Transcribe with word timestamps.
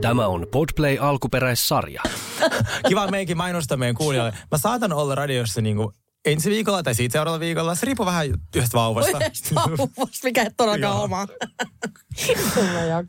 Tämä 0.00 0.26
on 0.26 0.46
Podplay 0.50 0.98
alkuperäissarja. 1.00 2.02
Kiva 2.88 3.06
meikin 3.08 3.36
mainostaa 3.36 3.76
meidän 3.76 3.96
kuulijoille. 3.96 4.32
Mä 4.50 4.58
saatan 4.58 4.92
olla 4.92 5.14
radiossa 5.14 5.60
niinku 5.60 5.92
ensi 6.24 6.50
viikolla 6.50 6.82
tai 6.82 6.94
siitä 6.94 7.12
seuraavalla 7.12 7.40
viikolla. 7.40 7.74
Se 7.74 7.86
riippuu 7.86 8.06
vähän 8.06 8.26
yhdestä 8.26 8.78
vauvasta. 8.78 9.18
Yhdestä 9.18 9.54
vauvasta, 9.54 10.18
mikä 10.24 10.42
et 10.42 10.54
todellakaan 10.56 10.96
oma. 10.96 11.26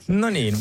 No 0.08 0.30
niin. 0.30 0.58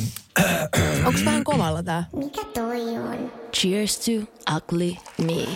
Onko 1.06 1.20
vähän 1.24 1.44
kovalla 1.44 1.82
tää? 1.82 2.04
Mikä 2.16 2.44
toi 2.54 2.80
on? 2.98 3.32
Cheers 3.56 3.98
to 3.98 4.12
ugly 4.56 4.96
me. 5.18 5.46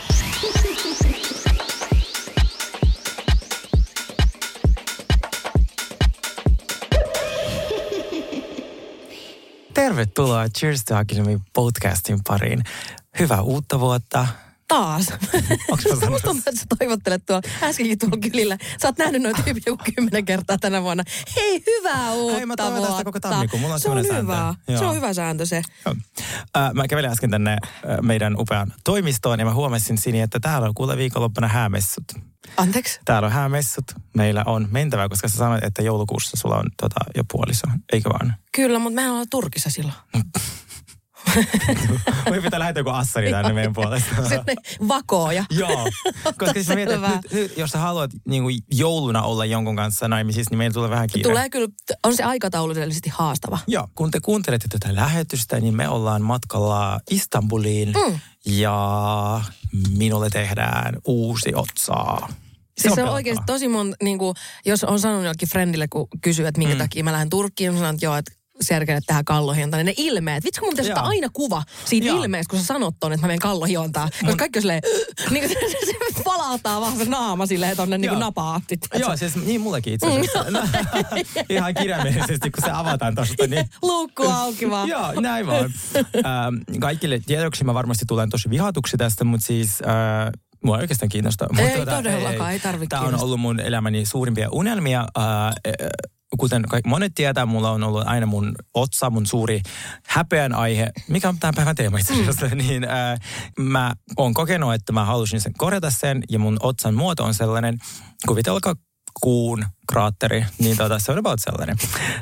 Tervetuloa 9.74 10.48
Cheers 10.48 10.84
to 10.84 10.96
Academy 10.96 11.40
podcastin 11.52 12.18
pariin. 12.26 12.62
Hyvää 13.18 13.42
uutta 13.42 13.80
vuotta. 13.80 14.26
Taas. 14.68 15.10
Mä? 15.10 16.10
Musta 16.10 16.28
tuntuu, 16.28 16.42
että 16.46 16.60
sä 16.60 16.66
toivottelet 16.78 17.26
tuolla 17.26 17.42
äskenkin 17.62 17.98
tuolla 17.98 18.16
kylillä. 18.16 18.58
Sä 18.82 18.88
oot 18.88 18.98
nähnyt 18.98 19.22
noita 19.22 19.42
tyyppiä 19.42 19.62
joku 19.66 19.84
kymmenen 19.94 20.24
kertaa 20.24 20.58
tänä 20.58 20.82
vuonna. 20.82 21.04
Hei, 21.36 21.62
hyvää 21.66 22.12
uutta 22.12 22.36
Hei, 22.36 22.46
mä 22.46 22.54
vuotta. 22.76 23.04
koko 23.04 23.20
tammikuun. 23.20 23.60
Mulla 23.62 23.74
on 23.74 23.80
se 23.80 23.90
on 23.90 23.98
hyvä. 23.98 24.34
sääntö. 24.36 24.78
Se 24.78 24.84
on 24.84 24.94
hyvä 24.96 25.14
sääntö 25.14 25.46
se. 25.46 25.62
Joo. 25.86 25.94
Äh, 26.56 26.72
Mä 26.74 26.88
kävelin 26.88 27.10
äsken 27.10 27.30
tänne 27.30 27.52
äh, 27.52 27.58
meidän 28.02 28.40
upean 28.40 28.72
toimistoon 28.84 29.38
ja 29.38 29.44
mä 29.44 29.54
huomasin 29.54 29.98
Sini, 29.98 30.20
että 30.20 30.40
täällä 30.40 30.68
on 30.68 30.74
kuule 30.74 30.96
viikonloppuna 30.96 31.48
häämessut. 31.48 32.04
Anteeksi? 32.56 33.00
Täällä 33.04 33.26
on 33.26 33.32
häämessut. 33.32 33.84
Meillä 34.14 34.42
on 34.46 34.68
mentävä, 34.70 35.08
koska 35.08 35.28
sä 35.28 35.36
sanoit, 35.36 35.64
että 35.64 35.82
joulukuussa 35.82 36.36
sulla 36.36 36.56
on 36.56 36.64
tota, 36.80 37.00
jo 37.16 37.22
puoliso. 37.32 37.66
Eikö 37.92 38.10
vaan? 38.10 38.34
Kyllä, 38.56 38.78
mutta 38.78 38.94
mehän 38.94 39.10
ollaan 39.10 39.26
Turkissa 39.30 39.70
silloin. 39.70 39.94
Voi 42.30 42.40
pitää 42.42 42.58
lähetä 42.58 42.80
joku 42.80 42.90
assari 42.90 43.30
tänne 43.30 43.52
meidän 43.52 43.72
puolesta. 43.72 44.28
Sitten 44.28 44.56
vakooja. 44.88 45.44
Joo, 45.50 45.88
koska 46.38 46.52
siis 46.52 46.68
mä 46.68 46.74
mietin, 46.74 46.94
että 46.94 47.08
nyt, 47.08 47.32
nyt, 47.32 47.58
jos 47.58 47.70
sä 47.70 47.78
haluat 47.78 48.10
niin 48.28 48.42
kuin 48.42 48.58
jouluna 48.72 49.22
olla 49.22 49.44
jonkun 49.44 49.76
kanssa 49.76 50.08
naimisissa, 50.08 50.50
niin 50.50 50.58
meillä 50.58 50.74
tulee 50.74 50.90
vähän 50.90 51.08
kiire. 51.12 51.28
Tulee 51.28 51.50
kyllä, 51.50 51.68
on 52.04 52.16
se 52.16 52.22
aikataulullisesti 52.22 53.10
haastava. 53.10 53.58
Joo, 53.66 53.88
kun 53.94 54.10
te 54.10 54.20
kuuntelette 54.20 54.68
tätä 54.68 54.94
lähetystä, 54.94 55.60
niin 55.60 55.76
me 55.76 55.88
ollaan 55.88 56.22
matkalla 56.22 57.00
Istanbuliin 57.10 57.88
mm. 57.88 58.18
ja 58.46 59.40
minulle 59.96 60.30
tehdään 60.30 60.96
uusi 61.04 61.54
otsaa. 61.54 62.28
Siis 62.80 62.94
se 62.94 63.02
on 63.02 63.08
oikeasti 63.08 63.42
tosi 63.46 63.68
mon, 63.68 63.94
niin 64.02 64.18
kuin, 64.18 64.34
jos 64.66 64.84
on 64.84 65.00
sanonut 65.00 65.24
jollekin 65.24 65.48
friendille, 65.48 65.88
kun 65.88 66.08
kysyy, 66.22 66.46
että 66.46 66.58
minkä 66.58 66.74
mm. 66.74 66.78
takia 66.78 67.04
mä 67.04 67.12
lähden 67.12 67.30
Turkkiin, 67.30 67.72
mä 67.72 67.78
sanon, 67.78 67.94
että 67.94 68.06
joo, 68.06 68.16
että 68.16 68.32
Sergelle 68.60 69.00
tähän 69.06 69.24
kallohiontaan. 69.24 69.86
Ne 69.86 69.94
ilmeet. 69.96 70.44
Vitsi, 70.44 70.60
kun 70.60 70.68
mun 70.68 70.72
pitäisi 70.72 70.90
ottaa 70.90 71.06
aina 71.06 71.28
kuva 71.32 71.62
siitä 71.84 72.06
Joo. 72.06 72.22
ilmeestä, 72.22 72.50
kun 72.50 72.58
sä 72.58 72.64
sanot 72.66 72.94
ton, 73.00 73.12
että 73.12 73.26
mä 73.26 73.28
menen 73.28 73.38
kallohiontaan. 73.38 74.10
Koska 74.20 74.36
kaikki 74.36 74.58
on 74.58 74.62
silleen, 74.62 74.82
niin 75.30 75.48
kuin 75.48 75.58
se, 75.70 75.86
se 75.86 76.22
palautaa 76.24 76.80
vaan 76.80 76.96
se 76.96 77.04
naama 77.04 77.46
silleen 77.46 77.76
tonne 77.76 77.98
niin 77.98 78.08
kuin 78.08 78.20
napaatti. 78.20 78.78
Joo, 78.94 79.16
siis 79.16 79.36
niin 79.36 79.60
mullekin 79.60 79.92
itse 79.92 80.06
asiassa. 80.06 80.50
No, 80.50 80.62
ihan 81.48 81.74
kirjaimellisesti, 81.74 82.50
kun 82.50 82.64
se 82.64 82.70
avataan 82.70 83.14
tosta, 83.14 83.46
niin 83.46 83.68
Luukku 83.82 84.22
auki 84.22 84.70
vaan. 84.70 84.88
Joo, 84.88 85.20
näin 85.20 85.46
vaan. 85.46 85.72
ähm, 86.16 86.80
kaikille 86.80 87.20
tiedoksi 87.26 87.64
mä 87.64 87.74
varmasti 87.74 88.04
tulen 88.08 88.30
tosi 88.30 88.50
vihatuksi 88.50 88.96
tästä, 88.96 89.24
mutta 89.24 89.46
siis... 89.46 89.82
Äh, 89.82 90.32
Mua 90.64 90.76
ei 90.76 90.80
oikeastaan 90.80 91.08
kiinnosta. 91.08 91.46
Ei 91.58 91.86
todellakaan, 91.86 92.52
ei 92.52 92.60
tarvitse 92.60 92.96
Tämä 92.96 93.02
on 93.02 93.20
ollut 93.20 93.40
mun 93.40 93.60
elämäni 93.60 94.06
suurimpia 94.06 94.48
unelmia. 94.52 95.00
Äh, 95.18 95.24
äh, 95.46 95.52
kuten 96.38 96.64
monet 96.86 97.12
tietää, 97.14 97.46
mulla 97.46 97.70
on 97.70 97.84
ollut 97.84 98.06
aina 98.06 98.26
mun 98.26 98.54
otsa, 98.74 99.10
mun 99.10 99.26
suuri 99.26 99.60
häpeän 100.06 100.54
aihe, 100.54 100.90
mikä 101.08 101.28
on 101.28 101.38
tämän 101.38 101.54
päivän 101.54 101.76
teema 101.76 101.98
itse 101.98 102.12
asiassa, 102.12 102.46
Mm. 102.46 102.58
niin 102.68 102.84
äh, 102.84 103.20
mä 103.58 103.94
oon 104.16 104.34
kokenut, 104.34 104.74
että 104.74 104.92
mä 104.92 105.04
halusin 105.04 105.40
sen 105.40 105.52
korjata 105.58 105.90
sen, 105.90 106.22
ja 106.30 106.38
mun 106.38 106.56
otsan 106.60 106.94
muoto 106.94 107.24
on 107.24 107.34
sellainen, 107.34 107.78
kuvitelkaa 108.26 108.74
kuun 109.20 109.64
kraatteri, 109.88 110.44
niin 110.58 110.76
tota, 110.76 110.98
se 110.98 111.12
on 111.12 111.18
about 111.18 111.38
sellainen. 111.40 111.76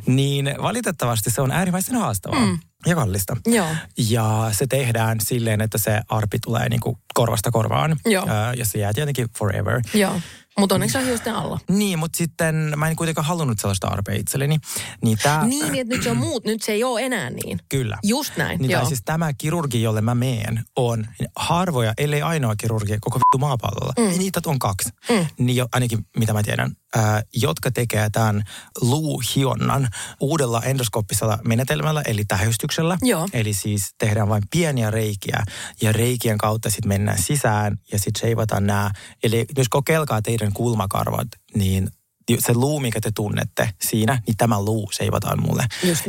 Niin 0.06 0.54
valitettavasti 0.62 1.30
se 1.30 1.40
on 1.40 1.50
äärimmäisen 1.50 1.96
haastavaa 1.96 2.46
mm. 2.46 2.58
ja 2.86 2.94
kallista. 2.94 3.36
Joo. 3.46 3.66
Ja 4.10 4.48
se 4.52 4.66
tehdään 4.66 5.18
silleen, 5.20 5.60
että 5.60 5.78
se 5.78 6.00
arpi 6.08 6.38
tulee 6.38 6.68
niinku 6.68 6.98
korvasta 7.14 7.50
korvaan. 7.50 7.96
Joo. 8.06 8.28
Ää, 8.28 8.54
ja 8.54 8.64
se 8.64 8.78
jää 8.78 8.92
tietenkin 8.92 9.26
forever. 9.38 9.80
Joo. 9.94 10.20
Mutta 10.58 10.74
onneksi 10.74 10.98
on 10.98 11.04
hiusten 11.04 11.34
alla. 11.34 11.60
Niin, 11.68 11.98
mutta 11.98 12.16
sitten 12.16 12.72
mä 12.76 12.88
en 12.88 12.96
kuitenkaan 12.96 13.26
halunnut 13.26 13.58
sellaista 13.58 13.86
arpea 13.88 14.14
itselleni. 14.14 14.58
Niin 15.04 15.18
tää, 15.22 15.46
Niin, 15.46 15.72
niin, 15.72 15.80
että 15.80 15.94
nyt 15.94 16.02
se 16.02 16.10
on 16.10 16.16
muut, 16.16 16.44
nyt 16.44 16.62
se 16.62 16.72
ei 16.72 16.84
ole 16.84 17.02
enää 17.02 17.30
niin. 17.30 17.60
Kyllä. 17.68 17.98
Just 18.02 18.36
näin, 18.36 18.60
Niin 18.60 18.70
joo. 18.70 18.84
siis 18.84 19.02
tämä 19.04 19.32
kirurgi, 19.32 19.82
jolle 19.82 20.00
mä 20.00 20.14
meen, 20.14 20.64
on 20.76 21.06
harvoja, 21.36 21.94
ellei 21.98 22.22
ainoa 22.22 22.56
kirurgi 22.56 22.98
koko 23.00 23.18
vittu 23.18 23.38
maapallolla. 23.38 23.92
Mm. 23.98 24.18
Niitä 24.18 24.40
on 24.46 24.58
kaksi. 24.58 24.88
Mm. 25.10 25.26
Niin 25.38 25.56
jo, 25.56 25.66
ainakin 25.72 26.06
mitä 26.16 26.32
mä 26.32 26.42
tiedän, 26.42 26.72
ää, 26.96 27.22
jotka 27.34 27.70
tekee 27.70 28.10
tämän 28.10 28.42
luuhionnan 28.80 29.88
uudella 30.20 30.62
endoskooppisella 30.62 31.38
menetelmällä, 31.44 32.02
eli 32.06 32.24
tähystyksellä. 32.24 32.98
Joo. 33.02 33.28
Eli 33.32 33.54
siis 33.54 33.94
tehdään 33.98 34.28
vain 34.28 34.42
pieniä 34.50 34.90
reikiä 34.90 35.44
ja 35.82 35.92
reikien 35.92 36.38
kautta 36.38 36.70
sitten 36.70 36.88
mennään 36.88 37.22
sisään 37.22 37.78
ja 37.92 37.98
sitten 37.98 38.20
sheivataan 38.20 38.66
nämä. 38.66 38.90
Eli 39.22 39.46
jos 39.56 39.68
kokeilkaa 39.68 40.22
teidän 40.22 40.52
kulmakarvat, 40.52 41.28
niin 41.54 41.90
se 42.38 42.54
luu, 42.54 42.80
mikä 42.80 43.00
te 43.00 43.10
tunnette 43.14 43.70
siinä, 43.80 44.22
niin 44.26 44.36
tämä 44.36 44.62
luu 44.62 44.90
seivataan 44.92 45.42
mulle. 45.42 45.66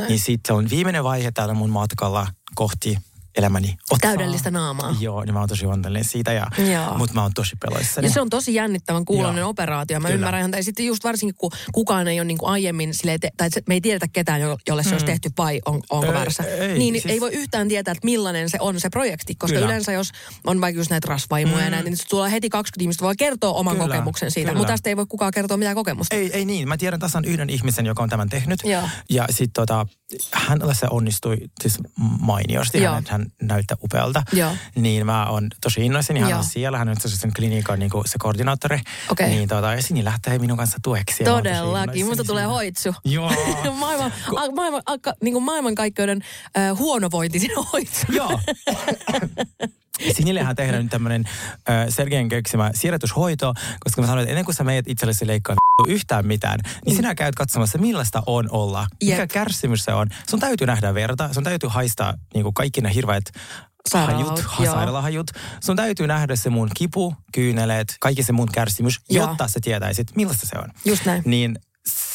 Niin 0.07 0.19
sitten 0.19 0.47
se 0.47 0.53
on 0.53 0.69
viimeinen 0.69 1.03
vaihe 1.03 1.31
täällä 1.31 1.53
mun 1.53 1.69
matkalla 1.69 2.27
kohti 2.55 2.97
elämäni 3.37 3.75
otsaa. 3.91 3.97
Täydellistä 4.11 4.51
naamaa. 4.51 4.95
Joo, 4.99 5.23
niin 5.23 5.33
mä 5.33 5.39
oon 5.39 5.49
tosi 5.49 5.65
onnellinen 5.65 6.05
siitä, 6.05 6.33
ja, 6.33 6.47
mutta 6.97 7.15
mä 7.15 7.21
oon 7.21 7.31
tosi 7.35 7.55
peloissani. 7.55 8.07
Ja 8.07 8.13
se 8.13 8.21
on 8.21 8.29
tosi 8.29 8.53
jännittävän 8.53 9.05
kuulonen 9.05 9.39
Joo. 9.39 9.49
operaatio. 9.49 9.99
Mä 9.99 10.07
Kyllä. 10.07 10.15
ymmärrän 10.15 10.39
ihan, 10.39 10.51
ja 10.57 10.63
sitten 10.63 10.85
just 10.85 11.03
varsinkin 11.03 11.35
kun 11.37 11.51
kukaan 11.71 12.07
ei 12.07 12.19
ole 12.19 12.25
niin 12.25 12.37
kuin 12.37 12.49
aiemmin, 12.49 12.93
silleen, 12.93 13.19
te, 13.19 13.29
tai 13.37 13.49
me 13.67 13.73
ei 13.73 13.81
tiedetä 13.81 14.07
ketään, 14.13 14.41
jo- 14.41 14.57
jolle 14.67 14.83
se 14.83 14.91
olisi 14.91 15.05
tehty 15.05 15.29
vai 15.37 15.61
on, 15.65 15.81
onko 15.89 16.07
Ei, 16.07 16.13
väärässä. 16.13 16.43
ei, 16.43 16.77
niin 16.77 16.93
siis- 16.93 17.05
ei 17.05 17.21
voi 17.21 17.31
yhtään 17.33 17.67
tietää, 17.67 17.91
että 17.91 18.05
millainen 18.05 18.49
se 18.49 18.57
on 18.61 18.79
se 18.79 18.89
projekti, 18.89 19.35
koska 19.35 19.53
Kyllä. 19.55 19.65
yleensä 19.65 19.91
jos 19.91 20.11
on 20.47 20.61
vaikka 20.61 20.79
just 20.79 20.89
näitä 20.89 21.07
rasvaimuja 21.09 21.57
mm. 21.57 21.63
ja 21.63 21.69
näitä, 21.69 21.89
niin 21.89 21.97
tulee 22.09 22.31
heti 22.31 22.49
20 22.49 22.83
ihmistä 22.83 23.05
voi 23.05 23.15
kertoa 23.15 23.53
oman 23.53 23.75
Kyllä, 23.75 23.87
kokemuksen 23.87 24.31
siitä. 24.31 24.49
kyllä. 24.49 24.57
Mutta 24.59 24.73
tästä 24.73 24.89
ei 24.89 24.97
voi 24.97 25.05
kukaan 25.05 25.31
kertoa 25.33 25.57
mitään 25.57 25.75
kokemusta. 25.75 26.15
Ei, 26.15 26.31
ei 26.33 26.45
niin. 26.45 26.67
Mä 26.67 26.77
tiedän 26.77 26.99
tasan 26.99 27.25
yhden 27.25 27.49
ihmisen, 27.49 27.85
joka 27.85 28.03
on 28.03 28.09
tämän 28.09 28.29
tehnyt. 28.29 28.59
Joo. 28.63 28.89
Ja 29.09 29.25
sitten 29.29 29.53
tota, 29.53 29.85
hänellä 30.31 30.73
se 30.73 30.87
onnistui 30.89 31.37
siis 31.61 31.77
mainiosti. 32.19 32.81
Joo. 32.81 32.93
Hän, 32.93 33.03
hän 33.09 33.22
näyttää 33.41 33.77
upealta. 33.83 34.23
Joo. 34.33 34.51
Niin 34.75 35.05
mä 35.05 35.25
oon 35.25 35.49
tosi 35.61 35.85
innoissani. 35.85 36.19
Hän 36.19 36.29
Joo. 36.29 36.39
on 36.39 36.45
siellä. 36.45 36.77
Hän 36.77 36.87
on 36.87 36.93
itse 36.93 37.07
asiassa 37.07 37.21
sen 37.21 37.33
klinikan 37.35 37.79
niin 37.79 37.91
se 38.05 38.17
koordinaattori. 38.19 38.79
Okei. 39.09 39.29
Niin 39.29 39.49
tota, 39.49 39.73
ja 39.73 39.81
Sini 39.81 40.03
lähtee 40.03 40.39
minun 40.39 40.57
kanssa 40.57 40.77
tueksi. 40.83 41.23
Todellakin. 41.23 42.05
Musta 42.05 42.23
tulee 42.23 42.45
hoitsu. 42.45 42.95
Joo. 43.05 43.31
maailman, 43.79 44.13
a, 44.35 44.51
maailman, 44.55 44.81
a, 44.85 44.95
niin 45.21 45.33
kuin 45.33 45.43
maailmankaikkeuden 45.43 46.23
äh, 46.57 46.77
huonovointisin 46.77 47.51
hoitsu. 47.73 48.05
Joo. 48.09 48.39
Sinillehän 50.13 50.55
tehdään 50.55 50.83
nyt 50.83 50.91
tämmöinen 50.91 51.23
äh, 51.69 51.85
Sergein 51.89 52.29
keksimä 52.29 52.71
siirrätyshoito, 52.73 53.53
koska 53.79 54.01
mä 54.01 54.07
sanoin, 54.07 54.23
että 54.23 54.31
ennen 54.31 54.45
kuin 54.45 54.55
sä 54.55 54.63
meidät 54.63 54.87
itsellesi 54.87 55.27
leikkaa 55.27 55.55
yhtään 55.87 56.27
mitään, 56.27 56.59
niin 56.85 56.95
sinä 56.95 57.15
käyt 57.15 57.35
katsomassa, 57.35 57.77
millaista 57.77 58.23
on 58.25 58.47
olla. 58.51 58.87
Mikä 59.03 59.17
Jep. 59.17 59.29
kärsimys 59.31 59.83
se 59.83 59.93
on. 59.93 60.07
Sun 60.29 60.39
täytyy 60.39 60.67
nähdä 60.67 60.93
verta, 60.93 61.33
sun 61.33 61.43
täytyy 61.43 61.69
haistaa 61.69 62.13
niin 62.33 62.43
kuin 62.43 62.53
kaikki 62.53 62.81
ne 62.81 62.93
hirveät 62.93 63.23
Sairaalahajut, 63.89 64.39
hajut, 64.39 64.73
sairaalahajut. 64.73 65.31
Sun 65.63 65.75
täytyy 65.75 66.07
nähdä 66.07 66.35
se 66.35 66.49
mun 66.49 66.69
kipu, 66.75 67.15
kyyneleet, 67.33 67.95
kaikki 67.99 68.23
se 68.23 68.33
mun 68.33 68.49
kärsimys, 68.51 68.99
Joo. 69.09 69.27
jotta 69.27 69.47
sä 69.47 69.59
tietäisit, 69.63 70.15
millaista 70.15 70.47
se 70.47 70.59
on. 70.59 70.69
Just 70.85 71.05
näin. 71.05 71.23
Niin 71.25 71.59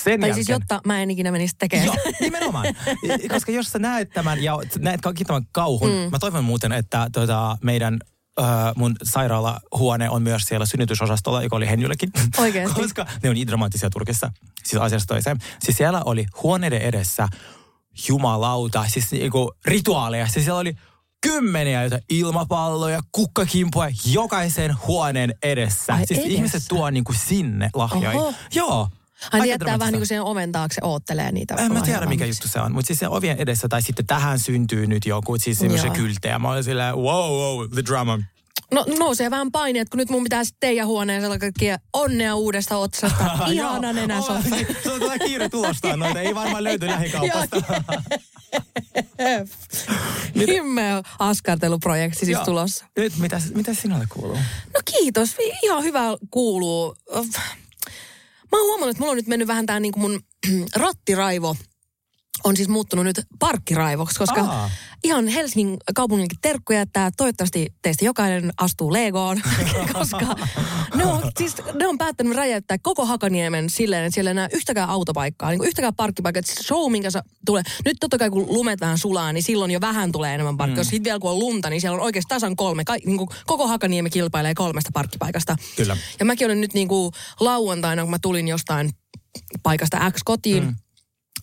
sen 0.09 0.21
Tai 0.21 0.29
jälkeen... 0.29 0.45
siis 0.45 0.49
jotta 0.49 0.81
mä 0.85 1.03
en 1.03 1.11
ikinä 1.11 1.33
menisi 1.33 1.55
tekemään. 1.59 1.87
Joo, 1.87 2.13
nimenomaan. 2.21 2.67
Koska 3.35 3.53
jos 3.53 3.67
sä 3.67 3.79
näet 3.79 4.11
tämän 4.11 4.43
ja 4.43 4.59
näet 4.79 5.01
kaikki 5.01 5.25
tämän 5.25 5.43
kauhun, 5.53 5.91
mm. 5.91 6.11
mä 6.11 6.19
toivon 6.19 6.45
muuten, 6.45 6.73
että 6.73 7.09
tota, 7.13 7.57
meidän 7.63 7.99
äh, 8.41 8.47
mun 8.77 8.97
sairaalahuone 9.03 10.11
on 10.11 10.23
myös 10.23 10.43
siellä 10.43 10.67
synnytysosastolla, 10.67 11.43
joka 11.43 11.57
oli 11.57 11.69
Henjyllekin. 11.69 12.11
Oikeesti? 12.39 12.75
Koska 12.83 13.07
ne 13.23 13.29
on 13.29 13.35
niin 13.35 13.47
dramaattisia 13.47 13.91
Turkissa, 13.91 14.33
siis 14.65 14.83
asiasta 14.83 15.15
toiseen. 15.15 15.39
Siis 15.61 15.77
siellä 15.77 16.03
oli 16.05 16.27
huoneiden 16.43 16.83
edessä 16.83 17.29
jumalauta, 18.09 18.85
siis 18.89 19.13
niinku 19.13 19.53
rituaaleja. 19.65 20.27
Siis 20.27 20.45
siellä 20.45 20.61
oli 20.61 20.75
kymmeniä 21.21 21.83
joita 21.83 21.99
ilmapalloja, 22.11 23.01
kukkakimpoja 23.13 23.91
jokaisen 24.13 24.77
huoneen 24.87 25.35
edessä. 25.43 25.93
Ai 25.95 26.07
siis 26.07 26.21
edessä? 26.21 26.35
ihmiset 26.35 26.63
tuo 26.69 26.91
niinku 26.91 27.13
sinne 27.13 27.71
lahjoja. 27.75 28.19
Oho. 28.19 28.35
Joo. 28.55 28.89
Aika 29.25 29.39
niin 29.39 29.51
jättää 29.51 29.79
vähän 29.79 29.93
niin 29.93 30.01
kuin 30.01 30.07
siihen 30.07 30.23
oven 30.23 30.53
taakse 30.53 30.81
oottelee 30.85 31.33
niitä. 31.33 31.55
En 31.55 31.73
mä 31.73 31.81
tiedä, 31.81 32.07
mikä 32.07 32.25
juttu 32.27 32.49
se 32.49 32.61
on, 32.61 32.73
mutta 32.73 32.87
siis 32.87 32.99
se 32.99 33.09
ovien 33.09 33.37
edessä 33.39 33.69
tai 33.69 33.83
sitten 33.83 34.07
tähän 34.07 34.39
syntyy 34.39 34.87
nyt 34.87 35.07
joku, 35.07 35.39
siis 35.39 35.59
semmoisia 35.59 35.91
kylttejä. 35.91 36.39
Mä 36.39 36.51
olin 36.51 36.65
silleen, 36.65 36.95
wow, 36.95 37.31
wow, 37.31 37.71
the 37.75 37.85
drama. 37.87 38.19
No 38.71 38.85
nousee 38.99 39.31
vähän 39.31 39.53
paine, 39.53 39.81
että 39.81 39.91
kun 39.91 39.99
nyt 39.99 40.11
mun 40.11 40.23
pitää 40.23 40.45
sitten 40.45 40.61
teidän 40.61 40.87
huoneeseen 40.87 41.39
kaikkia 41.39 41.79
onnea 41.93 42.35
uudesta 42.35 42.77
otsasta. 42.77 43.25
Ihana 43.53 43.93
nenä 43.93 44.21
Se 44.83 44.93
on 44.93 45.01
tulee 45.01 45.19
kiire 45.19 45.49
tulostaa 45.49 45.97
noita, 45.97 46.21
ei 46.21 46.35
varmaan 46.35 46.65
löyty 46.65 46.87
lähikaupasta. 46.87 47.57
Himmeä 50.49 51.03
askarteluprojekti 51.19 52.27
siis 52.27 52.39
tulossa. 52.39 52.85
Nyt, 52.97 53.17
mitä, 53.19 53.41
mitä 53.55 53.75
sinulle 53.75 54.07
kuuluu? 54.09 54.37
No 54.75 54.81
kiitos, 54.85 55.37
ihan 55.63 55.83
hyvä 55.83 56.03
kuuluu. 56.31 56.97
Mä 58.53 58.59
oon 58.59 58.67
huomannut, 58.67 58.91
että 58.91 59.01
mulla 59.01 59.11
on 59.11 59.17
nyt 59.17 59.27
mennyt 59.27 59.49
vähän 59.49 59.67
tää 59.67 59.81
niinku 59.81 60.01
mun 60.01 60.21
rattiraivo 60.77 61.57
on 62.45 62.57
siis 62.57 62.69
muuttunut 62.69 63.05
nyt 63.05 63.21
parkkiraivoksi, 63.39 64.19
koska 64.19 64.41
Aa. 64.41 64.71
ihan 65.05 65.29
Helsingin 65.29 65.77
kaupunginkin 65.95 66.39
terkkuja, 66.43 66.81
että 66.81 67.11
toivottavasti 67.17 67.67
teistä 67.83 68.05
jokainen 68.05 68.51
astuu 68.57 68.93
Legoon, 68.93 69.41
koska 69.93 70.37
ne 70.95 71.07
on, 71.07 71.23
siis, 71.39 71.57
ne 71.75 71.87
on 71.87 71.99
päättänyt 71.99 72.37
räjäyttää 72.37 72.77
koko 72.83 73.07
Hakaniemen 73.07 73.71
silleen, 73.71 74.05
että 74.05 74.15
siellä 74.15 74.31
ei 74.31 74.33
enää 74.33 74.49
yhtäkään 74.53 74.89
autopaikkaa, 74.89 75.51
niin 75.51 75.59
kuin 75.59 75.69
yhtäkään 75.69 75.95
parkkipaikkaa. 75.95 76.39
Että 76.39 76.63
show, 76.63 76.93
minkä 76.93 77.11
sä 77.11 77.23
tulee. 77.47 77.63
Nyt 77.85 77.97
totta 78.01 78.19
kai 78.19 78.31
kun 78.31 78.47
lumet 78.49 78.81
vähän 78.81 78.99
sulaa, 78.99 79.33
niin 79.33 79.43
silloin 79.43 79.71
jo 79.71 79.81
vähän 79.81 80.13
tulee 80.13 80.35
enemmän 80.35 80.57
parkkia. 80.57 80.83
Mm. 80.83 80.89
Sitten 80.89 81.05
vielä 81.05 81.19
kun 81.19 81.31
on 81.31 81.39
lunta, 81.39 81.71
niin 81.71 81.81
siellä 81.81 81.97
on 81.97 82.05
oikeasti 82.05 82.29
tasan 82.29 82.57
kolme. 82.57 82.85
Ka, 82.85 82.97
niin 83.07 83.19
kuin 83.19 83.29
koko 83.47 83.67
Hakaniemi 83.67 84.11
kilpailee 84.11 84.55
kolmesta 84.55 84.91
parkkipaikasta. 84.93 85.57
Kyllä. 85.77 85.97
Ja 86.19 86.25
mäkin 86.25 86.47
olen 86.47 86.61
nyt 86.61 86.75
niin 86.75 86.89
kuin 86.89 87.13
lauantaina, 87.41 88.03
kun 88.03 88.11
mä 88.11 88.19
tulin 88.19 88.49
jostain 88.49 88.91
paikasta 89.63 90.11
X 90.11 90.21
kotiin, 90.25 90.65
mm. 90.65 90.75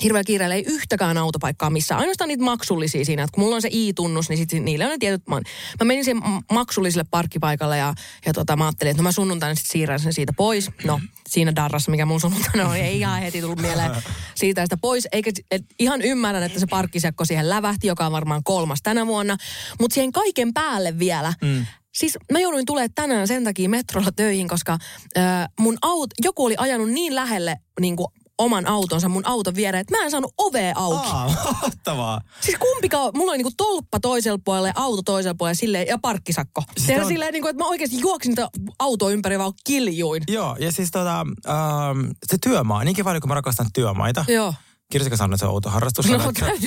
Hirveän 0.03 0.25
kiireellä 0.25 0.55
ei 0.55 0.63
yhtäkään 0.67 1.17
autopaikkaa 1.17 1.69
missä. 1.69 1.97
Ainoastaan 1.97 2.27
niitä 2.27 2.43
maksullisia 2.43 3.05
siinä, 3.05 3.23
että 3.23 3.33
kun 3.33 3.43
mulla 3.43 3.55
on 3.55 3.61
se 3.61 3.69
i-tunnus, 3.71 4.29
niin 4.29 4.37
sitten 4.37 4.65
niille 4.65 4.85
on 4.85 4.91
ne 4.91 4.97
tietyt... 4.97 5.27
Mä, 5.27 5.35
mä 5.79 5.85
menin 5.85 6.17
m- 6.17 6.53
maksulliselle 6.53 7.05
parkkipaikalle 7.11 7.77
ja, 7.77 7.93
ja 8.25 8.33
tota, 8.33 8.55
mä 8.55 8.65
ajattelin, 8.65 8.91
että 8.91 9.03
no 9.03 9.07
mä 9.07 9.11
sunnuntaina 9.11 9.55
sitten 9.55 9.71
siirrän 9.71 9.99
sen 9.99 10.13
siitä 10.13 10.33
pois. 10.37 10.71
No, 10.83 10.99
siinä 11.27 11.55
darrassa, 11.55 11.91
mikä 11.91 12.05
mun 12.05 12.21
sunnuntaina 12.21 12.69
oli, 12.69 12.79
ei 12.79 12.99
ihan 12.99 13.21
heti 13.21 13.41
tullut 13.41 13.61
mieleen 13.61 13.91
siitä 14.35 14.65
sitä 14.65 14.77
pois. 14.77 15.07
Eikä 15.11 15.31
et 15.51 15.65
ihan 15.79 16.01
ymmärrän, 16.01 16.43
että 16.43 16.59
se 16.59 16.67
parkkisekko 16.69 17.25
siihen 17.25 17.49
lävähti, 17.49 17.87
joka 17.87 18.05
on 18.05 18.11
varmaan 18.11 18.43
kolmas 18.43 18.79
tänä 18.83 19.07
vuonna. 19.07 19.37
Mutta 19.79 19.93
siihen 19.93 20.11
kaiken 20.11 20.53
päälle 20.53 20.99
vielä, 20.99 21.33
mm. 21.41 21.65
Siis 21.95 22.17
mä 22.31 22.39
jouduin 22.39 22.65
tulemaan 22.65 22.89
tänään 22.95 23.27
sen 23.27 23.43
takia 23.43 23.69
metrolla 23.69 24.11
töihin, 24.15 24.47
koska 24.47 24.77
äh, 25.17 25.49
mun 25.59 25.77
aut, 25.81 26.09
joku 26.23 26.45
oli 26.45 26.55
ajanut 26.57 26.91
niin 26.91 27.15
lähelle 27.15 27.57
niin 27.79 27.95
kuin 27.95 28.07
oman 28.37 28.67
autonsa 28.67 29.09
mun 29.09 29.27
auton 29.27 29.55
viereen, 29.55 29.81
että 29.81 29.97
mä 29.97 30.03
en 30.03 30.11
saanut 30.11 30.33
ovea 30.37 30.73
auki. 30.75 31.09
Aa, 31.09 31.29
mahtavaa. 31.61 32.21
Siis 32.41 32.57
kumpikaan, 32.57 33.11
mulla 33.15 33.31
oli 33.31 33.37
niinku 33.37 33.53
tolppa 33.57 33.99
toisella 33.99 34.39
puolella 34.45 34.67
ja 34.67 34.73
auto 34.75 35.01
toisella 35.03 35.35
puolella 35.35 35.55
silleen, 35.55 35.87
ja 35.87 35.97
parkkisakko. 35.97 36.63
Siis 36.77 36.85
Siis 36.87 36.99
on- 36.99 37.07
silleen, 37.07 37.33
niinku, 37.33 37.47
että 37.47 37.63
mä 37.63 37.69
oikeasti 37.69 37.99
juoksin 37.99 38.35
autoa 38.79 39.09
ympäri 39.11 39.39
vaan 39.39 39.53
kiljuin. 39.63 40.23
Joo, 40.27 40.55
ja 40.59 40.71
siis 40.71 40.91
tota, 40.91 41.19
ähm, 41.19 42.09
se 42.27 42.37
työmaa, 42.43 42.83
niinkin 42.83 43.05
paljon 43.05 43.21
kun 43.21 43.27
mä 43.29 43.35
rakastan 43.35 43.67
työmaita. 43.73 44.25
Joo. 44.27 44.53
Kirsikka 44.91 45.17
sanoi, 45.17 45.33
että 45.35 45.39
se 45.39 45.45
on 45.45 45.51
outo 45.51 45.69
harrastus. 45.69 46.09
No, 46.09 46.19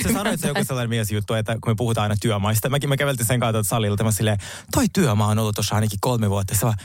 se 0.03 0.13
sanoi, 0.13 0.33
että 0.33 0.41
se 0.47 0.51
on 0.51 0.55
joku 0.55 0.63
sellainen 0.67 0.89
mies 0.89 1.11
juttu, 1.11 1.33
että 1.33 1.53
kun 1.53 1.71
me 1.71 1.75
puhutaan 1.75 2.03
aina 2.03 2.15
työmaista. 2.21 2.69
Mäkin 2.69 2.89
mä 2.89 2.97
käveltin 2.97 3.25
sen 3.25 3.39
kautta 3.39 3.63
salilta, 3.63 4.03
mä 4.03 4.11
silleen, 4.11 4.37
toi 4.71 4.85
työmaa 4.93 5.27
on 5.27 5.39
ollut 5.39 5.55
tuossa 5.55 5.75
ainakin 5.75 5.99
kolme 6.01 6.29
vuotta. 6.29 6.55
Se 6.55 6.61
vaan, 6.65 6.77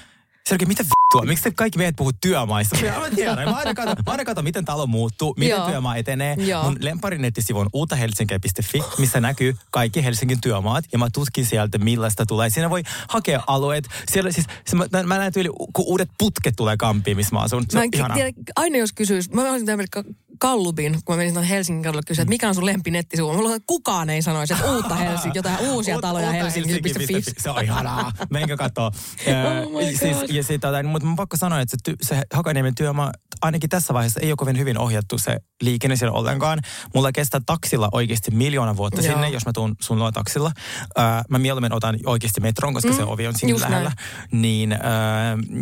Sergei, 0.48 0.66
mitä 0.66 0.84
vittua? 1.22 1.28
Miksi 1.28 1.44
te 1.44 1.50
kaikki 1.50 1.78
miehet 1.78 1.96
puhuu 1.96 2.12
työmaista? 2.20 2.76
Mä 2.98 3.06
en 3.06 3.16
tiedä. 3.16 3.34
Mä 3.44 3.56
aina 3.56 3.74
katson, 3.74 3.96
mä 4.06 4.12
aina 4.12 4.42
miten 4.42 4.64
talo 4.64 4.86
muuttuu, 4.86 5.34
miten 5.38 5.56
Joo. 5.56 5.68
työmaa 5.68 5.96
etenee. 5.96 6.34
Joo. 6.38 6.62
Mun 6.62 6.76
lempari 6.80 7.18
nettisivu 7.18 7.58
on 7.58 7.68
uutahelsinkiä.fi, 7.72 8.82
missä 8.98 9.20
näkyy 9.20 9.56
kaikki 9.70 10.04
Helsingin 10.04 10.40
työmaat. 10.40 10.84
Ja 10.92 10.98
mä 10.98 11.08
tutkin 11.12 11.46
sieltä, 11.46 11.78
millaista 11.78 12.26
tulee. 12.26 12.50
Siinä 12.50 12.70
voi 12.70 12.82
hakea 13.08 13.42
alueet. 13.46 13.88
Siellä 14.12 14.32
siis, 14.32 14.46
se, 14.66 14.76
mä, 14.76 14.86
mä 15.06 15.18
näen 15.18 15.32
tyyli, 15.32 15.48
kun 15.48 15.84
uudet 15.86 16.08
putket 16.18 16.56
tulee 16.56 16.76
kampiin, 16.76 17.16
missä 17.16 17.34
mä 17.36 17.40
asun. 17.42 17.64
Se 17.70 17.78
Mä 17.78 17.84
en 17.84 17.90
tiedä, 17.90 18.30
aina 18.56 18.78
jos 18.78 18.92
kysyis, 18.92 19.30
mä 19.30 19.50
olisin 19.50 19.66
tämmöinen 19.66 20.14
Kallubin, 20.38 20.98
kun 21.04 21.14
mä 21.14 21.16
menin 21.16 21.34
tuonne 21.34 21.50
Helsingin 21.50 21.82
kadulle 21.82 22.02
kysyä, 22.06 22.22
että 22.22 22.28
mikä 22.28 22.48
on 22.48 22.54
sun 22.54 22.66
lempinettisivu. 22.66 23.32
Mulla 23.32 23.48
on, 23.48 23.54
että 23.54 23.66
kukaan 23.66 24.10
ei 24.10 24.22
sanoisi, 24.22 24.52
että 24.54 24.72
uutta 24.72 24.94
Helsinki, 24.94 25.38
jotain 25.38 25.58
uusia 25.60 25.98
taloja 26.00 26.32
Helsinki.fi. 26.32 26.90
Helsinki.fi. 26.98 27.42
Se 27.42 27.50
on 27.50 27.64
ihanaa. 27.64 28.12
Menkää 28.30 28.56
kattoo. 28.56 28.90
Oh 29.44 29.80
siis, 29.98 30.16
ja 30.28 30.42
sit, 30.42 30.60
tota, 30.60 30.82
mutta 30.82 31.06
mun 31.06 31.16
pakko 31.16 31.36
sanoa, 31.36 31.60
että 31.60 31.70
se, 31.70 31.76
ty, 31.84 31.96
se 32.02 32.22
Hakaniemen 32.32 32.74
työmaa, 32.74 33.12
ainakin 33.42 33.70
tässä 33.70 33.94
vaiheessa 33.94 34.20
ei 34.20 34.30
ole 34.30 34.36
kovin 34.36 34.58
hyvin 34.58 34.78
ohjattu 34.78 35.18
se 35.18 35.40
liikenne 35.62 35.96
siellä 35.96 36.18
ollenkaan. 36.18 36.58
Mulla 36.94 37.12
kestää 37.12 37.40
taksilla 37.46 37.88
oikeasti 37.92 38.30
miljoona 38.30 38.76
vuotta 38.76 39.00
Joo. 39.00 39.12
sinne, 39.12 39.28
jos 39.28 39.46
mä 39.46 39.52
tuun 39.52 39.76
sun 39.80 39.98
luo 39.98 40.12
taksilla. 40.12 40.52
Äh, 40.98 41.24
mä 41.28 41.38
mieluummin 41.38 41.72
otan 41.72 41.98
oikeasti 42.06 42.40
metron, 42.40 42.74
koska 42.74 42.90
mm, 42.90 42.96
se 42.96 43.04
ovi 43.04 43.26
on 43.26 43.38
siinä 43.38 43.60
lähellä. 43.60 43.92
Niin, 44.32 44.72
äh, 44.72 44.78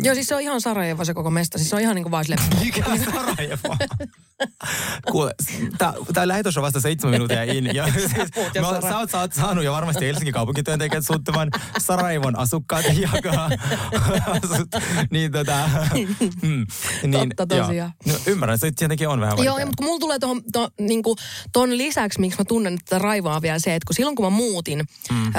Joo, 0.03 0.15
siis 0.15 0.27
se 0.27 0.35
on 0.35 0.41
ihan 0.41 0.61
Sarajevo 0.61 1.05
se 1.05 1.13
koko 1.13 1.29
mesta. 1.29 1.57
Siis 1.57 1.69
se 1.69 1.75
on 1.75 1.81
ihan 1.81 1.95
niin 1.95 2.03
kuin 2.03 2.11
vaan 2.11 2.25
silleen, 2.25 2.49
mikä 2.65 2.83
Sarajevo? 3.11 3.77
Kuule, 5.11 5.33
tää 6.13 6.27
lähetys 6.27 6.57
on 6.57 6.63
vasta 6.63 6.79
seitsemän 6.79 7.13
minuuttia 7.13 7.43
in. 7.43 7.75
Ja 7.75 7.85
siis, 7.93 8.11
Sara- 8.11 8.81
sä, 8.81 8.97
oot, 8.97 9.11
sä 9.11 9.19
oot 9.19 9.33
saanut 9.33 9.63
jo 9.63 9.73
varmasti 9.73 10.05
Helsingin 10.05 10.33
kaupunkityöntekijät 10.33 11.05
suuttamaan 11.05 11.49
Sarajevon 11.77 12.39
asukkaat 12.39 12.85
jakaa. 13.13 13.49
niin 15.11 15.31
tota... 15.31 15.53
Mm, 16.41 16.65
niin, 17.03 17.29
Totta 17.35 17.55
joo. 17.55 17.65
tosiaan. 17.67 17.91
No, 18.05 18.13
ymmärrän, 18.27 18.57
se 18.57 18.71
tietenkin 18.71 19.07
on 19.07 19.19
vähän 19.19 19.31
Joo, 19.31 19.37
vaikeaa. 19.37 19.59
ja, 19.59 19.65
mutta 19.65 19.77
kun 19.77 19.85
mulla 19.85 19.99
tulee 19.99 20.19
ton, 20.19 20.41
ton, 20.51 20.69
niinku, 20.79 21.15
ton 21.53 21.77
lisäksi, 21.77 22.19
miksi 22.19 22.39
mä 22.39 22.45
tunnen 22.45 22.77
tätä 22.77 22.99
raivoa 22.99 23.41
vielä 23.41 23.59
se, 23.59 23.75
että 23.75 23.85
kun 23.87 23.95
silloin 23.95 24.15
kun 24.15 24.25
mä 24.25 24.29
muutin 24.29 24.83
mm. 25.11 25.25
öö, 25.25 25.33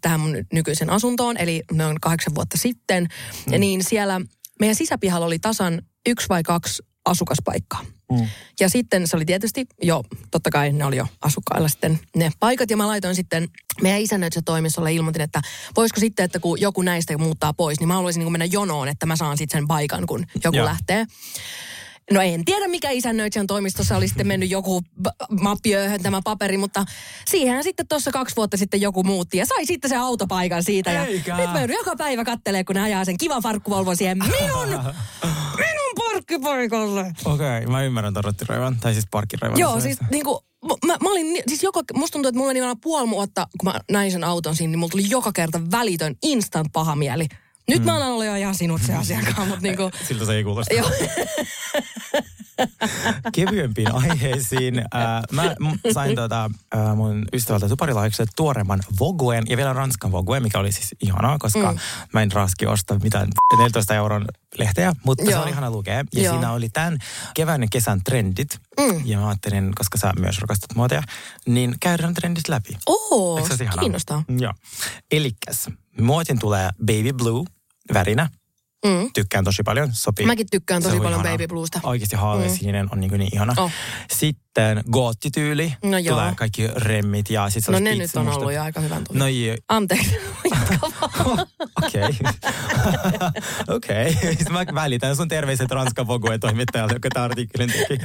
tähän 0.00 0.20
mun 0.20 0.36
nykyisen 0.52 0.90
asuntoon, 0.90 1.36
eli 1.36 1.62
noin 1.72 2.00
kahdeksan 2.00 2.34
vuotta 2.34 2.58
sitten, 2.58 3.08
mm. 3.46 3.60
niin 3.60 3.84
siellä 3.84 4.20
meidän 4.60 4.76
sisäpihalla 4.76 5.26
oli 5.26 5.38
tasan 5.38 5.82
yksi 6.08 6.28
vai 6.28 6.42
kaksi 6.42 6.82
asukaspaikkaa. 7.04 7.84
Mm. 8.20 8.28
Ja 8.60 8.68
sitten 8.68 9.08
se 9.08 9.16
oli 9.16 9.24
tietysti 9.24 9.66
jo, 9.82 10.02
totta 10.30 10.50
kai 10.50 10.72
ne 10.72 10.84
oli 10.84 10.96
jo 10.96 11.06
asukkailla 11.22 11.68
sitten 11.68 12.00
ne 12.16 12.30
paikat. 12.40 12.70
Ja 12.70 12.76
mä 12.76 12.86
laitoin 12.86 13.14
sitten 13.14 13.48
meidän 13.82 14.00
isännöitsijätoimistolle 14.00 14.92
ilmoitin, 14.92 15.22
että 15.22 15.40
voisiko 15.76 16.00
sitten, 16.00 16.24
että 16.24 16.38
kun 16.38 16.60
joku 16.60 16.82
näistä 16.82 17.18
muuttaa 17.18 17.52
pois, 17.52 17.80
niin 17.80 17.88
mä 17.88 17.94
haluaisin 17.94 18.20
niin 18.20 18.32
mennä 18.32 18.44
jonoon, 18.44 18.88
että 18.88 19.06
mä 19.06 19.16
saan 19.16 19.38
sitten 19.38 19.58
sen 19.60 19.68
paikan, 19.68 20.06
kun 20.06 20.26
joku 20.44 20.56
Joo. 20.56 20.66
lähtee. 20.66 21.06
No 22.10 22.20
en 22.20 22.44
tiedä, 22.44 22.68
mikä 22.68 22.90
isännöitsijän 22.90 23.46
toimistossa 23.46 23.96
oli 23.96 24.08
sitten 24.08 24.26
mennyt 24.26 24.50
joku 24.50 24.82
mappiööhön 25.40 26.02
tämä 26.02 26.20
paperi, 26.24 26.56
mutta 26.58 26.84
siihen 27.26 27.64
sitten 27.64 27.88
tuossa 27.88 28.10
kaksi 28.10 28.36
vuotta 28.36 28.56
sitten 28.56 28.80
joku 28.80 29.02
muutti 29.02 29.38
ja 29.38 29.46
sai 29.46 29.66
sitten 29.66 29.88
se 29.88 29.96
autopaikan 29.96 30.62
siitä. 30.62 30.90
Ja 30.90 31.06
Eikä. 31.06 31.36
nyt 31.36 31.52
mä 31.52 31.60
joudun 31.60 31.76
joka 31.76 31.96
päivä 31.96 32.24
kattelee, 32.24 32.64
kun 32.64 32.74
ne 32.74 32.82
ajaa 32.82 33.04
sen 33.04 33.18
kivan 33.18 33.42
farkkuvolvon 33.42 33.96
siihen 33.96 34.18
minun, 34.18 34.68
minun 35.56 35.81
parkkipaikalle. 36.22 37.12
Okei, 37.24 37.58
okay, 37.58 37.66
mä 37.66 37.82
ymmärrän 37.82 38.14
ton 38.14 38.24
rottiraivan, 38.24 38.76
tai 38.80 38.92
siis 38.92 39.06
parkkiraivan. 39.10 39.58
Joo, 39.58 39.80
siis 39.80 39.98
niinku, 40.10 40.44
mä, 40.86 40.96
mä 41.02 41.10
olin, 41.10 41.42
siis 41.48 41.62
joka, 41.62 41.80
musta 41.94 42.12
tuntuu, 42.12 42.28
että 42.28 42.38
mulla 42.38 42.50
meni 42.50 42.62
vaan 42.62 42.80
puoli 42.80 43.10
vuotta, 43.10 43.46
kun 43.58 43.72
mä 43.72 43.80
näin 43.90 44.12
sen 44.12 44.24
auton 44.24 44.56
siinä, 44.56 44.70
niin 44.70 44.78
mulla 44.78 44.90
tuli 44.90 45.10
joka 45.10 45.32
kerta 45.32 45.60
välitön 45.70 46.14
instant 46.22 46.68
paha 46.72 46.96
mieli. 46.96 47.26
Nyt 47.68 47.78
mm. 47.78 47.84
mä 47.84 47.96
alan 47.96 48.10
olla 48.10 48.24
jo 48.24 48.34
ihan 48.34 48.54
sinut 48.54 48.80
se 48.86 48.94
asiakaan, 48.94 49.48
mutta 49.48 49.62
niinku, 49.62 49.90
Siltä 50.08 50.24
se 50.24 50.34
ei 50.34 50.44
kuulosta. 50.44 50.74
joo. 50.74 50.90
kevyempiin 53.34 53.94
aiheisiin. 53.94 54.78
Äh, 54.78 55.22
mä 55.32 55.42
m- 55.42 55.92
sain 55.92 56.16
tota, 56.16 56.50
äh, 56.74 56.96
mun 56.96 57.24
ystävältä 57.32 57.68
tuparilahjaksi 57.68 58.22
tuoreemman 58.36 58.80
Voguen 59.00 59.44
ja 59.48 59.56
vielä 59.56 59.72
Ranskan 59.72 60.12
Voguen, 60.12 60.42
mikä 60.42 60.58
oli 60.58 60.72
siis 60.72 60.94
ihanaa, 61.00 61.38
koska 61.38 61.72
mm. 61.72 61.78
mä 62.12 62.22
en 62.22 62.32
raski 62.32 62.66
ostaa 62.66 62.98
mitään 63.02 63.28
14 63.58 63.94
euron 63.94 64.26
lehteä, 64.58 64.92
mutta 65.04 65.24
se 65.24 65.30
Joo. 65.30 65.42
oli 65.42 65.50
ihana 65.50 65.70
lukea. 65.70 65.94
Ja 65.94 66.22
Joo. 66.22 66.32
siinä 66.32 66.52
oli 66.52 66.68
tämän 66.68 66.98
kevään 67.34 67.62
ja 67.62 67.68
kesän 67.70 68.00
trendit. 68.04 68.58
Mm. 68.80 69.02
Ja 69.04 69.18
mä 69.18 69.28
ajattelin, 69.28 69.72
koska 69.74 69.98
sä 69.98 70.12
myös 70.18 70.38
rakastat 70.38 70.74
muotia, 70.74 71.02
niin 71.46 71.74
käydään 71.80 72.14
trendit 72.14 72.48
läpi. 72.48 72.76
Oo, 72.86 73.48
se 73.56 73.66
kiinnostaa. 73.80 74.24
Joo. 74.38 74.52
Elikkäs, 75.10 75.70
muotin 76.00 76.38
tulee 76.38 76.70
baby 76.86 77.12
blue 77.12 77.44
värinä. 77.94 78.30
Mm. 78.84 79.10
Tykkään 79.14 79.44
tosi 79.44 79.62
paljon. 79.62 79.88
Sopii. 79.92 80.26
Mäkin 80.26 80.46
tykkään 80.50 80.82
tosi 80.82 80.96
on 80.96 81.02
paljon 81.02 81.20
ihanaa. 81.20 81.32
baby 81.32 81.46
bluesta. 81.46 81.80
Oikeasti 81.82 82.16
haaleasininen 82.16 82.88
on 82.92 83.00
niin, 83.00 83.12
niin 83.18 83.34
ihana. 83.34 83.54
Oh. 83.56 83.70
Sitten 84.12 84.84
goottityyli. 84.92 85.74
No 85.84 85.98
joo. 85.98 86.16
Tulee 86.16 86.34
kaikki 86.36 86.68
remmit 86.76 87.30
ja 87.30 87.50
sitten 87.50 87.72
No 87.72 87.78
ne 87.78 87.94
nyt 87.94 88.16
on 88.16 88.28
ollut 88.28 88.52
jo 88.52 88.62
aika 88.62 88.80
hyvän 88.80 89.04
tullut. 89.04 89.18
No 89.18 89.28
joo. 89.28 89.56
Anteeksi. 89.68 90.16
Okei. 91.84 92.18
Okei. 93.76 94.12
Sitten 94.12 94.52
mä 94.52 94.64
välitän 94.74 95.16
sun 95.16 95.28
terveiset 95.28 95.70
Ranskan 95.70 96.06
Vogue 96.06 96.38
toimittajalle, 96.38 96.92
joka 96.92 97.08
tämän 97.08 97.24
artikkelin 97.24 97.72
teki. 97.72 98.04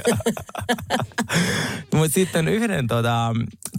Mutta 1.94 2.14
sitten 2.14 2.48
yhden 2.48 2.86
tota, 2.86 3.32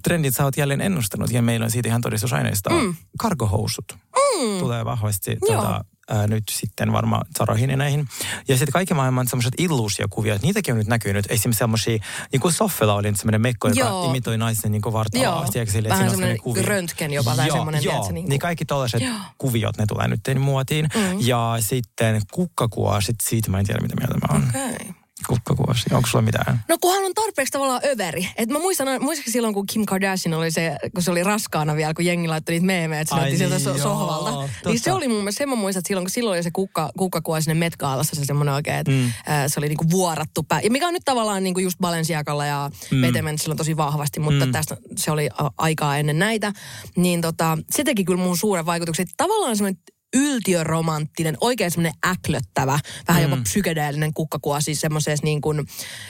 trendin 0.03 0.31
sä 0.31 0.43
oot 0.43 0.57
jälleen 0.57 0.81
ennustanut, 0.81 1.31
ja 1.31 1.41
meillä 1.41 1.63
on 1.63 1.71
siitä 1.71 1.89
ihan 1.89 2.01
todistusaineistoa. 2.01 2.81
Mm. 2.81 2.95
Kargohousut. 3.19 3.85
Mm. 3.93 4.59
Tulee 4.59 4.85
vahvasti 4.85 5.37
tota, 5.47 5.85
ää, 6.09 6.27
nyt 6.27 6.43
sitten 6.51 6.91
varmaan 6.91 7.25
Saroihin 7.37 7.69
ja 7.69 7.77
näihin. 7.77 8.07
Ja 8.47 8.57
sitten 8.57 8.73
kaiken 8.73 8.97
maailman 8.97 9.27
semmoiset 9.27 9.53
illuusiokuviot, 9.57 10.41
niitäkin 10.41 10.73
on 10.73 10.77
nyt 10.77 10.87
näkynyt. 10.87 11.25
Esimerkiksi 11.29 11.59
semmoisia, 11.59 11.97
niin 12.31 12.39
kuin 12.39 12.53
Soffella 12.53 12.93
oli 12.93 13.15
semmoinen 13.15 13.41
mekko, 13.41 13.67
joka 13.67 13.79
Joo. 13.79 14.09
imitoi 14.09 14.37
naisen 14.37 14.71
niin 14.71 14.81
vartalaa. 14.81 15.23
Joo, 15.23 15.65
että 15.65 15.89
vähän 15.89 16.09
semmoinen 16.09 16.65
röntgen 16.65 17.13
jopa, 17.13 17.35
tai 17.35 17.47
Joo, 17.47 17.55
semmoinen, 17.57 17.83
joo. 17.83 17.91
tiedätkö, 17.91 18.13
niin 18.13 18.23
kuin- 18.23 18.29
niin 18.29 18.39
kaikki 18.39 18.65
tällaiset 18.65 19.03
kuviot, 19.37 19.77
ne 19.77 19.85
tulee 19.85 20.07
nyt 20.07 20.21
muotiin. 20.39 20.89
Mm. 20.95 21.17
Ja 21.19 21.57
sitten 21.59 22.21
kukkakuosit, 22.31 23.15
siitä 23.23 23.51
mä 23.51 23.59
en 23.59 23.65
tiedä, 23.65 23.81
mitä 23.81 23.95
mieltä 23.95 24.13
mä 24.13 24.33
oon. 24.33 24.49
Okei. 24.49 24.75
Okay. 24.75 24.98
Kukkakuosi, 25.27 25.83
onko 25.93 26.07
sulla 26.07 26.21
mitään? 26.21 26.63
No 26.67 26.77
kunhan 26.81 27.03
on 27.05 27.13
tarpeeksi 27.13 27.51
tavallaan 27.51 27.81
överi. 27.85 28.29
Et 28.35 28.49
mä 28.49 28.59
muistan, 28.59 29.03
muistatko 29.03 29.31
silloin, 29.31 29.53
kun 29.53 29.65
Kim 29.67 29.85
Kardashian 29.85 30.33
oli 30.33 30.51
se, 30.51 30.75
kun 30.93 31.03
se 31.03 31.11
oli 31.11 31.23
raskaana 31.23 31.75
vielä, 31.75 31.93
kun 31.93 32.05
jengi 32.05 32.27
laittoi 32.27 32.53
niitä 32.53 32.65
meemejä, 32.65 33.01
että 33.01 33.15
se 33.15 33.21
näytti 33.21 33.37
sieltä 33.37 33.59
so- 33.59 33.77
sohvalta. 33.77 34.29
joo, 34.29 34.49
Niin 34.65 34.79
se 34.79 34.83
totta. 34.83 34.97
oli 34.97 35.07
mun 35.07 35.17
mielestä, 35.17 35.37
sen 35.37 35.49
mä 35.49 35.55
muistan, 35.55 35.79
että 35.79 35.87
silloin, 35.87 36.05
kun 36.05 36.11
silloin 36.11 36.35
oli 36.37 36.43
se 36.43 36.51
kukka, 36.51 36.89
kukkakuva 36.97 37.41
sinne 37.41 37.69
Met-gaalassa, 37.69 38.15
se 38.15 38.25
semmoinen 38.25 38.53
oikein, 38.53 38.77
että 38.77 38.91
mm. 38.91 39.11
se 39.47 39.59
oli 39.59 39.67
niinku 39.67 39.89
vuorattu 39.91 40.43
pää. 40.43 40.61
Ja 40.61 40.71
mikä 40.71 40.87
on 40.87 40.93
nyt 40.93 41.05
tavallaan 41.05 41.43
niinku 41.43 41.59
just 41.59 41.77
Balenciagalla 41.81 42.45
ja 42.45 42.69
mm. 42.91 43.37
Silloin 43.37 43.57
tosi 43.57 43.77
vahvasti, 43.77 44.19
mutta 44.19 44.45
mm. 44.45 44.51
tästä 44.51 44.77
se 44.95 45.11
oli 45.11 45.29
aikaa 45.57 45.97
ennen 45.97 46.19
näitä. 46.19 46.53
Niin 46.95 47.21
tota, 47.21 47.57
se 47.71 47.83
teki 47.83 48.05
kyllä 48.05 48.23
mun 48.23 48.37
suuren 48.37 48.65
vaikutuksen. 48.65 49.07
Tavallaan 49.17 49.57
semmoinen 49.57 49.81
yltiöromanttinen, 50.15 51.37
oikein 51.41 51.71
semmoinen 51.71 51.93
äklöttävä, 52.07 52.79
vähän 53.07 53.23
jopa 53.23 53.37
psykedeellinen 53.43 54.13
kukkakuva, 54.13 54.61
siis 54.61 54.81
semmoisessa 54.81 55.25
niin 55.25 55.41
kuin 55.41 55.65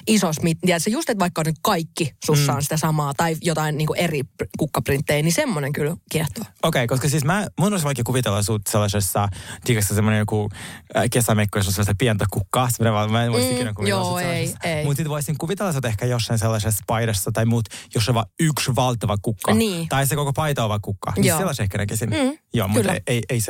isos, 0.07 0.35
ja 0.65 0.79
se 0.79 0.89
just, 0.89 1.09
että 1.09 1.19
vaikka 1.19 1.41
on 1.41 1.45
nyt 1.45 1.55
kaikki 1.61 2.11
sussa 2.25 2.53
on 2.53 2.63
sitä 2.63 2.77
samaa, 2.77 3.13
tai 3.13 3.35
jotain 3.41 3.77
niin 3.77 3.87
kuin 3.87 3.99
eri 3.99 4.21
pr- 4.21 4.47
kukkaprinttejä, 4.57 5.21
niin 5.21 5.33
semmoinen 5.33 5.73
kyllä 5.73 5.95
kiehtoo. 6.11 6.43
Okei, 6.63 6.83
okay, 6.83 6.87
koska 6.87 7.09
siis 7.09 7.25
mä, 7.25 7.47
mun 7.59 7.73
olisi 7.73 7.85
vaikea 7.85 8.03
kuvitella 8.03 8.43
sut 8.43 8.61
sellaisessa, 8.69 9.27
tiedätkö 9.63 9.93
semmoinen 9.93 10.19
joku 10.19 10.49
äh, 10.97 11.03
kesämekko, 11.11 11.59
jossa 11.59 11.69
on 11.69 11.73
sellaista 11.73 11.95
pientä 11.97 12.25
kukkaa, 12.31 12.69
semmoinen 12.69 12.93
vaan, 12.93 13.11
mä 13.11 13.23
en 13.23 13.31
voisi 13.31 13.49
Mm, 13.49 13.55
ikinä 13.55 13.73
kuvitella 13.73 14.03
joo, 14.03 14.19
ei, 14.19 14.53
ei. 14.63 14.85
Mutta 14.85 14.97
sitten 14.97 15.09
voisin 15.09 15.37
kuvitella 15.37 15.73
sut 15.73 15.85
ehkä 15.85 16.05
jossain 16.05 16.39
sellaisessa 16.39 16.83
paidassa 16.87 17.31
tai 17.31 17.45
muut, 17.45 17.65
jos 17.95 18.09
on 18.09 18.15
vaan 18.15 18.25
yksi 18.39 18.75
valtava 18.75 19.17
kukka. 19.21 19.53
Niin. 19.53 19.89
Tai 19.89 20.07
se 20.07 20.15
koko 20.15 20.33
paita 20.33 20.63
on 20.63 20.69
vaan 20.69 20.81
kukka. 20.81 21.13
Niin 21.17 21.37
sellaisen 21.37 21.63
ehkä 21.63 21.77
näkisin. 21.77 22.09
Mm, 22.09 22.37
joo, 22.53 22.67
mutta 22.67 22.93
ei, 23.07 23.21
ei, 23.29 23.41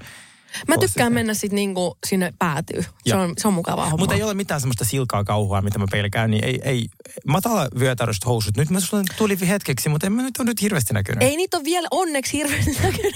ei 0.00 0.08
sellaisia... 0.58 0.68
Mä 0.68 0.74
tykkään 0.74 1.10
sitä. 1.10 1.10
mennä 1.10 1.34
sitten 1.34 1.54
niinku 1.54 1.98
sinne 2.06 2.32
päätyy. 2.38 2.84
Se 3.06 3.16
on, 3.16 3.34
se 3.38 3.48
on 3.48 3.54
mukavaa 3.54 3.84
hommaa. 3.84 3.98
Mutta 3.98 4.14
ei 4.14 4.22
ole 4.22 4.34
mitään 4.34 4.60
semmoista 4.60 4.84
silkaa 4.84 5.24
kauhua, 5.24 5.62
mitä 5.62 5.78
mä 5.78 5.86
pelkään, 5.90 6.30
niin 6.30 6.44
ei, 6.44 6.60
ei 6.64 6.86
matala 7.26 7.68
vyötäröstä 7.78 8.26
housut. 8.26 8.56
Nyt 8.56 8.70
mä 8.70 8.80
sulla 8.80 9.02
tuli 9.16 9.38
hetkeksi, 9.48 9.88
mutta 9.88 10.06
en 10.06 10.12
mä 10.12 10.22
nyt 10.22 10.38
ole 10.38 10.46
nyt 10.46 10.62
hirveästi 10.62 10.94
näkynyt. 10.94 11.22
Ei 11.22 11.36
niitä 11.36 11.56
ole 11.56 11.64
vielä 11.64 11.88
onneksi 11.90 12.32
hirveästi 12.32 12.70
näkynyt. 12.82 13.14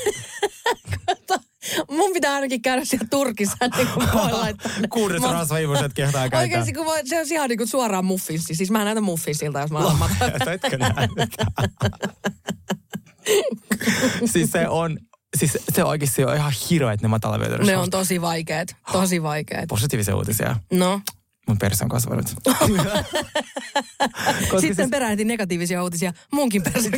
Mun 1.90 2.12
pitää 2.12 2.35
ainakin 2.35 2.62
käydä 2.62 2.85
siellä 2.85 3.06
Turkissa, 3.11 3.56
niin 3.76 3.88
kuin 3.88 4.06
voi 4.12 4.33
laittaa. 4.33 4.73
Kuudet 4.90 5.21
Mä- 5.21 5.33
rasvaivuiset 5.33 5.95
kehtaa 5.95 6.21
käyttää. 6.21 6.40
Oikeasti, 6.40 6.73
kun 6.73 6.85
voi, 6.87 7.00
se 7.06 7.21
on 7.21 7.26
ihan 7.30 7.49
niin 7.49 7.59
kuin 7.59 7.68
suoraan 7.68 8.04
muffinssi. 8.04 8.54
Siis 8.54 8.71
mä 8.71 8.85
näytän 8.85 9.02
muffinsilta, 9.04 9.61
jos 9.61 9.71
mä 9.71 9.78
olen 9.78 9.97
matala. 10.09 10.52
Etkö 10.52 10.78
näe? 10.78 11.09
siis 14.33 14.50
se 14.50 14.68
on, 14.68 14.99
siis 15.37 15.59
se 15.75 15.85
oikeasti 15.85 16.25
on 16.25 16.37
ihan 16.37 16.52
hirveä, 16.71 16.93
että 16.93 17.05
ne 17.05 17.09
matalavyötärössä 17.09 17.73
Ne 17.73 17.78
on 17.78 17.90
tosi 17.90 18.21
vaikeet. 18.21 18.76
Tosi 18.93 19.23
vaikeet. 19.23 19.69
Positiivisia 19.69 20.16
uutisia. 20.16 20.57
No. 20.73 21.00
Mun 21.47 21.59
perse 21.59 21.85
on 21.85 21.88
kasvanut. 21.88 22.26
Koska 24.41 24.61
Sitten 24.61 24.76
siis, 24.76 24.91
perääntin 24.91 25.26
negatiivisia 25.26 25.83
uutisia 25.83 26.12
munkin 26.33 26.62
persoon 26.62 26.95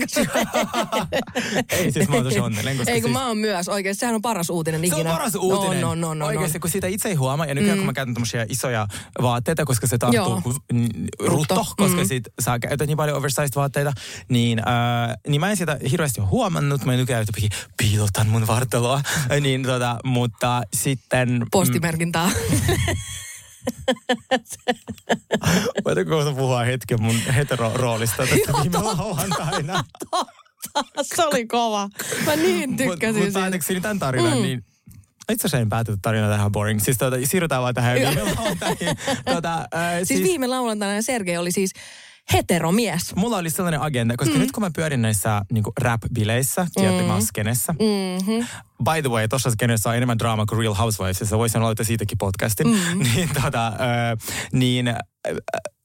ei 1.71 1.93
siis 1.93 2.09
mä 2.09 2.15
oon 2.15 2.25
tosi 2.25 2.41
onnellinen, 2.41 2.77
koska 2.79 2.93
Ei 2.93 3.01
kun 3.01 3.09
siis, 3.11 3.19
mä 3.21 3.27
oon 3.27 3.39
myös. 3.39 3.69
Oikeasti 3.69 4.01
sehän 4.01 4.15
on 4.15 4.23
paras 4.23 4.51
uutinen 4.51 4.81
Se 4.81 4.95
on 4.95 5.01
ikinä. 5.01 5.11
paras 5.15 5.35
uutinen. 5.35 5.81
No, 5.81 5.95
no, 5.95 5.95
no, 5.95 6.15
no, 6.15 6.27
Oikeasti, 6.27 6.59
kun 6.59 6.71
sitä 6.71 6.87
itse 6.87 7.09
ei 7.09 7.15
huomaa. 7.15 7.47
Ja 7.47 7.55
nykyään, 7.55 7.79
mm. 7.79 7.81
kun 7.81 7.87
mä 7.87 7.93
käytän 7.93 8.15
tämmöisiä 8.15 8.47
isoja 8.49 8.87
vaatteita, 9.23 9.65
koska 9.65 9.87
se 9.87 9.97
Joo. 10.13 10.29
tarttuu 10.29 10.41
kuin 10.43 10.57
rutto, 11.19 11.55
Rutto. 11.55 11.75
koska 11.77 12.03
Mm. 12.03 12.09
sit 12.09 12.25
saa 12.41 12.59
käyttää 12.59 12.87
niin 12.87 12.97
paljon 12.97 13.19
oversized 13.19 13.49
vaatteita, 13.57 13.93
niin, 14.29 14.59
äh, 14.59 15.17
niin 15.29 15.41
mä 15.41 15.51
en 15.51 15.57
sitä 15.57 15.79
hirveästi 15.91 16.21
ole 16.21 16.29
huomannut. 16.29 16.85
Mä 16.85 16.97
nykyään 16.97 17.23
jotenkin 17.27 17.51
piilotan 17.77 18.29
mun 18.29 18.47
vartaloa. 18.47 19.01
niin, 19.41 19.63
tota, 19.63 19.99
mutta 20.05 20.63
sitten... 20.75 21.47
Postimerkintää. 21.51 22.31
Voitko 25.85 26.11
kohta 26.11 26.33
puhua 26.33 26.65
hetken 26.65 27.03
mun 27.03 27.21
hetero-roolista 27.21 28.27
tästä 28.27 28.53
viime 28.63 28.79
lauantaina? 28.79 29.85
se 31.15 31.25
oli 31.25 31.47
kova. 31.47 31.89
Mä 32.27 32.37
niin 32.37 32.77
tykkäsin 32.77 33.15
Mutta 33.15 33.25
siitä. 33.25 33.41
päätökseni 33.41 33.81
tämän 33.81 33.99
tarinan, 33.99 34.37
mm. 34.37 34.43
niin 34.43 34.65
itse 35.33 35.47
asiassa 35.47 35.59
en 35.59 35.69
päätetä 35.69 35.99
tarina 36.03 36.29
tähän 36.29 36.53
boring. 36.53 36.81
Siis 36.81 36.99
tuota, 36.99 37.17
siirrytään 37.25 37.63
vaan 37.63 37.75
tähän 37.75 37.95
viime 37.95 38.23
lauantaihin. 38.23 38.97
Tuota, 39.31 39.59
äh, 39.59 39.67
Siis, 39.97 40.09
siis, 40.09 40.23
viime 40.23 40.47
lauantaina 40.47 41.03
Sergei 41.03 41.37
oli 41.37 41.53
siis 41.53 41.73
heteromies. 42.33 43.15
Mulla 43.17 43.37
oli 43.37 43.51
sellainen 43.51 43.81
agenda, 43.81 44.17
koska 44.17 44.35
mm. 44.35 44.41
nyt 44.41 44.53
kun 44.53 44.63
mä 44.63 44.71
pyörin 44.77 45.03
näissä 45.03 45.43
niin 45.53 45.65
rap-bileissä, 45.81 46.67
mm. 46.79 47.21
skenessä. 47.21 47.73
Mm-hmm. 47.73 48.47
By 48.85 49.03
the 49.03 49.11
way, 49.11 49.29
tuossa 49.29 49.51
skenessä 49.51 49.89
on 49.89 49.97
enemmän 49.97 50.19
draamaa 50.19 50.47
kuin 50.47 50.59
Real 50.59 50.75
Housewives, 50.75 51.31
ja 51.31 51.39
voisin 51.39 51.63
aloittaa 51.63 51.85
siitäkin 51.85 52.19
podcastin. 52.19 52.67
Mm. 52.67 52.99
niin, 53.15 53.29
tota, 53.43 53.67
äh, 53.67 53.75
niin 54.53 54.89
äh, 54.89 54.97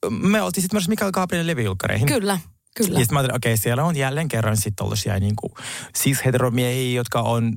me 0.10 0.42
oltiin 0.42 0.62
sitten 0.62 0.78
myös 0.78 0.90
Mikael 0.90 1.12
Gabrielin 1.12 1.48
levyjulkkareihin. 1.48 2.08
Kyllä, 2.08 2.40
kyllä. 2.78 3.00
Ja 3.00 3.06
sitten 3.06 3.28
mä 3.28 3.36
okei, 3.36 3.58
siellä 3.58 3.84
on 3.84 3.96
jälleen 3.96 4.28
kerran 4.28 4.56
sitten 4.58 4.76
tollaisia 4.76 5.20
niinku, 5.20 5.54
siis 5.96 6.26
heteromiehiä, 6.26 6.96
jotka 6.96 7.22
on 7.22 7.54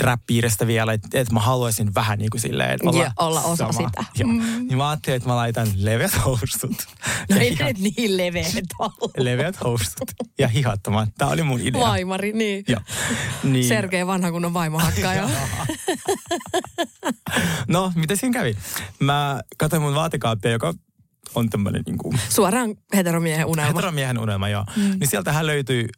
rap-piiristä 0.00 0.66
vielä, 0.66 0.92
että 0.92 1.20
et 1.20 1.32
mä 1.32 1.40
haluaisin 1.40 1.94
vähän 1.94 2.18
niinku 2.18 2.38
silleen 2.38 2.78
olla, 2.88 3.02
Ja 3.04 3.12
olla 3.18 3.40
osa 3.42 3.56
sama. 3.72 3.72
sitä. 3.88 4.04
Joo. 4.18 4.28
Mm. 4.28 4.42
Niin 4.68 4.76
mä 4.78 4.88
ajattelin, 4.90 5.16
että 5.16 5.28
mä 5.28 5.36
laitan 5.36 5.68
leveät 5.76 6.24
housut. 6.24 6.86
No 7.30 7.36
Ja 7.36 7.40
ei 7.42 7.56
hihat- 7.58 7.78
niin 7.78 8.16
leveät 8.16 8.66
ollut. 8.78 9.12
leveät 9.18 9.64
housut 9.64 10.10
ja 10.38 10.48
hihattomat. 10.48 11.08
Tämä 11.18 11.30
oli 11.30 11.42
mun 11.42 11.60
idea. 11.60 11.80
Vaimari, 11.80 12.32
niin. 12.32 12.64
Joo. 12.68 12.80
Niin. 13.44 13.68
Sergei 13.68 14.06
vanha 14.06 14.30
kunnon 14.30 14.54
vaimohakkaaja. 14.54 15.28
No, 17.68 17.92
mitä 17.94 18.16
siinä 18.16 18.38
kävi? 18.38 18.56
Mä 19.00 19.40
katsoin 19.56 19.82
mun 19.82 19.94
vaatekaappia, 19.94 20.50
joka 20.50 20.74
on 21.34 21.50
tämmöinen 21.50 21.82
niinku 21.86 22.14
Suoraan 22.28 22.74
heteromiehen 22.96 23.46
unelma. 23.46 23.68
heteromiehen 23.72 24.18
unelma, 24.18 24.48
joo. 24.48 24.64
Mm. 24.76 24.82
Niin 24.82 25.08
sieltähän 25.08 25.46
löytyy 25.46 25.88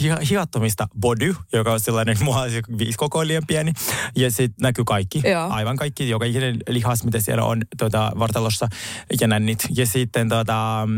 hi- 0.00 0.28
hihattomista 0.30 0.88
body, 1.00 1.34
joka 1.52 1.72
on 1.72 1.80
sellainen 1.80 2.16
mua 2.20 2.44
viisi 2.78 2.98
koko 2.98 3.26
liian 3.26 3.42
pieni. 3.46 3.72
Ja 4.16 4.30
sitten 4.30 4.54
näkyy 4.60 4.84
kaikki, 4.84 5.22
Joo. 5.24 5.48
aivan 5.50 5.76
kaikki, 5.76 6.08
joka 6.08 6.24
ikinen 6.24 6.56
lihas, 6.68 7.04
mitä 7.04 7.20
siellä 7.20 7.44
on 7.44 7.62
tuota, 7.78 8.12
vartalossa 8.18 8.68
ja 9.20 9.26
nännit. 9.28 9.58
Ja 9.76 9.86
sitten 9.86 10.28
tuota, 10.28 10.88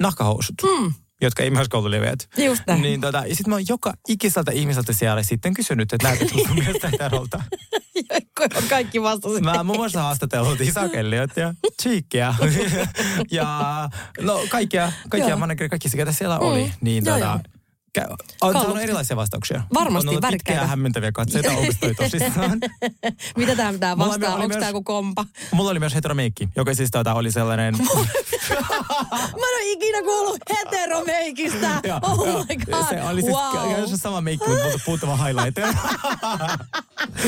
nahkahousut. 0.00 0.54
Mm. 0.62 0.94
jotka 1.22 1.42
ei 1.42 1.50
myöskään 1.50 1.78
ollut 1.78 1.90
leveät. 1.90 2.28
Just 2.36 2.62
näin. 2.66 2.82
Niin 2.82 3.00
tota, 3.00 3.18
ja 3.26 3.34
sitten 3.36 3.50
mä 3.50 3.54
oon 3.54 3.64
joka 3.68 3.94
ikiseltä 4.08 4.52
ihmiseltä 4.52 4.92
siellä 4.92 5.22
sitten 5.22 5.54
kysynyt, 5.54 5.92
että 5.92 6.08
näytät 6.08 6.28
sun 6.28 6.54
mielestä 6.54 6.90
heterolta. 8.44 8.68
Kaikki 8.70 9.02
vastasi. 9.02 9.40
Mä 9.40 9.62
muun 9.64 9.78
muassa 9.78 10.02
haastatellut 10.02 10.60
Isakelliot 10.60 11.30
ja 11.36 11.54
Cheekkiä. 11.82 12.34
ja 13.30 13.88
no 14.20 14.40
kaikkia, 14.48 14.92
kaikkia 15.08 15.30
Joo. 15.30 15.38
manageria, 15.38 15.68
kaikki 15.68 15.88
se, 15.88 15.96
ketä 15.96 16.12
siellä 16.12 16.38
Mm. 16.38 16.44
oli. 16.44 16.72
Niin 16.80 17.04
Joo, 17.04 17.14
tota, 17.18 17.26
joo. 17.26 17.59
On 17.98 18.52
Kallu- 18.52 18.62
saanut 18.62 18.82
erilaisia 18.82 19.16
vastauksia. 19.16 19.62
Varmasti, 19.74 20.16
on 20.16 20.54
ja 20.54 20.66
hämmentäviä 20.66 21.12
katseita, 21.12 21.50
onko 21.50 21.72
toi 21.80 21.94
tosissaan. 22.10 22.60
Mitä 23.36 23.56
tämä 23.56 23.72
pitää 23.72 23.98
vastaa? 23.98 24.34
Onko 24.34 24.48
tämä 24.48 24.66
joku 24.66 24.82
kompa? 24.82 25.24
Mulla 25.52 25.70
oli 25.70 25.78
myös 25.78 25.94
heteromeikki, 25.94 26.48
joka 26.56 26.74
siis 26.74 26.90
tota, 26.90 27.14
oli 27.14 27.32
sellainen... 27.32 27.74
Mä 29.10 29.46
en 29.46 29.54
ole 29.54 29.62
ikinä 29.62 30.02
kuullut 30.02 30.38
heteromeikistä. 30.58 31.82
Oh 32.02 32.26
my 32.26 32.56
god. 32.56 32.88
Se 32.88 33.02
oli 33.02 33.22
siis 33.22 33.34
wow. 33.36 33.52
käytännössä 33.52 33.96
sama 33.96 34.20
meikki, 34.20 34.48
mutta 34.48 34.64
multa 34.64 34.78
puuttuva 34.84 35.16
highlighter. 35.16 35.66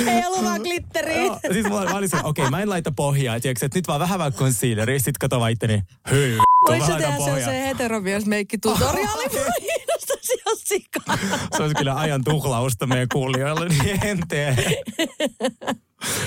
Ei 0.07 0.27
ollut 0.27 0.45
vaan 0.45 0.61
glitteriä. 0.61 1.23
Joo, 1.23 1.39
siis 1.53 1.67
mulla, 1.69 1.85
mä 1.85 1.97
olin 1.97 2.09
se, 2.09 2.17
okei, 2.25 2.51
mä 2.51 2.61
en 2.61 2.71
laita 2.71 2.93
pohjaa, 2.97 3.41
tiedätkö, 3.41 3.67
että 3.67 3.79
nyt 3.79 3.89
vaan 3.89 4.01
vähän 4.01 4.19
vaan 4.19 4.33
concealeri, 4.33 5.01
sit 5.01 5.19
kato 5.19 5.41
vaan 5.41 5.53
itteni, 5.53 5.83
hyi, 6.11 6.39
Voisi 6.69 6.81
mä 6.81 6.87
se 6.87 6.93
tehdä 6.93 7.17
pohjaa. 7.17 7.39
sellaisen 7.39 7.67
heteromiesmeikki 7.67 8.59
tutoriaali. 8.59 9.25
Sikaa. 10.73 11.19
Se 11.57 11.63
olisi 11.63 11.75
kyllä 11.75 11.99
ajan 11.99 12.25
tuhlausta 12.25 12.87
meidän 12.87 13.09
kuulijoille, 13.13 13.69
niin 13.69 14.07
en 14.07 14.19
tee. 14.29 14.83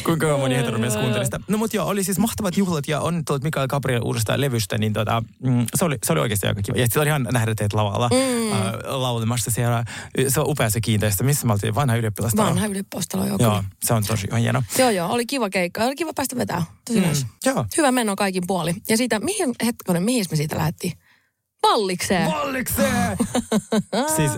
kuinka 0.03 0.37
moni 0.37 0.55
heteromies 0.55 0.97
kuunteli 0.97 1.25
sitä. 1.25 1.39
No 1.47 1.57
mutta 1.57 1.77
joo, 1.77 1.87
oli 1.87 2.03
siis 2.03 2.19
mahtavat 2.19 2.57
juhlat 2.57 2.87
ja 2.87 3.01
on 3.01 3.25
tuolta 3.25 3.43
Mikael 3.43 3.67
Gabriel 3.67 4.01
uudesta 4.03 4.41
levystä, 4.41 4.77
niin 4.77 4.93
tota, 4.93 5.23
mm, 5.43 5.65
se, 5.75 5.85
oli, 5.85 5.97
se 6.05 6.11
oli 6.11 6.19
oikeasti 6.19 6.47
aika 6.47 6.61
kiva. 6.61 6.77
Ja 6.77 6.87
se 6.89 6.99
oli 6.99 7.07
ihan 7.07 7.27
nähdä 7.31 7.55
teet 7.55 7.73
lavalla 7.73 8.09
mm. 8.09 8.51
äh, 8.51 8.73
laulemassa 8.85 9.51
siellä. 9.51 9.83
Se 10.27 10.39
on 10.39 10.49
upea 10.49 10.69
se 10.69 10.81
kiinteistö. 10.81 11.23
Missä 11.23 11.47
me 11.47 11.53
oltiin? 11.53 11.75
Vanha 11.75 11.95
ylioppilastalo. 11.95 12.49
Vanha 12.49 12.65
ylioppilastalo, 12.65 13.25
joo. 13.25 13.37
Joo, 13.39 13.63
se 13.83 13.93
on 13.93 14.03
tosi 14.07 14.27
ihan 14.27 14.41
hieno. 14.41 14.63
Joo, 14.77 14.89
joo, 14.89 15.11
oli 15.11 15.25
kiva 15.25 15.49
keikka. 15.49 15.83
Oli 15.83 15.95
kiva 15.95 16.13
päästä 16.15 16.35
vetää. 16.35 16.63
Tosi 16.85 16.99
mm. 16.99 17.29
Joo. 17.45 17.65
Hyvä 17.77 17.91
meno 17.91 18.15
kaikin 18.15 18.43
puoli. 18.47 18.73
Ja 18.89 18.97
siitä, 18.97 19.19
mihin, 19.19 19.55
hetkonen, 19.65 20.03
mihin 20.03 20.25
me 20.31 20.37
siitä 20.37 20.57
lähdettiin? 20.57 20.93
Vallikseen. 21.69 22.31
Vallikseen! 22.31 23.17
siis 24.15 24.31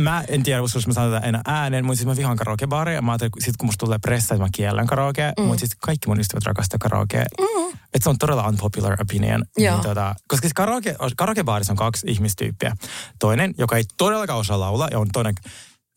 mä 0.00 0.24
en 0.28 0.42
tiedä, 0.42 0.62
uskon, 0.62 0.82
mä 0.86 0.92
sanon 0.92 1.12
tätä 1.12 1.26
enää 1.26 1.40
ääneen, 1.46 1.84
mutta 1.84 1.96
siis 1.96 2.06
mä 2.06 2.16
vihaan 2.16 2.36
karaokebaareja. 2.36 3.02
Mä 3.02 3.12
ajattelin, 3.12 3.32
sit 3.38 3.56
kun 3.56 3.66
musta 3.66 3.86
tulee 3.86 3.98
pressa, 3.98 4.34
että 4.34 4.44
mä 4.44 4.48
kiellän 4.54 4.86
karaoke, 4.86 5.32
mm. 5.38 5.44
mutta 5.44 5.60
siis 5.60 5.76
kaikki 5.80 6.08
mun 6.08 6.20
ystävät 6.20 6.44
rakastaa 6.44 6.78
karaoke. 6.78 7.24
Mm. 7.40 7.68
Että 7.68 8.02
se 8.02 8.10
on 8.10 8.18
todella 8.18 8.48
unpopular 8.48 8.96
opinion. 9.02 9.44
Niin, 9.56 9.80
tota, 9.82 10.14
koska 10.28 10.44
siis 10.44 10.54
karaoke, 10.54 10.96
karaokebaarissa 11.16 11.72
on 11.72 11.76
kaksi 11.76 12.06
ihmistyyppiä. 12.10 12.76
Toinen, 13.18 13.54
joka 13.58 13.76
ei 13.76 13.84
todellakaan 13.96 14.38
osaa 14.38 14.60
laulaa, 14.60 14.88
ja 14.90 14.98
on 14.98 15.08
toinen 15.12 15.34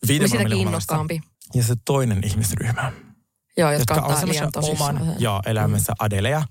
viiden 0.08 0.28
Ja 1.54 1.62
se 1.62 1.74
toinen 1.84 2.20
ihmisryhmä 2.24 2.92
Joo, 3.56 3.72
jotka, 3.72 3.94
jotka 3.94 4.08
on 4.08 4.16
semmoisen 4.16 4.48
oman 4.56 5.14
joo, 5.18 5.40
elämänsä 5.46 5.92
mm. 5.92 6.04
adeleja. 6.04 6.42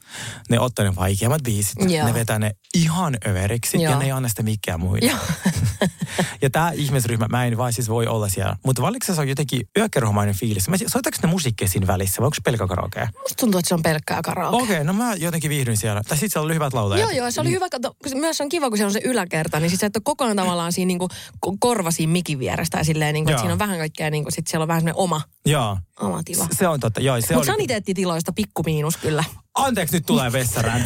Ne 0.49 0.59
ottaa 0.59 0.85
ne 0.85 0.95
vaikeammat 0.95 1.43
biisit, 1.43 1.75
joo. 1.87 2.07
ne 2.07 2.13
vetää 2.13 2.39
ne 2.39 2.51
ihan 2.73 3.17
överiksi 3.27 3.81
joo. 3.81 3.91
ja 3.91 3.99
ne 3.99 4.05
ei 4.05 4.11
anna 4.11 4.29
sitä 4.29 4.43
mikään 4.43 4.79
muille. 4.79 5.11
ja 6.41 6.49
tämä 6.49 6.71
ihmisryhmä, 6.71 7.27
mä 7.27 7.45
en 7.45 7.57
vaan 7.57 7.73
siis 7.73 7.89
voi 7.89 8.07
olla 8.07 8.29
siellä. 8.29 8.55
Mutta 8.65 8.81
se 9.01 9.21
on 9.21 9.29
jotenkin 9.29 9.61
yökerhomainen 9.77 10.35
fiilis. 10.35 10.65
Soitaanko 10.87 11.17
ne 11.23 11.29
musiikkia 11.29 11.67
siinä 11.67 11.87
välissä 11.87 12.19
vai 12.19 12.25
onko 12.25 12.35
se 12.35 12.41
pelkkä 12.45 12.67
karaoke? 12.67 12.99
Musta 12.99 13.35
tuntuu, 13.39 13.59
että 13.59 13.69
se 13.69 13.75
on 13.75 13.83
pelkkää 13.83 14.21
karaoke. 14.21 14.63
Okei, 14.63 14.75
okay, 14.75 14.83
no 14.83 14.93
mä 14.93 15.13
jotenkin 15.13 15.49
viihdyin 15.49 15.77
siellä. 15.77 16.01
Tai 16.03 16.17
sitten 16.17 16.29
siellä 16.29 16.45
oli 16.45 16.53
hyvät 16.53 16.73
laulajat. 16.73 17.01
Joo, 17.01 17.17
joo, 17.17 17.31
se 17.31 17.41
oli 17.41 17.49
mm. 17.49 17.55
hyvä. 17.55 17.69
Kato, 17.69 17.95
myös 18.15 18.37
se 18.37 18.43
on 18.43 18.49
kiva, 18.49 18.69
kun 18.69 18.77
se 18.77 18.85
on 18.85 18.93
se 18.93 19.01
yläkerta, 19.03 19.59
niin 19.59 19.69
sitten 19.69 19.87
et 19.87 19.95
ole 19.95 20.01
kokonaan 20.05 20.37
tavallaan 20.37 20.73
siinä 20.73 20.87
niinku 20.87 21.07
korva 21.59 21.91
siinä 21.91 22.11
mikin 22.11 22.39
vierestä 22.39 22.77
ja 22.77 22.83
silleen, 22.83 23.13
niinku, 23.13 23.31
että 23.31 23.41
siinä 23.41 23.53
on 23.53 23.59
vähän 23.59 23.77
kaikkea, 23.77 24.09
niinku, 24.09 24.31
sit 24.31 24.47
siellä 24.47 24.63
on 24.63 24.67
vähän 24.67 24.81
semmoinen 24.81 25.03
oma, 25.03 25.21
joo. 25.45 25.77
oma 25.99 26.21
tila. 26.25 26.47
Se 26.51 26.67
on 26.67 26.79
totta, 26.89 27.01
joo. 27.01 27.15
Mutta 27.15 27.37
oli... 27.37 27.45
saniteettitiloista 27.45 28.33
pikku 28.33 28.63
miinus 28.63 28.97
kyllä. 28.97 29.23
Anteeksi, 29.55 29.95
nyt 29.95 30.05
tulee 30.05 30.31
vessarant. 30.31 30.85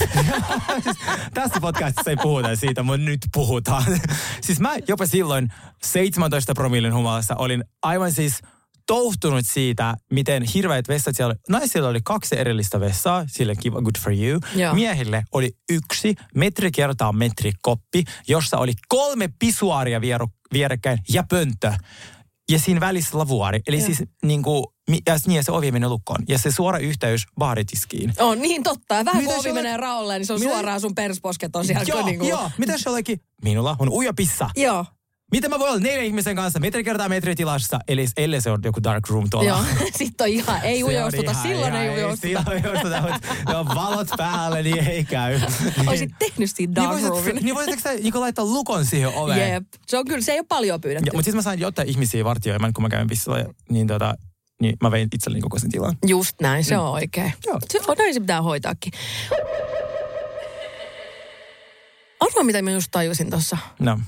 Tässä 1.33 1.61
podcastissa 1.61 2.09
ei 2.09 2.17
puhuta 2.21 2.55
siitä, 2.55 2.83
mutta 2.83 3.05
nyt 3.05 3.19
puhutaan. 3.33 3.83
siis 4.41 4.59
mä 4.59 4.75
jopa 4.87 5.05
silloin 5.05 5.49
17 5.83 6.53
promillin 6.53 6.93
humalassa 6.93 7.35
olin 7.35 7.63
aivan 7.83 8.11
siis 8.11 8.41
touhtunut 8.87 9.45
siitä, 9.45 9.95
miten 10.11 10.43
hirveät 10.43 10.87
vessat 10.87 11.15
siellä 11.15 11.31
oli. 11.31 11.39
Naisilla 11.49 11.89
oli 11.89 11.99
kaksi 12.03 12.39
erillistä 12.39 12.79
vessaa, 12.79 13.23
sille 13.27 13.55
kiva, 13.55 13.81
good 13.81 13.95
for 14.03 14.13
you. 14.13 14.39
Joo. 14.55 14.73
Miehille 14.73 15.23
oli 15.31 15.51
yksi 15.69 16.15
metri 16.35 16.71
kertaa 16.71 17.13
metri 17.13 17.51
koppi, 17.61 18.03
jossa 18.27 18.57
oli 18.57 18.73
kolme 18.87 19.29
pisuaaria 19.39 20.01
vierekkäin 20.53 20.97
ja 21.09 21.23
pönttö. 21.29 21.73
Ja 22.51 22.59
siinä 22.59 22.79
välissä 22.79 23.17
lavuari. 23.17 23.59
Eli 23.67 23.79
ja. 23.79 23.85
siis 23.85 24.03
niin 24.25 24.43
kuin, 24.43 24.65
ja 25.07 25.17
niin, 25.27 25.43
se 25.43 25.51
ovi 25.51 25.71
menee 25.71 25.89
lukkoon. 25.89 26.23
Ja 26.27 26.37
se 26.37 26.51
suora 26.51 26.77
yhteys 26.77 27.23
baaritiskiin. 27.37 28.13
On 28.19 28.39
niin 28.39 28.63
totta. 28.63 28.95
Ja 28.95 29.05
vähän 29.05 29.23
Mitä 29.23 29.35
kun 29.35 29.41
ovi 29.41 29.53
menee 29.53 29.77
raolle, 29.77 30.19
niin 30.19 30.25
se 30.25 30.33
on 30.33 30.39
Mitä? 30.39 30.51
suoraan 30.51 30.81
sun 30.81 30.95
persposket 30.95 31.55
on 31.55 31.65
siellä. 31.65 31.83
Joo, 31.87 32.05
niin 32.05 32.19
kuin... 32.19 32.29
joo. 32.29 32.51
Mitä 32.57 32.77
se 32.77 32.89
olikin? 32.89 33.19
Minulla 33.43 33.75
on 33.79 33.89
uja 33.89 34.13
pissa. 34.13 34.49
Joo. 34.55 34.85
Miten 35.33 35.49
mä 35.49 35.59
voin 35.59 35.71
olla 35.71 35.79
neljän 35.79 36.05
ihmisen 36.05 36.35
kanssa 36.35 36.59
metri 36.59 36.83
kertaa 36.83 37.09
metri 37.09 37.35
tilassa, 37.35 37.79
eli 37.87 38.05
ellei 38.17 38.41
se 38.41 38.51
on 38.51 38.59
joku 38.63 38.83
dark 38.83 39.09
room 39.09 39.27
tuolla. 39.29 39.49
Joo, 39.49 39.63
sitten 39.97 40.25
on 40.25 40.29
ihan, 40.29 40.61
ei 40.61 40.83
ujoustuta, 40.83 41.31
ihan, 41.31 41.43
silloin 41.43 41.73
ihan, 41.73 41.85
ei 41.85 41.97
ujoustuta. 41.97 42.27
Silloin 42.27 42.65
ujoustuta, 42.65 43.01
mutta 43.01 43.59
on 43.59 43.65
valot 43.65 44.07
päälle, 44.17 44.63
niin 44.63 44.87
ei 44.87 45.03
käy. 45.03 45.39
Olisit 45.87 46.11
tehnyt 46.19 46.51
siinä 46.53 46.75
dark 46.75 46.95
niin 46.95 47.09
roomin. 47.09 47.35
Niin 47.41 47.55
voisitko 47.55 47.81
sä 47.81 47.93
niin 47.93 48.19
laittaa 48.19 48.45
lukon 48.45 48.85
siihen 48.85 49.09
oveen? 49.09 49.53
Jep, 49.53 49.63
se 49.87 49.97
on 49.97 50.05
kyllä, 50.05 50.21
se 50.21 50.31
ei 50.31 50.39
ole 50.39 50.45
paljon 50.49 50.81
pyydetty. 50.81 51.09
Ja, 51.09 51.13
mutta 51.13 51.25
sitten 51.25 51.37
mä 51.37 51.41
sain 51.41 51.59
jotain 51.59 51.89
ihmisiä 51.89 52.23
vartioimaan, 52.23 52.73
kun 52.73 52.81
mä 52.81 52.89
käyn 52.89 53.07
pissalla, 53.07 53.53
niin 53.69 53.87
tota, 53.87 54.15
niin 54.61 54.77
mä 54.81 54.91
vein 54.91 55.09
itselleni 55.13 55.41
koko 55.41 55.59
sen 55.59 55.71
tilan. 55.71 55.97
Just 56.07 56.41
näin, 56.41 56.63
se 56.63 56.75
mm. 56.75 56.81
on 56.81 56.91
oikein. 56.91 57.33
Joo. 57.45 57.59
Se, 57.71 57.79
näin 57.97 58.13
se 58.13 58.19
pitää 58.19 58.41
hoitaakin. 58.41 58.93
Arvaa, 62.19 62.43
mitä 62.43 62.61
mä 62.61 62.71
just 62.71 62.87
tajusin 62.91 63.29
tuossa. 63.29 63.57
No. 63.79 63.99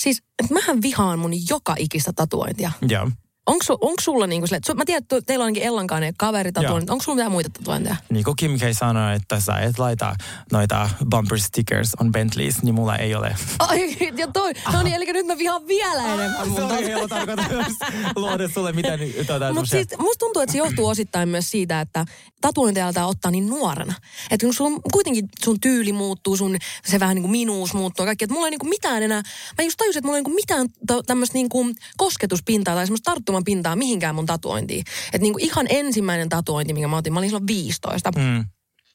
Siis, 0.00 0.22
että 0.38 0.54
mähän 0.54 0.82
vihaan 0.82 1.18
mun 1.18 1.32
joka 1.48 1.74
ikistä 1.78 2.12
tatuointia. 2.12 2.72
Joo. 2.88 3.10
Onko, 3.50 3.64
su, 3.64 3.72
onko 3.72 4.00
sulla 4.00 4.26
niin 4.26 4.42
kuin 4.42 4.54
että 4.54 4.74
mä 4.74 4.84
tiedän, 4.84 5.02
että 5.02 5.20
teillä 5.26 5.44
onkin 5.44 5.62
Ellankainen 5.62 6.14
kaveri 6.18 6.52
tatuoinnit. 6.52 6.90
Onko 6.90 7.04
sulla 7.04 7.16
mitään 7.16 7.32
muita 7.32 7.50
tatuointeja? 7.50 7.96
Niin 8.10 8.24
kuin 8.24 8.36
Kim 8.36 8.58
K 8.58 8.60
sanoi, 8.72 9.16
että 9.16 9.40
sä 9.40 9.58
et 9.58 9.78
laita 9.78 10.16
noita 10.52 10.90
bumper 11.10 11.38
stickers 11.38 11.94
on 12.00 12.12
Bentleys, 12.12 12.62
niin 12.62 12.74
mulla 12.74 12.96
ei 12.96 13.14
ole. 13.14 13.36
Ai, 13.58 13.96
ja 14.16 14.28
toi, 14.32 14.52
no 14.72 14.82
niin, 14.82 14.96
eli 14.96 15.12
nyt 15.12 15.26
mä 15.26 15.38
vihaan 15.38 15.66
vielä 15.66 16.14
enemmän 16.14 16.48
mun 16.48 16.56
Se 16.56 16.62
on 16.62 16.84
helppo 16.84 17.08
tarkoitus 17.08 17.76
luoda 18.16 18.48
sulle 18.48 18.72
mitään. 18.72 19.00
Tuota, 19.26 19.52
Mutta 19.52 19.70
siis, 19.70 19.86
musta 19.98 20.18
tuntuu, 20.18 20.42
että 20.42 20.52
se 20.52 20.58
johtuu 20.58 20.86
osittain 20.86 21.28
myös 21.28 21.50
siitä, 21.50 21.80
että 21.80 22.04
tatuointeja 22.40 22.86
aletaan 22.86 23.08
ottaa 23.08 23.30
niin 23.30 23.48
nuorena. 23.48 23.94
Että 24.30 24.46
kun 24.46 24.54
sun, 24.54 24.80
kuitenkin 24.92 25.28
sun 25.44 25.60
tyyli 25.60 25.92
muuttuu, 25.92 26.36
sun 26.36 26.56
se 26.84 27.00
vähän 27.00 27.14
niin 27.14 27.22
kuin 27.22 27.32
minuus 27.32 27.74
muuttuu 27.74 28.06
kaikki. 28.06 28.24
Että 28.24 28.34
mulla 28.34 28.46
ei 28.46 28.50
niin 28.50 28.58
kuin 28.58 28.70
mitään 28.70 29.02
enää, 29.02 29.22
mä 29.58 29.64
just 29.64 29.76
tajusin, 29.76 29.98
että 29.98 30.06
mulla 30.06 30.16
ei 30.16 30.22
niin 30.22 30.24
kuin 30.24 30.34
mitään 30.34 30.68
tämmöistä 31.06 31.34
niin 31.34 31.48
kuin 31.48 31.74
kosketuspintaa 31.96 32.74
tai 32.74 32.86
semmoista 32.86 33.10
tarttuman 33.40 33.44
pintaa 33.44 33.76
mihinkään 33.76 34.14
mun 34.14 34.26
tatuointiin. 34.26 34.84
Että 35.06 35.22
niin 35.22 35.32
kuin 35.32 35.44
ihan 35.44 35.66
ensimmäinen 35.68 36.28
tatuointi, 36.28 36.72
minkä 36.72 36.88
mä 36.88 36.96
otin, 36.96 37.12
mä 37.12 37.18
olin 37.18 37.30
silloin 37.30 37.46
15. 37.46 38.12
Mm. 38.16 38.44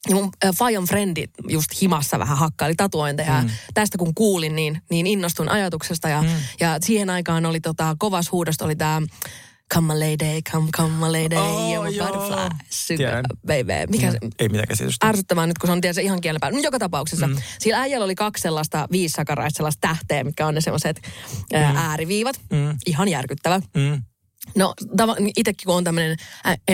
Ja 0.09 0.15
mun 0.15 0.29
äh, 0.45 0.51
Fajon 0.55 0.85
frendi 0.85 1.25
just 1.49 1.81
himassa 1.81 2.19
vähän 2.19 2.37
hakkaili 2.37 2.75
tatuointeja. 2.75 3.41
Mm. 3.41 3.49
Tästä 3.73 3.97
kun 3.97 4.13
kuulin, 4.15 4.55
niin, 4.55 4.81
niin 4.89 5.07
innostuin 5.07 5.49
ajatuksesta. 5.49 6.09
Ja, 6.09 6.21
mm. 6.21 6.29
ja 6.59 6.77
siihen 6.81 7.09
aikaan 7.09 7.45
oli 7.45 7.59
tota, 7.59 7.95
kovas 7.99 8.31
huudosta 8.31 8.65
oli 8.65 8.75
tämä 8.75 9.01
Come 9.73 9.93
my 9.93 9.99
lady, 9.99 10.41
come, 10.51 10.69
come 10.77 10.93
my 10.93 11.11
lady, 11.11 11.35
oh, 11.35 11.73
you're 11.73 11.91
my 11.91 11.97
butterfly, 11.97 13.23
baby. 13.47 13.91
Mikä 13.91 14.11
mm. 14.11 14.29
Ei 14.39 14.49
mitään 14.49 14.67
käsitystä. 14.67 15.07
Ärsyttävää 15.07 15.47
nyt, 15.47 15.57
kun 15.57 15.67
se 15.67 15.71
on 15.71 15.81
tietysti 15.81 16.03
ihan 16.03 16.21
kielen 16.21 16.39
päällä. 16.39 16.57
No, 16.57 16.63
joka 16.63 16.79
tapauksessa. 16.79 17.27
Mm. 17.27 17.35
Sillä 17.59 17.79
äijällä 17.79 18.05
oli 18.05 18.15
kaksi 18.15 18.41
sellaista 18.41 18.87
viissakaraista 18.91 19.57
sellaista 19.57 19.87
tähteä, 19.87 20.23
mitkä 20.23 20.47
on 20.47 20.55
ne 20.55 20.61
sellaiset 20.61 21.01
mm. 21.53 21.75
ääriviivat. 21.75 22.35
Mm. 22.51 22.77
Ihan 22.85 23.07
järkyttävä. 23.07 23.59
Mm. 23.75 24.01
No 24.55 24.73
itsekin 25.35 25.65
kun 25.65 25.75
on 25.75 25.83
tämmöinen 25.83 26.17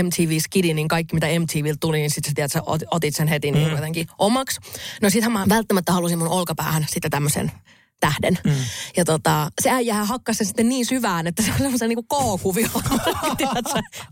MTV 0.04 0.40
Skidi, 0.40 0.74
niin 0.74 0.88
kaikki 0.88 1.16
mitä 1.16 1.28
MTV 1.40 1.74
tuli, 1.80 1.98
niin 1.98 2.10
sitten 2.10 2.32
sä 2.32 2.36
tiedät, 2.36 2.52
sä 2.52 2.62
otit 2.92 3.16
sen 3.16 3.28
heti 3.28 3.52
niin 3.52 3.68
mm. 3.68 3.76
jotenkin 3.76 4.08
omaksi. 4.20 4.60
No 5.02 5.10
sitähän 5.10 5.32
mä 5.32 5.46
välttämättä 5.50 5.92
halusin 5.92 6.20
mun 6.20 6.28
olkapäähän 6.28 6.86
sitten 6.90 7.12
tämmöisen 7.12 7.52
tähden. 8.02 8.38
Mm. 8.44 8.52
Ja 8.98 9.06
tota, 9.06 9.52
se 9.62 9.70
äijähän 9.70 10.08
hakkasi 10.08 10.38
sen 10.38 10.48
sitten 10.48 10.70
niin 10.70 10.86
syvään, 10.86 11.28
että 11.28 11.44
se 11.44 11.52
on 11.52 11.58
semmoisen 11.58 11.90
niinku 11.90 12.06
kohokuvio. 12.08 12.68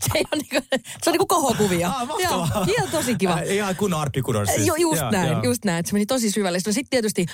se, 0.02 0.10
ei 0.14 0.24
ole 0.32 0.42
niinku, 0.42 0.68
se 1.02 1.10
on 1.10 1.12
niinku 1.12 1.26
kohokuvio. 1.26 1.88
Ah, 1.88 2.08
Joo, 2.22 2.48
ihan 2.66 2.88
tosi 2.90 3.14
kiva. 3.14 3.32
Äh, 3.32 3.50
ihan 3.50 3.76
kun 3.76 3.94
arppikudor 3.94 4.46
siis. 4.46 4.66
Jo, 4.66 4.74
just 4.74 5.02
ja, 5.02 5.10
näin, 5.10 5.28
ja. 5.28 5.40
just 5.44 5.64
näin. 5.64 5.86
Se 5.86 5.92
meni 5.92 6.06
tosi 6.06 6.30
syvällisesti. 6.30 6.70
No 6.70 6.74
sitten 6.74 6.90
tietysti 6.90 7.26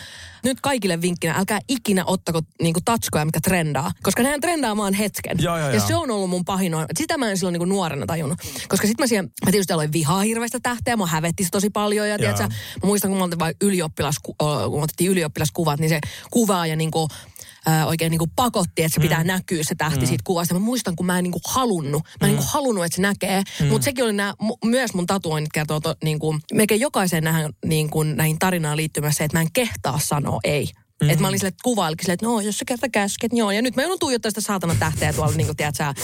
nyt 0.45 0.61
kaikille 0.61 1.01
vinkkinä, 1.01 1.35
älkää 1.35 1.61
ikinä 1.69 2.05
ottako 2.05 2.41
niinku 2.63 2.81
tatskoja, 2.85 3.25
mikä 3.25 3.41
trendaa. 3.41 3.93
Koska 4.03 4.23
nehän 4.23 4.41
trendaa 4.41 4.77
vaan 4.77 4.95
hetken. 4.95 5.39
Ja, 5.41 5.59
ja, 5.59 5.67
ja, 5.67 5.75
ja 5.75 5.81
se 5.81 5.95
on 5.95 6.11
ollut 6.11 6.31
mun 6.31 6.45
pahin. 6.45 6.73
Sitä 6.99 7.19
mä 7.19 7.31
en 7.31 7.37
silloin 7.37 7.53
niinku 7.53 7.65
nuorena 7.65 8.07
tajunnut. 8.07 8.39
Koska 8.69 8.87
sitten 8.87 9.03
mä 9.03 9.07
siellä, 9.07 9.29
mä 9.47 9.51
tietysti 9.51 9.73
aloin 9.73 9.93
vihaa 9.93 10.21
hirveästä 10.21 10.61
tähteä, 10.63 10.97
mä 10.97 11.07
hävetti 11.07 11.45
se 11.45 11.51
tosi 11.51 11.71
paljon. 11.71 12.09
Ja 12.09 12.19
tiedätkö, 12.19 12.43
mä 12.43 12.87
muistan, 12.87 13.11
kun 13.11 13.19
mä 13.19 13.39
vain 13.39 13.55
ylioppilas, 13.61 14.19
kun 14.19 14.35
otettiin 14.83 15.11
ylioppilaskuvat, 15.11 15.81
niin 15.81 15.89
se 15.89 16.01
kuva 16.31 16.46
ja 16.67 16.77
niin 16.77 16.91
kuin, 16.91 17.09
ää, 17.67 17.87
oikein 17.87 18.11
niin 18.11 18.19
kuin 18.19 18.31
pakotti, 18.37 18.83
että 18.83 18.95
se 18.95 19.01
pitää 19.01 19.21
mm. 19.21 19.27
näkyä 19.27 19.63
se 19.63 19.75
tähti 19.75 20.01
mm. 20.01 20.07
siitä 20.07 20.23
kuvasta. 20.25 20.55
Mä 20.55 20.61
muistan, 20.61 20.97
kun 20.97 21.07
mä 21.07 21.19
en 21.19 21.23
niin 21.23 21.33
kuin 21.33 21.43
halunnut. 21.47 22.03
Mä 22.03 22.11
en 22.11 22.19
mm. 22.21 22.27
niin 22.27 22.37
kuin 22.37 22.53
halunnut, 22.53 22.85
että 22.85 22.97
se 22.97 23.03
näkee. 23.03 23.43
Mm. 23.61 23.67
Mutta 23.67 23.85
sekin 23.85 24.05
oli 24.05 24.13
nää, 24.13 24.35
myös 24.65 24.95
mun 24.95 25.07
tatuoinnit 25.07 25.53
kertoo 25.53 25.81
to, 25.81 25.95
niin 26.05 26.19
kuin, 26.19 26.41
melkein 26.53 26.81
jokaiseen 26.81 27.25
nähän, 27.25 27.53
niin 27.65 27.91
kuin, 27.91 28.17
näihin 28.17 28.39
tarinaan 28.39 28.77
liittymässä 28.77 29.19
se, 29.19 29.25
että 29.25 29.39
mä 29.39 29.43
en 29.43 29.53
kehtaa 29.53 30.01
sanoa 30.03 30.41
ei. 30.45 30.69
Mm-hmm. 31.01 31.11
Että 31.11 31.23
mä 31.23 31.29
olin 31.29 31.39
sille 31.39 31.53
kuvailikin 31.63 32.05
sille, 32.05 32.15
että 32.15 32.27
no 32.27 32.41
jos 32.41 32.59
sä 32.59 32.65
kerta 32.65 32.89
käsket, 32.89 33.33
joo. 33.35 33.51
Ja 33.51 33.63
nyt 33.63 33.77
mä 33.77 33.83
joudun 33.83 33.99
tuijottaa 33.99 34.31
sitä 34.31 34.41
saatana 34.41 34.75
tähteä 34.79 35.13
tuolla, 35.13 35.37
niin 35.37 35.47
kuin, 35.47 35.57
tiedät 35.57 35.75
sä, 35.75 35.95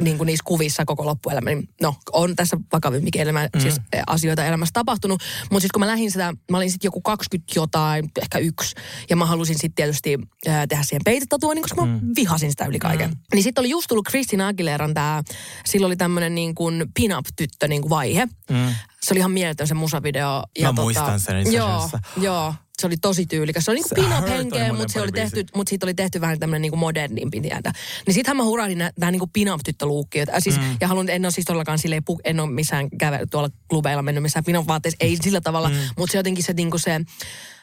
niin 0.00 0.18
kuin 0.18 0.26
niissä 0.26 0.42
kuvissa 0.46 0.84
koko 0.84 1.06
loppuelämä. 1.06 1.50
Niin, 1.50 1.68
no, 1.82 1.94
on 2.12 2.36
tässä 2.36 2.56
vakavimminkin 2.72 3.22
elämä, 3.22 3.42
mm-hmm. 3.42 3.60
siis 3.60 3.80
asioita 4.06 4.44
elämässä 4.44 4.72
tapahtunut. 4.72 5.22
Mutta 5.50 5.60
sitten 5.60 5.70
kun 5.72 5.80
mä 5.80 5.86
lähdin 5.86 6.10
sitä, 6.10 6.34
mä 6.50 6.56
olin 6.56 6.70
sitten 6.70 6.88
joku 6.88 7.00
20 7.00 7.52
jotain, 7.56 8.10
ehkä 8.22 8.38
yksi. 8.38 8.74
Ja 9.10 9.16
mä 9.16 9.26
halusin 9.26 9.54
sitten 9.54 9.74
tietysti 9.74 10.18
äh, 10.48 10.66
tehdä 10.68 10.82
siihen 10.82 11.02
peitetatua, 11.04 11.54
koska 11.60 11.86
mä 11.86 11.86
mm. 11.86 12.00
vihasin 12.16 12.50
sitä 12.50 12.66
yli 12.66 12.78
kaiken. 12.78 13.10
Mm. 13.10 13.16
Niin 13.34 13.42
sitten 13.42 13.62
oli 13.62 13.70
just 13.70 13.88
tullut 13.88 14.08
Christina 14.08 14.48
Aguileran 14.48 14.94
tämä, 14.94 15.22
silloin 15.66 15.88
oli 15.88 15.96
tämmöinen 15.96 16.34
niin 16.34 16.54
kuin 16.54 16.84
pin-up-tyttö 16.94 17.68
niin 17.68 17.82
kuin 17.82 17.90
vaihe. 17.90 18.26
Mm. 18.50 18.74
Se 19.02 19.14
oli 19.14 19.18
ihan 19.18 19.30
mieletön 19.30 19.66
se 19.66 19.74
musavideo. 19.74 20.44
Ja 20.58 20.68
mä 20.68 20.68
tota, 20.68 20.82
muistan 20.82 21.20
sen 21.20 21.52
Joo, 21.52 21.90
joo. 22.16 22.54
Se 22.80 22.86
oli 22.86 22.96
tosi 22.96 23.26
tyylikäs. 23.26 23.64
Se 23.64 23.70
oli 23.70 23.78
niinku 23.78 23.94
pin-up 23.94 24.12
Hurt 24.12 24.28
oli 24.28 24.38
henkeä, 24.38 24.72
mutta 24.72 24.92
se 24.92 25.00
oli 25.00 25.12
tehty, 25.12 25.44
mutta 25.54 25.70
siitä 25.70 25.86
oli 25.86 25.94
tehty 25.94 26.20
vähän 26.20 26.38
tämmöinen 26.38 26.62
niinku 26.62 26.76
modernimpi 26.76 27.40
tietä. 27.40 27.72
Niin 28.06 28.14
sittenhän 28.14 28.36
mä 28.36 28.44
hurahdin 28.44 28.78
tää 29.00 29.10
niinku 29.10 29.30
pin-up 29.32 29.60
tyttöluukki. 29.64 30.20
Äh, 30.20 30.26
siis, 30.38 30.58
mm. 30.58 30.76
Ja 30.80 30.88
haluan, 30.88 31.08
en 31.08 31.24
ole 31.24 31.32
siis 31.32 31.44
todellakaan 31.44 31.78
silleen, 31.78 32.02
pu- 32.10 32.20
en 32.24 32.40
ole 32.40 32.50
missään 32.50 32.88
käve, 32.98 33.26
tuolla 33.30 33.50
klubeilla 33.68 34.02
mennyt 34.02 34.22
missään 34.22 34.44
pin-up 34.44 34.66
vaatteissa, 34.68 34.96
ei 35.00 35.16
sillä 35.22 35.40
tavalla, 35.40 35.68
mm. 35.68 35.74
mutta 35.98 36.12
se 36.12 36.18
jotenkin 36.18 36.44
se 36.44 36.52
niinku 36.52 36.78
se, 36.78 37.00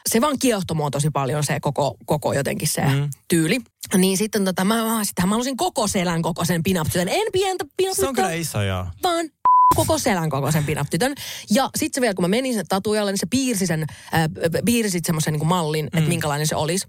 se 0.08 0.20
vaan 0.20 0.38
kiehtoi 0.38 0.76
mua 0.76 0.90
tosi 0.90 1.10
paljon 1.10 1.44
se 1.44 1.60
koko, 1.60 1.96
koko 2.06 2.32
jotenkin 2.32 2.68
se 2.68 2.82
mm. 2.84 3.10
tyyli. 3.28 3.58
Niin 3.96 4.18
sitten 4.18 4.44
tota, 4.44 4.64
mä, 4.64 4.74
mä, 4.76 5.02
mä 5.26 5.30
halusin 5.30 5.56
koko 5.56 5.86
selän 5.88 6.22
kokoisen 6.22 6.62
pin-up 6.62 6.86
tytön. 6.86 7.08
En 7.08 7.26
pientä 7.32 7.64
pin-up 7.76 7.96
Se 7.96 8.08
on 8.08 8.14
kyllä 8.14 8.32
iso, 8.32 8.62
joo. 8.62 8.86
vaan 9.02 9.26
koko 9.74 9.98
selän 9.98 10.30
kokoisen 10.30 10.64
pin 10.64 10.78
tytön. 10.90 11.14
Ja 11.50 11.70
sitten 11.76 11.94
se 11.94 12.00
vielä, 12.00 12.14
kun 12.14 12.24
mä 12.24 12.28
menin 12.28 12.54
sen 12.54 12.66
tatuajalle, 12.68 13.12
niin 13.12 13.18
se 13.18 13.26
piirsi 13.30 13.66
sen, 13.66 13.86
äh, 14.14 14.28
piirsi 14.64 15.00
semmoisen 15.06 15.34
niin 15.34 15.46
mallin, 15.46 15.88
mm. 15.92 15.98
että 15.98 16.08
minkälainen 16.08 16.46
se 16.46 16.56
olisi. 16.56 16.86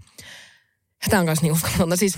Tämä 1.10 1.20
on 1.20 1.26
myös 1.26 1.42
niin 1.42 1.54
uskomatonta. 1.54 1.96
Siis 1.96 2.14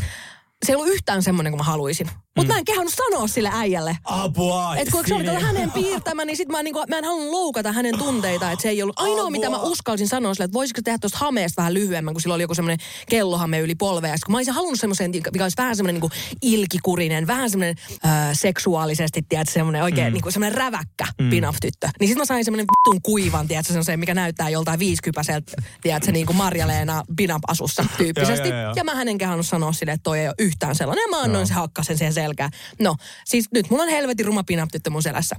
se 0.66 0.72
ei 0.72 0.76
ollut 0.76 0.94
yhtään 0.94 1.24
semmoinen 1.24 1.52
kuin 1.52 1.60
mä 1.60 1.64
haluaisin. 1.64 2.10
Mutta 2.38 2.54
mm. 2.54 2.56
mä 2.56 2.60
en 2.60 2.66
kehannut 2.66 2.94
sanoa 2.94 3.28
sille 3.28 3.50
äijälle. 3.54 3.98
Apua! 4.04 4.76
Että 4.76 4.92
kun 4.92 5.04
se 5.08 5.16
oli 5.16 5.24
tällä 5.24 5.40
hänen 5.40 5.72
piirtämä, 5.72 6.26
niin 6.26 6.38
sit 6.38 6.50
mä, 6.50 6.64
niinku, 6.64 6.84
mä 6.90 6.98
en 6.98 7.06
halunnut 7.06 7.32
loukata 7.32 7.72
hänen 7.72 7.98
tunteita. 7.98 8.52
Että 8.52 8.64
se 8.64 8.70
ei 8.70 8.84
ollut 8.84 9.00
ainoa, 9.00 9.20
Apua. 9.20 9.30
mitä 9.30 9.50
mä 9.50 9.58
uskalsin 9.58 10.08
sanoa 10.08 10.34
sille, 10.34 10.46
että 10.46 10.54
voisiko 10.54 10.82
tehdä 10.84 10.98
tuosta 10.98 11.18
hameesta 11.18 11.62
vähän 11.62 11.74
lyhyemmän, 11.74 12.14
kun 12.14 12.22
sillä 12.22 12.36
oli 12.36 12.44
joku 12.44 12.56
semmoinen 12.56 12.88
kellohame 13.10 13.60
yli 13.60 13.76
polvea. 13.76 14.12
Ja 14.12 14.18
kun 14.26 14.32
mä 14.32 14.38
olisin 14.38 14.54
halunnut 14.54 14.80
semmoisen, 14.80 15.12
mikä 15.12 15.44
olisi 15.44 15.58
vähän 15.58 15.76
semmoinen 15.76 16.02
niinku 16.02 16.16
ilkikurinen, 16.42 17.28
vähän 17.28 17.50
semmoinen 17.50 17.76
äh, 18.06 18.30
seksuaalisesti, 18.34 19.22
tiedätkö, 19.30 19.54
semmoinen 19.54 19.84
oikein 19.84 20.08
mm. 20.08 20.14
niinku 20.14 20.32
semmoinen 20.32 20.58
räväkkä 20.58 21.06
mm. 21.22 21.30
pin-off-tyttö. 21.30 21.90
Niin 22.00 22.08
sit 22.08 22.18
mä 22.18 22.26
sain 22.26 22.46
semmoinen 22.46 22.66
vittun 22.66 23.02
kuivan, 23.02 23.48
tiedätkö, 23.48 23.74
semmoisen, 23.74 24.00
mikä 24.00 24.14
näyttää 24.14 24.50
joltain 24.50 24.80
viisikypäseltä, 24.80 25.52
tiedätkö, 25.82 26.12
niinku 26.12 26.34
Marja-Leena 26.34 27.04
pin-up-asussa 27.18 27.86
tyyppisesti. 27.98 28.50
Joo, 28.50 28.58
joo, 28.58 28.64
joo. 28.64 28.74
ja 28.76 28.84
mä 28.84 28.96
hänenkään 28.96 29.30
halunnut 29.30 29.48
sanoa 29.48 29.74
sille, 29.74 29.92
että 29.92 30.04
toi 30.04 30.20
ei 30.20 30.28
ole 30.28 30.36
yhtään 30.40 30.76
sellainen. 30.76 31.04
Ja 31.04 31.18
mä 31.18 31.22
annoin 31.22 31.48
se 31.48 31.54
hakkasen 31.54 31.98
siihen 31.98 32.14
selkään. 32.28 32.52
No, 32.80 32.96
siis 33.26 33.46
nyt 33.54 33.70
mulla 33.70 33.84
on 33.84 33.90
helvetin 33.90 34.26
ruma 34.26 34.44
pin 34.44 34.60
tyttö 34.72 34.90
mun 34.90 35.04
selässä. 35.04 35.36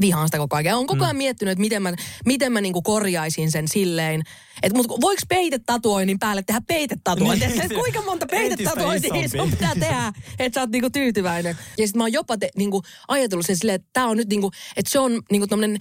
Vihaan 0.00 0.28
sitä 0.28 0.38
koko 0.38 0.56
ajan. 0.56 0.64
Ja 0.64 0.76
Olen 0.76 0.86
koko 0.86 1.04
ajan 1.04 1.16
miettinyt, 1.16 1.52
että 1.52 1.60
miten 1.60 1.82
mä, 1.82 1.92
miten 2.26 2.52
mä 2.52 2.60
niinku 2.60 2.82
korjaisin 2.82 3.50
sen 3.50 3.68
silleen, 3.68 4.22
että 4.62 4.76
mut 4.76 4.88
voiko 5.00 5.22
peitetatuoinnin 5.28 6.18
päälle 6.18 6.42
tehdä 6.42 6.60
peitetatuointia? 6.68 7.48
Niin, 7.48 7.68
se- 7.68 7.74
kuinka 7.74 8.02
monta 8.02 8.26
peitetatuointia 8.26 9.28
sun 9.28 9.50
pitää 9.50 9.74
tehdä, 9.80 10.12
että 10.38 10.54
sä 10.56 10.60
oot 10.60 10.70
niinku 10.70 10.90
tyytyväinen. 10.90 11.56
Ja 11.78 11.86
sitten 11.86 11.98
mä 11.98 12.04
oon 12.04 12.12
jopa 12.12 12.38
te, 12.38 12.48
niinku 12.56 12.82
ajatellut 13.08 13.46
sen 13.46 13.56
silleen, 13.56 13.76
että 13.76 13.88
tää 13.92 14.06
on 14.06 14.16
nyt 14.16 14.28
niinku, 14.28 14.50
että 14.76 14.90
se 14.90 14.98
on 14.98 15.22
niinku 15.30 15.46
tämmönen 15.46 15.78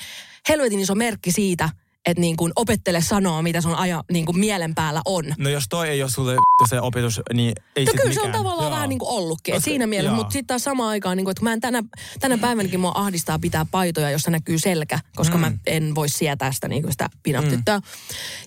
helvetin 0.49 0.79
iso 0.79 0.95
merkki 0.95 1.31
siitä, 1.31 1.69
että 2.05 2.21
niinku 2.21 2.49
opettele 2.55 3.01
sanoa, 3.01 3.41
mitä 3.41 3.61
sun 3.61 3.75
aja, 3.75 4.03
niinku 4.11 4.33
mielen 4.33 4.75
päällä 4.75 5.01
on. 5.05 5.25
No 5.37 5.49
jos 5.49 5.63
toi 5.69 5.89
ei 5.89 6.01
ole 6.03 6.11
sulle 6.11 6.35
se 6.69 6.81
opetus, 6.81 7.21
niin 7.33 7.53
ei 7.75 7.85
No 7.85 7.91
kyllä 7.91 8.13
se 8.13 8.21
on 8.21 8.27
mikään. 8.27 8.43
tavallaan 8.43 8.63
Joo. 8.67 8.75
vähän 8.75 8.89
niin 8.89 8.99
kuin 8.99 9.09
ollutkin. 9.09 9.53
Koska- 9.53 9.63
siinä 9.63 9.87
mielessä, 9.87 10.15
mutta 10.15 10.31
sitten 10.31 10.47
taas 10.47 10.63
samaan 10.63 10.89
aikaan, 10.89 11.17
niin 11.17 11.25
kuin, 11.25 11.31
että 11.31 11.43
mä 11.43 11.53
en 11.53 11.61
tänä, 11.61 11.83
tänä 12.19 12.37
päivänäkin 12.37 12.79
mua 12.79 12.91
ahdistaa 12.95 13.39
pitää 13.39 13.65
paitoja, 13.71 14.11
jossa 14.11 14.31
näkyy 14.31 14.59
selkä, 14.59 14.99
koska 15.15 15.37
mm. 15.37 15.41
mä 15.41 15.51
en 15.67 15.95
voi 15.95 16.09
sietää 16.09 16.51
sitä, 16.51 16.67
niin 16.67 16.81
kuin 16.81 16.91
sitä 16.91 17.09
pin-up-tyttöä. 17.23 17.77
Mm. 17.77 17.83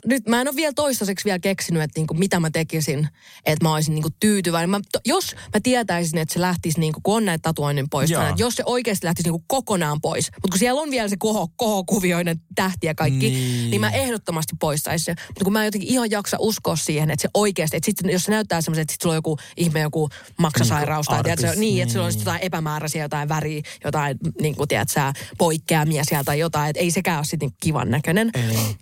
Nyt 0.07 0.29
mä 0.29 0.41
en 0.41 0.49
ole 0.49 0.57
vielä 0.57 0.73
toistaiseksi 0.73 1.25
vielä 1.25 1.39
keksinyt, 1.39 1.83
että 1.83 2.01
niin 2.01 2.07
kuin, 2.07 2.19
mitä 2.19 2.41
mä 2.41 2.51
tekisin, 2.51 3.09
että 3.47 3.65
mä 3.65 3.75
olisin 3.75 3.95
niin 3.95 4.03
kuin 4.03 4.15
tyytyväinen. 4.21 4.71
Mä, 4.71 4.81
to, 4.93 4.99
jos 5.05 5.35
mä 5.55 5.61
tietäisin, 5.63 6.19
että 6.19 6.33
se 6.35 6.41
lähtisi, 6.41 6.81
niin 6.81 6.93
kuin, 6.93 7.03
kun 7.03 7.17
on 7.17 7.25
näitä 7.25 7.43
tatuoinnin 7.43 7.91
pois, 7.91 8.11
että 8.11 8.35
jos 8.37 8.55
se 8.55 8.63
oikeasti 8.67 9.07
lähtisi 9.07 9.27
niin 9.29 9.33
kuin 9.33 9.45
kokonaan 9.47 10.01
pois, 10.01 10.31
mutta 10.35 10.49
kun 10.51 10.59
siellä 10.59 10.81
on 10.81 10.91
vielä 10.91 11.09
se 11.09 11.17
koho, 11.19 11.49
kohokuvioinen 11.57 12.41
tähti 12.55 12.87
ja 12.87 12.95
kaikki, 12.95 13.31
Niin. 13.31 13.44
Niin, 13.45 13.71
niin 13.71 13.81
mä 13.81 13.91
ehdottomasti 13.91 14.57
poistaisin 14.61 15.05
se. 15.05 15.15
Mutta 15.29 15.45
kun 15.45 15.53
mä 15.53 15.61
en 15.61 15.65
jotenkin 15.65 15.89
ihan 15.89 16.11
jaksa 16.11 16.37
uskoa 16.41 16.77
siihen, 16.77 17.11
että 17.11 17.23
se 17.23 17.29
oikeasti, 17.35 17.77
että 17.77 17.87
sitten 17.87 18.11
jos 18.11 18.25
se 18.25 18.31
näyttää 18.31 18.61
semmoisen, 18.61 18.83
että 18.83 18.93
sit 18.93 19.01
sulla 19.01 19.13
on 19.13 19.19
joku 19.19 19.39
ihme, 19.57 19.81
joku 19.81 20.09
maksasairaus 20.39 21.07
tai 21.07 21.15
Niinku 21.17 21.25
tiedätkö, 21.25 21.47
artis, 21.47 21.61
niin, 21.61 21.83
että 21.83 21.93
sulla 21.93 22.07
on 22.07 22.13
niin. 22.13 22.21
jotain 22.21 22.43
epämääräisiä, 22.43 23.03
jotain 23.03 23.29
väriä, 23.29 23.63
jotain 23.85 24.19
niin 24.41 24.57
kuin 24.57 24.69
tiedät 24.69 24.91
sä, 24.91 25.13
poikkeamia 25.39 26.05
sieltä 26.05 26.25
tai 26.25 26.39
jotain, 26.39 26.71
että 26.71 26.81
ei 26.81 26.91
sekään 26.91 27.19
ole 27.19 27.25
sitten 27.25 27.51
kivan 27.63 27.91
näköinen. 27.91 28.31
Ei. 28.35 28.77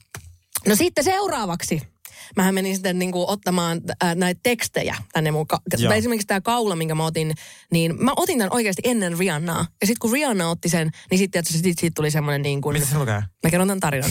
No 0.67 0.77
sitten 0.77 1.05
seuraavaksi. 1.05 1.92
Mähän 2.37 2.55
menin 2.55 2.75
sitten 2.75 2.99
niin 2.99 3.13
kuin 3.13 3.29
ottamaan 3.29 3.81
äh, 4.05 4.15
näitä 4.15 4.41
tekstejä 4.43 4.97
tänne 5.13 5.31
mun, 5.31 5.47
ka- 5.47 5.61
tai 5.89 5.99
esimerkiksi 5.99 6.27
tämä 6.27 6.41
kaula, 6.41 6.77
minkä 6.77 6.95
mä 6.95 7.07
otin, 7.07 7.35
niin 7.71 8.05
mä 8.05 8.13
otin 8.17 8.39
tämän 8.39 8.53
oikeasti 8.53 8.83
ennen 8.85 9.19
Rihannaa. 9.19 9.67
Ja 9.81 9.87
sitten 9.87 10.01
kun 10.01 10.13
Rihanna 10.13 10.51
otti 10.51 10.69
sen, 10.69 10.91
niin 11.11 11.19
sitten 11.19 11.45
sit, 11.47 11.65
sit, 11.65 11.79
siitä 11.79 11.95
tuli 11.95 12.11
semmoinen 12.11 12.43
niin 12.43 12.61
kuin, 12.61 12.75
Mitä 12.75 12.87
se 12.87 12.99
lukee? 12.99 13.23
Mä 13.43 13.51
kerron 13.51 13.69
tämän 13.69 13.81
tarinan. 13.81 14.11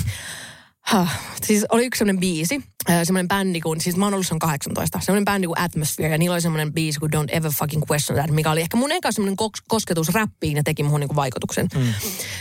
Huh. 0.91 1.07
Siis 1.43 1.65
oli 1.69 1.85
yksi 1.85 1.99
semmoinen 1.99 2.19
biisi, 2.19 2.61
äh, 2.89 3.01
semmoinen 3.03 3.27
bändi 3.27 3.61
kuin, 3.61 3.81
siis 3.81 3.95
mä 3.97 4.05
oon 4.05 4.13
ollut 4.13 4.27
sen 4.27 4.39
18, 4.39 4.99
semmoinen 4.99 5.25
bändi 5.25 5.47
kuin 5.47 5.59
Atmosphere, 5.59 6.09
ja 6.09 6.17
niillä 6.17 6.33
oli 6.33 6.41
semmoinen 6.41 6.73
biisi 6.73 6.99
kuin 6.99 7.11
Don't 7.13 7.37
Ever 7.37 7.51
Fucking 7.51 7.83
Question 7.91 8.17
That, 8.19 8.31
mikä 8.31 8.51
oli 8.51 8.61
ehkä 8.61 8.77
mun 8.77 8.91
eka 8.91 9.11
semmoinen 9.11 9.37
kos- 9.41 9.65
kosketus 9.67 10.09
räppiin 10.09 10.57
ja 10.57 10.63
teki 10.63 10.83
muhun 10.83 10.99
niinku 10.99 11.15
vaikutuksen. 11.15 11.67
Mm. 11.75 11.93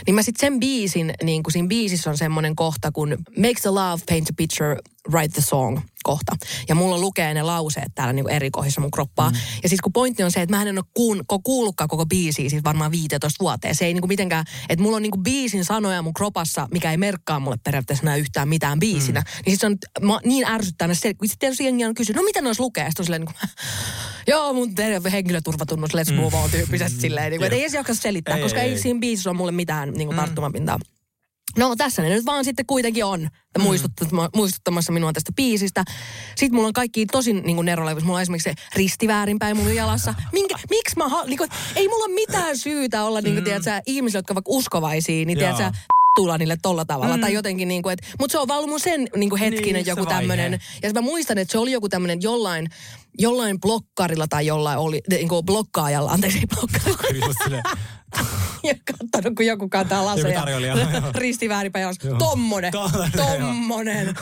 Niin 0.05 0.15
mä 0.15 0.23
sitten 0.23 0.39
sen 0.39 0.59
biisin, 0.59 1.13
niin 1.23 1.43
kuin 1.43 1.53
siinä 1.53 1.67
biisissä 1.67 2.09
on 2.09 2.17
semmoinen 2.17 2.55
kohta 2.55 2.91
kuin 2.91 3.17
Makes 3.37 3.61
the 3.61 3.69
love 3.69 4.03
paint 4.09 4.29
a 4.29 4.33
picture, 4.37 4.77
write 5.09 5.33
the 5.33 5.41
song 5.41 5.79
kohta. 6.03 6.35
Ja 6.69 6.75
mulla 6.75 6.97
lukee 6.97 7.33
ne 7.33 7.41
lauseet 7.41 7.91
täällä 7.95 8.13
niin 8.13 8.29
eri 8.29 8.51
kohdissa 8.51 8.81
mun 8.81 8.91
kroppaa. 8.91 9.29
Mm. 9.29 9.37
Ja 9.63 9.69
siis 9.69 9.81
kun 9.81 9.93
pointti 9.93 10.23
on 10.23 10.31
se, 10.31 10.41
että 10.41 10.55
mä 10.55 10.61
en 10.61 10.77
ole 10.77 10.85
kuun, 10.93 11.17
ko- 11.33 11.41
kuullutkaan 11.43 11.87
koko 11.87 12.05
biisiä 12.05 12.49
siis 12.49 12.63
varmaan 12.63 12.91
15 12.91 13.43
vuoteen. 13.43 13.75
Se 13.75 13.85
ei 13.85 13.93
niin 13.93 14.01
kuin 14.01 14.09
mitenkään, 14.09 14.45
että 14.69 14.83
mulla 14.83 14.95
on 14.95 15.01
niin 15.01 15.11
kuin 15.11 15.23
biisin 15.23 15.65
sanoja 15.65 16.01
mun 16.01 16.13
kropassa, 16.13 16.67
mikä 16.71 16.91
ei 16.91 16.97
merkkaa 16.97 17.39
mulle 17.39 17.57
periaatteessa 17.63 18.03
enää 18.03 18.15
yhtään 18.15 18.49
mitään 18.49 18.79
biisinä. 18.79 19.19
Mm. 19.19 19.41
Niin 19.45 19.53
sit 19.53 19.61
se 19.61 19.67
on 19.67 19.77
mä, 20.01 20.19
niin 20.25 20.47
ärsyttänyt 20.47 20.99
se, 20.99 21.13
kun 21.13 21.27
sitten 21.27 21.39
tietysti 21.39 21.63
jengi 21.65 21.85
on 21.85 21.95
kysynyt, 21.95 22.21
no 22.21 22.25
mitä 22.25 22.41
noissa 22.41 22.63
lukee? 22.63 22.85
Sitten 22.85 23.03
on 23.03 23.05
silleen 23.05 23.21
niin 23.21 23.35
kuin, 23.35 23.49
joo 24.33 24.53
mun 24.53 24.73
henkilöturvatunnus, 25.11 25.91
let's 25.93 26.13
move 26.13 26.37
on 26.37 26.51
tyyppisesti 26.51 27.01
silleen. 27.01 27.31
Niin 27.31 27.39
kuin, 27.39 27.45
että 27.45 27.55
ei 27.55 27.61
edes 27.61 27.73
jaksa 27.73 27.95
selittää, 27.95 28.35
Ei, 28.35 28.41
koska 28.41 28.59
ei, 28.59 28.67
ei, 28.67 28.73
ei. 28.73 28.81
siinä 28.81 28.99
biisissä 28.99 29.29
ole 29.29 29.37
mulle 29.37 29.51
mitään 29.51 29.93
niin 29.93 30.07
kuin 30.07 30.17
tarttumapintaa. 30.17 30.79
No 31.57 31.75
tässä 31.75 32.01
ne 32.01 32.09
nyt 32.09 32.25
vaan 32.25 32.45
sitten 32.45 32.65
kuitenkin 32.65 33.05
on 33.05 33.29
Mm. 33.57 33.63
muistuttama, 33.63 34.29
muistuttamassa 34.35 34.91
minua 34.91 35.13
tästä 35.13 35.31
biisistä. 35.35 35.83
Sitten 36.35 36.55
mulla 36.55 36.67
on 36.67 36.73
kaikki 36.73 37.05
tosi 37.05 37.33
niin 37.33 37.55
kuin. 37.55 37.67
Mulla 38.03 38.15
on 38.17 38.21
esimerkiksi 38.21 38.49
se 38.49 38.55
risti 38.75 39.07
väärinpäin 39.07 39.57
mun 39.57 39.75
jalassa. 39.75 40.13
Minkä, 40.31 40.55
miksi 40.69 40.97
mä, 40.97 41.09
ha- 41.09 41.23
niin 41.25 41.37
kuin, 41.37 41.49
ei 41.75 41.87
mulla 41.87 42.05
ole 42.05 42.13
mitään 42.13 42.57
syytä 42.57 43.03
olla 43.03 43.21
niin 43.21 43.33
kuin, 43.35 43.43
tiedätkö, 43.43 43.81
ihmisiä, 43.85 44.17
jotka 44.17 44.35
vaikka 44.35 44.51
uskovaisia, 44.51 45.25
niin 45.25 45.37
Mm. 45.37 45.39
Tiedätkö, 45.39 45.71
tulla 46.15 46.37
niille 46.37 46.57
tolla 46.61 46.85
tavalla. 46.85 47.15
Mm. 47.17 47.21
Tai 47.21 47.33
jotenkin 47.33 47.67
niin 47.67 47.83
kuin, 47.83 47.93
että, 47.93 48.07
mutta 48.19 48.31
se 48.31 48.39
on 48.39 48.47
vaan 48.47 48.69
mun 48.69 48.79
sen 48.79 49.07
niin 49.15 49.29
kuin 49.29 49.39
hetkinen 49.39 49.73
Niin, 49.73 49.85
joku 49.85 50.05
tämmöinen. 50.05 50.59
Ja 50.83 50.93
mä 50.93 51.01
muistan, 51.01 51.37
että 51.37 51.51
se 51.51 51.57
oli 51.57 51.71
joku 51.71 51.89
tämmöinen 51.89 52.21
jollain, 52.21 52.67
jollain 53.19 53.59
blokkarilla 53.61 54.27
tai 54.27 54.45
jollain 54.45 54.77
oli, 54.79 55.01
niin 55.09 55.27
kuin 55.27 55.45
blokkaajalla, 55.45 56.11
anteeksi 56.11 56.39
ei 56.39 56.47
blokkarilla. 56.47 57.61
Ja 58.63 58.73
katsonut, 58.73 59.35
kun 59.35 59.45
joku 59.45 59.69
kantaa 59.69 60.05
laseja. 60.05 60.45
Risti 61.15 61.49
väärinpäin. 61.49 61.95
Tommonen. 62.17 62.73
Tommonen. 63.17 64.15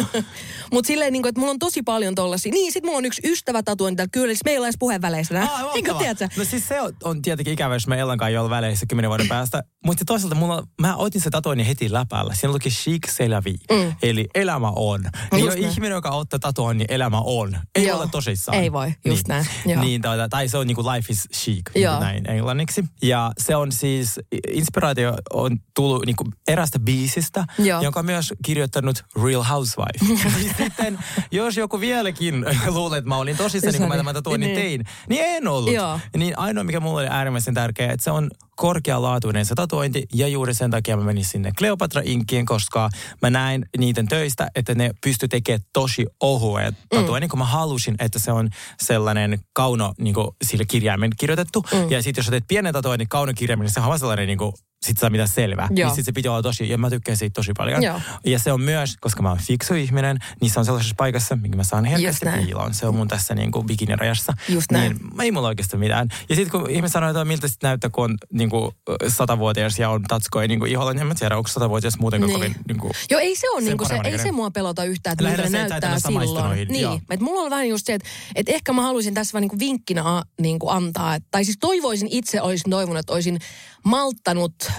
Mutta 0.72 0.86
silleen, 0.86 1.12
niin 1.12 1.22
kuin, 1.22 1.28
että 1.28 1.40
mulla 1.40 1.50
on 1.50 1.58
tosi 1.58 1.82
paljon 1.82 2.14
tollasia. 2.14 2.52
Niin, 2.52 2.72
sit 2.72 2.84
mulla 2.84 2.98
on 2.98 3.04
yksi 3.04 3.22
ystävä 3.24 3.62
tatuointi 3.62 3.96
täällä 3.96 4.10
kyllä, 4.12 4.34
siis 4.34 4.44
meillä 4.44 4.64
on 4.64 4.66
edes 4.66 4.76
puheenväleissä. 4.78 5.42
Aa, 5.42 5.74
Niin 5.74 5.84
kuin, 5.84 5.96
tiedätkö? 5.96 6.28
No 6.36 6.44
siis 6.44 6.68
se 6.68 6.80
on, 6.80 6.92
on 7.04 7.22
tietenkin 7.22 7.54
ikävä, 7.54 7.74
jos 7.74 7.86
me 7.86 8.00
Ellankaan 8.00 8.30
ei 8.30 8.36
ole 8.36 8.50
väleissä 8.50 8.86
kymmenen 8.86 9.08
vuoden 9.08 9.28
päästä. 9.28 9.62
Mutta 9.86 10.04
toisaalta 10.04 10.34
mulla, 10.34 10.66
mä 10.80 10.96
otin 10.96 11.20
se 11.20 11.30
tatuoinnin 11.30 11.66
heti 11.66 11.92
läpällä. 11.92 12.34
Siinä 12.34 12.52
luki 12.52 12.70
chic 12.70 13.08
c'est 13.08 13.30
la 13.30 13.44
vie. 13.44 13.84
Mm. 13.84 13.92
Eli 14.02 14.28
elämä 14.34 14.72
on. 14.76 15.02
Niin 15.32 15.46
näin. 15.46 15.58
ihminen, 15.58 15.94
joka 15.94 16.10
ottaa 16.10 16.38
tatuoinnin, 16.38 16.86
elämä 16.90 17.20
on. 17.24 17.58
Ei 17.74 17.86
Joo. 17.86 17.98
ole 17.98 18.08
tosissaan. 18.10 18.58
Ei 18.58 18.72
voi, 18.72 18.94
just 19.04 19.28
niin. 19.28 19.28
näin. 19.28 19.46
Joo. 19.66 19.82
Niin, 19.82 20.02
tuota, 20.02 20.28
tai 20.28 20.48
se 20.48 20.58
on 20.58 20.66
niinku 20.66 20.82
life 20.82 21.12
is 21.12 21.28
chic, 21.32 21.70
Joo. 21.74 21.92
niin 21.92 22.00
näin 22.00 22.30
englanniksi. 22.30 22.84
Ja 23.02 23.23
se 23.38 23.56
on 23.56 23.72
siis, 23.72 24.20
inspiraatio 24.52 25.14
on 25.32 25.58
tullut 25.74 26.06
niinku 26.06 26.24
erästä 26.48 26.78
biisistä, 26.78 27.44
Joo. 27.58 27.82
jonka 27.82 28.00
on 28.00 28.06
myös 28.06 28.32
kirjoittanut 28.44 29.04
Real 29.24 29.42
Housewife. 29.42 30.28
Sitten, 30.58 30.98
jos 31.32 31.56
joku 31.56 31.80
vieläkin 31.80 32.44
luulee, 32.74 32.98
että 32.98 33.08
mä 33.08 33.16
olin 33.16 33.36
tosissaan, 33.36 33.72
niin 33.72 33.80
kun 33.80 33.88
mä 33.88 33.96
tämän 33.96 34.14
tatuoinnin 34.14 34.48
Niin. 34.48 34.60
tein, 34.60 34.84
niin 35.08 35.24
en 35.24 35.48
ollut. 35.48 35.72
Joo. 35.72 36.00
Niin 36.16 36.38
ainoa, 36.38 36.64
mikä 36.64 36.80
mulle 36.80 37.00
oli 37.00 37.08
äärimmäisen 37.10 37.54
tärkeää, 37.54 37.92
että 37.92 38.04
se 38.04 38.10
on 38.10 38.30
korkealaatuinen 38.56 39.46
se 39.46 39.54
tatuointi 39.54 40.06
ja 40.14 40.28
juuri 40.28 40.54
sen 40.54 40.70
takia 40.70 40.96
mä 40.96 41.04
menin 41.04 41.24
sinne 41.24 41.52
Cleopatra 41.58 42.02
Inkiin, 42.04 42.46
koska 42.46 42.90
mä 43.22 43.30
näin 43.30 43.66
niiden 43.78 44.08
töistä, 44.08 44.48
että 44.54 44.74
ne 44.74 44.90
pysty 45.04 45.28
tekemään 45.28 45.60
tosi 45.72 46.06
ohuet 46.20 46.74
tatuoinnin, 46.94 47.30
kun 47.30 47.38
mä 47.38 47.44
halusin, 47.44 47.94
että 47.98 48.18
se 48.18 48.32
on 48.32 48.50
sellainen 48.82 49.38
kauno 49.52 49.94
niin 49.98 50.14
kuin, 50.14 50.28
sille 50.44 50.64
kirjaimen 50.64 51.10
kirjoitettu. 51.18 51.64
Mm. 51.72 51.90
Ja 51.90 52.02
sitten 52.02 52.20
jos 52.22 52.26
sä 52.26 52.30
teet 52.30 52.44
pienen 52.48 52.72
tatuoinnin 52.72 53.08
kaunokirjaimen, 53.18 53.64
niin 53.64 53.72
se 53.74 53.80
on 53.80 53.86
vaan 53.86 53.98
sellainen 53.98 54.26
niin 54.26 54.38
kuin, 54.38 54.52
sit 54.86 54.98
saa 54.98 55.10
mitään 55.10 55.28
selvää. 55.28 55.68
Joo. 55.70 55.88
Niin 55.88 55.96
sit 55.96 56.04
se 56.06 56.12
piti 56.12 56.28
olla 56.28 56.42
tosi, 56.42 56.68
ja 56.68 56.78
mä 56.78 56.90
tykkään 56.90 57.16
siitä 57.18 57.34
tosi 57.34 57.52
paljon. 57.56 57.82
Joo. 57.82 58.00
Ja 58.26 58.38
se 58.38 58.52
on 58.52 58.60
myös, 58.60 58.96
koska 59.00 59.22
mä 59.22 59.28
oon 59.28 59.38
fiksu 59.38 59.74
ihminen, 59.74 60.18
niin 60.40 60.50
se 60.50 60.58
on 60.58 60.64
sellaisessa 60.64 60.94
paikassa, 60.98 61.36
minkä 61.36 61.56
mä 61.56 61.64
saan 61.64 61.84
herkästi 61.84 62.26
piiloon. 62.44 62.74
Se 62.74 62.86
on 62.86 62.94
mun 62.94 63.08
tässä 63.08 63.34
niin 63.34 63.50
kuin 63.50 63.66
bikinirajassa. 63.66 64.32
Just 64.48 64.70
näin. 64.70 64.92
Niin 64.96 65.20
ei 65.22 65.32
mulla 65.32 65.48
oikeastaan 65.48 65.80
mitään. 65.80 66.08
Ja 66.28 66.36
sitten 66.36 66.60
kun 66.60 66.70
ihmiset 66.70 66.92
sanoo, 66.92 67.10
että 67.10 67.24
miltä 67.24 67.48
sit 67.48 67.62
näyttää, 67.62 67.90
kun 67.90 68.04
on 68.04 68.16
niin 68.32 68.50
kuin, 68.50 68.70
satavuotias 69.08 69.78
ja 69.78 69.90
on 69.90 70.02
tatskoi 70.02 70.48
niin 70.48 70.58
kuin 70.60 70.72
iholla, 70.72 70.92
niin 70.92 71.00
en 71.00 71.06
mä 71.06 71.14
tiedä, 71.14 71.36
onko 71.36 71.48
satavuotias 71.48 71.98
muutenkaan 71.98 72.28
Niin. 72.28 72.40
kovin 72.40 72.56
niin 72.68 72.78
kuin, 72.78 72.92
Joo, 73.10 73.20
ei 73.20 73.36
se, 73.36 73.50
on, 73.50 73.62
sen 73.62 73.68
niinku 73.68 73.84
se, 73.84 74.00
ei 74.04 74.18
se 74.18 74.32
mua 74.32 74.50
pelota 74.50 74.84
yhtään, 74.84 75.12
että 75.12 75.24
miltä 75.24 75.42
Lähinnä 75.42 75.62
ne 75.62 75.68
näyttää 75.68 75.98
silloin. 75.98 76.44
noihin, 76.48 76.68
Niin, 76.68 76.82
joo. 76.82 77.00
et 77.10 77.20
mulla 77.20 77.40
on 77.40 77.50
vähän 77.50 77.68
just 77.68 77.86
se, 77.86 77.94
että, 77.94 78.08
että 78.34 78.52
ehkä 78.52 78.72
mä 78.72 78.82
haluaisin 78.82 79.14
tässä 79.14 79.32
vähän 79.32 79.40
niin 79.42 79.50
kuin 79.50 79.60
vinkkinä 79.60 80.02
niin 80.40 80.58
kuin 80.58 80.72
antaa, 80.76 81.14
että, 81.14 81.28
tai 81.30 81.44
siis 81.44 81.56
toivoisin 81.60 82.08
itse, 82.10 82.40
olisin 82.42 82.70
toivonut, 82.70 83.03
että 83.04 83.12
olisin 83.12 83.38
malttanut 83.84 84.54
ö, 84.62 84.70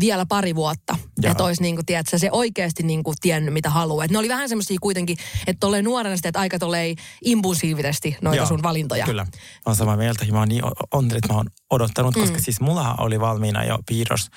vielä 0.00 0.26
pari 0.26 0.54
vuotta. 0.54 0.96
Joo. 1.22 1.30
Että 1.30 1.44
olisi 1.44 1.62
niin 1.62 1.74
kuin, 1.74 1.86
tiedätkö, 1.86 2.18
se 2.18 2.28
oikeasti 2.32 2.82
niin 2.82 3.04
kuin 3.04 3.16
tiennyt, 3.20 3.54
mitä 3.54 3.70
haluaa. 3.70 4.04
Et 4.04 4.10
ne 4.10 4.18
oli 4.18 4.28
vähän 4.28 4.48
semmoisia 4.48 4.78
kuitenkin, 4.80 5.16
että 5.46 5.60
tolleen 5.60 5.84
nuorena 5.84 6.16
sitten, 6.16 6.28
että 6.28 6.40
aika 6.40 6.58
tolleen 6.58 6.96
impulsiivisesti 7.24 8.16
noita 8.22 8.36
Joo, 8.36 8.46
sun 8.46 8.62
valintoja. 8.62 9.04
Kyllä. 9.04 9.24
Mä 9.24 9.30
oon 9.66 9.76
samaa 9.76 9.96
mieltä 9.96 10.24
ja 10.24 10.32
mä 10.32 10.38
oon 10.38 10.48
niin 10.48 10.62
onnellinen, 10.92 11.18
että 11.18 11.32
mä 11.32 11.36
oon 11.36 11.50
odottanut, 11.70 12.14
koska 12.14 12.36
Mm. 12.38 12.42
siis 12.42 12.60
mullahan 12.60 12.94
oli 13.00 13.20
valmiina 13.20 13.64
jo 13.64 13.78
piirros 13.86 14.28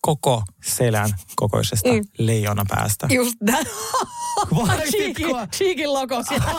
koko 0.00 0.42
selän 0.64 1.10
kokoisesta 1.36 1.88
Mm. 1.88 1.96
mm. 1.96 2.04
leijona 2.18 2.64
päästä. 2.68 3.06
Just 3.10 3.36
näin. 3.42 3.66
Cheekin 5.52 5.92
logo 5.92 6.22
siellä. 6.28 6.54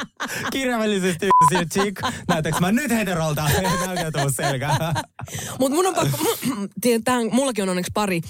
Kirjaimellisesti 0.52 1.28
siinä 1.48 1.64
chick. 1.64 2.00
Näytäks 2.28 2.60
mä 2.60 2.72
nyt 2.72 2.90
heterolta? 2.90 3.50
Näytät 3.86 4.22
mun 4.22 4.32
selkää. 4.32 4.94
Mutta 5.58 5.74
mun 5.74 5.86
on 5.86 5.94
pakko, 5.94 6.18
tiedän, 6.80 7.04
tämän, 7.04 7.28
mullakin 7.32 7.62
on 7.62 7.68
onneksi 7.68 7.92
pari 7.94 8.20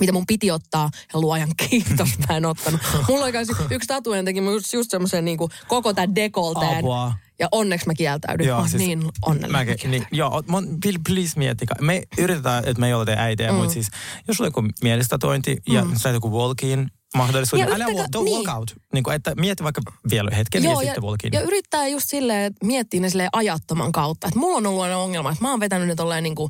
mitä 0.00 0.12
mun 0.12 0.26
piti 0.26 0.50
ottaa, 0.50 0.90
ja 1.14 1.20
luojan 1.20 1.48
kiitos, 1.56 2.08
mä 2.28 2.36
en 2.36 2.46
ottanut. 2.46 2.80
Mulla 3.08 3.24
oli 3.24 3.32
yksi 3.70 3.86
tatuojan 3.88 4.24
teki 4.24 4.40
mun 4.40 4.52
just, 4.52 4.72
just 4.72 4.90
semmoisen 4.90 5.24
niin 5.24 5.38
koko 5.68 5.94
tämän 5.94 6.14
dekolteen. 6.14 6.78
Apua. 6.78 7.12
Ja 7.40 7.48
onneksi 7.52 7.86
mä 7.86 7.94
kieltäydyin. 7.94 8.48
Joo, 8.48 8.60
mä 8.62 8.68
siis, 8.68 8.82
niin 8.82 9.02
onnellinen. 9.26 9.66
Mäkin, 9.68 9.90
niin, 9.90 10.06
joo, 10.12 10.42
mon, 10.48 10.66
please 11.08 11.38
miettikää. 11.38 11.76
Me 11.80 12.02
yritetään, 12.18 12.64
että 12.66 12.80
me 12.80 12.86
ei 12.86 12.94
ole 12.94 13.04
teidän 13.04 13.24
äitejä, 13.24 13.52
mm. 13.52 13.58
mutta 13.58 13.72
siis 13.72 13.88
jos 14.28 14.36
sulla 14.36 14.48
on 14.48 14.64
joku 14.66 14.68
mielestatointi 14.82 15.56
ja 15.68 15.84
mm. 15.84 15.96
sä 15.96 16.08
joku 16.08 16.32
walk-in 16.32 16.90
mahdollisuus, 17.16 17.60
Ja 17.60 17.66
niin 17.66 17.74
älä 17.74 17.84
yrittäkää- 17.84 18.02
walk, 18.02 18.16
don't 18.16 18.24
niin. 18.24 18.46
walk 18.48 18.58
out. 18.58 18.74
Niin 18.94 19.04
kuin, 19.04 19.16
että 19.16 19.34
mieti 19.34 19.62
vaikka 19.64 19.82
vielä 20.10 20.30
hetken 20.36 20.64
Joo, 20.64 20.72
ja, 20.72 20.78
ja, 20.86 20.86
sitten 20.86 21.02
walk 21.04 21.24
in. 21.24 21.32
ja 21.32 21.40
yrittää 21.40 21.88
just 21.88 22.08
silleen, 22.08 22.44
että 22.44 22.66
miettii 22.66 23.00
ne 23.00 23.10
silleen 23.10 23.28
ajattoman 23.32 23.92
kautta. 23.92 24.28
Et 24.28 24.34
mulla 24.34 24.56
on 24.56 24.66
ollut 24.66 24.82
aina 24.82 24.98
ongelma, 24.98 25.30
että 25.30 25.44
mä 25.44 25.50
oon 25.50 25.60
vetänyt 25.60 25.88
ne 25.88 25.94
tolleen 25.94 26.22
niinku, 26.22 26.48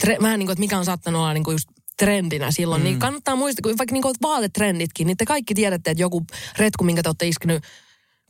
tre, 0.00 0.16
vähän 0.22 0.38
niin 0.38 0.46
kuin, 0.46 0.52
että 0.52 0.60
mikä 0.60 0.78
on 0.78 0.84
saattanut 0.84 1.18
olla 1.20 1.34
niinku 1.34 1.50
just 1.50 1.68
trendinä 1.98 2.50
silloin, 2.50 2.80
mm. 2.80 2.84
niin 2.84 2.98
kannattaa 2.98 3.36
muistaa, 3.36 3.60
kun 3.62 3.78
vaikka 3.78 3.92
niinku 3.92 4.12
vaatetrenditkin, 4.22 5.06
niin 5.06 5.16
te 5.16 5.24
kaikki 5.24 5.54
tiedätte, 5.54 5.90
että 5.90 6.02
joku 6.02 6.24
retku, 6.58 6.84
minkä 6.84 7.02
te 7.02 7.08
olette 7.08 7.28
iskenyt 7.28 7.64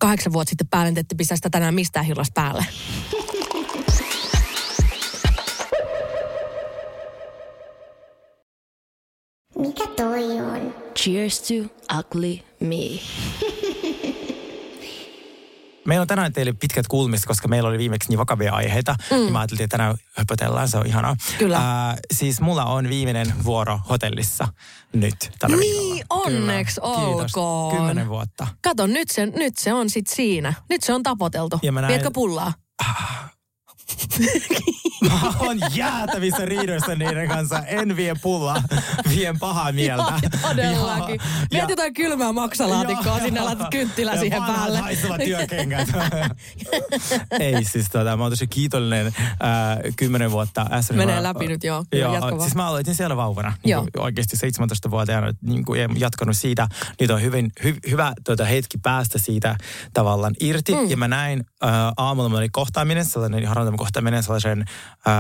kahdeksan 0.03 0.33
vuotta 0.33 0.51
sitten 0.51 0.69
päälle, 0.69 0.87
niin 0.87 0.95
te 0.95 1.01
ette 1.01 1.15
pistä 1.15 1.37
sitä 1.37 1.51
tänään 1.51 1.75
mistään 1.75 2.05
hillasta 2.05 2.33
päälle. 2.35 2.65
Mikä 9.59 9.87
toi 9.97 10.41
on? 10.41 10.75
Cheers 10.99 11.43
to 11.43 11.55
ugly 11.99 12.38
me. 12.61 13.01
Meillä 15.87 16.03
on 16.03 16.09
tänään 16.09 16.33
teille 16.33 16.53
pitkät 16.53 16.87
kuulumista, 16.87 17.27
koska 17.27 17.49
meillä 17.49 17.68
oli 17.68 17.79
viimeksi 17.79 18.09
niin 18.09 18.18
vakavia 18.18 18.53
aiheita. 18.53 18.95
Mm. 19.11 19.25
Ja 19.27 19.31
mä 19.33 19.38
ajattelin, 19.40 19.62
että 19.64 19.77
tänään 19.79 19.97
höpötellään, 20.16 20.68
se 20.68 20.77
on 20.79 20.87
ihanaa. 20.87 21.16
Kyllä. 21.38 21.57
Ää, 21.59 21.97
siis 22.14 22.40
mulla 22.40 22.64
on 22.64 22.88
viimeinen 22.88 23.33
vuoro 23.45 23.81
hotellissa 23.88 24.49
nyt 24.92 25.31
tällä 25.38 25.57
Niin, 25.57 25.95
viikolla. 25.95 26.25
onneksi 26.27 26.81
olkoon. 26.83 27.77
Kymmenen 27.77 28.09
vuotta. 28.09 28.47
Kato, 28.62 28.87
nyt 28.87 29.11
se, 29.11 29.27
nyt 29.27 29.59
se 29.59 29.73
on 29.73 29.90
sit 29.90 30.07
siinä. 30.07 30.55
Nyt 30.71 30.83
se 30.83 30.92
on 30.95 31.03
tapoteltu. 31.03 31.59
Ja 31.62 31.73
mä 31.73 31.81
näin- 31.81 31.88
Vietkö 31.92 32.11
pullaa? 32.14 32.53
Mä 35.11 35.33
oon 35.38 35.59
jäätävissä 35.74 36.44
riidoissa 36.44 36.94
niiden 36.94 37.28
kanssa. 37.28 37.59
En 37.66 37.96
vie 37.96 38.14
pullaa, 38.22 38.62
vien 39.09 39.38
pahaa 39.38 39.72
mieltä. 39.72 40.05
Joo, 40.22 40.31
todellakin. 40.50 41.20
Ja- 41.24 41.48
Viet 41.52 41.70
jotain 41.70 41.94
kylmää 41.94 42.33
maksalaatikkoa, 42.33 43.07
Joo. 43.16 43.18
sinne 43.24 43.40
laitat 43.40 43.70
kynttilä 43.70 44.12
Ja 44.12 44.20
siihen 44.20 44.42
päälle. 44.42 44.81
työkengät. 45.24 45.88
Ei 47.40 47.64
siis 47.64 47.87
tota, 47.92 48.16
mä 48.16 48.22
oon 48.22 48.33
tosi 48.33 48.46
kiitollinen 48.46 49.07
äh, 49.07 49.14
kymmenen 49.96 50.31
vuotta 50.31 50.66
SRV. 50.81 50.96
Menee 50.96 51.22
läpi 51.22 51.48
nyt, 51.48 51.64
joo. 51.64 51.85
Joo, 51.92 52.40
siis 52.40 52.55
mä 52.55 52.66
aloitin 52.66 52.94
siellä 52.94 53.16
vauvana, 53.16 53.52
Joo. 53.64 53.83
niin 53.83 54.00
oikeasti 54.00 54.37
17-vuotiaana 54.37 55.33
niin 55.42 55.64
kuin, 55.64 55.81
ja 55.81 55.88
jatkanut 55.96 56.37
siitä. 56.37 56.68
Nyt 57.00 57.11
on 57.11 57.22
hyvin, 57.22 57.52
hy, 57.64 57.76
hyvä 57.90 58.12
tota, 58.24 58.44
hetki 58.44 58.78
päästä 58.78 59.18
siitä 59.18 59.57
tavallaan 59.94 60.35
irti. 60.40 60.72
Mm. 60.74 60.90
Ja 60.90 60.96
mä 60.96 61.09
näin 61.09 61.44
äh, 61.64 61.70
aamulla, 61.96 62.28
mulla 62.28 62.38
oli 62.40 62.48
kohtaaminen, 62.48 63.05
sellainen 63.05 63.42
ihan 63.42 63.57
random 63.57 63.76
kohtaaminen 63.83 64.23
sellaisen 64.23 64.61
äh, 64.61 65.14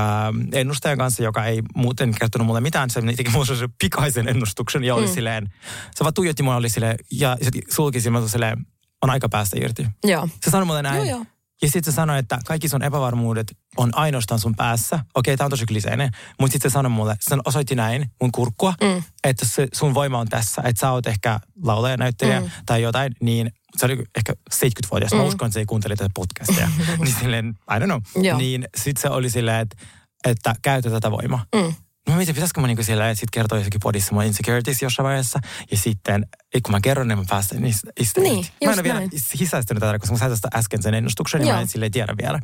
ennustajan 0.52 0.98
kanssa, 0.98 1.22
joka 1.22 1.44
ei 1.44 1.62
muuten 1.74 2.14
kertonut 2.20 2.46
mulle 2.46 2.60
mitään. 2.60 2.90
Se 2.90 3.02
teki 3.16 3.30
mulle 3.30 3.68
pikaisen 3.78 4.28
ennustuksen 4.28 4.84
ja 4.84 4.94
oli 4.94 5.06
mm. 5.06 5.12
silleen, 5.12 5.48
se 5.94 6.04
vaan 6.04 6.14
tuijotti 6.14 6.42
mua, 6.42 6.56
oli 6.56 6.68
silleen, 6.68 6.96
ja 7.10 7.36
sulki 7.70 8.00
silmät 8.00 8.30
silleen, 8.30 8.66
on 9.02 9.10
aika 9.10 9.28
päästä 9.28 9.56
irti. 9.60 9.86
Joo. 10.04 10.28
Se 10.44 10.50
sanoi 10.50 10.66
mulle 10.66 10.82
näin. 10.82 10.96
Joo, 10.96 11.04
joo. 11.04 11.26
Ja 11.62 11.68
sitten 11.68 11.92
se 11.92 11.96
sanoi, 11.96 12.18
että 12.18 12.38
kaikki 12.46 12.68
sun 12.68 12.82
epävarmuudet 12.82 13.46
on 13.76 13.90
ainoastaan 13.94 14.40
sun 14.40 14.54
päässä. 14.56 14.98
Okei, 15.14 15.36
tämä 15.36 15.46
on 15.46 15.50
tosi 15.50 15.66
kliseinen. 15.66 16.10
Mutta 16.40 16.52
sitten 16.52 16.70
se 16.70 16.72
sanoi 16.72 16.90
mulle, 16.90 17.16
se 17.20 17.36
osoitti 17.44 17.74
näin 17.74 18.10
mun 18.20 18.32
kurkkua, 18.32 18.74
mm. 18.80 19.02
että 19.24 19.46
se, 19.46 19.68
sun 19.72 19.94
voima 19.94 20.18
on 20.18 20.28
tässä. 20.28 20.62
Että 20.64 20.80
sä 20.80 20.90
oot 20.90 21.06
ehkä 21.06 21.40
laulaja, 21.62 21.96
näyttelijä 21.96 22.40
mm. 22.40 22.50
tai 22.66 22.82
jotain, 22.82 23.12
niin 23.20 23.52
se 23.76 23.86
oli 23.86 24.04
ehkä 24.16 24.32
70-vuotias. 24.54 25.12
Mm. 25.12 25.18
Mä 25.18 25.24
uskon, 25.24 25.46
että 25.46 25.54
se 25.54 25.60
ei 25.60 25.66
kuuntele 25.66 25.96
tätä 25.96 26.10
podcastia. 26.14 26.70
niin 27.04 27.14
silleen, 27.20 27.58
I 27.76 27.78
don't 27.78 27.84
know. 27.84 28.24
Joo. 28.24 28.38
Niin 28.38 28.68
sitten 28.76 29.02
se 29.02 29.08
oli 29.08 29.30
silleen, 29.30 29.60
että, 29.60 29.76
että 30.24 30.54
käytä 30.62 30.90
tätä 30.90 31.10
voimaa. 31.10 31.44
Mm. 31.54 31.74
No 32.08 32.16
mietin, 32.16 32.34
pitäisikö 32.34 32.60
mä 32.60 32.66
niinku 32.66 32.82
siellä, 32.82 33.14
sitten 33.14 33.28
kertoa 33.32 33.58
jossakin 33.58 33.80
podissa 33.82 34.14
mun 34.14 34.24
insecurities 34.24 34.82
jossain 34.82 35.04
vaiheessa. 35.04 35.38
Ja 35.70 35.76
sitten, 35.76 36.26
kun 36.62 36.72
mä 36.72 36.80
kerron, 36.80 37.08
niin 37.08 37.18
mä 37.18 37.24
päästän 37.28 37.62
niistä. 37.62 37.90
Niin, 38.20 38.38
irti. 38.38 38.52
Mä 38.64 38.72
en 38.72 38.78
ole 38.78 38.82
vielä 38.82 39.00
sisäistynyt 39.16 39.80
tätä, 39.80 39.98
koska 39.98 40.14
mä 40.14 40.18
sain 40.18 40.30
tästä 40.30 40.48
äsken 40.54 40.82
sen 40.82 40.94
ennustuksen, 40.94 41.40
niin 41.40 41.48
Joo. 41.48 41.56
mä 41.56 41.60
en 41.60 41.68
silleen 41.68 41.92
tiedä 41.92 42.14
vielä. 42.22 42.40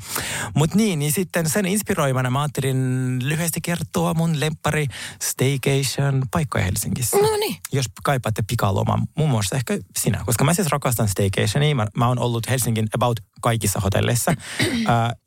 Mutta 0.55 0.77
niin, 0.77 0.99
niin 0.99 1.13
sitten 1.13 1.51
sen 1.51 1.67
inspiroimana 1.67 2.31
mä 2.31 2.41
ajattelin 2.43 3.19
lyhyesti 3.23 3.61
kertoa 3.61 4.15
mun 4.15 4.41
lemppari 4.41 4.87
staycation 5.23 6.23
paikkoja 6.31 6.65
Helsingissä. 6.65 7.17
No 7.17 7.37
niin. 7.37 7.57
Jos 7.73 7.87
kaipaatte 8.05 8.43
pikalomaa, 8.47 8.99
muun 9.17 9.31
muassa 9.31 9.57
ehkä 9.57 9.79
sinä, 9.99 10.23
koska 10.27 10.45
mä 10.45 10.55
siis 10.55 10.69
rakastan 10.69 11.09
staycationia. 11.09 11.75
Mä, 11.75 11.87
mä 11.97 12.09
oon 12.09 12.19
ollut 12.19 12.49
Helsingin 12.49 12.89
about 12.95 13.21
kaikissa 13.41 13.81
hotelleissa. 13.81 14.33
uh, 14.61 14.77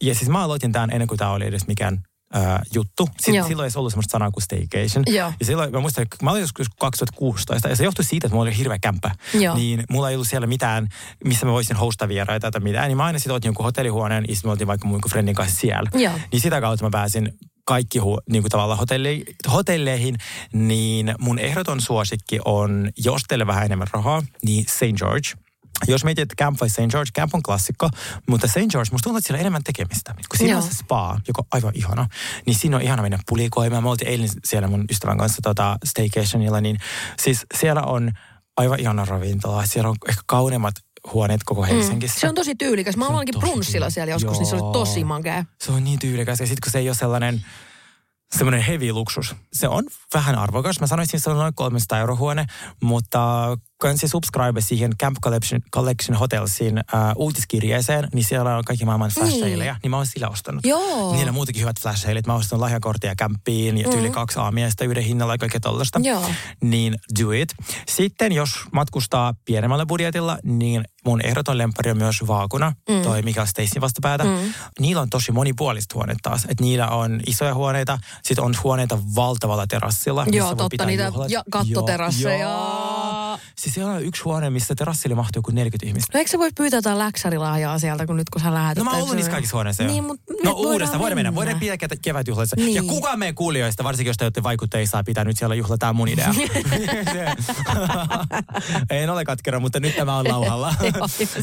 ja 0.03 0.15
siis 0.15 0.29
mä 0.29 0.43
aloitin 0.43 0.71
tämän 0.71 0.91
ennen 0.91 1.07
kuin 1.07 1.17
tämä 1.17 1.31
oli 1.31 1.45
edes 1.45 1.67
mikään 1.67 2.03
uh, 2.35 2.59
juttu. 2.73 3.05
Sitten 3.05 3.35
Joo. 3.35 3.47
silloin 3.47 3.65
ei 3.65 3.71
ollut 3.75 3.91
semmoista 3.91 4.11
sanaa 4.11 4.31
kuin 4.31 4.43
staycation. 4.43 5.03
Joo. 5.07 5.33
Ja 5.39 5.45
silloin 5.45 5.71
mä 5.71 5.79
muistan, 5.79 6.01
että 6.01 6.17
mä 6.21 6.31
olin 6.31 6.41
joskus 6.41 6.67
2016 6.79 7.69
ja 7.69 7.75
se 7.75 7.83
johtui 7.83 8.05
siitä, 8.05 8.27
että 8.27 8.35
mulla 8.35 8.49
oli 8.49 8.57
hirveä 8.57 8.79
kämppä. 8.79 9.11
Joo. 9.33 9.55
Niin 9.55 9.83
mulla 9.89 10.09
ei 10.09 10.15
ollut 10.15 10.27
siellä 10.27 10.47
mitään, 10.47 10.87
missä 11.25 11.45
mä 11.45 11.51
voisin 11.51 11.75
hostaa 11.75 12.07
vieraita 12.07 12.51
tai 12.51 12.61
mitään. 12.61 12.87
Niin 12.87 12.97
mä 12.97 13.05
aina 13.05 13.19
sitten 13.19 13.35
otin 13.35 13.47
jonkun 13.47 13.65
hotellihuoneen 13.65 14.25
ja 14.27 14.35
sitten 14.35 14.49
me 14.49 14.51
oltiin 14.51 14.67
vaikka 14.67 14.87
mun 14.87 15.01
friendin 15.09 15.35
kanssa 15.35 15.59
siellä. 15.59 15.89
Joo. 15.93 16.13
Niin 16.31 16.41
sitä 16.41 16.61
kautta 16.61 16.85
mä 16.85 16.89
pääsin 16.91 17.33
kaikki 17.65 17.99
hu, 17.99 18.19
niin 18.29 18.43
kuin 18.43 18.51
tavallaan 18.51 18.79
hotelli, 18.79 19.23
hotelleihin, 19.51 20.15
niin 20.53 21.15
mun 21.19 21.39
ehdoton 21.39 21.81
suosikki 21.81 22.39
on, 22.45 22.89
jos 22.97 23.21
teille 23.27 23.47
vähän 23.47 23.65
enemmän 23.65 23.87
rahaa, 23.93 24.23
niin 24.45 24.65
St. 24.69 24.97
George. 24.97 25.50
Jos 25.87 26.03
mietit, 26.03 26.21
että 26.21 26.43
Camp 26.43 26.61
vai 26.61 26.69
St. 26.69 26.77
George, 26.89 27.11
Camp 27.15 27.35
on 27.35 27.43
klassikko, 27.43 27.89
mutta 28.29 28.47
St. 28.47 28.55
George, 28.55 28.91
musta 28.91 29.03
tuntuu, 29.03 29.17
että 29.17 29.27
siellä 29.27 29.37
on 29.37 29.41
enemmän 29.41 29.63
tekemistä. 29.63 30.13
Kun 30.13 30.37
siinä 30.37 30.51
Joo. 30.51 30.61
on 30.61 30.67
se 30.67 30.73
spa, 30.73 31.19
joka 31.27 31.41
on 31.41 31.47
aivan 31.51 31.71
ihana, 31.75 32.07
niin 32.45 32.55
siinä 32.55 32.75
on 32.75 32.81
ihana 32.81 33.01
mennä 33.01 33.19
pulikoimaan. 33.29 33.83
Me 33.83 33.89
oltiin 33.89 34.09
eilen 34.09 34.29
siellä 34.45 34.67
mun 34.67 34.85
ystävän 34.91 35.17
kanssa 35.17 35.41
tota 35.41 35.77
staycationilla, 35.85 36.61
niin 36.61 36.77
siis 37.19 37.45
siellä 37.57 37.81
on 37.81 38.11
aivan 38.57 38.79
ihana 38.79 39.05
ravintola. 39.05 39.65
Siellä 39.65 39.89
on 39.89 39.95
ehkä 40.09 40.21
kauneimmat 40.25 40.75
huoneet 41.13 41.41
koko 41.45 41.63
Helsingissä. 41.63 42.17
Mm. 42.17 42.21
Se 42.21 42.29
on 42.29 42.35
tosi 42.35 42.55
tyylikäs. 42.55 42.97
Mä 42.97 43.07
olinkin 43.07 43.39
brunssilla 43.39 43.89
siellä 43.89 44.11
joskus, 44.11 44.37
niin 44.37 44.45
se 44.45 44.55
oli 44.55 44.63
Joo. 44.63 44.73
tosi 44.73 45.03
makea. 45.03 45.45
Se 45.61 45.71
on 45.71 45.83
niin 45.83 45.99
tyylikäs. 45.99 46.39
Ja 46.39 46.47
sitten 46.47 46.61
kun 46.63 46.71
se 46.71 46.79
ei 46.79 46.89
ole 46.89 46.95
sellainen 46.95 47.45
semmoinen 48.37 48.61
heavy 48.61 48.91
luksus. 48.91 49.35
Se 49.53 49.67
on 49.67 49.83
vähän 50.13 50.35
arvokas. 50.35 50.79
Mä 50.79 50.87
sanoisin, 50.87 51.15
että 51.15 51.23
se 51.23 51.29
on 51.29 51.37
noin 51.37 51.53
300 51.55 51.99
euro 51.99 52.15
huone, 52.15 52.45
mutta 52.83 53.57
kansi 53.81 54.07
subscribe 54.07 54.61
siihen 54.61 54.97
Camp 54.97 55.17
Collection, 55.23 55.61
Collection 55.73 56.17
Hotelsin 56.17 56.77
äh, 56.77 56.83
uutiskirjeeseen, 57.15 58.07
niin 58.13 58.23
siellä 58.23 58.57
on 58.57 58.63
kaikki 58.65 58.85
maailman 58.85 59.09
flashaileja, 59.09 59.75
niin 59.83 59.91
mä 59.91 59.97
oon 59.97 60.05
sillä 60.05 60.29
ostanut. 60.29 60.65
Joo. 60.65 61.13
Niillä 61.13 61.29
on 61.29 61.33
muutenkin 61.33 61.61
hyvät 61.61 61.81
flashailit. 61.81 62.27
Mä 62.27 62.33
ostan 62.33 62.61
lahjakorttia 62.61 63.15
kämppiin 63.15 63.77
ja 63.77 63.89
tyyli 63.89 64.09
kaksi 64.09 64.39
aamiestä 64.39 64.85
yhden 64.85 65.03
hinnalla 65.03 65.33
ja 65.33 65.37
kaikkea 65.37 65.59
tollasta. 65.59 65.99
Joo. 66.03 66.25
Niin 66.63 66.95
do 67.19 67.31
it. 67.31 67.49
Sitten 67.89 68.31
jos 68.31 68.49
matkustaa 68.71 69.33
pienemmällä 69.45 69.85
budjetilla, 69.85 70.37
niin 70.43 70.83
mun 71.05 71.25
ehdoton 71.25 71.57
lempari 71.57 71.91
on 71.91 71.97
myös 71.97 72.27
Vaakuna, 72.27 72.73
mm. 72.89 73.01
toi 73.01 73.21
Mikael 73.21 73.47
Stacyn 73.47 73.81
vastapäätä. 73.81 74.23
Mm. 74.23 74.53
Niillä 74.79 75.01
on 75.01 75.09
tosi 75.09 75.31
monipuolista 75.31 75.95
huonetta 75.95 76.29
taas. 76.29 76.43
Että 76.49 76.63
niillä 76.63 76.87
on 76.87 77.19
isoja 77.27 77.53
huoneita, 77.53 77.97
sitten 78.23 78.45
on 78.45 78.53
huoneita 78.63 78.97
valtavalla 79.15 79.67
terassilla. 79.67 80.00
Missä 80.09 80.37
Joo, 80.37 80.49
totta, 80.49 80.69
pitää 80.69 80.87
niitä 80.87 81.05
juhlat. 81.05 81.29
ja 81.29 81.43
kattoterasseja. 81.51 82.49
Joo. 82.49 83.37
Siis 83.55 83.75
siellä 83.75 83.91
on 83.91 84.03
yksi 84.03 84.23
huone, 84.23 84.49
missä 84.49 84.75
terassille 84.75 85.15
mahtuu 85.15 85.39
joku 85.39 85.51
40 85.51 85.85
ihmistä. 85.87 86.11
No 86.13 86.17
eikö 86.19 86.31
sä 86.31 86.37
voi 86.37 86.49
pyytää 86.57 86.77
jotain 86.77 86.97
läksärilahjaa 86.97 87.79
sieltä, 87.79 88.05
kun 88.05 88.17
nyt 88.17 88.29
kun 88.29 88.41
sä 88.41 88.53
lähdet? 88.53 88.77
No 88.77 88.83
mä 88.83 88.89
oon 88.89 88.95
tai 88.95 89.01
ollut 89.03 89.15
niissä 89.15 89.31
kaikissa 89.31 89.57
huoneissa. 89.57 89.83
Niin, 89.83 90.03
mutta 90.03 90.33
no 90.43 90.51
uudestaan, 90.51 90.99
voidaan 91.01 91.17
mennä. 91.17 91.35
Voidaan 91.35 91.59
pitää 91.59 91.75
kevät- 91.75 91.99
kevätjuhlissa. 92.01 92.55
Niin. 92.55 92.75
Ja 92.75 92.83
kukaan 92.83 93.19
meidän 93.19 93.35
kuulijoista, 93.35 93.83
varsinkin 93.83 94.09
jos 94.09 94.17
te 94.17 94.25
olette 94.25 94.43
vaikutteissa, 94.43 94.91
saa 94.91 95.03
pitää 95.03 95.23
nyt 95.23 95.37
siellä 95.37 95.55
juhla. 95.55 95.77
Tämä 95.77 95.93
mun 95.93 96.07
idea. 96.07 96.33
en 98.89 99.09
ole 99.09 99.25
katkera, 99.25 99.59
mutta 99.59 99.79
nyt 99.79 99.95
tämä 99.95 100.17
on 100.17 100.27
lauhalla. 100.27 100.75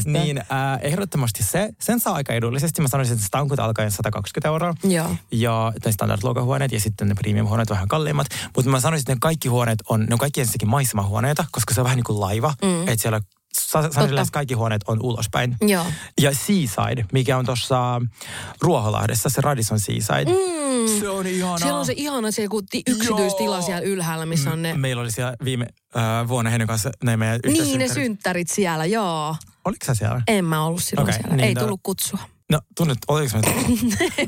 Niin 0.05 0.37
äh, 0.37 0.45
ehdottomasti 0.81 1.43
se, 1.43 1.69
sen 1.79 1.99
saa 1.99 2.13
aika 2.13 2.33
edullisesti. 2.33 2.81
Mä 2.81 2.87
sanoisin, 2.87 3.13
että 3.13 3.25
stankut 3.27 3.59
alkaen 3.59 3.91
120 3.91 4.47
euroa. 4.47 4.73
Joo. 4.83 5.15
Ja 5.31 5.73
ne 5.85 5.91
standard-luokahuoneet 5.91 6.71
ja 6.71 6.79
sitten 6.79 7.07
ne 7.07 7.15
premium-huoneet 7.15 7.69
vähän 7.69 7.87
kalliimmat. 7.87 8.27
Mutta 8.55 8.71
mä 8.71 8.79
sanoisin, 8.79 9.03
että 9.03 9.13
ne 9.13 9.17
kaikki 9.21 9.47
huoneet 9.47 9.79
on, 9.89 9.99
ne 10.05 10.13
on 10.13 10.19
kaikki 10.19 10.39
ensinnäkin 10.41 10.69
maisemahuoneita, 10.69 11.45
koska 11.51 11.73
se 11.73 11.81
on 11.81 11.83
vähän 11.83 11.95
niin 11.95 12.03
kuin 12.03 12.19
laiva. 12.19 12.53
Mm. 12.63 12.81
Että 12.81 12.95
siellä 13.01 13.21
sa- 13.53 13.89
kaikki 14.31 14.53
huoneet 14.53 14.81
on 14.87 14.99
ulospäin. 15.03 15.55
Joo. 15.61 15.85
Ja 16.21 16.31
Seaside, 16.35 17.05
mikä 17.13 17.37
on 17.37 17.45
tuossa 17.45 18.01
Ruoholahdessa, 18.61 19.29
se 19.29 19.41
Radisson 19.41 19.79
Seaside. 19.79 20.25
Mm. 20.31 20.99
Se 20.99 21.09
on 21.09 21.27
ihanaa. 21.27 21.57
Siellä 21.57 21.79
on 21.79 21.85
se 21.85 21.93
ihana 21.95 22.31
se 22.31 22.43
joku 22.43 22.61
ti- 22.61 22.83
yksityistila 22.87 23.55
Joo. 23.55 23.61
siellä 23.65 23.81
ylhäällä, 23.81 24.25
missä 24.25 24.51
on 24.51 24.61
ne... 24.61 24.73
Meillä 24.73 25.01
oli 25.01 25.11
siellä 25.11 25.33
viime 25.43 25.67
äh, 25.97 26.27
vuonna 26.27 26.49
heidän 26.49 26.67
kanssa 26.67 26.91
ne 27.03 27.17
meidän 27.17 27.39
Niin, 27.45 27.79
ne 27.79 27.87
synttärit 27.87 28.49
siellä, 28.49 28.85
joo. 28.85 29.35
Oliko 29.65 29.85
sä 29.85 29.95
siellä? 29.95 30.21
En 30.27 30.45
mä 30.45 30.65
ollut 30.65 30.83
silloin 30.83 31.09
Okei, 31.09 31.19
siellä. 31.21 31.35
niin 31.35 31.47
Ei 31.47 31.53
no- 31.53 31.61
tullut 31.61 31.79
kutsua. 31.83 32.19
No 32.51 32.59
tunnet, 32.77 32.97
oliko 33.07 33.37
mä 33.37 33.41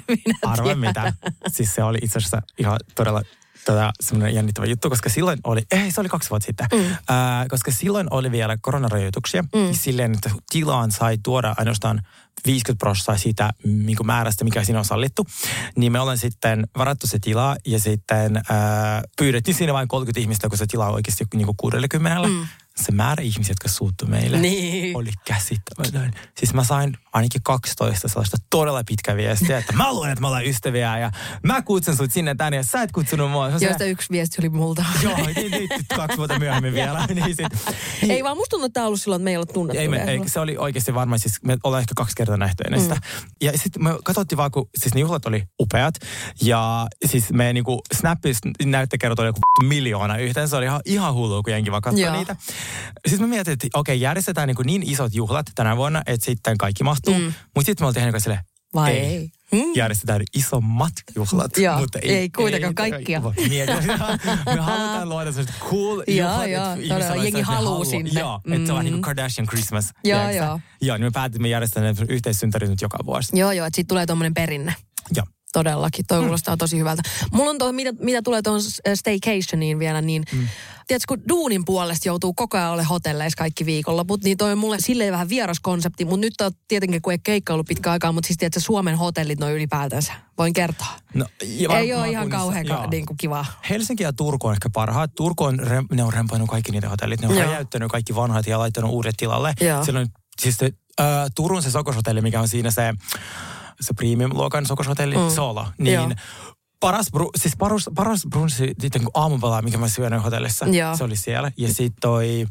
Minä 0.08 0.38
Arva 0.46 0.64
tiedän. 0.64 0.80
mitä. 0.80 1.14
Siis 1.48 1.76
se 1.76 1.84
oli 1.84 1.98
itse 2.02 2.18
asiassa 2.18 2.42
ihan 2.58 2.80
todella 2.96 3.22
tota, 3.66 3.92
semmoinen 4.00 4.36
jännittävä 4.36 4.66
juttu, 4.66 4.90
koska 4.90 5.10
silloin 5.10 5.40
oli, 5.44 5.62
ei 5.72 5.92
se 5.92 6.02
oli 6.02 6.10
kaksi 6.10 6.30
vuotta 6.30 6.46
sitten, 6.46 6.68
mm. 6.74 6.86
äh, 6.92 7.48
koska 7.50 7.72
silloin 7.72 8.08
oli 8.12 8.32
vielä 8.32 8.58
koronarajoituksia, 8.62 9.42
mm. 9.42 9.74
silleen, 9.74 10.14
että 10.14 10.30
tilaan 10.50 10.92
sai 10.92 11.18
tuoda 11.24 11.56
ainoastaan 11.58 12.02
50 12.46 12.80
prosenttia 12.80 13.18
siitä 13.18 13.50
niin 13.64 13.98
kuin 13.98 14.08
määrästä, 14.08 14.44
mikä 14.44 14.64
siinä 14.64 14.80
on 14.80 14.86
sallittu. 14.86 15.28
Niin 15.76 15.92
me 15.92 16.00
ollaan 16.00 16.18
sitten 16.18 16.68
varattu 16.78 17.08
se 17.08 17.20
tila 17.20 17.56
ja 17.66 17.80
sitten 17.80 18.38
äh, 18.38 18.44
pyydettiin 19.18 19.56
siinä 19.56 19.74
vain 19.74 19.88
30 19.88 20.20
ihmistä, 20.20 20.50
kun 20.50 20.58
se 20.58 20.66
tila 20.68 20.88
on 20.88 20.94
oikeasti 20.94 21.26
niin 21.34 21.46
kuin 21.46 21.58
60. 21.58 22.28
Mm. 22.28 22.48
Se 22.76 22.92
määrä 22.92 23.24
ihmisiä, 23.24 23.52
jotka 23.52 23.68
suuttu 23.70 24.06
meille, 24.08 24.38
Niin. 24.38 24.98
oli 24.98 25.10
käsittämätön. 25.26 26.14
Siis 26.38 26.54
mä 26.54 26.64
sain 26.64 26.98
ainakin 27.14 27.44
12 27.44 28.08
sellaista 28.08 28.38
todella 28.50 28.84
pitkä 28.84 29.16
viestiä, 29.16 29.58
että 29.58 29.74
mä 29.74 29.94
luulen, 29.94 30.12
että 30.12 30.22
me 30.22 30.28
ollaan 30.28 30.46
ystäviä 30.46 30.98
ja 30.98 31.12
mä 31.44 31.62
kutsun 31.62 31.96
sut 31.96 32.12
sinne 32.12 32.36
tänne 32.36 32.58
ja 32.58 32.64
sä 32.64 32.82
et 32.82 32.92
kutsunut 32.92 33.32
mua. 33.32 33.60
Se 33.60 33.66
Joista 33.66 33.84
yksi 33.86 34.08
viesti 34.12 34.36
oli 34.42 34.50
multa. 34.50 34.86
Joo, 35.04 35.18
niin, 35.36 35.52
niin, 35.52 35.70
kaksi 35.96 36.18
vuotta 36.18 36.40
myöhemmin 36.40 36.74
vielä. 36.74 37.06
niin 37.16 37.36
sit, 37.36 37.76
Ei 38.10 38.24
vaan 38.24 38.38
musta 38.38 38.50
tuntuu, 38.50 38.66
että 38.66 38.74
tämä 38.74 38.84
on 38.84 38.88
ollut 38.88 39.02
silloin, 39.02 39.20
että 39.20 39.24
me 39.24 39.30
ei 39.30 39.38
ollut 39.38 39.54
tunnettu 39.54 39.82
ei, 39.82 39.88
me, 39.88 40.04
ei, 40.04 40.22
se 40.26 40.40
oli 40.40 40.58
oikeasti 40.58 40.94
varmaan, 40.94 41.20
siis 41.20 41.44
me 41.44 41.58
ollaan 41.64 41.82
ehkä 41.82 41.94
kaksi 41.96 42.16
kertaa 42.16 42.38
nähty 42.38 42.64
ennen 42.64 42.82
sitä. 42.82 42.98
Ja 43.42 43.58
sitten 43.58 43.84
me 43.84 43.90
katsottiin 44.04 44.38
vaan, 44.38 44.52
kun 44.52 44.70
siis 44.78 44.94
ne 44.94 45.02
juhlat 45.02 45.26
oli 45.26 45.44
upeat. 45.60 45.96
Ja 46.44 46.88
siis 47.06 47.34
me 47.34 47.54
niinku 47.54 47.82
Snapissa 47.96 48.50
näyttökerrot 48.66 49.20
oli 49.20 49.28
joku 49.28 49.40
miljoona 49.64 50.18
yhteen. 50.18 50.48
Se 50.50 50.56
oli 50.56 50.66
ihan, 50.66 50.82
ihan 50.86 51.14
hullu, 51.14 51.44
kun 51.44 51.54
jenki 51.54 51.72
vaan 51.72 51.82
katsoi 51.82 52.12
niitä. 52.12 52.36
Sitten 53.08 53.30
me 53.30 53.36
mietin, 53.36 53.54
että 53.54 53.68
okei, 53.74 54.02
järjestetään 54.02 54.48
niinku 54.48 54.64
niin 54.64 54.84
isot 54.90 55.14
juhlat 55.16 55.46
tänä 55.56 55.78
vuonna, 55.78 56.02
että 56.06 56.26
sitten 56.26 56.58
kaikki 56.58 56.84
mahtuu. 56.84 57.14
Mm. 57.14 57.34
Mutta 57.56 57.66
sitten 57.66 57.84
me 57.84 57.88
oltiin 57.88 58.04
niinku 58.06 58.20
silleen, 58.20 58.42
Vai 58.74 58.92
ei. 58.92 59.06
ei? 59.06 59.30
Hmm? 59.56 59.72
Järjestetään 59.76 60.22
isommat 60.36 60.94
juhlat. 61.16 61.58
Joo, 61.58 61.80
mutta 61.80 62.00
ei 62.00 62.30
kuitenkaan 62.30 62.76
kaikkia. 62.76 63.24
voi 63.24 63.34
miettiä. 63.50 63.82
me 64.56 64.62
halutaan 64.62 65.10
luoda 65.10 65.32
sellaiset 65.32 65.56
cool 65.70 66.04
juhlat, 66.08 66.50
joo, 66.50 66.66
todella. 66.96 67.24
Jengi 67.24 67.42
haluaa- 67.42 67.86
sinne. 67.86 68.20
Joo, 68.20 68.42
että 68.52 68.66
se 68.68 68.74
on 68.74 68.80
niin 68.86 68.94
Mm. 68.94 68.96
kuin 68.96 69.02
Kardashian 69.02 69.48
Christmas. 69.48 69.90
Joo, 70.04 70.30
joo. 70.30 70.60
Joo, 70.82 70.98
niin 70.98 71.06
me 71.06 71.12
päätimme 71.12 71.48
järjestää 71.48 71.84
ne 71.84 71.94
yhteissynttärit 72.10 72.70
nyt 72.70 72.82
joka 72.82 72.98
vuosi. 73.06 73.40
Joo, 73.40 73.52
joo, 73.52 73.66
että 73.66 73.76
siitä 73.76 73.88
tulee 73.88 74.06
tuommoinen 74.06 74.34
perinne. 74.34 74.76
Joo. 75.16 75.26
Todellakin, 75.54 76.06
toi 76.08 76.20
kuulostaa 76.20 76.58
tosi 76.58 76.78
hyvältä. 76.80 77.02
Mulla 77.32 77.50
on 77.50 77.58
tuo, 77.58 77.72
mitä, 77.72 77.92
mitä 78.00 78.22
tulee 78.22 78.42
tuohon 78.42 78.62
staycationiin 78.96 79.80
vielä, 79.80 80.02
niin 80.02 80.24
mm. 80.32 80.48
Tiedätkö, 80.92 81.16
kun 81.16 81.30
duunin 81.30 81.66
puolesta 81.66 82.08
joutuu 82.08 82.34
koko 82.34 82.58
ajan 82.58 82.70
olemaan 82.70 82.90
hotelleissa 82.90 83.38
kaikki 83.38 83.66
viikonloput, 83.66 84.24
niin 84.24 84.38
toi 84.38 84.52
on 84.52 84.58
mulle 84.58 84.78
silleen 84.80 85.12
vähän 85.12 85.30
vieras 85.30 85.60
konsepti, 85.60 86.06
mutta 86.06 86.22
nyt 86.22 86.42
on 86.42 86.52
tietenkin, 86.68 87.02
kun 87.02 87.14
ei 87.14 87.20
keikka 87.20 87.54
ollut 87.54 87.68
pitkä 87.68 87.92
aikaa, 87.92 88.12
mutta 88.12 88.28
siis 88.28 88.38
tiedätkö, 88.38 88.60
Suomen 88.60 88.98
hotellit 88.98 89.40
noin 89.40 89.54
ylipäätänsä, 89.54 90.14
voin 90.38 90.54
kertoa. 90.54 90.88
No, 91.14 91.26
ja 91.44 91.80
ei 91.80 91.94
ole 91.94 92.10
ihan 92.10 92.30
kauhean 92.30 92.66
ka- 92.66 92.88
niin 92.88 93.06
kuin 93.06 93.18
kivaa. 93.18 93.46
Helsinki 93.70 94.04
ja 94.04 94.14
Turku 94.14 94.48
on 94.48 94.54
ehkä 94.54 94.70
parhaat. 94.74 95.16
Turku 95.16 95.44
on, 95.44 95.60
rem- 95.60 95.96
ne 95.96 96.04
on 96.04 96.14
rempainut 96.14 96.50
kaikki 96.50 96.72
niitä 96.72 96.90
hotellit. 96.90 97.22
Ne 97.22 97.28
on 97.28 97.36
räjäyttänyt 97.36 97.92
kaikki 97.92 98.16
vanhat 98.16 98.48
ja 98.48 98.60
laittanut 98.60 98.92
uudet 98.92 99.16
tilalle. 99.18 99.54
Joo. 99.62 99.86
Silloin 99.86 100.08
siis 100.42 100.58
se, 100.58 100.72
äh, 101.02 101.08
Turun 101.36 101.64
se 101.64 101.72
sokoshotelli, 101.72 102.22
mikä 102.22 102.40
on 102.42 102.48
siinä 102.48 102.72
se, 102.72 102.94
se 103.82 103.94
premium-luokan 103.94 104.66
sokoshotelli, 104.66 105.18
mm. 105.18 105.30
Solo, 105.30 105.68
niin 105.78 105.94
Joo. 105.94 106.12
Paras, 106.82 107.12
bru, 107.12 107.30
siis 107.36 107.58
paras, 107.58 107.90
paras 107.96 108.22
brunssi 108.30 108.74
sitten 108.80 109.02
kun 109.04 109.12
aamupala, 109.14 109.62
mikä 109.62 109.78
mä 109.78 109.88
syön 109.88 110.22
hotellissa, 110.22 110.66
Joo. 110.66 110.98
se 110.98 111.04
oli 111.04 111.16
siellä. 111.16 111.52
Ja 111.58 111.68
sitten 111.68 112.02
toi, 112.02 112.46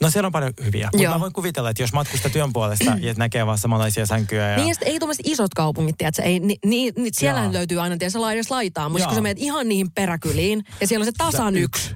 no 0.00 0.10
siellä 0.10 0.26
on 0.26 0.32
paljon 0.32 0.52
hyviä. 0.64 0.88
Mutta 0.92 1.08
mä 1.08 1.20
voin 1.20 1.32
kuvitella, 1.32 1.70
että 1.70 1.82
jos 1.82 1.92
matkustaa 1.92 2.30
työn 2.30 2.52
puolesta 2.52 2.96
ja 3.06 3.14
näkee 3.16 3.46
vaan 3.46 3.58
samanlaisia 3.58 4.06
sänkyjä 4.06 4.50
ja... 4.50 4.56
Niin 4.56 4.68
ja 4.68 4.74
ei 4.80 4.98
tuommoiset 4.98 5.26
isot 5.28 5.54
kaupungit, 5.54 5.98
tiedätkö, 5.98 6.22
ei, 6.22 6.40
ni, 6.40 6.56
ni, 6.64 6.92
ni, 6.96 7.08
siellähän 7.12 7.46
Joo. 7.46 7.52
löytyy 7.52 7.80
aina, 7.80 7.96
tiedätkö, 7.96 8.20
laidasta 8.20 8.54
laitaa, 8.54 8.88
mutta 8.88 9.06
kun 9.06 9.14
sä 9.14 9.20
menet 9.20 9.38
ihan 9.38 9.68
niihin 9.68 9.90
peräkyliin, 9.90 10.64
ja 10.80 10.86
siellä 10.86 11.02
on 11.02 11.06
se 11.06 11.12
tasan 11.18 11.56
yksi, 11.56 11.90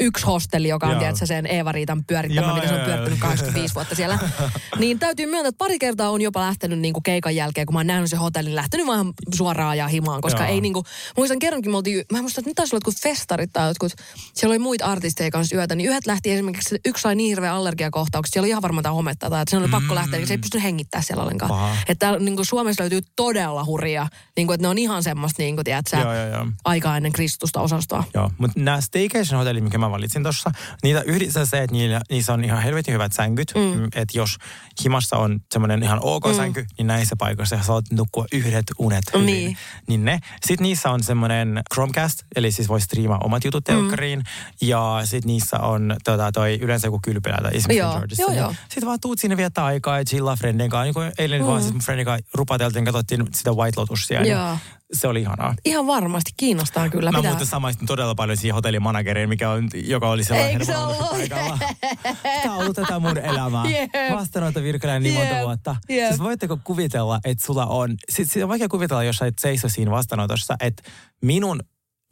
yksi 0.00 0.26
hostelli, 0.26 0.68
joka 0.68 0.86
on, 0.86 0.98
tiedätkö, 0.98 1.26
sen 1.26 1.46
Eeva-Riitan 1.46 2.04
pyörittämä, 2.04 2.46
Joo, 2.46 2.54
mikä 2.54 2.68
se 2.68 2.74
on 2.74 2.80
pyörittänyt 2.80 3.18
joo. 3.18 3.28
85 3.28 3.74
vuotta 3.74 3.94
siellä. 3.94 4.18
niin 4.78 4.98
täytyy 4.98 5.26
myöntää, 5.26 5.48
että 5.48 5.58
pari 5.58 5.78
kertaa 5.78 6.10
on 6.10 6.20
jopa 6.20 6.40
lähtenyt 6.40 6.78
niin 6.78 6.92
kuin 6.92 7.02
keikan 7.02 7.36
jälkeen, 7.36 7.66
kun 7.66 7.74
mä 7.74 7.78
oon 7.78 7.86
nähnyt 7.86 8.10
sen 8.10 8.18
hotellin, 8.18 8.54
lähtenyt 8.54 8.86
vaan 8.86 9.12
suoraan 9.34 9.78
ja 9.78 9.88
himaan, 9.88 10.20
koska 10.20 10.42
Joo. 10.42 10.52
ei 10.52 10.60
niin 10.60 10.72
kuin, 10.72 10.84
muistan 11.16 11.38
kerrankin, 11.38 11.70
me 11.70 11.76
oltiin, 11.76 12.04
mä 12.12 12.20
muistan, 12.20 12.42
että 12.42 12.50
nyt 12.50 12.56
taisi 12.56 12.74
olla 12.74 12.76
jotkut 12.76 13.02
festarit 13.02 13.52
tai 13.52 13.70
jotkut, 13.70 13.92
siellä 14.34 14.52
oli 14.52 14.58
muita 14.58 14.84
artisteja 14.84 15.30
kanssa 15.30 15.56
yötä, 15.56 15.74
niin 15.74 15.90
yhdet 15.90 16.06
lähti 16.06 16.32
esimerkiksi, 16.32 16.76
yksi 16.84 17.02
sai 17.02 17.14
niin 17.14 17.35
hirveä 17.36 17.54
allergiakohtauksia, 17.54 18.32
siellä 18.32 18.44
oli 18.44 18.50
ihan 18.50 18.62
varmaan 18.62 18.94
hometta 18.94 19.30
tai 19.30 19.42
että 19.42 19.50
sen 19.50 19.60
oli 19.60 19.68
pakko 19.68 19.94
lähteä, 19.94 20.18
niin 20.18 20.26
se 20.26 20.34
ei 20.34 20.38
pysty 20.38 20.62
hengittämään 20.62 21.04
siellä 21.04 21.22
ollenkaan. 21.22 21.50
Mm. 21.50 21.54
Paha. 21.54 21.76
Että 21.88 22.06
täällä 22.06 22.18
niin 22.18 22.36
kuin 22.36 22.46
Suomessa 22.46 22.82
löytyy 22.82 23.00
todella 23.16 23.64
hurjaa, 23.64 24.08
niin 24.36 24.46
kuin, 24.46 24.54
että 24.54 24.64
ne 24.64 24.68
on 24.68 24.78
ihan 24.78 25.02
semmoista, 25.02 25.42
niin 25.42 25.54
kuin, 25.54 25.64
tiedätkö, 25.64 25.96
Joo, 25.96 26.14
joo, 26.14 26.26
joo. 26.26 26.46
aikaa 26.64 26.96
ennen 26.96 27.12
Kristusta 27.12 27.60
osastoa. 27.60 28.04
Joo, 28.14 28.30
mutta 28.38 28.60
nämä 28.60 28.80
staycation-hotellit, 28.80 29.64
mikä 29.64 29.78
mä 29.78 29.90
valitsin 29.90 30.22
tuossa, 30.22 30.50
niitä 30.82 31.02
yhdistää 31.02 31.44
se, 31.44 31.62
että 31.62 31.76
niillä, 31.76 32.00
niissä 32.10 32.32
on 32.32 32.44
ihan 32.44 32.62
helvetin 32.62 32.94
hyvät 32.94 33.12
sänkyt. 33.12 33.52
Mm. 33.54 33.84
Että 33.84 34.18
jos 34.18 34.36
himassa 34.84 35.16
on 35.16 35.40
semmoinen 35.52 35.82
ihan 35.82 35.98
ok 36.02 36.24
mm. 36.26 36.34
sänky, 36.34 36.66
niin 36.78 36.86
näissä 36.86 37.16
paikoissa 37.16 37.62
saat 37.62 37.84
nukkua 37.90 38.26
yhdet 38.32 38.64
unet 38.78 39.04
hyvin. 39.14 39.26
Niin. 39.26 39.56
niin 39.88 40.04
ne. 40.04 40.18
Sitten 40.46 40.64
niissä 40.64 40.90
on 40.90 41.02
semmoinen 41.02 41.62
Chromecast, 41.74 42.22
eli 42.36 42.52
siis 42.52 42.68
voi 42.68 42.80
striimaa 42.80 43.18
omat 43.24 43.44
jutut 43.44 43.64
telkkariin. 43.64 44.18
Mm. 44.18 44.24
Ja 44.68 45.00
sitten 45.04 45.28
niissä 45.28 45.58
on 45.58 45.96
tota, 46.04 46.32
toi 46.32 46.58
yleensä 46.62 46.86
joku 46.86 47.00
kylpylä 47.02 47.25
tai 47.42 47.50
esimerkiksi 47.56 47.76
Joo. 47.76 47.90
Georgeissa. 47.92 48.22
joo, 48.22 48.30
niin 48.30 48.38
joo. 48.40 48.54
Sitten 48.68 48.86
vaan 48.86 49.00
tuut 49.00 49.18
sinne 49.18 49.36
viettää 49.36 49.64
aikaa 49.64 49.98
ja 49.98 50.04
chillaa 50.04 50.36
friendin 50.36 50.70
kanssa. 50.70 50.84
Niin 50.84 50.94
kuin 50.94 51.12
eilen 51.18 51.40
mm. 51.40 51.46
vaan 51.46 51.60
siis 51.62 51.72
mun 51.72 51.82
friendin 51.82 52.04
kanssa 52.06 52.26
rupateltiin, 52.34 52.84
katsottiin 52.84 53.26
sitä 53.34 53.52
White 53.52 53.80
Lotusia. 53.80 54.20
Niin 54.20 54.32
Joo. 54.32 54.56
se 54.92 55.08
oli 55.08 55.20
ihanaa. 55.20 55.54
Ihan 55.64 55.86
varmasti 55.86 56.30
kiinnostaa 56.36 56.88
kyllä. 56.88 57.12
Mä 57.12 57.18
Pitää- 57.18 57.30
muuten 57.30 57.46
samaistin 57.46 57.86
todella 57.86 58.14
paljon 58.14 58.36
siihen 58.38 58.54
hotellimanageriin, 58.54 59.28
mikä 59.28 59.50
on, 59.50 59.68
joka 59.74 60.08
oli 60.10 60.24
sellainen 60.24 60.52
Eikö 60.52 60.64
se 60.64 60.76
ollut? 60.76 61.10
paikalla. 61.10 61.58
Tämä 62.42 62.54
on 62.54 62.60
ollut 62.60 62.76
tätä 62.76 62.98
mun 62.98 63.18
elämää. 63.18 63.64
Jep. 63.70 63.90
Vastaanotto 64.12 64.62
virkailijana 64.62 65.02
niin 65.02 65.14
monta 65.14 65.34
Jep. 65.34 65.42
vuotta. 65.44 65.76
Jep. 65.88 66.08
Siis 66.08 66.20
voitteko 66.20 66.58
kuvitella, 66.64 67.20
että 67.24 67.46
sulla 67.46 67.66
on, 67.66 67.94
sit, 68.08 68.30
sit 68.30 68.42
on 68.42 68.48
vaikea 68.48 68.68
kuvitella, 68.68 69.04
jos 69.04 69.16
sä 69.16 69.26
et 69.26 69.38
seiso 69.38 69.68
siinä 69.68 69.90
vastaanotossa, 69.90 70.56
että 70.60 70.82
minun 71.22 71.60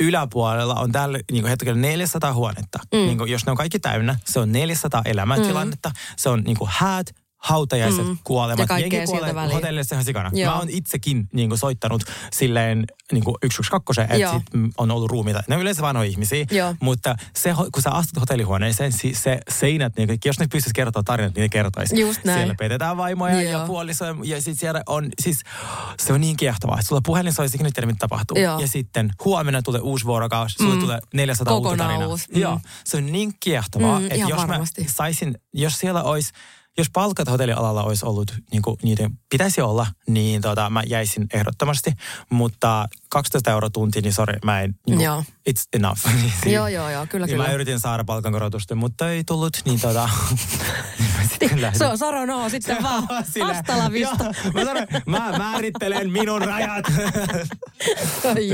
yläpuolella 0.00 0.74
on 0.74 0.92
tällä 0.92 1.18
niin 1.32 1.46
hetkellä 1.46 1.80
400 1.80 2.32
huonetta. 2.32 2.78
Mm. 2.92 2.98
Niin 2.98 3.18
kuin, 3.18 3.30
jos 3.30 3.46
ne 3.46 3.50
on 3.50 3.56
kaikki 3.56 3.78
täynnä, 3.78 4.18
se 4.24 4.40
on 4.40 4.52
400 4.52 5.02
elämäntilannetta. 5.04 5.88
Mm. 5.88 5.94
Se 6.16 6.28
on 6.28 6.42
niin 6.44 6.56
kuin 6.56 6.70
häät, 6.72 7.14
hautajaiset, 7.44 8.06
Mm. 8.06 8.18
kuolemat. 8.24 8.58
Ja 8.58 8.66
kaikkea 8.66 8.98
Jengi 8.98 9.12
kuolee 9.12 9.34
väliin. 9.34 9.54
hotellissa 9.54 9.94
ihan 9.94 10.04
sikana. 10.04 10.30
Joo. 10.32 10.50
Mä 10.52 10.58
oon 10.58 10.68
itsekin 10.70 11.28
niin 11.32 11.48
kuin, 11.48 11.58
soittanut 11.58 12.02
silleen 12.32 12.84
niin 13.12 13.24
kuin 13.24 13.34
112, 13.42 14.02
että 14.02 14.32
sit 14.32 14.42
on 14.78 14.90
ollut 14.90 15.10
ruumiita. 15.10 15.42
Ne 15.48 15.54
on 15.54 15.60
yleensä 15.62 15.82
vanhoja 15.82 16.10
ihmisiä, 16.10 16.46
Joo. 16.50 16.74
mutta 16.80 17.16
se, 17.36 17.54
kun 17.72 17.82
sä 17.82 17.90
astut 17.90 18.20
hotellihuoneeseen, 18.20 18.92
si- 18.92 19.14
se 19.14 19.40
seinät, 19.50 19.96
niin, 19.96 20.08
jos 20.24 20.38
ne 20.38 20.46
pystyisi 20.52 20.74
kertoa 20.74 21.02
tarinat, 21.02 21.34
niin 21.34 21.42
ne 21.42 21.48
kertoisi. 21.48 22.00
Just 22.00 22.24
näin. 22.24 22.38
Siellä 22.38 22.54
petetään 22.58 22.96
vaimoja 22.96 23.42
ja 23.42 23.50
Joo. 23.50 23.66
puolisoja 23.66 24.14
ja 24.24 24.36
sitten 24.36 24.56
siellä 24.56 24.82
on, 24.86 25.08
siis 25.22 25.40
se 25.98 26.12
on 26.12 26.20
niin 26.20 26.36
kiehtovaa. 26.36 26.82
Sulla 26.82 27.00
puhelin 27.04 27.32
soi, 27.32 27.46
nyt 27.60 27.74
tiedä, 27.74 27.86
mitä 27.86 27.98
tapahtuu. 27.98 28.38
Joo. 28.38 28.58
Ja 28.60 28.66
sitten 28.68 29.10
huomenna 29.24 29.62
tulee 29.62 29.80
uusi 29.80 30.04
vuorokausi, 30.04 30.54
sulla 30.56 30.74
Mm. 30.74 30.80
tulee 30.80 30.98
400 31.14 31.54
uutta 31.54 31.68
Kokonaan 31.68 31.88
tarinaa. 31.90 32.08
uusi, 32.08 32.28
mm. 32.34 32.40
Joo, 32.40 32.60
se 32.84 32.96
on 32.96 33.06
niin 33.12 33.32
kiehtovaa, 33.40 33.98
Mm, 34.00 34.04
että 34.10 34.28
jos 34.28 34.36
varmasti. 34.38 34.82
mä 34.82 34.88
saisin, 34.94 35.38
jos 35.52 35.78
siellä 35.78 36.02
olisi, 36.02 36.32
jos 36.78 36.90
palkat 36.92 37.30
hotellialalla 37.30 37.82
olisi 37.82 38.06
ollut, 38.06 38.34
niin 38.52 38.62
kuin 38.62 38.76
niiden 38.82 39.18
pitäisi 39.30 39.60
olla, 39.60 39.86
niin 40.08 40.42
tota, 40.42 40.70
mä 40.70 40.82
jäisin 40.86 41.26
ehdottomasti. 41.34 41.92
Mutta 42.30 42.88
12 43.14 43.50
euroa 43.50 43.70
tunti, 43.70 44.00
niin 44.00 44.12
sori, 44.12 44.34
mä 44.44 44.60
en, 44.60 44.70
niin 44.86 44.96
kuin, 44.96 45.04
Joo. 45.04 45.24
it's 45.50 45.62
enough. 45.72 46.00
Joo, 46.46 46.68
joo, 46.68 46.90
joo, 46.90 47.06
kyllä, 47.06 47.26
Niin 47.26 47.34
kyllä. 47.34 47.48
Mä 47.48 47.54
yritin 47.54 47.80
saada 47.80 48.04
palkankorotusta, 48.04 48.74
mutta 48.74 49.10
ei 49.10 49.24
tullut, 49.24 49.56
niin 49.64 49.80
tota... 49.80 50.08
niin. 51.40 51.68
Se 51.72 51.86
on 51.86 51.98
Saro 51.98 52.26
no, 52.26 52.48
sitten 52.48 52.82
vaan 52.82 53.08
hasta 53.46 53.78
la 53.78 53.92
vista. 53.92 54.24
Joo, 54.24 54.52
Mä, 54.54 54.64
sanon, 54.64 54.86
mä 55.06 55.38
määrittelen 55.38 56.10
minun 56.10 56.42
rajat. 56.42 56.84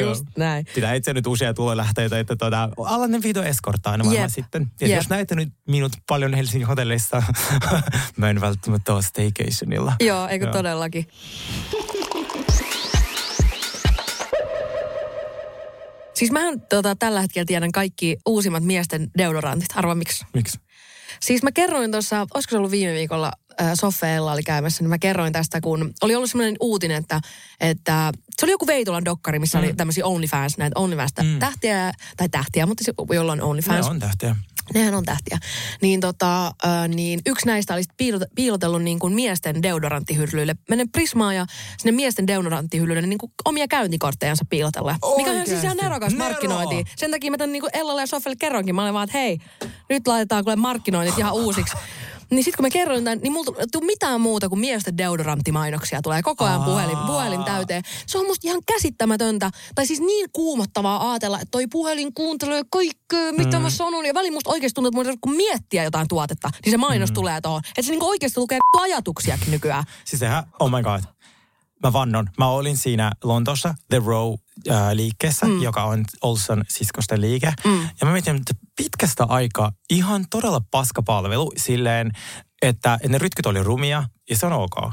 Just 0.01 0.25
näin. 0.39 0.67
Pitää 0.75 0.95
itse 0.95 1.13
nyt 1.13 1.27
useja 1.27 1.55
tulolähteitä, 1.55 2.19
että 2.19 2.37
tuota, 2.37 2.69
alainen 2.87 3.23
video 3.23 3.43
eskorttaa 3.43 3.93
aina 3.93 4.13
Jep. 4.13 4.31
sitten. 4.31 4.73
Ja 4.81 4.89
Jep. 4.89 4.97
jos 4.97 5.09
näette 5.09 5.35
nyt 5.35 5.53
minut 5.69 5.93
paljon 6.09 6.35
Helsingin 6.35 6.69
hotelleissa, 6.69 7.23
mä 8.17 8.31
en 8.31 8.41
välttämättä 8.41 8.95
ole 8.95 9.03
staycationilla. 9.03 9.93
Joo, 10.01 10.29
eikö 10.29 10.45
Joo. 10.45 10.53
todellakin. 10.53 11.07
Siis 16.21 16.33
mähän 16.33 16.61
tota, 16.61 16.97
tällä 16.97 17.21
hetkellä 17.21 17.47
tiedän 17.47 17.73
kaikki 17.73 18.17
uusimmat 18.27 18.65
miesten 18.65 19.11
deodorantit. 19.19 19.69
Arva 19.75 19.95
miksi? 19.95 20.25
Miksi? 20.35 20.59
Siis 21.21 21.43
mä 21.43 21.53
kerroin 21.53 21.93
tuossa, 21.93 22.27
olisiko 22.35 22.51
se 22.51 22.57
ollut 22.57 22.71
viime 22.71 22.95
viikolla, 22.95 23.33
äh, 23.61 23.71
Sofeella 23.75 24.33
oli 24.33 24.43
käymässä, 24.43 24.83
niin 24.83 24.89
mä 24.89 24.99
kerroin 24.99 25.33
tästä, 25.33 25.61
kun 25.61 25.95
oli 26.03 26.15
ollut 26.15 26.31
semmoinen 26.31 26.57
uutinen, 26.61 26.97
että, 26.97 27.21
että 27.61 28.13
se 28.39 28.47
oli 28.47 28.53
joku 28.53 28.67
Veitolan 28.67 29.05
dokkari, 29.05 29.39
missä 29.39 29.59
mm. 29.59 29.65
oli 29.65 29.75
tämmöisiä 29.75 30.07
OnlyFans, 30.07 30.59
näitä 30.59 30.81
OnlyFans-tähtiä, 30.81 31.93
tai 32.17 32.29
tähtiä, 32.29 32.67
mutta 32.67 32.85
se, 32.85 32.93
jolla 33.15 33.33
on 33.33 33.39
Ne 33.39 33.45
OnlyFans. 33.45 33.87
on 33.87 33.99
tähtiä. 33.99 34.37
Nehän 34.75 34.95
on 34.95 35.05
tähtiä. 35.05 35.39
Niin, 35.83 36.01
tota, 36.01 36.47
äh, 36.47 36.89
niin 36.89 37.21
yksi 37.27 37.47
näistä 37.47 37.75
olisi 37.75 37.91
piilot- 38.03 38.31
piilotellut 38.35 38.83
niin 38.83 38.99
kuin 38.99 39.13
miesten 39.15 39.63
deodoranttihyllyille. 39.63 40.57
Menen 40.69 40.91
Prismaan 40.91 41.37
ja 41.37 41.47
sinne 41.79 41.93
miesten 41.97 42.27
deodoranttihyllyille 42.27 43.07
niin 43.07 43.19
kuin 43.19 43.33
omia 43.45 43.69
käyntikorttejansa 43.69 44.45
piilotella. 44.51 44.97
Mikä 45.17 45.31
on 45.31 45.37
siis 45.37 45.49
ihan 45.49 45.57
Oikeasti? 45.57 45.83
nerokas 45.83 46.13
Nero! 46.13 46.25
markkinointi. 46.25 46.85
Sen 46.97 47.11
takia 47.11 47.31
mä 47.31 47.37
tän 47.37 47.53
niin 47.53 47.61
kuin 47.61 47.71
Ellalle 47.77 48.03
ja 48.03 48.07
Sofelle 48.07 48.37
kerroinkin. 48.41 48.75
Mä 48.75 48.83
olin 48.83 48.95
vaan, 48.95 49.05
että 49.05 49.19
hei, 49.19 49.39
nyt 49.89 50.07
laitetaan 50.07 50.45
kuule 50.45 50.57
markkinoinnit 50.57 51.19
ihan 51.19 51.33
uusiksi. 51.35 51.77
Niin 52.31 52.45
sitten 52.45 52.57
kun 52.57 52.65
mä 52.65 52.71
kerroin 52.71 53.05
tämän, 53.05 53.19
niin 53.23 53.33
mulla 53.33 53.67
tuu 53.73 53.81
mitään 53.81 54.21
muuta 54.21 54.49
kuin 54.49 54.59
miesten 54.59 54.99
deodoranttimainoksia 54.99 56.03
tulee 56.03 56.23
koko 56.23 56.45
ajan 56.45 56.63
puhelin, 56.65 56.99
puhelin 57.07 57.45
täyteen. 57.45 57.83
Se 58.07 58.19
on 58.19 58.27
musta 58.27 58.49
ihan 58.49 58.61
käsittämätöntä. 58.67 59.51
Tai 59.75 59.87
siis 59.87 60.01
niin 60.01 60.29
kuumottavaa 60.33 61.11
ajatella, 61.11 61.37
että 61.37 61.51
toi 61.51 61.67
puhelin 61.67 62.15
kuuntelee 62.15 62.63
kaikkea, 62.71 63.33
mitä 63.33 63.59
mm. 63.59 63.63
mä 63.63 63.71
sanon. 63.71 64.07
Ja 64.07 64.15
väliin 64.15 64.33
musta 64.33 64.51
oikeasti 64.51 64.75
tuntuu, 64.75 64.89
että 64.89 64.97
mun 64.97 65.07
ei 65.07 65.17
kuin 65.21 65.37
miettiä 65.37 65.85
jotain 65.85 66.09
tuotetta, 66.09 66.51
niin 66.65 66.71
se 66.71 66.77
mainos 66.77 67.11
mm. 67.11 67.15
tulee 67.15 67.41
tuohon. 67.41 67.63
Että 67.69 67.83
se 67.83 67.91
niinku 67.91 68.09
oikeasti 68.09 68.41
lukee 68.41 68.59
ajatuksiakin 68.81 69.51
nykyään. 69.51 69.85
Siis 70.05 70.21
sehän, 70.21 70.45
oh 70.61 70.71
my 70.71 70.83
god. 70.83 71.01
Mä 71.83 71.93
vannon. 71.93 72.27
Mä 72.39 72.49
olin 72.49 72.77
siinä 72.77 73.13
Lontoossa 73.25 73.75
The 73.91 74.03
Row 74.05 74.35
äh, 74.71 74.93
liikkeessä, 74.93 75.47
mm. 75.47 75.63
joka 75.63 75.85
on 75.85 76.05
Olson 76.23 76.65
siskosten 76.69 77.21
liike. 77.21 77.53
Mm. 77.65 77.83
Ja 77.83 78.07
mä 78.07 78.13
mietin, 78.13 78.37
että 78.37 78.55
pitkästä 78.77 79.25
aikaa 79.25 79.73
ihan 79.91 80.25
todella 80.31 80.61
paska 80.71 81.03
palvelu 81.03 81.53
silleen, 81.57 82.13
että 82.63 82.99
ne 83.09 83.19
rytkyt 83.19 83.47
oli 83.47 83.63
rumia 83.63 84.05
ja 84.31 84.37
se 84.37 84.47
on 84.47 84.53
ok. 84.53 84.93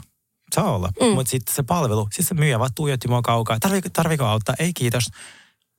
Saa 0.55 0.75
olla. 0.75 0.89
Mm. 1.01 1.07
Mutta 1.07 1.29
sitten 1.29 1.55
se 1.55 1.63
palvelu, 1.63 2.07
siis 2.13 2.27
se 2.27 2.33
myyjä 2.33 2.59
vaan 2.59 2.71
tuijotti 2.75 3.07
mua 3.07 3.21
kaukaa. 3.21 3.59
Tarviiko, 3.59 3.89
tarviiko 3.93 4.25
auttaa? 4.25 4.55
Ei 4.59 4.73
kiitos. 4.73 5.03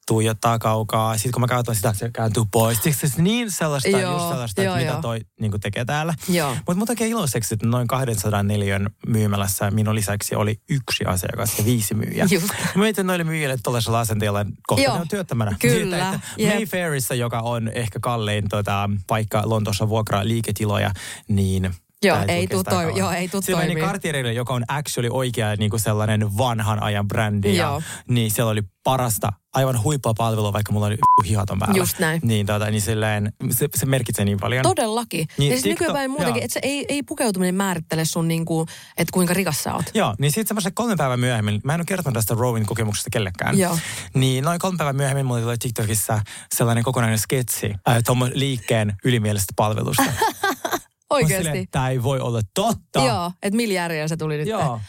Tuijottaa 0.08 0.58
kaukaa. 0.58 1.16
Sitten 1.16 1.32
kun 1.32 1.40
mä 1.40 1.46
katson 1.46 1.74
sitä, 1.74 1.92
se 1.92 2.10
kääntyy 2.10 2.42
pois. 2.50 2.78
Siis 2.82 3.00
se 3.00 3.08
niin 3.16 3.50
sellaista, 3.50 3.88
Joo, 3.88 4.12
just 4.12 4.28
sellaista, 4.28 4.62
joo, 4.62 4.74
että 4.74 4.84
mitä 4.84 4.92
joo. 4.92 5.02
toi 5.02 5.20
niin 5.40 5.60
tekee 5.60 5.84
täällä. 5.84 6.14
Mutta 6.56 6.74
mun 6.74 6.86
tekee 6.86 7.08
iloiseksi, 7.08 7.54
että 7.54 7.66
noin 7.66 7.88
204 7.88 8.80
myymälässä 9.06 9.70
minun 9.70 9.94
lisäksi 9.94 10.34
oli 10.34 10.60
yksi 10.70 11.04
asiakas 11.04 11.58
ja 11.58 11.64
viisi 11.64 11.94
myyjää. 11.94 12.26
Just. 12.30 12.48
Mä 12.74 12.82
mietin 12.82 13.06
noille 13.06 13.24
myyjille 13.24 13.56
tuollaisella 13.62 14.00
asenteella, 14.00 14.46
kohta 14.66 14.92
on 14.92 15.08
työttömänä. 15.08 15.56
Kyllä, 15.58 15.96
Siitä, 15.96 16.14
että 16.14 16.28
jep. 16.38 16.54
Mayfairissa, 16.54 17.14
joka 17.14 17.40
on 17.40 17.68
ehkä 17.74 18.00
kallein 18.00 18.48
tota, 18.48 18.90
paikka 19.06 19.42
Lontoossa 19.44 19.88
vuokraa 19.88 20.28
liiketiloja, 20.28 20.92
niin 21.28 21.74
Joo, 22.04 22.18
ei 22.28 22.46
tuu 22.46 22.64
toi- 22.64 22.98
joo, 22.98 23.10
ei 23.10 23.28
tuu 23.28 23.40
meni. 23.56 23.80
Cartierille, 23.80 24.32
joka 24.32 24.54
on 24.54 24.64
actually 24.68 25.08
oikea 25.12 25.56
niin 25.56 25.70
kuin 25.70 25.80
sellainen 25.80 26.36
vanhan 26.38 26.82
ajan 26.82 27.08
brändi. 27.08 27.56
Joo. 27.56 27.74
Ja, 27.74 27.82
niin 28.08 28.30
siellä 28.30 28.50
oli 28.50 28.62
parasta, 28.84 29.28
aivan 29.54 29.82
huippua 29.82 30.14
palvelua, 30.14 30.52
vaikka 30.52 30.72
mulla 30.72 30.86
oli 30.86 30.98
hihaton 31.28 31.58
päällä. 31.58 31.76
Just 31.78 31.98
näin. 31.98 32.20
Niin, 32.24 32.46
tota, 32.46 32.70
niin 32.70 32.80
silleen, 32.80 33.32
se, 33.50 33.68
se 33.76 33.86
merkitsee 33.86 34.24
niin 34.24 34.38
paljon. 34.40 34.62
Todellakin. 34.62 35.26
Niin 35.38 35.50
ja 35.52 35.60
siis 35.60 35.76
TikTok- 35.76 35.86
nykyään 35.86 36.10
muutenkin, 36.10 36.40
joo. 36.40 36.44
että 36.44 36.52
se 36.52 36.60
ei, 36.62 36.86
ei 36.88 37.02
pukeutuminen 37.02 37.54
määrittele 37.54 38.04
sun 38.04 38.28
niinku, 38.28 38.66
että 38.96 39.12
kuinka 39.12 39.34
rikas 39.34 39.62
sä 39.62 39.74
oot. 39.74 39.84
Joo, 39.94 40.14
niin 40.18 40.30
sitten 40.30 40.46
semmoisen 40.46 40.74
kolme 40.74 40.96
päivää 40.96 41.16
myöhemmin, 41.16 41.60
mä 41.64 41.74
en 41.74 41.80
ole 41.80 41.84
kertonut 41.86 42.14
tästä 42.14 42.34
Rowin 42.34 42.66
kokemuksesta 42.66 43.10
kellekään. 43.12 43.58
Joo. 43.58 43.78
Niin 44.14 44.44
noin 44.44 44.58
kolme 44.58 44.76
päivää 44.76 44.92
myöhemmin 44.92 45.26
mulle 45.26 45.40
tuli 45.42 45.58
TikTokissa 45.58 46.20
sellainen 46.54 46.84
kokonainen 46.84 47.18
sketsi 47.18 47.74
äh, 47.88 47.96
tuommo 48.06 48.26
liikkeen 48.34 48.94
ylimielisestä 49.04 49.52
palvelusta. 49.56 50.02
Oikeasti. 51.10 51.66
Tämä 51.70 51.88
ei 51.88 52.02
voi 52.02 52.20
olla 52.20 52.40
totta. 52.54 53.04
Joo, 53.04 53.32
että 53.42 53.56
millä 53.56 53.74
järjellä 53.74 54.08
se 54.08 54.16
tuli 54.16 54.36
nyt. 54.36 54.48
Joo. 54.48 54.80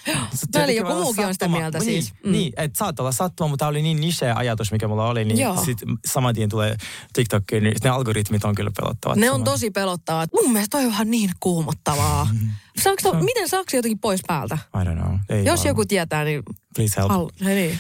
No, 0.56 0.62
eli 0.64 0.76
joku 0.76 0.94
muukin 0.94 1.26
on 1.26 1.34
sitä 1.34 1.48
mieltä 1.48 1.80
niin, 1.80 2.04
siis. 2.04 2.14
Mm. 2.24 2.32
Niin, 2.32 2.54
että 2.58 2.78
saat 2.78 3.00
olla 3.00 3.12
sattuma, 3.12 3.48
mutta 3.48 3.64
tämä 3.64 3.70
oli 3.70 3.82
niin 3.82 4.02
niche 4.02 4.32
ajatus, 4.32 4.72
mikä 4.72 4.88
mulla 4.88 5.08
oli, 5.08 5.26
niin 5.26 5.40
Joo. 5.40 5.66
sitten 5.66 5.90
saman 6.06 6.36
tien 6.36 6.50
tulee 6.50 6.78
TikTokiin, 7.14 7.64
niin 7.64 7.76
ne 7.84 7.90
algoritmit 7.90 8.46
on 8.46 8.56
kyllä 8.56 8.72
pelottavat. 8.82 9.18
Ne 9.18 9.32
on 9.32 9.44
tosi 9.44 9.72
pelottavat. 9.72 10.30
Mun 10.34 10.54
mielestä 10.54 10.78
toi 10.78 10.86
on 10.86 10.92
vähän 10.92 11.12
niin 11.12 11.32
kuumottavaa. 11.40 12.28
Saanko 12.84 13.02
to, 13.04 13.14
miten 13.14 13.50
saako 13.50 13.66
se 13.70 13.78
jotenkin 13.78 14.00
pois 14.00 14.22
päältä? 14.28 14.58
I 14.82 14.86
don't 14.86 15.02
know. 15.02 15.16
Ei 15.30 15.46
Jos 15.46 15.60
vaan. 15.60 15.68
joku 15.68 15.86
tietää, 15.86 16.24
niin... 16.24 16.44
Please 16.76 17.02
help. 17.02 17.12
Al, 17.12 17.30
hei 17.46 17.56
niin. 17.56 17.80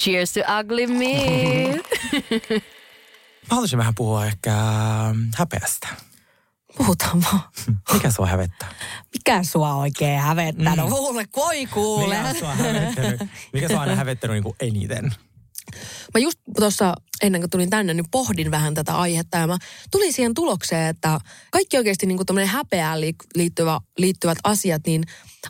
Cheers 0.00 0.32
to 0.32 0.40
ugly 0.60 0.86
me. 0.86 1.80
Mä 3.42 3.54
haluaisin 3.54 3.78
vähän 3.78 3.94
puhua 3.94 4.26
ehkä 4.26 4.54
ähm, 4.58 5.20
häpeästä. 5.36 5.88
Puhutaan 6.76 7.22
vaan. 7.22 7.40
Mikä 7.92 8.10
sua 8.10 8.26
hävettää? 8.26 8.68
Mikä 9.14 9.42
sua 9.42 9.74
oikein 9.74 10.20
hävettää? 10.20 10.76
No 10.76 10.88
kuule, 10.88 11.26
koi 11.30 11.66
kuule. 11.66 12.16
Mikä 12.18 12.34
sua 12.38 12.54
mikä 13.52 13.68
sua 13.68 13.80
on 13.80 13.96
hävettänyt 13.96 14.34
niin 14.34 14.42
kuin 14.42 14.56
eniten? 14.60 15.14
Mä 16.14 16.20
just 16.20 16.38
tuossa 16.56 16.94
ennen 17.22 17.40
kuin 17.40 17.50
tulin 17.50 17.70
tänne, 17.70 17.94
niin 17.94 18.10
pohdin 18.10 18.50
vähän 18.50 18.74
tätä 18.74 18.94
aihetta 18.94 19.38
ja 19.38 19.46
mä 19.46 19.58
tulin 19.90 20.12
siihen 20.12 20.34
tulokseen, 20.34 20.86
että 20.86 21.18
kaikki 21.50 21.78
oikeasti 21.78 22.06
niin 22.06 22.18
kuin 22.26 22.46
häpeään 22.46 23.00
li- 23.00 23.14
liittyvä, 23.34 23.80
liittyvät 23.98 24.38
asiat, 24.44 24.82
niin 24.86 25.04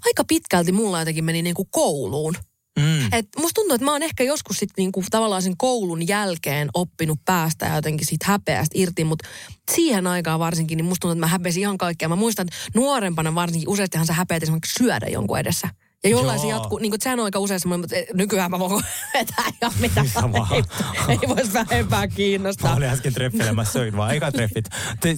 aika 0.06 0.24
pitkälti 0.24 0.72
mulla 0.72 0.98
jotenkin 0.98 1.24
meni 1.24 1.42
niin 1.42 1.54
kuin 1.54 1.68
kouluun. 1.70 2.34
Mm. 2.78 3.12
Et 3.12 3.28
musta 3.38 3.54
tuntuu, 3.54 3.74
että 3.74 3.84
mä 3.84 3.92
oon 3.92 4.02
ehkä 4.02 4.24
joskus 4.24 4.56
sit 4.56 4.70
niinku 4.76 5.04
tavallaan 5.10 5.42
sen 5.42 5.56
koulun 5.56 6.08
jälkeen 6.08 6.68
oppinut 6.74 7.18
päästä 7.24 7.66
ja 7.66 7.74
jotenkin 7.74 8.06
siitä 8.06 8.26
häpeästä 8.28 8.78
irti, 8.78 9.04
mutta 9.04 9.28
siihen 9.72 10.06
aikaan 10.06 10.40
varsinkin, 10.40 10.76
niin 10.76 10.84
musta 10.84 11.00
tuntuu, 11.00 11.12
että 11.12 11.26
mä 11.26 11.26
häpesin 11.26 11.60
ihan 11.60 11.78
kaikkea. 11.78 12.08
Mä 12.08 12.16
muistan, 12.16 12.46
että 12.48 12.70
nuorempana 12.74 13.34
varsinkin 13.34 13.68
useastihan 13.68 14.06
sä 14.06 14.12
häpeät 14.12 14.42
esimerkiksi 14.42 14.84
syödä 14.84 15.06
jonkun 15.06 15.38
edessä. 15.38 15.68
Ja 16.04 16.10
jollain 16.10 16.40
se 16.40 16.46
Joo. 16.46 16.58
jatkuu, 16.58 16.78
niin 16.78 16.90
kuin 16.90 17.00
sehän 17.02 17.18
on 17.20 17.24
aika 17.24 17.38
usein 17.38 17.60
semmoinen, 17.60 17.80
mutta 17.80 17.96
nykyään 18.14 18.50
mä 18.50 18.58
voin 18.58 18.84
vetää 19.14 19.44
ihan 19.62 19.72
mitä 19.80 20.04
Sama. 20.14 20.48
ei, 20.52 20.62
ei 21.08 21.18
voisi 21.28 21.52
vähempää 21.52 22.08
kiinnostaa. 22.08 22.70
Mä 22.70 22.76
olin 22.76 22.88
äsken 22.88 23.14
treffeilemässä, 23.14 23.72
söin 23.72 23.96
vaan 23.96 24.14
eka 24.14 24.32
treffit. 24.32 24.64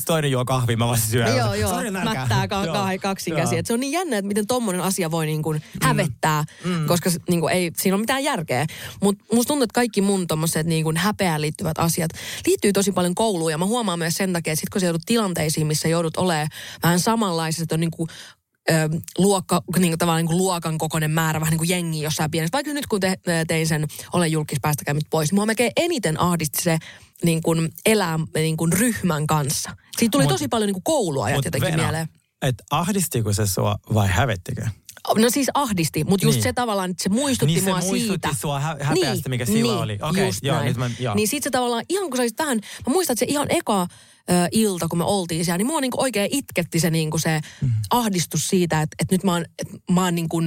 Toinen 0.06 0.30
juo 0.30 0.44
kahvia, 0.44 0.76
mä 0.76 0.86
vasta 0.88 1.06
syön. 1.06 1.36
Joo, 1.36 1.54
joo. 1.54 1.70
Sori, 1.70 1.90
nälkä. 1.90 2.14
Mättää 2.14 2.48
ka- 2.48 2.66
ka- 2.66 2.98
kaksin 3.02 3.30
Joo. 3.30 3.40
käsiä. 3.40 3.58
Et 3.58 3.66
se 3.66 3.72
on 3.72 3.80
niin 3.80 3.92
jännä, 3.92 4.18
että 4.18 4.26
miten 4.28 4.46
tommonen 4.46 4.80
asia 4.80 5.10
voi 5.10 5.26
niin 5.26 5.42
kuin 5.42 5.62
hävettää, 5.82 6.44
mm. 6.64 6.86
koska 6.86 7.10
se- 7.10 7.18
niin 7.28 7.40
kuin 7.40 7.52
ei, 7.52 7.70
siinä 7.76 7.94
ole 7.94 8.00
mitään 8.00 8.24
järkeä. 8.24 8.66
Mutta 9.02 9.24
musta 9.32 9.48
tuntuu, 9.48 9.64
että 9.64 9.74
kaikki 9.74 10.00
mun 10.00 10.26
tommoset 10.26 10.66
niin 10.66 10.84
kuin 10.84 10.96
häpeään 10.96 11.40
liittyvät 11.40 11.78
asiat 11.78 12.10
liittyy 12.46 12.72
tosi 12.72 12.92
paljon 12.92 13.14
kouluun. 13.14 13.50
Ja 13.50 13.58
mä 13.58 13.66
huomaan 13.66 13.98
myös 13.98 14.14
sen 14.14 14.32
takia, 14.32 14.52
että 14.52 14.60
sit 14.60 14.68
kun 14.68 14.80
sä 14.80 14.86
joudut 14.86 15.02
tilanteisiin, 15.06 15.66
missä 15.66 15.88
joudut 15.88 16.16
olemaan 16.16 16.48
vähän 16.82 17.00
samanlaiset, 17.00 17.62
että 17.62 17.74
on 17.74 17.80
niin 17.80 17.90
kuin 17.90 18.08
ö, 18.70 18.74
luokka, 19.18 19.62
niin 19.78 19.90
kuin 19.90 19.98
tavallaan 19.98 20.20
niin 20.22 20.26
kuin 20.28 20.38
luokan 20.38 20.78
kokoinen 20.78 21.10
määrä, 21.10 21.40
vähän 21.40 21.50
niin 21.50 21.58
kuin 21.58 21.68
jengi 21.68 22.02
jossain 22.02 22.30
pienessä. 22.30 22.52
Vaikka 22.52 22.72
nyt 22.72 22.86
kun 22.86 23.00
te, 23.00 23.14
tein 23.48 23.66
sen 23.66 23.86
Olen 24.12 24.32
julkis 24.32 24.58
päästäkämit 24.62 25.06
pois, 25.10 25.30
niin 25.30 25.36
mua 25.36 25.46
melkein 25.46 25.72
eniten 25.76 26.20
ahdisti 26.20 26.62
se 26.62 26.78
niin 27.24 27.42
kuin 27.42 27.72
elää 27.86 28.18
niin 28.34 28.56
kuin 28.56 28.72
ryhmän 28.72 29.26
kanssa. 29.26 29.70
Siitä 29.98 30.10
tuli 30.12 30.24
Mut- 30.24 30.28
tosi 30.32 30.48
paljon 30.48 30.66
niin 30.66 30.74
kuin 30.74 30.84
kouluajat 30.84 31.44
jotenkin 31.44 31.72
Venä, 31.72 31.82
mieleen. 31.82 32.08
Et 32.42 32.54
ahdistiko 32.70 33.32
se 33.32 33.46
sua 33.46 33.76
vai 33.94 34.08
hävettikö? 34.08 34.66
No 35.18 35.30
siis 35.30 35.50
ahdisti, 35.54 36.04
mutta 36.04 36.26
just 36.26 36.36
Niin. 36.36 36.42
se 36.42 36.52
tavallaan, 36.52 36.90
että 36.90 37.02
se 37.02 37.08
muistutti 37.08 37.54
Niin 37.54 37.64
se 37.64 37.70
mua 37.70 37.80
muistutti 37.80 38.08
siitä. 38.28 38.40
sua 38.40 38.60
hä- 38.60 38.76
häpeästä, 38.80 39.28
mikä 39.28 39.44
silloin 39.46 39.78
oli. 39.78 39.98
Okei, 40.02 40.26
just 40.26 40.44
joo, 40.44 40.56
näin. 40.56 40.68
nyt 40.68 40.76
mä- 40.76 40.90
joo. 40.98 41.14
Niin 41.14 41.28
sit 41.28 41.42
se 41.42 41.50
tavallaan, 41.50 41.84
ihan 41.88 42.10
kun 42.10 42.16
sä 42.16 42.22
olisit 42.22 42.38
vähän, 42.38 42.60
mä 42.86 42.92
muistan, 42.92 43.14
että 43.14 43.18
se 43.26 43.30
ihan 43.32 43.46
eka 43.50 43.86
ö, 44.30 44.48
ilta, 44.52 44.88
kun 44.88 44.98
me 44.98 45.04
oltiin 45.04 45.44
siellä, 45.44 45.58
niin 45.58 45.66
mua 45.66 45.80
niinku 45.80 46.00
oikein 46.02 46.28
itketti 46.32 46.80
se, 46.80 46.90
niinku 46.90 47.18
se 47.18 47.40
Mm. 47.62 47.70
ahdistus 47.90 48.48
siitä, 48.48 48.82
että, 48.82 48.96
että 49.00 49.14
nyt 49.14 49.24
mä 49.24 49.32
oon, 49.32 49.44
että 49.58 49.76
mä 49.92 50.04
oon 50.04 50.14
niinku 50.14 50.42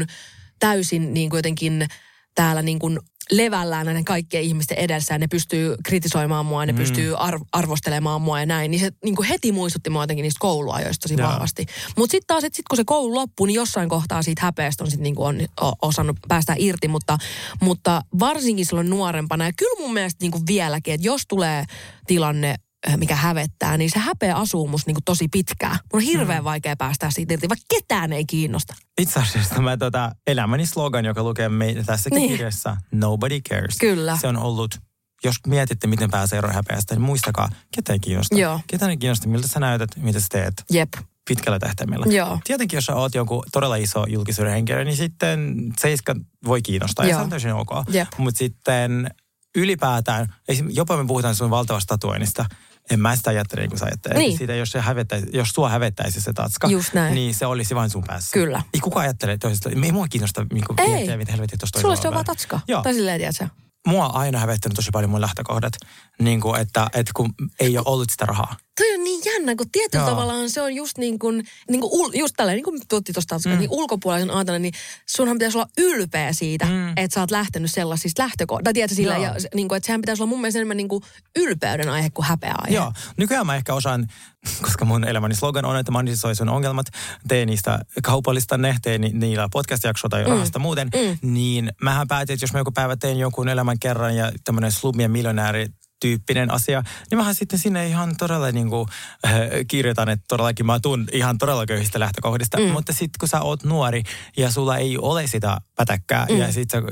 täysin 0.59 1.13
niinku 1.13 1.35
jotenkin 1.35 1.87
täällä 2.35 2.61
niinku 2.61 2.91
levällään 3.31 3.85
näiden 3.85 4.05
kaikkien 4.05 4.43
ihmisten 4.43 4.77
edessä 4.77 5.13
ja 5.13 5.17
ne 5.17 5.27
pystyy 5.27 5.75
kritisoimaan 5.85 6.45
mua, 6.45 6.65
ne 6.65 6.71
Mm. 6.71 6.75
pystyy 6.77 7.13
arv- 7.15 7.45
arvostelemaan 7.51 8.21
mua 8.21 8.39
ja 8.39 8.45
näin. 8.45 8.71
Niin 8.71 8.79
se 8.79 8.91
niinku 9.03 9.23
heti 9.29 9.51
muistutti 9.51 9.89
mua 9.89 10.03
jotenkin 10.03 10.23
niistä 10.23 10.37
kouluajoista 10.39 11.01
tosi 11.01 11.21
Joo. 11.21 11.29
vahvasti. 11.29 11.65
Mutta 11.97 12.11
sitten 12.11 12.27
taas, 12.27 12.43
että 12.43 12.55
sit 12.57 12.65
kun 12.69 12.77
se 12.77 12.83
koulu 12.85 13.15
loppuu, 13.15 13.45
niin 13.45 13.55
jossain 13.55 13.89
kohtaa 13.89 14.21
siitä 14.23 14.41
häpeästä 14.41 14.83
on 14.83 14.91
sitten 14.91 15.03
niinku 15.03 15.23
on, 15.23 15.39
o, 15.61 15.71
osannut 15.81 16.17
päästä 16.27 16.55
irti. 16.57 16.87
Mutta, 16.87 17.17
mutta 17.61 18.01
varsinkin 18.19 18.65
silloin 18.65 18.89
nuorempana 18.89 19.45
ja 19.45 19.51
kyllä 19.57 19.81
mun 19.81 19.93
mielestä 19.93 20.23
niinku 20.23 20.39
vieläkin, 20.47 20.93
että 20.93 21.07
jos 21.07 21.21
tulee 21.27 21.63
tilanne, 22.07 22.55
mikä 22.97 23.15
hävettää, 23.15 23.77
niin 23.77 23.89
se 23.91 23.99
häpeä 23.99 24.35
asuu 24.35 24.67
musta 24.67 24.89
niinku 24.89 25.01
tosi 25.05 25.27
pitkään. 25.27 25.79
Mun 25.93 26.01
on 26.01 26.07
hirveän 26.07 26.43
Mm. 26.43 26.45
vaikea 26.45 26.75
päästä 26.75 27.11
siitä 27.11 27.33
irti, 27.33 27.49
vaikka 27.49 27.65
ketään 27.69 28.13
ei 28.13 28.25
kiinnosta. 28.25 28.73
Itse 29.01 29.19
asiassa 29.19 29.61
mä 29.61 29.77
tota, 29.77 30.11
elämäni 30.27 30.65
slogan, 30.65 31.05
joka 31.05 31.23
lukee 31.23 31.49
meitä 31.49 31.83
tässäkin 31.83 32.15
Niin. 32.15 32.27
niin. 32.27 32.37
kirjassa, 32.37 32.77
nobody 32.91 33.39
cares. 33.49 33.77
Kyllä. 33.79 34.17
Se 34.21 34.27
on 34.27 34.37
ollut, 34.37 34.79
jos 35.23 35.35
mietitte, 35.47 35.87
miten 35.87 36.11
pääsee 36.11 36.37
eroon 36.37 36.55
häpeästä, 36.55 36.95
niin 36.95 37.01
muistakaa, 37.01 37.49
ketä 37.75 37.93
ei 37.93 37.99
kiinnosta. 37.99 38.37
Joo. 38.37 38.59
Ketä 38.67 38.89
ei 38.89 38.97
kiinnosta, 38.97 39.27
miltä 39.29 39.47
sä 39.47 39.59
näytät, 39.59 39.89
mitä 39.97 40.19
sä 40.19 40.25
teet 40.31 40.53
Jep. 40.71 40.93
pitkällä 41.27 41.59
tähtäimellä. 41.59 42.05
Joo. 42.13 42.39
Tietenkin, 42.43 42.77
jos 42.77 42.85
sä 42.85 42.95
oot 42.95 43.15
joku 43.15 43.43
todella 43.51 43.75
iso 43.75 44.05
julkisuuden 44.07 44.53
henkilö, 44.53 44.83
niin 44.83 44.97
sitten 44.97 45.55
seiska 45.79 46.15
voi 46.45 46.61
kiinnostaa 46.61 47.05
ja 47.05 47.11
Joo. 47.11 47.19
se 47.19 47.23
on 47.23 47.29
täysin 47.29 47.53
ok. 47.53 47.69
Mutta 48.17 48.37
sitten 48.37 49.09
ylipäätään, 49.55 50.33
jopa 50.69 50.97
me 50.97 51.05
puhutaan 51.07 51.35
sun 51.35 51.49
valtavasta 51.49 51.93
tatuoinnista, 51.97 52.45
en 52.91 52.99
mä 52.99 53.15
sitä 53.15 53.29
ajattele 53.29 53.61
niin 53.61 53.69
kuin 53.69 53.79
sä 53.79 53.85
ajattelet. 53.85 54.17
Niin. 54.17 54.37
Siitä, 54.37 54.55
jos, 54.55 54.71
se 54.71 54.79
hävettäisi, 54.79 55.27
jos 55.33 55.49
sua 55.49 55.69
hävettäisi 55.69 56.21
se 56.21 56.33
tatska, 56.33 56.67
niin 57.13 57.33
se 57.33 57.45
olisi 57.45 57.75
vain 57.75 57.89
sun 57.89 58.03
päässä. 58.07 58.33
Kyllä. 58.33 58.61
Ei 58.73 58.79
kukaan 58.79 59.03
ajattele 59.03 59.37
toisesta. 59.37 59.69
Ei 59.69 59.91
mua 59.91 60.07
kiinnosta 60.07 60.45
niin 60.53 60.65
kuin 60.67 60.79
Ei. 60.79 60.89
miettiä, 60.89 61.17
mitä 61.17 61.31
helvetin 61.31 61.59
tuosta 61.59 61.79
Sulla 61.79 61.91
toisella 61.91 62.01
se 62.01 62.07
on 62.07 62.13
vaan 62.13 62.25
tatska. 62.25 62.59
Joo. 62.67 62.83
Tai 62.83 62.93
silleen, 62.93 63.19
tiedätkö? 63.19 63.47
Mua 63.87 64.05
on 64.05 64.15
aina 64.15 64.39
hävettänyt 64.39 64.75
tosi 64.75 64.89
paljon 64.91 65.11
mun 65.11 65.21
lähtökohdat, 65.21 65.73
niin 66.19 66.41
kuin, 66.41 66.61
että, 66.61 66.87
että 66.93 67.11
kun 67.15 67.33
ei 67.59 67.77
ole 67.77 67.85
ollut 67.87 68.09
sitä 68.09 68.25
rahaa. 68.25 68.55
Toi 68.77 68.93
on 68.93 69.03
niin 69.03 69.21
jännä, 69.25 69.55
kun 69.55 69.69
tietyllä 69.71 70.03
Joo. 70.03 70.09
tavallaan 70.09 70.49
se 70.49 70.61
on 70.61 70.75
just 70.75 70.97
niin 70.97 71.19
kuin, 71.19 71.43
niin 71.69 71.81
kuin 71.81 71.91
ul, 71.93 72.11
just 72.13 72.33
tälleen, 72.37 72.55
niin 72.55 72.63
kuin 72.63 72.81
tuotti 72.89 73.13
tuosta 73.13 73.39
mm. 73.45 73.59
niin 73.59 73.69
ulkopuolisen 73.69 74.31
ajatellen, 74.31 74.61
niin 74.61 74.73
sunhan 75.05 75.37
pitäisi 75.37 75.57
olla 75.57 75.67
ylpeä 75.77 76.33
siitä, 76.33 76.65
mm. 76.65 76.89
että 76.89 77.13
sä 77.13 77.19
oot 77.19 77.31
lähtenyt 77.31 77.71
sellaisista 77.71 78.23
lähtökohdista. 78.23 78.63
Tai 78.63 78.73
tiedätkö 78.73 78.95
sillä, 78.95 79.13
Joo. 79.13 79.23
ja, 79.23 79.35
niin 79.53 79.67
kuin, 79.67 79.77
että 79.77 79.87
sehän 79.87 80.01
pitäisi 80.01 80.23
olla 80.23 80.29
mun 80.29 80.41
mielestä 80.41 80.59
enemmän 80.59 80.77
niin 80.77 80.87
kuin 80.87 81.03
ylpeyden 81.35 81.89
aihe 81.89 82.09
kuin 82.09 82.25
häpeä 82.25 82.55
aihe. 82.57 82.75
Joo, 82.75 82.93
nykyään 83.17 83.45
mä 83.45 83.55
ehkä 83.55 83.73
osaan, 83.73 84.07
koska 84.65 84.85
mun 84.85 85.03
elämäni 85.03 85.35
slogan 85.35 85.65
on, 85.65 85.77
että 85.77 85.91
manisoi 85.91 86.35
sun 86.35 86.49
ongelmat, 86.49 86.85
tee 87.27 87.45
niistä 87.45 87.79
kaupallista 88.03 88.57
ne, 88.57 88.75
tee 88.81 88.97
ni, 88.97 89.09
niillä 89.13 89.49
podcast-jaksoa 89.51 90.09
tai 90.09 90.23
mm. 90.23 90.29
rahasta 90.29 90.59
muuten, 90.59 90.89
mm. 90.95 91.31
niin 91.31 91.71
mähän 91.81 92.07
päätin, 92.07 92.33
että 92.33 92.43
jos 92.43 92.53
mä 92.53 92.59
joku 92.59 92.71
päivä 92.71 92.95
teen 92.95 93.19
jonkun 93.19 93.49
elämän 93.49 93.79
kerran 93.79 94.15
ja 94.15 94.31
tämmöinen 94.43 94.71
slumien 94.71 95.11
miljonääri 95.11 95.67
tyyppinen 95.99 96.51
asia, 96.51 96.83
niin 97.11 97.17
mähän 97.17 97.35
sitten 97.35 97.59
sinne 97.59 97.87
ihan 97.87 98.15
todella 98.17 98.51
niin 98.51 98.69
kuin, 98.69 98.87
äh, 99.25 99.33
kirjoitan, 99.67 100.09
että 100.09 100.25
todellakin 100.27 100.65
mä 100.65 100.79
tuun 100.79 101.07
ihan 101.11 101.37
todella 101.37 101.65
köyhistä 101.65 101.99
lähtökohdista. 101.99 102.57
Mm. 102.57 102.63
Mutta 102.63 102.93
sitten 102.93 103.19
kun 103.19 103.29
sä 103.29 103.41
oot 103.41 103.63
nuori 103.63 104.03
ja 104.37 104.51
sulla 104.51 104.77
ei 104.77 104.97
ole 104.97 105.27
sitä 105.27 105.57
pätäkkää 105.75 106.25
mm. 106.29 106.37
ja 106.37 106.51
sitten 106.53 106.83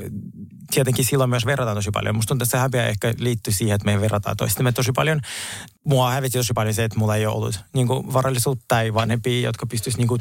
tietenkin 0.70 1.04
silloin 1.04 1.30
myös 1.30 1.46
verrataan 1.46 1.76
tosi 1.76 1.90
paljon. 1.90 2.16
Musta 2.16 2.28
tuntuu, 2.28 2.44
että 2.44 2.56
se 2.58 2.60
häpeä 2.60 2.86
ehkä 2.86 3.14
liittyy 3.18 3.52
siihen, 3.52 3.74
että 3.74 3.86
me 3.86 4.00
verrataan 4.00 4.36
toistamme 4.36 4.72
tosi 4.72 4.92
paljon. 4.92 5.20
Mua 5.84 6.10
hävetti 6.10 6.38
tosi 6.38 6.52
paljon 6.52 6.74
se, 6.74 6.84
että 6.84 6.98
mulla 6.98 7.16
ei 7.16 7.26
ole 7.26 7.34
ollut 7.34 7.60
niin 7.74 7.86
kuin 7.86 8.12
varallisuutta 8.12 8.64
tai 8.68 8.94
vanhempia, 8.94 9.40
jotka 9.40 9.66
pystyisi 9.66 9.98
niin 9.98 10.08
kuin 10.08 10.20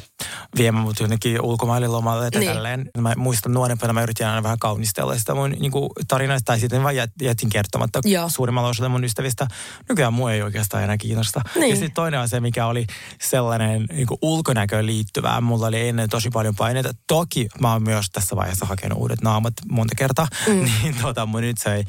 viemään 0.58 0.84
mut 0.86 1.00
jonnekin 1.00 1.42
ulkomaille 1.42 1.88
lomalle 1.88 2.32
tai 2.32 2.40
Niin. 2.42 2.52
tälleen. 2.54 2.90
Mä 2.98 3.14
muistan 3.18 3.54
nuorempana, 3.54 3.94
mä 3.94 4.02
yritin 4.04 4.28
aina 4.28 4.44
vähän 4.44 4.60
kaunistella 4.60 5.18
sitä 5.18 5.34
mun 5.36 5.50
niin 5.50 5.72
kuin 5.72 5.90
tarinasta 6.08 6.46
tai 6.46 6.60
sitten 6.60 6.84
vaan 6.84 6.96
jät- 6.96 7.22
jätin 7.22 7.50
kertomatta 7.50 8.00
Joo. 8.06 8.30
suurimmalla 8.30 8.70
osalla 8.70 8.90
mun 8.90 9.04
ystävistä. 9.04 9.48
Nykyään 9.90 10.14
mua 10.14 10.32
ei 10.34 10.42
oikeastaan 10.42 10.84
enää 10.84 10.98
kiinnosta. 10.98 11.42
Niin. 11.56 11.70
Ja 11.70 11.76
sitten 11.76 11.94
toinen 11.94 12.30
se, 12.30 12.40
mikä 12.40 12.66
oli 12.66 12.86
sellainen 13.22 13.86
niin 13.94 14.08
kuin 14.08 14.18
ulkonäköön 14.22 14.86
liittyvää. 14.86 15.42
Mulla 15.42 15.68
oli 15.68 15.88
ennen 15.90 16.10
tosi 16.10 16.30
paljon 16.30 16.56
paineita. 16.56 16.90
Toki 17.08 17.48
mä 17.60 17.72
oon 17.74 17.84
myös 17.84 18.06
tässä 18.10 18.36
vaiheessa 18.36 18.66
hakenut 18.66 18.98
uudet 19.00 19.22
naamat 19.22 19.54
monta 19.72 19.96
kertaa. 19.98 20.28
Mm. 20.48 20.64
Niin 20.84 20.96
tota, 21.02 21.26
mun 21.26 21.42
nyt 21.42 21.58
se 21.58 21.74
ei 21.76 21.84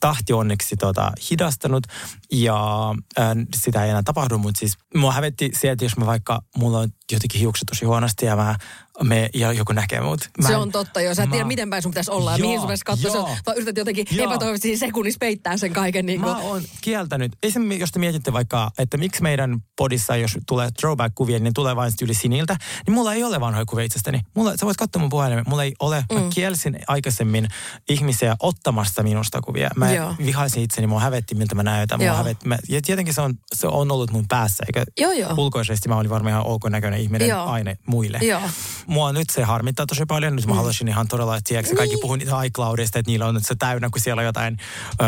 tahti 0.00 0.32
onneksi 0.32 0.76
tota, 0.76 1.12
hidastanut 1.30 1.84
ja 2.32 2.94
äh, 3.18 3.26
sitä 3.56 3.84
ei 3.84 3.90
enää 3.90 4.02
tapahdu. 4.02 4.38
Mutta 4.38 4.58
siis 4.58 4.78
mua 4.94 5.12
hävetti 5.12 5.50
se, 5.54 5.70
että 5.70 5.84
jos 5.84 5.96
mä 5.96 6.06
vaikka, 6.06 6.42
mulla 6.56 6.78
on 6.78 6.88
jotenkin 7.12 7.40
hiukset 7.40 7.66
tosi 7.66 7.84
huonosti 7.84 8.26
ja 8.26 8.36
mä 8.36 8.56
me, 9.02 9.30
ja 9.34 9.52
joku 9.52 9.72
näkee 9.72 10.00
mut. 10.00 10.30
Mä 10.42 10.48
Se 10.48 10.52
en- 10.54 10.58
on 10.60 10.72
totta, 10.72 11.00
jos 11.00 11.16
sä 11.16 11.22
et 11.22 11.30
tiedä, 11.30 11.44
mä- 11.44 11.48
miten 11.48 11.70
päin 11.70 11.82
sun 11.82 11.90
pitäisi 11.90 12.10
olla 12.10 12.32
ja 12.32 12.38
mihin 12.38 12.58
sun 12.58 12.66
pitäisi 12.66 12.84
katsoa. 12.84 13.14
joo. 13.14 13.28
Sä 13.28 13.42
vaan 13.46 13.56
yrität 13.56 13.76
jotenkin 13.76 14.06
Joo. 14.10 14.26
epätoivoisesti 14.30 14.76
sekunnissa 14.76 15.18
peittää 15.18 15.56
sen 15.56 15.72
kaiken. 15.72 16.06
Niin. 16.06 16.20
Mä 16.20 16.38
oon 16.38 16.62
kieltänyt. 16.80 17.32
Esimerkiksi 17.42 17.80
jos 17.80 17.92
te 17.92 17.98
mietitte 17.98 18.32
vaikka, 18.32 18.70
että 18.78 18.96
miksi 18.96 19.22
meidän 19.22 19.60
podissa, 19.76 20.16
jos 20.16 20.38
tulee 20.46 20.68
throwback-kuvia, 20.80 21.38
niin 21.38 21.54
tulee 21.54 21.76
vain 21.76 21.92
yli 22.02 22.14
siniltä, 22.14 22.56
niin 22.86 22.94
mulla 22.94 23.14
ei 23.14 23.24
ole 23.24 23.40
vanhoja 23.40 23.64
kuvia 23.66 23.84
itsestäni. 23.84 24.20
Mulla, 24.34 24.56
sä 24.56 24.66
voit 24.66 24.76
katsoa 24.76 25.00
mun 25.00 25.08
puhelimen. 25.10 25.44
Mulla 25.48 25.64
ei 25.64 25.74
ole. 25.80 26.04
Mä 26.12 26.20
kielsin 26.34 26.78
aikaisemmin 26.88 27.48
ihmisiä 27.88 28.36
ottamasta 28.40 29.02
minusta 29.02 29.40
kuvia. 29.40 29.70
Mä 29.76 29.92
Joo. 29.92 30.14
vihaisin 30.18 30.62
itseni, 30.62 30.86
mua 30.86 31.00
hävetti, 31.00 31.34
miltä 31.34 31.54
mä 31.54 31.62
näytän. 31.62 32.00
Mua 32.02 32.12
hävetti. 32.16 32.48
Mä, 32.48 32.58
ja 32.68 32.80
tietenkin 32.82 33.14
se 33.14 33.20
on, 33.20 33.34
se 33.54 33.66
on 33.66 33.90
ollut 33.92 34.10
mun 34.10 34.24
päässä, 34.28 34.64
eikä 34.68 34.84
Joo, 35.00 35.12
joo. 35.12 35.34
ulkoisesti 35.36 35.88
mä 35.88 35.96
olin 35.96 36.10
varmaan 36.10 36.30
ihan 36.32 36.46
ok 36.46 36.64
näköinen 36.68 37.00
ihminen 37.00 37.28
Joo. 37.28 37.44
aina 37.46 37.74
muille. 37.86 38.18
Joo. 38.22 38.40
Mua 38.86 39.12
nyt 39.12 39.30
se 39.30 39.42
harmittaa 39.42 39.86
tosi 39.86 40.06
paljon. 40.06 40.36
Nyt 40.36 40.46
mä 40.46 40.54
haluaisin 40.54 40.88
ihan 40.88 41.08
todella, 41.08 41.36
että 41.36 41.48
tiedätkö, 41.48 41.76
kaikki 41.76 41.94
Niin. 41.94 42.02
puhun 42.02 42.20
iCloudista, 42.46 42.98
että 42.98 43.10
niillä 43.10 43.26
on 43.26 43.34
nyt 43.34 43.46
se 43.46 43.54
täynnä, 43.54 43.90
kun 43.90 44.00
siellä 44.00 44.20
on 44.20 44.26
jotain 44.26 44.56
ö, 44.90 45.04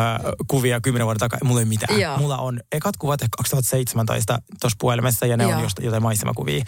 kuvia 0.47 0.81
kymmenen 0.81 1.07
vuoden 1.07 1.21
takaa. 1.21 1.39
Mulla 1.45 1.61
ei 1.61 1.67
mitään. 1.67 2.01
Joo. 2.01 2.19
Mulla 2.19 2.39
on 2.39 2.61
ekat 2.73 2.97
kuvat 2.97 3.23
ehkä 3.23 3.37
2017 3.37 4.39
tuossa 4.61 4.77
puhelimessa 4.81 5.27
ja 5.27 5.37
ne 5.37 5.45
Joo. 5.45 5.57
on 5.57 5.63
just 5.63 5.77
jotain 5.81 6.03
maisemakuvia. 6.03 6.65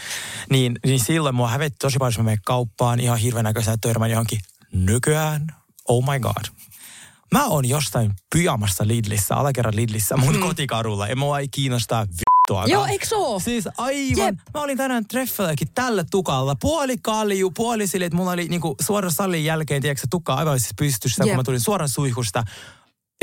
Niin, 0.51 0.79
niin 0.87 1.01
silloin 1.01 1.35
mua 1.35 1.49
hävetti 1.49 1.77
tosi 1.79 1.99
paljon, 1.99 2.13
jos 2.13 2.19
mä 2.19 2.25
menen 2.25 2.39
kauppaan 2.45 3.01
ihan 3.01 3.19
hirveän 3.19 3.45
näköisenä 3.45 3.77
törmään 3.81 4.11
johonkin. 4.11 4.41
Nykyään, 4.73 5.47
oh 5.89 6.05
my 6.13 6.21
god. 6.21 6.45
Mä 7.33 7.47
oon 7.47 7.69
jostain 7.69 8.13
pyjamassa 8.33 8.87
Lidlissä, 8.87 9.35
alakerran 9.37 9.77
Lidlissä, 9.77 10.17
mun 10.17 10.35
mm. 10.35 10.41
kotikadulla. 10.41 11.09
Ja 11.09 11.17
mua 11.17 11.39
ei 11.39 11.49
kiinnostaa 11.49 12.07
vittuakaan. 12.49 12.71
Joo, 12.71 12.87
eikö 12.87 13.07
oo? 13.17 13.39
Siis 13.41 13.69
aivan. 13.79 14.17
Jep. 14.27 14.35
Mä 14.55 14.61
olin 14.61 14.79
tänään 14.79 15.07
treffeilläkin 15.07 15.69
tällä 15.75 16.05
tukalla. 16.11 16.57
Puoli 16.61 16.97
kalju, 17.03 17.51
puoli 17.51 17.87
sille, 17.87 18.05
että 18.07 18.17
mulla 18.17 18.31
oli 18.31 18.49
niinku 18.49 18.75
suoraan 18.81 19.13
sallin 19.13 19.45
jälkeen, 19.45 19.83
tiedätkö, 19.83 20.01
se 20.01 20.07
tukka 20.11 20.35
aivan 20.35 20.61
siis 20.61 20.75
pystyssä, 20.79 21.25
Jep. 21.25 21.31
kun 21.31 21.37
mä 21.37 21.45
tulin 21.45 21.61
suoraan 21.61 21.89
suihkusta. 21.89 22.45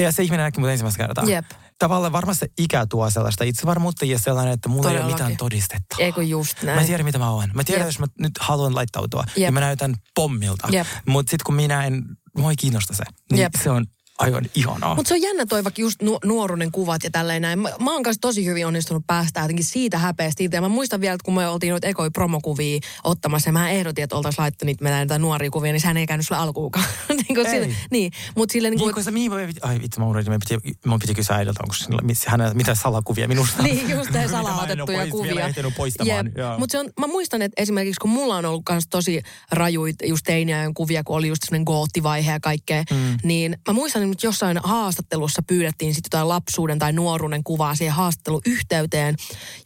Ja 0.02 0.12
se 0.12 0.24
ihminen 0.24 0.44
näki 0.44 0.60
mut 0.60 0.70
ensimmäistä 0.70 1.04
kertaa. 1.04 1.24
Jep. 1.24 1.46
Tavallaan 1.80 2.12
varmasti 2.14 2.46
se 2.46 2.52
ikä 2.58 2.86
tuo 2.90 3.10
sellaista 3.10 3.44
itsevarmuutta 3.44 4.06
ja 4.06 4.20
sellainen, 4.20 4.54
että 4.54 4.70
mulla 4.70 4.90
ei 4.90 4.96
ole 4.96 5.02
Todellakin. 5.02 5.26
mitään 5.26 5.38
todistetta. 5.38 5.96
Eikö 6.00 6.24
just 6.24 6.64
näin? 6.64 6.76
Mä 6.76 6.82
en 6.82 6.88
tiedä, 6.88 7.04
mitä 7.04 7.18
mä 7.20 7.30
oon. 7.32 7.50
Mä 7.54 7.64
tiedän, 7.64 7.82
Jep. 7.82 7.88
jos 7.88 8.00
mä 8.00 8.06
nyt 8.20 8.32
haluan 8.40 8.76
laittautua, 8.76 9.24
Jep. 9.28 9.36
niin 9.38 9.54
mä 9.54 9.60
näytän 9.60 9.96
pommilta. 10.16 10.68
Mutta 11.08 11.30
sitten 11.30 11.46
kun 11.46 11.56
minä 11.56 11.86
en, 11.86 12.04
mua 12.38 12.50
ei 12.50 12.56
kiinnosta 12.56 12.94
se. 12.94 13.04
Niin 13.32 13.42
Jep. 13.42 13.54
se 13.64 13.70
on 13.70 13.86
aivan 14.18 14.46
ihanaa. 14.56 14.96
Mutta 14.96 15.10
se 15.10 15.16
on 15.16 15.22
jännä 15.22 15.46
toi 15.46 15.64
vaikka 15.64 15.82
just 15.82 16.02
nu- 16.02 16.20
nuoruuden 16.24 16.72
kuvat 16.72 17.04
ja 17.04 17.10
tälleen 17.12 17.42
näin. 17.42 17.60
Mä, 17.60 17.70
mä 17.80 17.94
oon 17.94 18.04
kanssa 18.04 18.22
tosi 18.22 18.46
hyvin 18.46 18.68
onnistunut 18.68 19.04
päästä 19.08 19.40
jotenkin 19.40 19.66
siitä 19.66 19.98
häpeästä 19.98 20.44
irti. 20.44 20.58
Ja 20.58 20.62
mä 20.62 20.70
muistan 20.70 21.02
vielä, 21.02 21.14
että 21.14 21.26
kun 21.26 21.34
me 21.36 21.48
oltiin 21.48 21.72
noita 21.72 21.88
ekoi 21.88 22.10
promokuvia 22.10 22.80
ottamassa, 23.04 23.50
ja 23.50 23.54
mä 23.54 23.70
ehdotin, 23.70 24.04
että 24.04 24.16
oltaisiin 24.16 24.44
laittanut 24.44 24.68
niitä 24.68 24.84
meidän 24.84 24.98
näitä 24.98 25.20
nuoria 25.20 25.52
kuvia, 25.52 25.72
niin 25.72 25.82
sehän 25.82 25.98
ei 25.98 26.08
käynyt 26.08 26.28
sulle 26.28 26.42
alkuukaan. 26.42 26.86
niin, 27.10 27.36
kuin 27.36 27.50
sille, 27.50 27.76
niin, 27.92 28.12
mutta 28.36 28.54
sille 28.54 28.70
niin 28.70 28.78
Niin 28.78 28.86
kuin, 28.86 28.94
kuin 28.94 29.04
se, 29.04 29.12
mihin 29.12 29.32
voi, 29.32 29.48
ai 29.62 29.80
vitsi, 29.82 30.00
mä 30.00 30.06
unohdin, 30.06 30.32
mä 30.32 30.40
piti, 30.50 30.78
mun 30.86 31.00
piti 31.00 31.14
kysyä 31.16 31.36
äidiltä, 31.36 31.60
onko 31.64 31.74
sillä, 31.74 32.02
hänellä 32.28 32.54
mitä 32.54 32.76
salakuvia 32.76 33.28
minusta. 33.28 33.64
Niin, 33.64 33.90
just 33.90 34.12
mä 34.12 34.20
ole 34.20 34.28
salaotettuja 34.38 34.98
pois- 34.98 35.10
kuvia. 35.10 35.36
Vielä 35.36 35.48
ehtinyt 35.48 35.76
poistamaan. 35.76 36.32
Joo. 36.38 36.60
Mutta 36.60 36.78
mä 37.00 37.08
muistan, 37.08 37.42
että 37.42 37.62
esimerkiksi 37.62 38.00
kun 38.00 38.10
mulla 38.10 38.36
on 38.36 38.46
ollut 38.46 38.62
kans 38.66 38.88
tosi 38.88 39.22
rajuit 39.52 39.96
just 40.04 40.24
teiniajan 40.26 40.74
kuvia, 40.74 41.04
kun 41.04 41.16
oli 41.16 41.28
just 41.28 41.44
sellainen 41.44 41.64
goottivaihe 41.64 42.32
ja 42.32 42.40
kaikkea, 42.40 42.84
mm. 42.92 43.18
niin 43.24 43.58
mä 43.68 43.74
muistan, 43.74 44.05
muistan, 44.08 44.12
että 44.12 44.28
jossain 44.28 44.60
haastattelussa 44.64 45.42
pyydettiin 45.42 45.94
sitten 45.94 46.08
jotain 46.08 46.30
lapsuuden 46.30 46.80
tai 46.80 46.94
nuoruuden 46.94 47.44
kuvaa 47.44 47.76
siihen 47.76 47.96
haastatteluyhteyteen. 47.96 49.16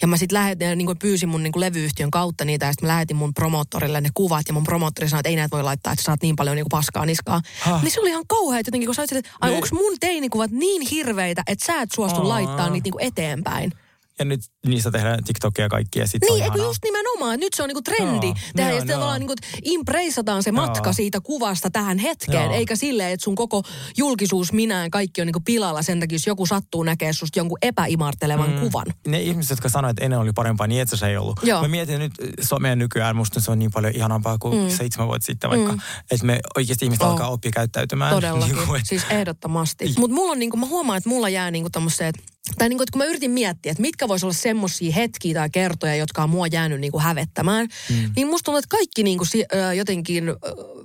Ja 0.01 0.07
mä 0.07 0.17
sitten 0.17 0.33
lähetin, 0.33 0.77
niin 0.77 0.85
kuin 0.85 0.99
pyysin 0.99 1.29
mun 1.29 1.43
niin 1.43 1.53
kuin 1.53 1.61
levyyhtiön 1.61 2.11
kautta 2.11 2.45
niitä 2.45 2.65
ja 2.65 2.71
sitten 2.71 2.87
mä 2.87 2.93
lähetin 2.93 3.17
mun 3.17 3.33
promoottorille 3.33 4.01
ne 4.01 4.09
kuvat. 4.13 4.47
Ja 4.47 4.53
mun 4.53 4.63
promoottori 4.63 5.09
sanoi, 5.09 5.19
että 5.19 5.29
ei 5.29 5.35
näitä 5.35 5.51
voi 5.55 5.63
laittaa, 5.63 5.93
että 5.93 6.03
sä 6.03 6.05
saat 6.05 6.21
niin 6.21 6.35
paljon 6.35 6.55
niin 6.55 6.63
kuin 6.63 6.79
paskaa 6.79 7.05
niskaa. 7.05 7.41
Häh? 7.59 7.83
Niin 7.83 7.91
se 7.91 7.99
oli 8.01 8.09
ihan 8.09 8.27
kauhea 8.27 8.59
jotenkin, 8.59 8.87
kun 8.87 8.95
sä 8.95 9.01
olit, 9.01 9.11
että 9.11 9.31
ai 9.41 9.49
Ne- 9.49 9.55
onko 9.55 9.67
mun 9.71 9.93
teinikuvat 9.99 10.51
niin 10.51 10.81
hirveitä, 10.91 11.43
että 11.47 11.65
sä 11.65 11.81
et 11.81 11.91
suostu 11.91 12.21
Aa. 12.21 12.27
laittaa 12.27 12.69
niitä 12.69 12.83
niin 12.83 12.91
kuin 12.93 13.05
eteenpäin. 13.05 13.71
Ja 14.19 14.25
nyt 14.25 14.41
niistä 14.65 14.91
tehdään 14.91 15.23
TikTokia 15.23 15.65
ja 15.65 15.69
kaikkia. 15.69 16.07
Sit 16.07 16.21
se 16.27 16.33
Niin, 16.33 16.43
eikö 16.43 16.57
just 16.57 16.79
nimenomaan, 16.83 17.39
nyt 17.39 17.53
se 17.53 17.63
on 17.63 17.69
niinku 17.69 17.81
trendi 17.81 18.27
Joo, 18.27 18.35
tehdä, 18.55 18.69
joo, 18.69 18.75
ja 18.75 18.79
sitten 18.81 18.95
tavallaan 18.95 19.19
niinku 19.19 19.35
impreissataan 19.63 20.43
se 20.43 20.51
matka 20.51 20.87
Joo. 20.89 20.93
siitä 20.93 21.21
kuvasta 21.21 21.69
tähän 21.69 21.97
hetkeen, 21.97 22.43
Joo. 22.43 22.53
eikä 22.53 22.75
silleen, 22.75 23.11
että 23.11 23.23
sun 23.23 23.35
koko 23.35 23.63
julkisuus 23.97 24.53
minään 24.53 24.91
kaikki 24.91 25.21
on 25.21 25.27
niinku 25.27 25.41
pilalla 25.45 25.81
sen 25.81 25.99
takia, 25.99 26.15
jos 26.15 26.27
joku 26.27 26.45
sattuu 26.45 26.83
näkemään 26.83 27.13
susta 27.13 27.39
jonkun 27.39 27.57
epäimartelevan 27.61 28.49
mm. 28.51 28.59
kuvan. 28.59 28.85
Ne 29.07 29.21
ihmiset, 29.21 29.49
jotka 29.49 29.69
sanoivat, 29.69 29.97
että 29.97 30.05
ennen 30.05 30.19
oli 30.19 30.31
parempaa, 30.35 30.67
niin 30.67 30.81
itse 30.81 30.95
asiassa 30.95 31.07
ei 31.07 31.17
ollut. 31.17 31.39
Joo. 31.43 31.61
Mä 31.61 31.67
mietin 31.67 31.99
nyt 31.99 32.13
somea 32.41 32.75
nykyään, 32.75 33.15
musta 33.15 33.41
se 33.41 33.51
on 33.51 33.59
niin 33.59 33.71
paljon 33.71 33.95
ihanampaa 33.95 34.37
kuin 34.37 34.63
mm. 34.63 34.69
seitsemän 34.69 35.07
vuotta 35.07 35.25
sitten 35.25 35.49
vaikka. 35.49 35.71
Mm. 35.71 35.79
Että 36.11 36.25
me 36.25 36.39
oikeasti 36.57 36.85
ihmiset 36.85 37.03
Oh. 37.03 37.09
alkaa 37.09 37.29
oppia 37.29 37.51
käyttäytymään. 37.51 38.13
Todellakin, 38.15 38.55
Niin 38.55 38.67
kuin, 38.67 38.81
siis 38.85 39.03
ehdottomasti. 39.09 39.93
Mutta 39.97 40.15
mulla 40.15 40.31
on 40.31 40.39
niinku, 40.39 40.57
mä 40.57 40.65
huomaan, 40.65 40.97
että 40.97 41.09
mulla 41.09 41.29
jää 41.29 41.51
niinku 41.51 41.69
tommoset, 41.69 42.15
tai 42.57 42.69
niinku, 42.69 42.83
että 42.83 42.91
kun 42.91 42.99
mä 42.99 43.05
yritin 43.05 43.31
miettiä, 43.31 43.71
että 43.71 43.81
mitkä 43.81 44.07
vois 44.07 44.23
olla 44.23 44.33
semmosia 44.33 44.93
hetkiä 44.93 45.33
tai 45.33 45.49
kertoja, 45.49 45.95
jotka 45.95 46.23
on 46.23 46.29
mua 46.29 46.47
jäänyt 46.47 46.79
niinku 46.79 46.99
hävettämään, 46.99 47.67
mm. 47.89 48.11
niin 48.15 48.27
musta 48.27 48.45
tuntuu, 48.45 48.57
että 48.57 48.77
kaikki 48.77 49.03
si, 49.29 49.45
ö, 49.53 49.73
jotenkin 49.73 50.23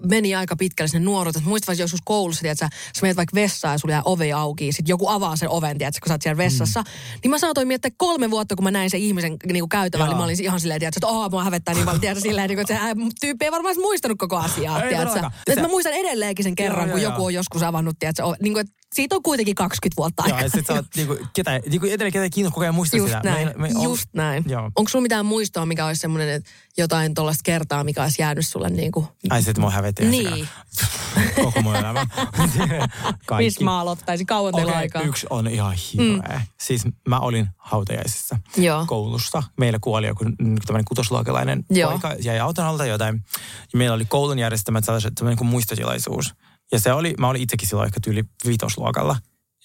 meni 0.07 0.35
aika 0.35 0.57
pitkälle 0.57 0.89
sinne 0.89 1.05
nuoruuteen. 1.05 1.45
Muistat 1.45 1.79
joskus 1.79 2.01
koulussa, 2.05 2.41
tiedätkö, 2.41 2.67
sä 2.95 3.03
menet 3.03 3.17
vaikka 3.17 3.35
vessaan 3.35 3.75
ja 3.75 3.79
sulla 3.79 3.95
jää 3.95 4.03
ovi 4.05 4.33
auki, 4.33 4.73
sit 4.73 4.89
joku 4.89 5.09
avaa 5.09 5.37
sen 5.37 5.49
oven, 5.49 5.79
tiedätkö, 5.79 6.01
kun 6.03 6.09
sä 6.09 6.15
oot 6.15 6.23
siellä 6.23 6.39
vessassa. 6.39 6.81
Mm. 6.81 7.19
Niin 7.23 7.31
mä 7.31 7.39
saatoin 7.39 7.69
miettiä 7.69 7.91
kolme 7.97 8.31
vuotta, 8.31 8.57
kun 8.57 8.65
mä 8.65 8.71
näin 8.71 8.91
sen 8.91 9.01
ihmisen 9.01 9.37
niinku 9.45 9.69
käytävällä, 9.69 10.09
niin 10.09 10.17
mä 10.19 10.25
olin 10.25 10.43
ihan 10.43 10.61
silleen, 10.61 10.81
tiedätkö, 10.81 10.99
että 10.99 11.17
aah, 11.17 11.31
mua 11.31 11.45
hävettää 11.45 11.75
niin 11.75 11.85
paljon, 11.85 12.01
tiedätkö, 12.01 12.23
silleen, 12.23 12.49
niinku, 12.49 12.61
että 12.61 12.75
se 12.75 12.95
tyyppi 13.21 13.45
ei 13.45 13.53
varmaan 13.53 13.75
muistanut 13.79 14.19
koko 14.19 14.37
asiaa, 14.37 14.83
Ei 14.83 14.89
tiedätkö. 14.89 15.21
Että 15.47 15.63
mä 15.63 15.69
muistan 15.69 15.93
edelleenkin 15.93 16.45
sen 16.45 16.55
kerran, 16.55 16.89
Joo, 16.89 16.93
kun 16.93 17.03
joku 17.03 17.25
on 17.25 17.35
joskus 17.35 17.63
avannut, 17.63 17.99
tiedätkö, 17.99 18.23
niin 18.43 18.53
kuin, 18.53 18.61
että 18.61 18.84
siitä 18.95 19.15
on 19.17 19.23
kuitenkin 19.23 19.55
20 19.55 19.97
vuotta 19.97 20.23
Joo, 20.23 20.27
aikaa. 20.27 20.43
ja 20.43 20.49
sit 20.49 20.67
sä 20.67 20.73
oot 20.73 20.87
niinku, 20.97 21.19
ketä, 21.33 21.61
niinku 21.71 21.87
edelleen 21.87 22.13
ketä 22.13 22.29
kiinnostaa 22.31 22.55
koko 22.55 22.63
ajan 22.63 22.75
muistaa 22.75 22.99
Just 22.99 23.09
sitä. 23.15 23.23
näin, 23.31 23.47
Me- 23.47 23.55
me 23.69 23.69
on- 23.75 23.83
just 23.83 24.09
näin. 24.13 24.45
Joo. 24.49 24.71
Onko 24.77 24.89
sulla 24.89 25.03
mitään 25.03 25.27
muistoa, 25.27 25.67
mikä 25.67 25.87
olisi 25.87 26.01
semmoinen, 26.01 26.29
että 26.29 26.51
jotain 26.77 27.15
tuollaista 27.15 27.43
kertaa, 27.45 27.85
mikä 27.85 28.03
olisi 28.03 28.23
jäänyt 28.23 28.47
sulle 28.47 28.71
niin 28.71 28.93
kuin... 28.93 29.07
Ai 29.31 29.43
sit 29.43 29.59
mua 29.59 29.71
hävetti. 29.71 30.05
Niin. 30.05 30.49
Koko 31.45 31.63
mun 31.63 31.77
elämä. 31.77 32.07
Kaikki. 33.27 33.45
Missä 33.45 33.65
mä 33.65 33.81
aloittaisin? 33.81 34.27
Kauan 34.27 34.55
teillä 34.55 34.73
Okei, 34.73 34.81
aikaa? 34.83 35.03
yksi 35.03 35.27
on 35.31 35.47
ihan 35.47 35.73
hirveä. 35.93 36.39
Mm. 36.39 36.47
Siis 36.61 36.83
mä 37.09 37.19
olin 37.19 37.49
hautajaisissa 37.57 38.39
Joo. 38.57 38.85
koulussa. 38.87 39.43
Meillä 39.59 39.79
kuoli 39.83 40.07
joku 40.07 40.25
mm, 40.25 40.57
tämmöinen 40.67 40.85
kutosluokalainen 40.85 41.65
Joo. 41.71 41.91
poika, 41.91 42.15
jäi 42.21 42.39
auton 42.41 42.65
alta 42.65 42.87
jotain. 42.87 43.25
Ja 43.73 43.79
meillä 43.79 43.95
oli 43.95 44.05
koulun 44.05 44.39
järjestämät 44.39 44.85
sellaiset 44.85 45.15
tämmöinen 45.15 45.39
kuin 45.39 45.49
muistotilaisuus. 45.49 46.35
Ja 46.73 46.81
se 46.81 46.93
oli, 46.93 47.15
mä 47.19 47.29
olin 47.29 47.43
itsekin 47.43 47.69
silloin 47.69 47.87
ehkä 47.87 48.01
tyyli 48.01 48.25
vitosluokalla. 48.47 49.17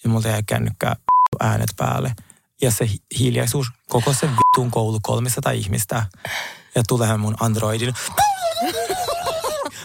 Ja 0.04 0.10
multa 0.10 0.28
jäi 0.28 0.42
kännykkää 0.46 0.96
äänet 1.40 1.70
päälle. 1.76 2.14
Ja 2.62 2.70
se 2.70 2.86
hi- 2.88 3.18
hiljaisuus, 3.18 3.66
koko 3.88 4.12
se 4.12 4.28
vitun 4.30 4.70
koulu, 4.70 4.98
300 5.02 5.52
ihmistä. 5.52 6.06
Ja 6.74 6.82
tulee 6.88 7.16
mun 7.16 7.36
Androidin. 7.40 7.94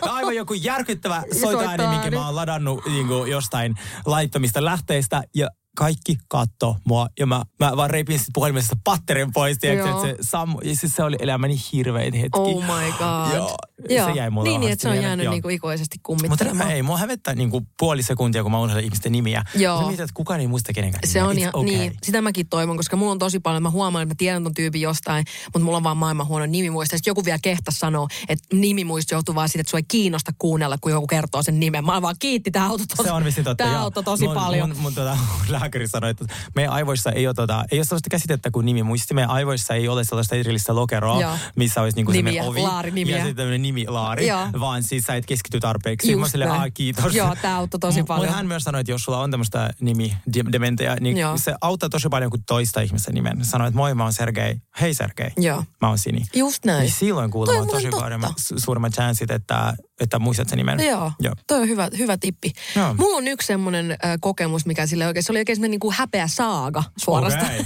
Aivan 0.02 0.36
joku 0.36 0.54
järkyttävä 0.54 1.24
soitaääni, 1.42 1.88
minkä 1.88 2.12
mä 2.12 2.26
oon 2.26 2.36
ladannut 2.36 2.86
niin 2.86 3.08
kuin 3.08 3.32
jostain 3.32 3.76
laittomista 4.06 4.66
lähteistä. 4.66 5.24
Ja 5.36 5.50
kaikki 5.76 6.18
katto 6.28 6.76
mua 6.84 7.08
ja 7.20 7.26
mä, 7.26 7.42
mä 7.60 7.78
vaan 7.78 7.90
reipin 7.90 8.20
sit 8.20 8.28
puhelimesta 8.34 8.78
patterin 8.84 9.32
pois, 9.34 9.58
tiedätkö, 9.60 9.90
että 9.90 10.02
se 10.02 10.16
sammu, 10.22 10.60
ja 10.64 10.76
siis 10.76 10.96
se 10.96 11.04
oli 11.04 11.16
elämäni 11.20 11.56
hirvein 11.74 12.14
hetki. 12.14 12.40
Oh 12.40 12.62
my 12.64 12.92
god. 12.98 13.36
Joo, 13.36 13.56
Joo. 13.90 14.08
se 14.08 14.12
jäi 14.14 14.30
mulle 14.30 14.50
Niin, 14.50 14.62
niin, 14.62 14.72
että 14.72 14.84
se 14.84 14.90
on 14.90 15.02
jäänyt 15.04 15.30
niin 15.30 15.42
kuin 15.42 15.56
ikuisesti 15.56 15.98
Mutta 16.08 16.24
kummittelemaan. 16.28 16.72
ei, 16.72 16.84
mua 16.84 16.98
hävettää 16.98 17.36
niin 17.36 17.50
kuin 17.52 17.68
puoli 17.80 18.04
sekuntia, 18.04 18.44
kun 18.44 18.52
mä 18.52 18.60
unohdan 18.60 18.84
ihmisten 18.84 19.12
nimiä. 19.12 19.44
Joo. 19.56 19.78
Sä 19.78 19.84
mietit, 19.84 20.00
että 20.00 20.14
kukaan 20.14 20.40
ei 20.40 20.48
muista 20.48 20.74
kenenkään 20.74 21.02
Se 21.08 21.20
nimiä. 21.20 21.30
on 21.30 21.40
ja, 21.40 21.50
okay. 21.54 21.64
niin, 21.64 21.94
sitä 22.04 22.22
mäkin 22.22 22.48
toivon, 22.50 22.78
koska 22.78 22.98
mulla 22.98 23.12
on 23.12 23.20
tosi 23.20 23.40
paljon, 23.40 23.64
mä 23.64 23.70
huomaan, 23.70 24.04
että 24.04 24.14
mä 24.14 24.18
tiedän 24.18 24.44
ton 24.44 24.54
tyypin 24.54 24.82
jostain, 24.82 25.26
mutta 25.46 25.60
mulla 25.60 25.78
on 25.78 25.84
vaan 25.84 25.98
maailman 25.98 26.28
huono 26.28 26.46
nimimuisto. 26.46 26.94
Ja 26.96 26.98
sit 26.98 27.08
joku 27.08 27.26
vielä 27.26 27.40
kehtä 27.42 27.72
sanoo, 27.72 28.08
että 28.30 28.56
nimimuisto 28.56 29.16
johtuu 29.16 29.36
vaan 29.36 29.50
siitä, 29.50 29.62
että 29.62 29.70
sua 29.72 29.80
ei 29.80 29.86
kiinnosta 29.88 30.32
kuunnella, 30.38 30.78
kun 30.82 30.92
joku 30.92 31.08
kertoo 31.08 31.44
sen 31.44 31.60
nimen. 31.60 31.86
Mä 31.86 32.02
vaan 32.02 32.16
kiitti, 32.20 32.52
tää 32.52 32.66
auto 32.66 32.84
tosi, 32.98 33.10
Se 33.10 33.14
on 33.14 33.24
totta. 33.44 33.56
tää 33.56 33.80
auto 33.80 34.02
tosi 34.04 34.26
mun, 34.26 34.34
paljon. 34.36 34.70
Mun, 34.70 34.78
mun 34.80 34.96
tota, 34.96 35.18
lääkäri 35.66 35.88
sanoi, 35.88 36.10
että 36.10 36.26
meidän 36.56 36.74
aivoissa 36.74 37.12
ei 37.12 37.28
ole, 37.28 37.34
tota, 37.34 37.66
ei 37.72 37.78
ole 37.80 37.84
sellaista 37.86 38.10
käsitettä 38.10 38.52
kuin 38.52 38.66
nimimuisti. 38.66 39.14
Meidän 39.14 39.32
aivoissa 39.32 39.74
ei 39.74 39.88
ole 39.88 40.04
sellaista 40.04 40.36
erillistä 40.36 40.76
lokeroa, 40.76 41.22
Joo. 41.22 41.38
missä 41.56 41.82
olisi 41.82 41.96
niinku 41.98 42.12
Nimiä, 42.12 42.34
semmoinen 42.34 42.64
ovi. 42.64 42.72
laarinimiä. 42.72 43.16
Ja 43.18 43.24
sitten 43.24 43.36
tämmöinen 43.36 43.62
nimilaari, 43.62 44.28
Joo. 44.28 44.48
vaan 44.60 44.84
siis 44.84 45.04
sä 45.04 45.16
et 45.16 45.26
keskity 45.26 45.60
tarpeeksi. 45.60 46.12
Just 46.12 46.34
Mä 46.38 46.46
näin. 46.46 46.52
"Aa, 46.62 46.70
kiitos. 46.70 47.16
Joo, 47.16 47.36
tää 47.42 47.56
auttoi 47.56 47.80
tosi 47.80 48.02
M- 48.04 48.06
paljon. 48.06 48.34
Hän 48.34 48.48
myös 48.48 48.64
sanoi, 48.64 48.82
että 48.82 48.92
jos 48.92 49.02
sulla 49.02 49.20
on 49.20 49.32
tämmöistä 49.32 49.70
nimi 49.82 50.18
dementia, 50.52 50.96
niin 51.00 51.18
Joo. 51.18 51.38
se 51.38 51.56
auttaa 51.62 51.90
tosi 51.90 52.10
paljon 52.10 52.32
kuin 52.32 52.44
toista 52.48 52.82
ihmisen 52.82 53.14
nimen. 53.14 53.46
Sanoi, 53.46 53.68
että 53.68 53.78
moi, 53.78 53.94
mä 53.96 54.04
oon 54.04 54.14
Sergei. 54.14 54.56
Hei 54.82 54.94
Sergei. 54.94 55.30
Joo. 55.38 55.64
Mä 55.82 55.88
oon 55.88 55.98
Sini. 55.98 56.26
Just 56.36 56.66
näin. 56.66 56.82
Niin 56.82 56.92
silloin 56.92 57.32
kuulemma 57.32 57.62
on 57.62 57.68
tosi 57.68 57.90
paljon 57.90 58.22
suuremmat 58.58 58.94
chanssit, 58.94 59.32
että, 59.32 59.74
että 60.00 60.20
muistat 60.20 60.50
sen 60.50 60.58
nimen. 60.58 60.80
Joo, 60.80 61.12
Joo. 61.20 61.34
toi 61.48 61.62
on 61.62 61.68
hyvä, 61.68 61.90
hyvä 61.98 62.18
tippi. 62.18 62.52
Joo. 62.76 62.94
Mulla 62.94 63.18
on 63.18 63.28
yksi 63.28 63.48
semmoinen 63.48 63.92
äh, 63.92 63.98
kokemus, 64.22 64.66
mikä 64.66 64.88
sille 64.88 65.08
oikein, 65.08 65.24
se 65.24 65.32
oli 65.32 65.40
oikein 65.40 65.56
semmoinen 65.56 65.72
niin 65.72 65.80
kuin 65.80 65.96
häpeä 65.98 66.28
saaga 66.28 66.84
suorastaan. 66.98 67.52
Okei. 67.52 67.66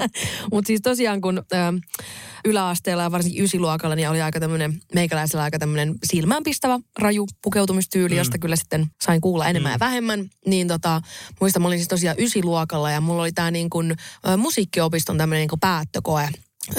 Mutta 0.52 0.66
siis 0.66 0.80
tosiaan 0.82 1.20
kun 1.20 1.38
ö, 1.38 1.56
yläasteella 2.44 3.02
ja 3.02 3.10
varsinkin 3.10 3.44
ysiluokalla, 3.44 3.96
niin 3.96 4.08
oli 4.08 4.22
aika 4.22 4.40
tämmöinen, 4.40 4.80
meikäläisellä 4.94 5.42
aika 5.42 5.58
tämmöinen 5.58 5.94
silmäänpistävä 6.04 6.78
raju 6.98 7.26
pukeutumistyyli, 7.42 8.14
mm. 8.14 8.18
josta 8.18 8.38
kyllä 8.38 8.56
sitten 8.56 8.86
sain 9.02 9.20
kuulla 9.20 9.48
enemmän 9.48 9.70
mm. 9.70 9.74
ja 9.74 9.80
vähemmän. 9.80 10.30
Niin 10.46 10.68
tota, 10.68 11.00
muistan, 11.40 11.62
mä 11.62 11.68
olin 11.68 11.78
siis 11.78 11.88
tosiaan 11.88 12.16
ysiluokalla 12.18 12.90
ja 12.90 13.00
mulla 13.00 13.22
oli 13.22 13.32
tää 13.32 13.50
niin 13.50 13.70
kuin 13.70 13.96
ö, 14.28 14.36
musiikkiopiston 14.36 15.18
tämmöinen 15.18 15.40
niin 15.40 15.48
kuin 15.48 15.60
päättökoe 15.60 16.28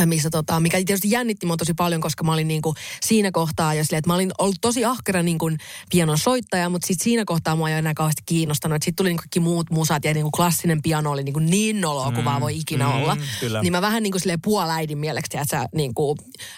missä 0.06 0.30
tota, 0.30 0.60
mikä 0.60 0.78
tietysti 0.78 1.12
jännitti 1.12 1.46
mua 1.46 1.58
tosi 1.58 1.74
paljon, 1.74 2.02
koska 2.02 2.24
mä 2.24 2.34
olin 2.34 2.48
niinku 2.48 2.76
siinä 3.02 3.32
kohtaa 3.32 3.74
jo 3.74 3.84
silleen, 3.84 4.00
että 4.00 4.10
mä 4.10 4.14
olin 4.16 4.32
ollut 4.38 4.58
tosi 4.62 4.86
ahkera 4.86 5.24
niinku 5.24 5.52
pianon 5.92 6.18
soittaja, 6.18 6.70
mutta 6.70 6.88
sitten 6.88 7.04
siinä 7.04 7.24
kohtaa 7.26 7.56
mua 7.56 7.70
ei 7.70 7.76
enää 7.76 7.94
kauheasti 7.94 8.24
kiinnostanut. 8.26 8.84
Sitten 8.84 8.96
tuli 8.96 9.10
niinku 9.10 9.22
kaikki 9.22 9.40
muut 9.40 9.70
musat 9.70 10.06
ja 10.06 10.14
niinku 10.14 10.32
klassinen 10.32 10.82
piano 10.82 11.12
oli 11.12 11.24
niinku 11.24 11.40
niin 11.40 11.82
noloa 11.82 12.12
kuin 12.12 12.26
vaan 12.26 12.42
voi 12.42 12.58
ikinä 12.58 12.86
mm, 12.86 12.92
olla. 12.92 13.18
kyllä. 13.40 13.62
Niin 13.62 13.72
mä 13.72 13.82
vähän 13.82 14.04
niinku 14.04 14.20
silleen 14.20 14.42
puoläidin 14.42 14.98
mieleksi, 14.98 15.38
että 15.38 15.58
sä 15.58 15.66
niinku, 15.76 16.18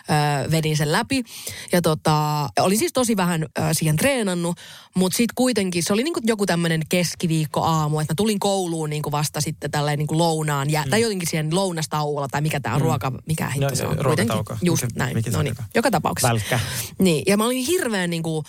ö, 0.09 0.51
vedin 0.51 0.77
sen 0.77 0.91
läpi. 0.91 1.23
Ja 1.71 1.81
tota, 1.81 2.49
olin 2.59 2.77
siis 2.77 2.93
tosi 2.93 3.17
vähän 3.17 3.43
ö, 3.43 3.61
siihen 3.71 3.95
treenannut, 3.95 4.57
mutta 4.95 5.17
sitten 5.17 5.35
kuitenkin 5.35 5.83
se 5.83 5.93
oli 5.93 6.03
niinku 6.03 6.21
joku 6.23 6.45
tämmöinen 6.45 6.81
keskiviikko 6.89 7.63
aamu, 7.63 7.99
että 7.99 8.11
mä 8.13 8.15
tulin 8.15 8.39
kouluun 8.39 8.89
niinku 8.89 9.11
vasta 9.11 9.41
sitten 9.41 9.71
tälleen 9.71 9.97
niinku 9.97 10.17
lounaan, 10.17 10.71
ja, 10.71 10.83
tai 10.89 11.01
jotenkin 11.01 11.29
siihen 11.29 11.55
lounastauolla, 11.55 12.27
tai 12.27 12.41
mikä 12.41 12.59
tämä 12.59 12.75
on, 12.75 12.81
ruoka, 12.81 13.11
mikä 13.25 13.49
hitto 13.49 13.69
No, 13.69 13.75
se 13.75 13.85
on. 13.87 13.97
ruokatauko. 13.99 14.57
Just 14.61 14.83
Mikä- 14.83 14.99
näin. 14.99 15.17
mikä 15.17 15.31
No 15.31 15.41
niin, 15.41 15.55
joka? 15.75 15.91
tapauksessa. 15.91 16.27
Välkkä. 16.29 16.59
Niin, 16.99 17.23
ja 17.27 17.37
mä 17.37 17.45
olin 17.45 17.65
hirveän 17.65 18.09
niinku, 18.09 18.43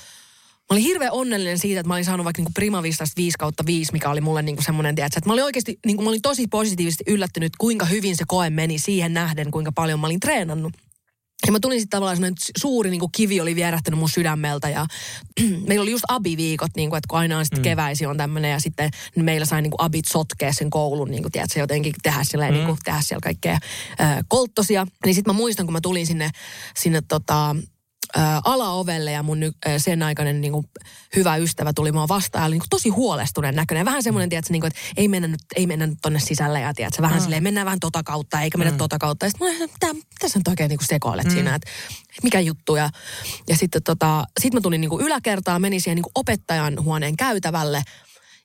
Mä 0.70 0.74
olin 0.74 0.82
hirveän 0.84 1.12
onnellinen 1.12 1.58
siitä, 1.58 1.80
että 1.80 1.88
mä 1.88 1.94
olin 1.94 2.04
saanut 2.04 2.24
vaikka 2.24 2.40
niinku 2.40 2.52
Primavistasta 2.54 3.12
5 3.16 3.38
kautta 3.38 3.66
5, 3.66 3.92
mikä 3.92 4.10
oli 4.10 4.20
mulle 4.20 4.42
niinku 4.42 4.62
semmoinen, 4.62 4.94
tiedätkö, 4.94 5.18
että 5.18 5.28
mä 5.28 5.32
olin 5.32 5.44
oikeasti, 5.44 5.78
niinku, 5.86 6.02
mä 6.02 6.08
olin 6.08 6.22
tosi 6.22 6.46
positiivisesti 6.46 7.04
yllättynyt, 7.06 7.52
kuinka 7.58 7.84
hyvin 7.84 8.16
se 8.16 8.24
koe 8.26 8.50
meni 8.50 8.78
siihen 8.78 9.14
nähden, 9.14 9.50
kuinka 9.50 9.72
paljon 9.72 10.00
mä 10.00 10.06
olin 10.06 10.20
treenannut. 10.20 10.72
Ja 11.46 11.52
mä 11.52 11.60
tulin 11.60 11.80
sitten 11.80 11.96
tavallaan 11.96 12.16
semmoinen 12.16 12.36
suuri 12.58 12.90
niin 12.90 13.00
kuin 13.00 13.12
kivi 13.12 13.40
oli 13.40 13.54
vierähtänyt 13.54 14.00
mun 14.00 14.08
sydämeltä 14.08 14.68
ja 14.68 14.86
meillä 15.68 15.82
oli 15.82 15.90
just 15.90 16.04
abiviikot, 16.08 16.70
niin 16.76 16.90
kuin, 16.90 16.98
että 16.98 17.08
kun 17.08 17.18
aina 17.18 17.38
on 17.38 17.44
sitten 17.44 17.60
mm. 17.60 17.64
keväisi 17.64 18.06
on 18.06 18.16
tämmöinen 18.16 18.50
ja 18.50 18.60
sitten 18.60 18.90
meillä 19.16 19.46
sai 19.46 19.62
niin 19.62 19.70
kuin 19.70 19.82
abit 19.82 20.04
sotkea 20.08 20.52
sen 20.52 20.70
koulun, 20.70 21.10
niin 21.10 21.22
kuin, 21.22 21.32
tiedätkö, 21.32 21.60
jotenkin 21.60 21.94
tehdä, 22.02 22.24
silleen, 22.24 22.52
mm. 22.52 22.56
niin 22.56 22.66
kuin, 22.66 22.78
tehdä 22.84 23.00
siellä 23.00 23.20
kaikkea 23.22 23.52
äh, 24.00 24.18
kolttosia. 24.28 24.86
Niin 25.04 25.14
sitten 25.14 25.34
mä 25.34 25.38
muistan, 25.38 25.66
kun 25.66 25.72
mä 25.72 25.80
tulin 25.80 26.06
sinne, 26.06 26.30
sinne 26.76 27.02
tota, 27.08 27.56
ää, 28.14 28.40
alaovelle 28.44 29.12
ja 29.12 29.22
mun 29.22 29.38
ää, 29.42 29.78
sen 29.78 30.02
aikainen 30.02 30.40
niin 30.40 30.52
kuin, 30.52 30.66
hyvä 31.16 31.36
ystävä 31.36 31.72
tuli 31.72 31.92
mua 31.92 32.08
vastaan 32.08 32.42
ja 32.42 32.46
oli 32.46 32.54
niin 32.54 32.60
kuin, 32.60 32.70
tosi 32.70 32.88
huolestuneen 32.88 33.56
näköinen. 33.56 33.84
Vähän 33.84 34.02
semmoinen, 34.02 34.28
tiedätkö, 34.28 34.52
niin 34.52 34.60
kuin, 34.60 34.68
että 34.68 34.80
ei 34.96 35.08
mennä 35.08 35.28
nyt, 35.28 35.40
ei 35.56 35.66
mennä 35.66 35.86
nyt 35.86 35.98
tonne 36.02 36.20
sisälle 36.20 36.60
ja 36.60 36.74
tiedätkö, 36.74 37.02
vähän 37.02 37.18
mm. 37.18 37.22
silleen, 37.22 37.42
mennään 37.42 37.64
vähän 37.64 37.80
tota 37.80 38.02
kautta 38.02 38.40
eikä 38.40 38.58
mennä 38.58 38.70
mm. 38.70 38.78
tota 38.78 38.98
kautta. 38.98 39.26
Ja 39.26 39.30
sitten 39.30 39.48
mä 39.48 39.56
olin, 39.56 39.70
mitä, 39.72 39.94
mitä 39.94 40.28
sä 40.28 40.38
nyt 40.38 40.48
oikein 40.48 40.68
niin 40.68 40.78
kuin 40.78 40.88
sekoilet 40.88 41.26
mm. 41.26 41.30
siinä, 41.30 41.54
että 41.54 41.70
mikä 42.22 42.40
juttu. 42.40 42.76
Ja, 42.76 42.90
ja 43.48 43.56
sitten 43.56 43.82
tota, 43.82 44.24
sit 44.40 44.54
mä 44.54 44.60
tulin 44.60 44.80
niin 44.80 44.90
kuin 44.90 45.06
yläkertaan, 45.06 45.60
menin 45.60 45.80
siihen 45.80 45.96
niin 45.96 46.02
kuin 46.02 46.12
opettajan 46.14 46.84
huoneen 46.84 47.16
käytävälle 47.16 47.82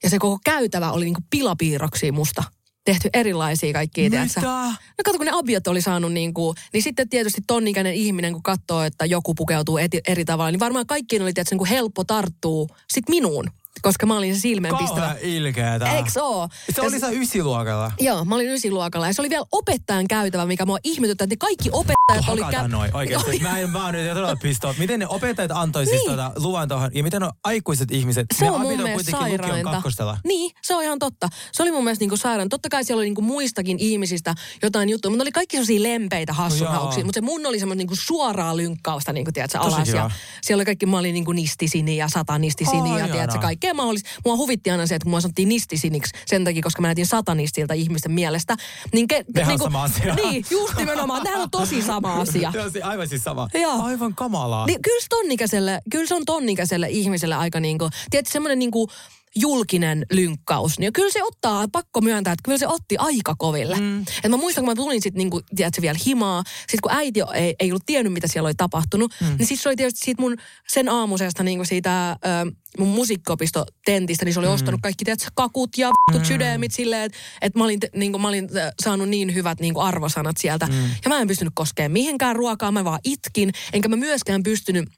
ja 0.04 0.10
se 0.10 0.20
koko 0.20 0.40
käytävä 0.46 0.92
oli 0.92 1.06
niin 1.06 1.14
kuin 1.14 1.26
pilapiirroksia 1.30 2.14
musta 2.14 2.44
tehty 2.86 3.10
erilaisia 3.14 3.74
kaikkia, 3.74 4.10
tiedätkö? 4.10 4.40
Mitä? 4.40 4.52
No 4.52 5.04
kato, 5.06 5.18
kun 5.18 5.26
ne 5.26 5.32
abiot 5.36 5.68
oli 5.68 5.82
saanut 5.82 6.14
niin 6.14 6.34
kuin, 6.34 6.58
niin 6.74 6.84
sitten 6.84 7.10
tietysti 7.10 7.42
ton 7.48 7.68
ikäinen 7.68 7.94
ihminen, 7.94 8.34
kun 8.34 8.44
katsoo, 8.44 8.84
että 8.84 9.06
joku 9.06 9.34
pukeutuu 9.34 9.78
eti, 9.78 10.02
eri 10.08 10.26
tavalla, 10.26 10.52
niin 10.52 10.60
varmaan 10.60 10.88
kaikkien 10.88 11.22
oli 11.22 11.34
tietysti 11.34 11.56
niin 11.56 11.60
kuin 11.60 11.70
helppo 11.70 12.04
tarttua 12.04 12.68
sit 12.94 13.10
minuun. 13.10 13.46
Koska 13.82 14.06
mä 14.06 14.18
olin 14.18 14.36
se 14.36 14.40
silmänpistävä. 14.42 15.00
Kauhean 15.02 15.18
ilkeetä. 15.22 15.92
Eiks 15.92 16.18
oo? 16.18 16.48
Se 16.76 16.82
oli 16.82 17.00
se 17.00 17.08
ysiluokalla. 17.12 17.92
Joo, 18.00 18.26
mä 18.26 18.36
olin 18.36 18.50
ysiluokalla 18.50 19.08
ja 19.08 19.14
se 19.14 19.22
oli 19.22 19.30
vielä 19.30 19.46
opettajan 19.52 20.08
käytävä, 20.08 20.46
mikä 20.46 20.66
mua 20.66 20.78
ihmetyttää, 20.84 21.24
että 21.26 21.34
ne 21.34 21.38
kaikki 21.38 21.70
opettajat 21.72 22.30
oli... 22.30 22.42
Hakataan 22.42 22.72
noin 22.72 22.96
oikeasti. 22.96 23.40
Mä 23.40 23.60
en 23.60 23.74
vaan 23.74 23.94
nyt 23.94 24.10
todella 24.10 24.36
pistoa. 24.36 24.76
Miten 24.78 25.00
ne 25.00 25.08
opettajat 25.08 25.52
antoi 25.52 25.86
siis 25.86 25.98
Niin. 25.98 26.06
tuota 26.08 26.32
luvan 26.36 26.68
tuohon, 26.68 26.92
ja 26.94 27.04
miten 27.04 27.24
on 27.24 27.32
aikuiset 27.44 27.92
ihmiset, 27.92 28.26
Se 28.38 28.46
ne 28.46 28.52
on 28.52 28.62
mun 28.62 28.82
mielestä 28.84 29.12
sairainta. 29.12 29.72
kakkostella. 29.72 30.18
Niin, 30.24 30.52
se 30.62 30.76
on 30.76 30.84
ihan 30.84 31.00
totta. 31.00 31.30
Se 31.52 31.64
oli 31.64 31.72
mun 31.72 31.84
mielestä 31.84 32.04
niinku 32.04 32.18
sairaan. 32.18 32.50
Totta 32.50 32.70
kai 32.70 32.84
siellä 32.84 33.00
oli 33.00 33.06
niinku 33.06 33.22
muistakin 33.22 33.78
ihmisistä 33.80 34.36
jotain 34.64 34.90
juttuja, 34.90 35.10
mutta 35.10 35.24
oli 35.24 35.32
kaikki 35.32 35.58
sellaisia 35.58 35.84
lempeitä 35.84 36.34
hassunhauksia. 36.34 37.00
Joo. 37.00 37.06
Mutta 37.06 37.18
se 37.18 37.22
mun 37.22 37.46
oli 37.46 37.60
semmoista 37.60 37.78
niinku 37.78 37.96
suoraa 37.96 38.58
lynkkausta, 38.58 39.14
niinku, 39.14 39.32
tiedätkö, 39.32 39.60
alas. 39.60 39.88
Ja 39.90 40.10
siellä 40.42 40.60
oli 40.60 40.66
kaikki, 40.66 40.86
mä 40.86 40.98
olin 41.00 41.14
niinku 41.14 41.32
nistisini 41.32 41.98
ja 41.98 42.08
satanistisini 42.10 42.92
Ai, 42.92 43.00
ja 43.00 43.08
tiedätkö, 43.08 43.38
ihanaa. 43.38 43.56
Kaikkea 43.62 43.74
mahdollista. 43.74 44.10
Mua 44.26 44.36
huvitti 44.36 44.72
aina 44.72 44.88
se, 44.88 44.96
että 44.96 45.04
kun 45.04 45.10
mua 45.10 45.22
sanottiin 45.22 45.50
nistisiniksi 45.50 46.14
sen 46.26 46.44
takia, 46.44 46.62
koska 46.62 46.82
mä 46.82 46.88
näytin 46.88 47.06
satanistilta 47.06 47.74
ihmisten 47.74 48.12
mielestä. 48.12 48.58
Niin 48.94 49.08
ke, 49.08 49.26
Nehän 49.36 49.54
on 49.54 49.60
sama 49.60 49.84
asia. 49.84 50.16
Niin, 50.16 50.46
just 50.50 50.78
nimenomaan. 50.78 51.24
Nehän 51.24 51.42
on 51.42 51.52
tosi 51.52 51.82
sama 51.82 52.14
asia. 52.22 52.52
Joo, 52.54 52.66
aivan 52.84 53.08
siis 53.08 53.24
sama. 53.24 53.48
Joo. 53.54 53.84
Aivan 53.84 54.16
kamalaa. 54.16 54.66
Niin, 54.66 54.82
kyllä, 54.82 55.02
se 55.02 55.08
tonnikäiselle, 55.10 55.82
kyllä 55.92 56.06
se 56.06 56.16
on 56.16 56.26
tonnikäiselle 56.26 56.90
ihmiselle 56.90 57.36
aika 57.36 57.60
niinku, 57.60 57.90
tiedätkö, 58.10 58.32
semmoinen 58.32 58.60
niinku 58.60 58.88
julkinen 59.36 60.06
lynkkaus, 60.12 60.80
niin 60.80 60.94
kyllä 60.94 61.12
se 61.12 61.24
ottaa, 61.24 61.68
pakko 61.72 62.02
myöntää, 62.02 62.34
että 62.34 62.44
kyllä 62.44 62.58
se 62.58 62.68
otti 62.68 62.98
aika 62.98 63.36
koville. 63.38 63.80
Mm. 63.80 64.02
Et 64.02 64.32
mä 64.32 64.38
muistan, 64.38 64.64
kun 64.64 64.72
mä 64.72 64.76
tulin 64.76 65.02
sitten 65.02 65.18
niinku, 65.18 65.42
tiedätkö, 65.56 65.82
vielä 65.82 66.00
himaa, 66.06 66.44
sit 66.70 66.82
kun 66.82 66.92
äiti 66.92 67.20
ei, 67.34 67.56
ei 67.60 67.72
ollut 67.72 67.86
tiennyt, 67.86 68.14
mitä 68.14 68.28
siellä 68.28 68.48
oli 68.48 68.56
tapahtunut, 68.56 69.14
mm. 69.22 69.36
niin 69.38 69.48
siis 69.48 69.64
se 69.64 69.70
oli 69.70 69.76
tietysti 69.76 70.06
siitä 70.06 70.22
mun 70.22 70.38
sen 70.68 70.90
aamusesta 70.90 71.44
niinku 71.44 71.66
siitä 71.66 72.12
ö, 72.12 72.52
mun 72.78 72.88
musiikkiopisto-tentistä, 72.88 74.26
niin 74.26 74.34
se 74.34 74.40
oli 74.40 74.48
mm. 74.48 74.54
ostanut 74.54 74.80
kaikki, 74.84 75.06
tiedätkö, 75.06 75.28
kakut 75.36 75.78
ja 75.78 75.92
mm. 76.14 76.24
sydämit 76.24 76.72
silleen, 76.72 77.04
että 77.04 77.18
et 77.42 77.56
mä 77.56 77.64
olin, 77.64 77.80
niinku, 77.96 78.20
mä 78.20 78.28
olin 78.28 78.50
saanut 78.84 79.10
niin 79.10 79.34
hyvät 79.34 79.60
niinku 79.60 79.80
arvosanat 79.80 80.38
sieltä. 80.40 80.66
Mm. 80.66 80.74
Ja 81.04 81.10
mä 81.10 81.20
en 81.20 81.28
pystynyt 81.28 81.54
koskemaan 81.56 81.92
mihinkään 81.92 82.36
ruokaa, 82.36 82.72
mä 82.72 82.84
vaan 82.84 83.00
itkin, 83.04 83.52
enkä 83.74 83.90
mä 83.90 83.96
myöskään 83.96 84.44
pystynyt 84.44 84.90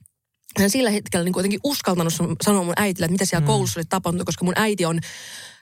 Mä 0.59 0.63
en 0.63 0.69
sillä 0.69 0.89
hetkellä 0.89 1.23
niin 1.23 1.33
kuitenkin 1.33 1.59
uskaltanut 1.63 2.13
san- 2.13 2.35
sanoa 2.43 2.63
mun 2.63 2.73
äitille, 2.77 3.05
että 3.05 3.11
mitä 3.11 3.25
siellä 3.25 3.45
mm. 3.45 3.47
koulussa 3.47 3.79
oli 3.79 3.85
tapahtunut, 3.89 4.25
koska 4.25 4.45
mun 4.45 4.53
äiti 4.57 4.85
on 4.85 4.99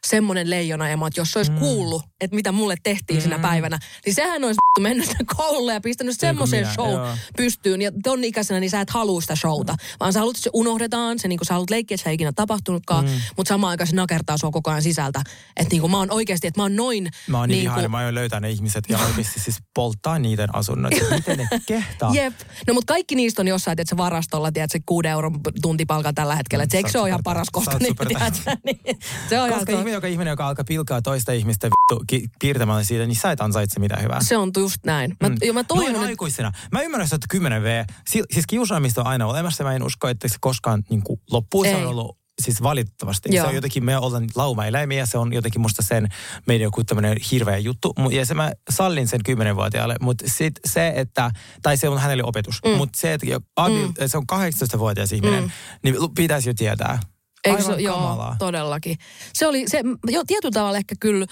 semmoinen 0.08 0.50
leijona 0.50 0.90
ema, 0.90 1.08
että 1.08 1.20
jos 1.20 1.32
se 1.32 1.40
olisi 1.40 1.52
mm. 1.52 1.58
kuullut, 1.58 2.04
että 2.22 2.36
mitä 2.36 2.52
mulle 2.52 2.76
tehtiin 2.84 3.20
mm. 3.20 3.24
sinä 3.24 3.40
päivänä, 3.40 3.80
niin 4.06 4.16
sehän 4.16 4.44
olisi 4.44 4.60
mennyt 4.80 5.10
koululle 5.36 5.74
ja 5.74 5.82
pistänyt 5.82 6.20
semmoisen 6.20 6.68
show 6.74 6.92
joo. 6.92 7.08
pystyyn. 7.38 7.82
Ja 7.82 7.92
ton 8.04 8.24
ikäisenä 8.24 8.60
niin 8.60 8.70
sä 8.70 8.82
et 8.82 8.90
halua 8.90 9.22
sitä 9.22 9.36
showta, 9.36 9.76
vaan 10.00 10.14
sä 10.14 10.20
haluat, 10.20 10.36
että 10.36 10.44
se 10.44 10.50
unohdetaan, 10.54 11.20
se 11.20 11.28
niin 11.28 11.40
kuin 11.40 11.48
sä 11.48 11.54
haluat 11.54 11.70
leikkiä, 11.70 11.96
että 11.96 12.04
se 12.04 12.10
ei 12.10 12.14
ikinä 12.14 12.32
tapahtunutkaan, 12.32 13.06
mm. 13.06 13.12
mutta 13.38 13.50
samaan 13.50 13.72
aikaan 13.72 13.88
se 13.88 13.96
nakertaa 13.96 14.38
sua 14.38 14.52
koko 14.52 14.70
ajan 14.70 14.82
sisältä. 14.82 15.22
Että 15.58 15.72
niin 15.72 15.82
kuin 15.82 15.92
mä 15.92 15.98
oon 15.98 16.12
oikeasti, 16.12 16.48
että 16.48 16.60
mä 16.60 16.64
oon 16.64 16.76
noin... 16.76 17.10
Mä 17.28 17.38
oon 17.38 17.50
niin, 17.50 17.58
niin 17.58 17.64
ihana, 17.64 17.88
mä 17.88 18.14
löytää 18.14 18.40
ne 18.40 18.50
ihmiset 18.50 18.84
ja 18.90 19.00
oikeasti 19.00 19.40
siis 19.40 19.58
polttaa 19.74 20.20
niiden 20.20 20.56
asunnot. 20.56 20.94
Miten 21.10 21.38
ne 21.38 21.48
kehtaa? 21.66 22.12
Jep. 22.22 22.34
No 22.68 22.74
mutta 22.74 22.94
kaikki 22.94 23.16
niistä 23.16 23.42
on 23.42 23.48
jossain, 23.48 23.82
että 23.82 23.90
se 23.90 23.98
varastolla, 23.98 24.52
tiedät, 24.52 24.72
se 24.72 24.80
kuuden 24.86 25.12
euron 25.12 25.40
tuntipalkan 25.62 26.16
tällä 26.16 26.36
hetkellä. 26.36 26.64
Että 26.64 26.74
Sä 26.74 26.78
eikö 26.78 26.90
se 26.90 27.00
ole 27.00 27.10
ihan 27.10 27.22
paras 27.24 27.48
kohta? 27.52 27.78
Niin, 27.80 27.96
tiedätkö, 27.96 28.56
niin, 28.66 29.00
se 29.30 29.40
on 29.40 29.50
Koska 29.50 29.72
ihminen, 29.72 29.94
joka, 29.94 30.08
ihminen, 30.08 30.32
joka 30.32 30.48
alkaa 30.48 30.66
pilkaa 30.66 31.02
toista 31.02 31.32
ihmistä 31.32 31.68
vittu 31.68 32.04
ki- 32.12 32.28
piirtämällä 32.40 32.84
siitä, 32.84 33.06
niin 33.06 33.16
sä 33.16 33.32
et 33.32 33.42
ansaitse 33.42 33.80
mitään 33.80 34.04
hyvää. 34.04 34.20
Se 34.22 34.38
on 34.38 34.52
just 34.58 34.78
näin. 34.86 35.18
Mä, 35.22 35.30
mm. 35.30 35.36
jo, 35.42 35.54
mä 35.54 35.64
toivon, 35.64 35.84
Noin 35.86 35.96
että 35.96 36.08
aikuisena. 36.08 36.52
Mä 36.72 36.82
ymmärrän, 36.82 37.06
että 37.06 37.28
10 37.30 37.64
V. 37.64 37.84
Si- 38.10 38.24
siis 38.32 38.48
kiusaamista 38.48 39.02
on 39.02 39.08
aina 39.08 39.28
olemassa. 39.28 39.64
Mä 39.64 39.74
en 39.74 39.84
usko, 39.84 40.08
että 40.08 40.28
se 40.28 40.36
koskaan 40.42 40.84
niin 40.90 41.04
kuin, 41.04 41.20
loppuu. 41.32 41.64
Se 41.64 41.70
Ei. 41.70 41.76
on 41.76 41.88
ollut 41.88 42.18
siis 42.42 42.64
valitettavasti. 42.64 43.36
Joo. 43.36 43.44
Se 43.44 43.50
on 43.50 43.56
jotenkin, 43.56 43.86
me 43.86 43.98
ollaan 43.98 44.28
laumaeläimiä 44.36 44.98
ja 44.98 45.06
se 45.06 45.18
on 45.18 45.34
jotenkin 45.34 45.62
musta 45.62 45.82
sen 45.82 46.08
meidän 46.48 46.64
joku 46.64 46.84
tämmöinen 46.84 47.18
hirveä 47.32 47.58
juttu. 47.58 47.96
Ja 48.12 48.26
se 48.26 48.34
mä 48.34 48.52
sallin 48.70 49.08
sen 49.08 49.20
10-vuotiaalle, 49.30 49.96
mutta 50.02 50.26
sit 50.28 50.54
se, 50.66 50.94
että, 50.96 51.32
tai 51.62 51.78
se 51.78 51.90
on 51.90 51.98
hänelle 51.98 52.24
opetus, 52.24 52.60
mm. 52.66 52.72
mutta 52.72 53.00
se, 53.02 53.14
että 53.14 53.26
jo- 53.26 53.40
abi, 53.56 53.86
mm. 53.88 53.94
se 54.08 54.18
on 54.18 54.26
18-vuotias 54.32 55.12
ihminen, 55.12 55.44
mm. 55.44 55.50
niin 55.84 55.96
pitäisi 56.16 56.50
jo 56.50 56.54
tietää. 56.54 57.00
Eikö 57.44 57.62
se, 57.62 57.68
Aivan 57.68 57.84
joo, 57.84 57.96
kamalaa. 57.96 58.36
todellakin. 58.40 58.98
Se 59.34 59.48
oli, 59.48 59.64
se 59.68 59.84
jo 60.10 60.24
tietyllä 60.28 60.52
tavalla 60.52 60.78
ehkä 60.78 60.96
kyllä 61.00 61.26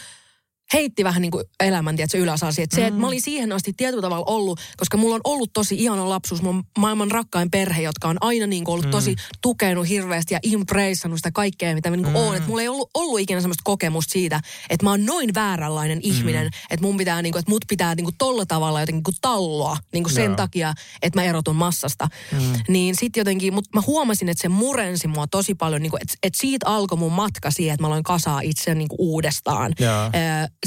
heitti 0.74 1.04
vähän 1.04 1.22
niin 1.22 1.32
kuin 1.32 1.44
elämän, 1.60 1.96
tiedätkö, 1.96 2.18
ylösasi. 2.18 2.62
Että 2.62 2.76
se, 2.76 2.88
että 2.88 3.00
mä 3.00 3.08
olin 3.08 3.22
siihen 3.22 3.52
asti 3.52 3.74
tietyllä 3.74 4.02
tavalla 4.02 4.26
ollut, 4.28 4.60
koska 4.78 4.98
mulla 4.98 5.16
on 5.16 5.22
ollut 5.24 5.54
tosi 5.54 5.76
ihana 5.76 6.10
lapsuus. 6.10 6.42
On 6.42 6.64
maailman 6.78 7.12
rakkain 7.12 7.52
perhe, 7.52 7.82
jotka 7.82 8.08
on 8.08 8.18
aina 8.22 8.48
niin 8.48 8.64
kuin 8.64 8.74
ollut 8.74 8.92
tosi 8.92 9.16
tukenut 9.42 9.90
hirveästi 9.90 10.34
ja 10.34 10.40
impressannut 10.44 11.20
sitä 11.20 11.32
kaikkea, 11.32 11.76
mitä 11.76 11.90
mä 11.90 11.96
niin 11.96 12.04
kuin 12.04 12.16
oon. 12.16 12.36
Että 12.36 12.50
mulla 12.50 12.62
ei 12.62 12.68
ollut, 12.68 12.90
ollut 12.94 13.20
ikinä 13.20 13.42
semmoista 13.42 13.62
kokemusta 13.64 14.12
siitä, 14.12 14.42
että 14.70 14.86
mä 14.86 14.90
oon 14.90 15.06
noin 15.06 15.34
vääränlainen 15.34 16.00
ihminen, 16.04 16.50
että 16.70 16.86
mun 16.86 16.98
pitää, 16.98 17.22
niin 17.22 17.32
kuin, 17.32 17.40
että 17.40 17.52
mut 17.52 17.66
pitää 17.70 17.96
niin 17.96 18.06
kuin 18.06 18.16
tolla 18.18 18.46
tavalla 18.46 18.80
jotenkin 18.80 19.04
kuin 19.04 19.16
talloa 19.22 19.78
niin 19.94 20.04
kuin 20.04 20.14
sen 20.14 20.26
Joo. 20.26 20.36
takia, 20.36 20.74
että 21.02 21.20
mä 21.20 21.24
erotun 21.24 21.56
massasta. 21.56 22.08
Niin 22.68 22.96
sitten 22.96 23.22
jotenkin, 23.22 23.54
mutta 23.54 23.70
mä 23.74 23.82
huomasin, 23.88 24.30
että 24.30 24.42
se 24.42 24.50
murensi 24.50 25.08
mua 25.08 25.28
tosi 25.28 25.56
paljon, 25.56 25.82
niin 25.82 25.92
kuin, 25.92 26.02
että, 26.02 26.14
että 26.24 26.40
siitä 26.40 26.68
alkoi 26.68 26.98
mun 26.98 27.14
matka 27.14 27.52
siihen, 27.52 27.74
että 27.74 27.84
mä 27.84 27.88
aloin 27.88 28.04
kasaa 28.04 28.42
itse 28.42 28.76
niin 28.76 28.88
kuin 28.88 29.00
uudestaan. 29.00 29.74
Joo. 29.80 30.10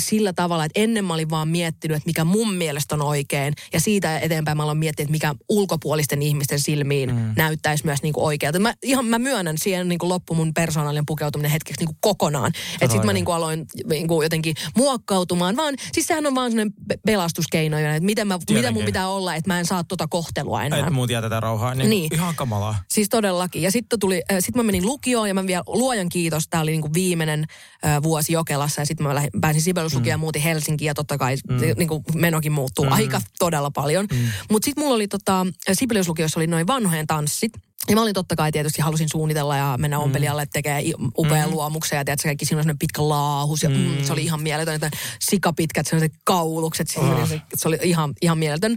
Sillä 0.01 0.33
tavalla, 0.33 0.65
että 0.65 0.81
ennen 0.81 1.05
mä 1.05 1.15
olin 1.15 1.31
vaan 1.31 1.49
miettinyt, 1.49 1.97
että 1.97 2.07
mikä 2.07 2.25
mun 2.25 2.55
mielestä 2.55 2.95
on 2.95 3.03
oikein. 3.03 3.55
Ja 3.73 3.81
siitä 3.81 4.19
eteenpäin 4.19 4.57
mä 4.57 4.63
aloin 4.63 4.79
miettiä, 4.79 5.05
että 5.05 5.13
mikä 5.13 5.35
ulkopuolisten 5.49 6.23
ihmisten 6.23 6.61
silmiin 6.61 7.15
mm. 7.15 7.33
näyttäisi 7.37 7.85
myös 7.85 8.03
niin 8.03 8.13
kuin 8.13 8.25
oikealta. 8.25 8.59
Mä, 8.59 8.75
ihan 8.83 9.07
mä 9.07 9.19
myönnän 9.19 9.59
siihen 9.59 9.89
niin 9.89 9.99
kuin 9.99 10.09
loppu 10.09 10.35
mun 10.35 10.55
persoonallinen 10.55 11.07
pukeutuminen 11.07 11.51
hetkeksi 11.51 11.81
niin 11.81 11.87
kuin 11.87 11.99
kokonaan. 12.01 12.53
Että 12.75 12.93
sitten 12.93 13.07
mä 13.07 13.13
niin 13.13 13.25
kuin 13.25 13.35
aloin 13.35 13.67
niin 13.89 14.09
kuin 14.09 14.25
jotenkin 14.25 14.55
muokkautumaan. 14.77 15.57
Vaan, 15.57 15.75
siis 15.93 16.07
sehän 16.07 16.27
on 16.27 16.35
vaan 16.35 16.51
sellainen 16.51 16.75
pe- 16.89 16.99
pelastuskeino, 17.07 17.79
että 17.79 18.01
miten 18.01 18.29
mä, 18.29 18.39
mitä 18.51 18.71
mun 18.71 18.85
pitää 18.85 19.09
olla, 19.09 19.35
että 19.35 19.51
mä 19.51 19.59
en 19.59 19.67
saa 19.67 19.85
tota 19.85 20.09
kohtelua 20.09 20.65
enää. 20.65 20.79
Että 20.79 20.91
muut 20.91 21.11
jää 21.11 21.23
tätä 21.23 21.41
rauhaa. 21.41 21.75
Niin, 21.75 21.91
Niin. 21.91 22.15
Ihan 22.15 22.35
kamalaa. 22.35 22.83
Siis 22.89 23.09
todellakin. 23.09 23.63
Ja 23.63 23.71
sitten 23.71 23.99
tuli, 23.99 24.23
äh, 24.33 24.39
sit 24.41 24.55
mä 24.57 24.63
menin 24.63 24.87
lukioon 24.87 25.29
ja 25.29 25.35
mä 25.35 25.47
vielä 25.47 25.63
luojan 25.67 26.09
kiitos, 26.09 26.49
tämä 26.51 26.63
oli 26.63 26.71
niinku 26.71 26.91
viimeinen 26.95 27.45
äh, 27.87 28.03
vuosi 28.03 28.33
Jokelassa 28.33 28.81
ja 28.81 28.87
sitten 28.87 29.07
mä 29.07 29.15
lähdin, 29.15 29.31
pääsin 29.41 29.63
Sibeluslukioon 29.83 30.07
mm. 30.07 30.11
ja 30.15 30.19
muutin 30.19 30.43
Helsinkiin 30.43 30.87
ja 30.87 30.95
totta 30.95 31.19
kai 31.19 31.37
mm. 31.49 31.57
niinku 31.77 32.03
menokin 32.15 32.53
muuttuu 32.53 32.85
mm. 32.85 32.93
aika 32.93 33.21
todella 33.39 33.71
paljon. 33.71 34.07
Mm. 34.13 34.19
Mutta 34.51 34.65
sitten 34.65 34.85
mulla 34.85 34.95
oli 34.95 35.09
tota, 35.09 35.47
Sibeliuslukiossa 35.73 36.41
oli 36.41 36.47
noin 36.47 36.67
vanhojen 36.67 37.07
tanssit. 37.07 37.53
Ja 37.89 37.95
mä 37.95 38.03
olin 38.03 38.15
totta 38.15 38.37
kai 38.37 38.53
tietysti 38.53 38.83
halusin 38.83 39.09
suunnitella 39.09 39.57
ja 39.57 39.77
mennä 39.79 39.97
mm. 39.97 40.03
ompelijalle 40.03 40.47
tekemään 40.53 40.83
upean 41.19 41.49
mm. 41.49 41.55
luomuksen. 41.55 41.97
Ja 41.97 42.05
tiedätkö, 42.05 42.29
kaikki 42.29 42.45
siinä 42.45 42.65
on 42.69 42.79
pitkä 42.79 43.09
laahus. 43.09 43.63
Ja 43.63 43.69
mm. 43.69 43.77
Mm, 43.77 44.05
se 44.05 44.13
oli 44.13 44.25
ihan 44.25 44.43
mieletön. 44.43 44.75
Että 44.75 44.91
sikapitkät 45.21 45.87
sellaiset 45.87 46.13
kaulukset. 46.25 46.87
Oh. 46.97 47.29
Se, 47.29 47.41
se 47.55 47.69
oli 47.69 47.79
ihan, 47.83 48.13
ihan 48.23 48.39
mieletön. 48.39 48.77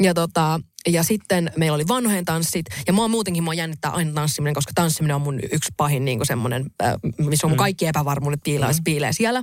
Ja 0.00 0.14
tota, 0.14 0.60
ja 0.86 1.02
sitten 1.02 1.52
meillä 1.56 1.74
oli 1.74 1.88
vanhojen 1.88 2.24
tanssit. 2.24 2.66
Ja 2.86 2.92
mua 2.92 3.08
muutenkin 3.08 3.42
mua 3.42 3.54
jännittää 3.54 3.90
aina 3.90 4.12
tanssiminen, 4.12 4.54
koska 4.54 4.72
tanssiminen 4.74 5.16
on 5.16 5.22
mun 5.22 5.40
yksi 5.52 5.72
pahin 5.76 6.04
niin 6.04 6.26
semmoinen, 6.26 6.66
äh, 6.82 6.94
missä 7.18 7.46
on 7.46 7.50
mun 7.50 7.58
kaikki 7.58 7.86
epävarmuudet 7.86 8.40
piilee, 8.44 8.72
mm. 8.72 8.84
piilee 8.84 9.12
siellä. 9.12 9.42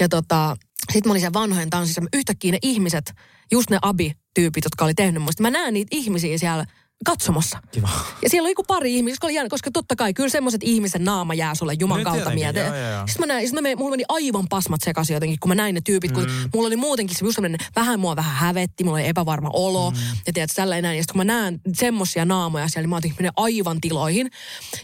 Ja 0.00 0.08
tota, 0.08 0.56
sitten 0.92 1.10
mä 1.10 1.12
olin 1.12 1.20
siellä 1.20 1.40
vanhojen 1.40 1.70
tanssissa. 1.70 2.02
Yhtäkkiä 2.12 2.52
ne 2.52 2.58
ihmiset, 2.62 3.12
just 3.52 3.70
ne 3.70 3.78
abi-tyypit, 3.82 4.64
jotka 4.64 4.84
oli 4.84 4.94
tehnyt 4.94 5.22
musta. 5.22 5.42
Mä 5.42 5.50
näen 5.50 5.74
niitä 5.74 5.88
ihmisiä 5.90 6.38
siellä 6.38 6.66
katsomassa. 7.04 7.58
Kiva. 7.72 7.88
Ja 8.22 8.30
siellä 8.30 8.46
oli 8.46 8.50
joku 8.50 8.62
pari 8.62 8.94
ihmistä, 8.96 9.14
jotka 9.14 9.26
oli 9.26 9.34
jäänyt, 9.34 9.50
koska 9.50 9.70
totta 9.70 9.96
kai 9.96 10.14
kyllä 10.14 10.28
semmoiset 10.28 10.60
ihmisen 10.64 11.04
naama 11.04 11.34
jää 11.34 11.54
sulle 11.54 11.74
Juman 11.80 11.98
No 11.98 12.04
kautta 12.04 12.30
mieleen. 12.30 12.72
Sitten 13.06 13.28
mä 13.28 13.34
näin, 13.34 13.46
sit 13.46 13.54
mä 13.54 13.60
menin, 13.60 13.78
mulla 13.78 13.90
meni 13.90 14.04
aivan 14.08 14.46
pasmat 14.48 14.80
sekaisin 14.84 15.14
jotenkin, 15.14 15.38
kun 15.40 15.48
mä 15.48 15.54
näin 15.54 15.74
ne 15.74 15.80
tyypit, 15.84 16.12
kun 16.12 16.22
Mm. 16.24 16.50
mulla 16.54 16.66
oli 16.66 16.76
muutenkin 16.76 17.16
se 17.16 17.24
just 17.24 17.34
semmoinen, 17.34 17.60
vähän 17.76 18.00
mua 18.00 18.16
vähän 18.16 18.34
hävetti, 18.34 18.84
mulla 18.84 18.98
oli 18.98 19.08
epävarma 19.08 19.50
olo, 19.52 19.90
Mm. 19.90 19.96
ja 20.26 20.32
tiedät, 20.32 20.50
tällä 20.56 20.82
näin. 20.82 20.96
Ja 20.96 21.02
sitten 21.02 21.12
kun 21.12 21.26
mä 21.26 21.32
näen 21.32 21.60
semmosia 21.74 22.24
naamoja 22.24 22.68
siellä, 22.68 22.82
niin 22.82 22.90
mä 22.90 22.96
otin 22.96 23.14
aivan 23.36 23.80
tiloihin. 23.80 24.30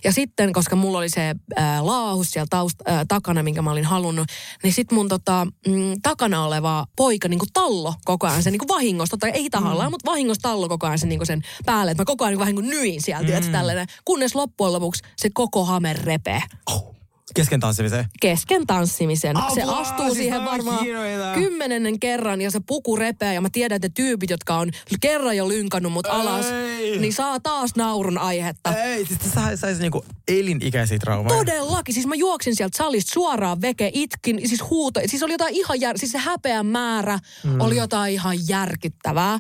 Ja 0.05 0.12
sitten, 0.12 0.53
koska 0.53 0.77
mulla 0.77 0.99
oli 0.99 1.09
se 1.09 1.35
äh, 1.59 1.85
laahus 1.85 2.31
siellä 2.31 2.47
taust, 2.51 2.77
äh, 2.89 3.01
takana, 3.09 3.43
minkä 3.43 3.62
mä 3.62 3.71
olin 3.71 3.85
halunnut, 3.85 4.29
niin 4.62 4.73
sitten 4.73 4.97
mun 4.99 5.09
tota, 5.09 5.47
mm, 5.66 6.01
takana 6.03 6.45
oleva 6.45 6.87
poika 6.97 7.29
niin 7.29 7.39
kuin 7.39 7.53
tallo 7.53 7.95
koko 8.05 8.27
ajan 8.27 8.43
sen 8.43 8.53
niin 8.53 8.59
kuin 8.59 8.68
vahingosta, 8.68 9.16
tai 9.16 9.31
ei 9.31 9.51
tahallaan, 9.51 9.89
mm. 9.89 9.91
mutta 9.91 10.11
vahingosta 10.11 10.43
tallo 10.49 10.68
koko 10.68 10.87
ajan 10.87 10.99
sen, 10.99 11.09
niin 11.09 11.18
kuin 11.18 11.27
sen 11.27 11.43
päälle, 11.66 11.91
että 11.91 12.01
mä 12.01 12.05
koko 12.11 12.25
ajan 12.25 12.33
niin 12.33 12.39
vähän 12.39 12.55
niin 12.55 12.65
kuin 12.65 12.71
nyin 12.71 13.03
sieltä, 13.03 13.41
mm. 13.41 13.53
tällainen, 13.53 13.87
kunnes 14.05 14.35
loppujen 14.35 14.73
lopuksi 14.73 15.03
se 15.17 15.31
koko 15.35 15.65
hame 15.65 15.93
repee. 15.93 16.43
Oh. 16.67 17.00
Kesken 17.35 17.61
tanssimiseen. 17.61 18.05
kesken 18.20 18.66
tanssimisen. 18.66 19.37
se 19.55 19.62
Apua, 19.62 19.78
astuu 19.78 20.05
siis 20.05 20.16
siihen 20.16 20.45
varmaan 20.45 20.87
kymmenennen 21.35 22.01
kerran 22.01 22.41
ja 22.41 22.51
se 22.51 22.61
puku 22.66 22.97
repeää 22.97 23.33
ja 23.33 23.41
mä 23.41 23.49
tiedän, 23.53 23.76
että 23.76 23.89
tyypit, 23.95 24.31
jotka 24.31 24.55
on 24.55 24.70
kerran 25.01 25.37
jo 25.37 25.49
lynkannut 25.49 25.93
mut 25.93 26.07
alas, 26.07 26.47
Ei. 26.47 26.99
niin 26.99 27.12
saa 27.12 27.41
taas 27.41 27.76
naurun 27.76 28.18
aihetta. 28.18 28.74
Ei, 28.74 29.07
siis 29.07 29.20
sä 29.35 29.57
saisi 29.57 29.81
niinku 29.81 30.05
elinikäisiä 30.28 30.99
traumaja. 30.99 31.37
Todellakin. 31.37 31.95
Siis 31.95 32.07
mä 32.07 32.14
juoksin 32.14 32.57
sieltä 32.57 32.78
salista 32.78 33.12
suoraan 33.12 33.61
veke, 33.61 33.91
itkin, 33.95 34.49
siis 34.49 34.70
huuto. 34.70 35.01
Siis 35.07 35.22
oli 35.22 35.33
jotain 35.33 35.55
ihan 35.55 35.81
jär... 35.81 35.99
Siis 35.99 36.12
se 36.12 36.18
häpeän 36.18 36.66
määrä 36.66 37.18
mm. 37.45 37.61
oli 37.61 37.76
jotain 37.76 38.12
ihan 38.12 38.49
järkyttävää. 38.49 39.39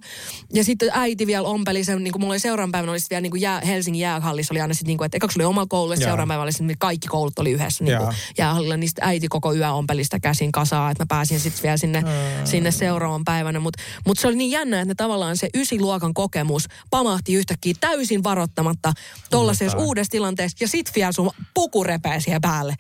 Ja 0.54 0.64
sitten 0.64 0.90
äiti 0.92 1.26
vielä 1.26 1.48
ompeli 1.48 1.84
sen, 1.84 2.04
niin 2.04 2.12
kuin 2.12 2.20
mulla 2.20 2.32
oli 2.32 2.38
seuraavan 2.38 2.72
päivänä, 2.72 2.92
oli 2.92 2.98
vielä 3.10 3.20
niin 3.20 3.30
kuin 3.30 3.40
jää, 3.40 3.60
Helsingin 3.60 4.00
jäähallissa 4.00 4.54
oli 4.54 4.60
aina 4.60 4.74
sitten 4.74 4.86
niin 4.86 4.98
kuin, 4.98 5.06
että 5.06 5.16
ekaksi 5.16 5.38
oli 5.38 5.44
oma 5.44 5.66
koulu 5.66 5.92
ja 5.92 5.98
seuraavan 5.98 6.28
päivänä 6.28 6.42
oli 6.42 6.52
sitten 6.52 6.76
kaikki 6.78 7.08
koulut 7.08 7.38
oli 7.38 7.50
yhdessä 7.50 7.79
niin 7.80 7.98
kuin 7.98 8.14
jäähallilla. 8.38 8.76
Niin 8.76 8.88
sitten 8.88 9.08
äiti 9.08 9.28
koko 9.28 9.54
yö 9.54 9.70
ompeli 9.72 10.04
sitä 10.04 10.20
käsin 10.20 10.52
kasaa, 10.52 10.90
että 10.90 11.02
mä 11.02 11.06
pääsin 11.08 11.40
sitten 11.40 11.62
vielä 11.62 11.76
sinne, 11.76 12.02
sinne 12.44 12.70
seuraavan 12.70 13.24
päivänä. 13.24 13.60
Mutta 13.60 13.82
mut 14.06 14.18
se 14.18 14.28
oli 14.28 14.36
niin 14.36 14.50
jännä, 14.50 14.80
että 14.80 14.90
ne 14.90 14.94
tavallaan 14.94 15.36
se 15.36 15.48
ysiluokan 15.54 16.14
kokemus 16.14 16.66
pamahti 16.90 17.34
yhtäkkiä 17.34 17.74
täysin 17.80 18.24
varoittamatta 18.24 18.92
tollaisessa 19.30 19.64
Yllättävää. 19.64 19.86
uudessa 19.86 20.10
tilanteessa. 20.10 20.56
Ja 20.60 20.68
sit 20.68 20.90
vielä 20.94 21.12
sun 21.12 21.30
puku 21.54 21.84
repee 21.84 22.20
siihen 22.20 22.40
päälle. 22.40 22.74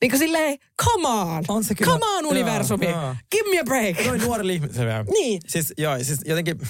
Niin 0.00 0.10
kuin 0.10 0.18
silleen, 0.18 0.58
come 0.84 1.08
on, 1.08 1.44
On 1.48 1.64
se 1.64 1.74
kyllä. 1.74 1.92
come 1.92 2.06
on 2.18 2.26
universumi, 2.26 2.86
joo. 2.86 3.16
give 3.30 3.50
me 3.50 3.60
a 3.60 3.64
break. 3.64 4.06
Noin 4.06 4.20
nuorille 4.20 4.52
ihmisille. 4.52 5.04
Niin. 5.12 5.40
Siis, 5.48 5.72
joo, 5.78 5.96
siis 6.02 6.20
jotenkin... 6.26 6.60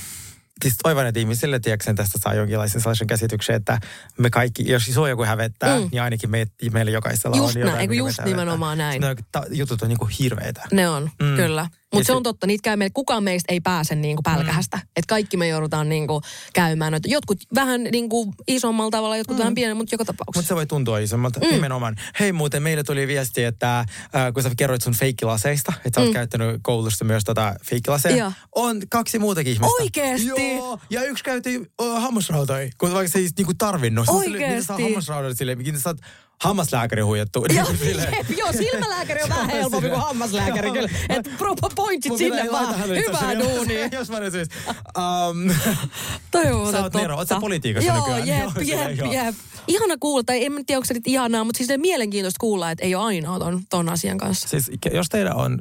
Siis 0.62 0.74
toivon, 0.82 1.06
että 1.06 1.20
ihmisille, 1.20 1.60
tiedätkö, 1.60 1.94
tästä 1.94 2.18
saa 2.22 2.34
jonkinlaisen 2.34 2.80
sellaisen 2.80 3.06
käsityksen, 3.06 3.56
että 3.56 3.80
me 4.18 4.30
kaikki, 4.30 4.70
jos 4.70 4.98
on 4.98 5.10
joku 5.10 5.24
hävettää, 5.24 5.78
Mm. 5.78 5.88
niin 5.92 6.02
ainakin 6.02 6.30
me, 6.30 6.46
meillä 6.72 6.90
jokaisella 6.90 7.36
Just 7.36 7.48
on 7.56 7.62
näin, 7.62 7.66
jotain, 7.72 7.98
just 7.98 8.06
meitä 8.06 8.22
hävettää. 8.22 8.24
nimenomaan 8.44 8.78
näin. 8.78 9.02
Jutut 9.50 9.82
on 9.82 9.88
niinku 9.88 10.08
hirveitä. 10.18 10.62
Ne 10.72 10.88
on. 10.88 11.10
Mm. 11.22 11.36
kyllä. 11.36 11.66
Ja 11.92 11.96
Mutta 11.96 12.06
se 12.06 12.12
se- 12.12 12.16
on 12.16 12.22
totta, 12.22 12.46
niitä 12.46 12.62
käy 12.62 12.76
meillä, 12.76 12.92
kukaan 12.94 13.24
meistä 13.24 13.52
ei 13.52 13.60
pääse 13.60 13.94
niinku 13.94 14.22
pälkähästä. 14.22 14.76
Mm. 14.76 14.82
Että 14.96 15.08
kaikki 15.08 15.36
me 15.36 15.48
joudutaan 15.48 15.88
niinku 15.88 16.20
käymään. 16.52 16.92
noita. 16.92 17.08
Jotkut 17.08 17.38
vähän 17.54 17.82
niinku 17.84 18.34
isommalla 18.48 18.90
tavalla, 18.90 19.16
jotkut 19.16 19.36
mm. 19.36 19.38
vähän 19.40 19.54
pienemmän, 19.54 19.76
mutta 19.80 19.94
joka 19.94 20.02
Mutta 20.02 20.12
tapauksessa. 20.12 20.48
se 20.48 20.54
voi 20.54 20.66
tuntua 20.66 20.98
isommalta. 20.98 21.40
Mm. 21.40 21.46
Nimenomaan. 21.50 21.96
Hei 22.20 22.32
muuten, 22.32 22.62
meille 22.62 22.82
tuli 22.82 23.06
viesti, 23.06 23.44
että 23.44 23.78
äh, 23.80 23.86
kun 24.34 24.42
sä 24.42 24.50
kerroit 24.56 24.82
sun 24.82 24.94
feikkilaseista, 24.94 25.72
että 25.84 25.90
sä 25.94 26.00
oot 26.00 26.10
Mm. 26.10 26.14
käyttänyt 26.14 26.60
koulussa 26.62 27.04
myös 27.04 27.24
tota 27.24 27.54
feikkilaseja. 27.64 28.16
Joo. 28.16 28.32
On 28.54 28.82
kaksi 28.90 29.18
muutakin 29.18 29.52
ihmistä. 29.52 29.74
Oikeesti? 29.82 30.54
Joo. 30.56 30.78
Ja 30.90 31.02
yksi 31.04 31.24
käytti 31.24 31.58
uh, 31.58 32.02
hammasrautoja, 32.02 32.70
kun 32.78 32.92
vaikka 32.94 33.12
se 33.12 33.18
ei 33.18 33.28
niinku 33.36 33.54
tarvinnut. 33.58 34.06
Silleen, 34.06 34.32
Miten 34.32 34.64
sä 34.64 34.72
Oikeesti? 34.72 34.82
hammasraudat 34.82 35.38
silleen, 35.38 35.58
miten 35.58 35.80
sä 35.80 35.88
oot 35.90 35.98
hammaslääkäri 36.42 37.02
huijattu. 37.02 37.46
Joo, 37.56 37.66
Niin 37.80 37.96
jep, 37.98 38.38
joo, 38.38 38.52
silmälääkäri 38.52 39.22
on 39.22 39.28
vähän 39.28 39.50
helpompi 39.50 39.88
kuin 39.88 40.00
hammaslääkäri. 40.00 40.70
Kyllä. 40.70 40.88
Että 41.08 41.30
pointsit 41.76 42.10
Mun 42.10 42.18
sinne 42.18 42.48
vaan. 42.52 42.88
Hyvää 42.88 43.38
duunia. 43.38 43.86
Jos 43.98 44.10
mä 44.10 44.20
nyt 44.20 44.32
siis. 44.32 44.48
Um, 44.68 45.54
Toi 46.30 46.52
on 46.52 46.72
Sä 46.72 46.82
oot 46.82 46.94
Nero, 46.94 47.16
oot 47.16 47.28
sä 47.28 47.40
politiikassa 47.40 47.92
joo, 47.92 47.98
nykyään? 47.98 48.28
Jep, 48.28 48.50
jep, 48.56 49.12
jep. 49.12 49.34
Ihana 49.66 49.94
kuulla, 50.00 50.24
tai 50.24 50.44
en 50.44 50.66
tiedä, 50.66 50.78
onko 50.78 50.86
se 50.86 50.94
nyt 50.94 51.06
ihanaa, 51.06 51.44
mutta 51.44 51.58
siis 51.58 51.70
mielenkiintoista 51.80 52.40
kuulla, 52.40 52.70
että 52.70 52.84
ei 52.84 52.94
ole 52.94 53.04
ainoa 53.04 53.38
ton, 53.38 53.62
ton 53.70 53.88
asian 53.88 54.18
kanssa. 54.18 54.48
siis 54.48 54.70
jos 54.92 55.08
teillä 55.08 55.34
on 55.34 55.58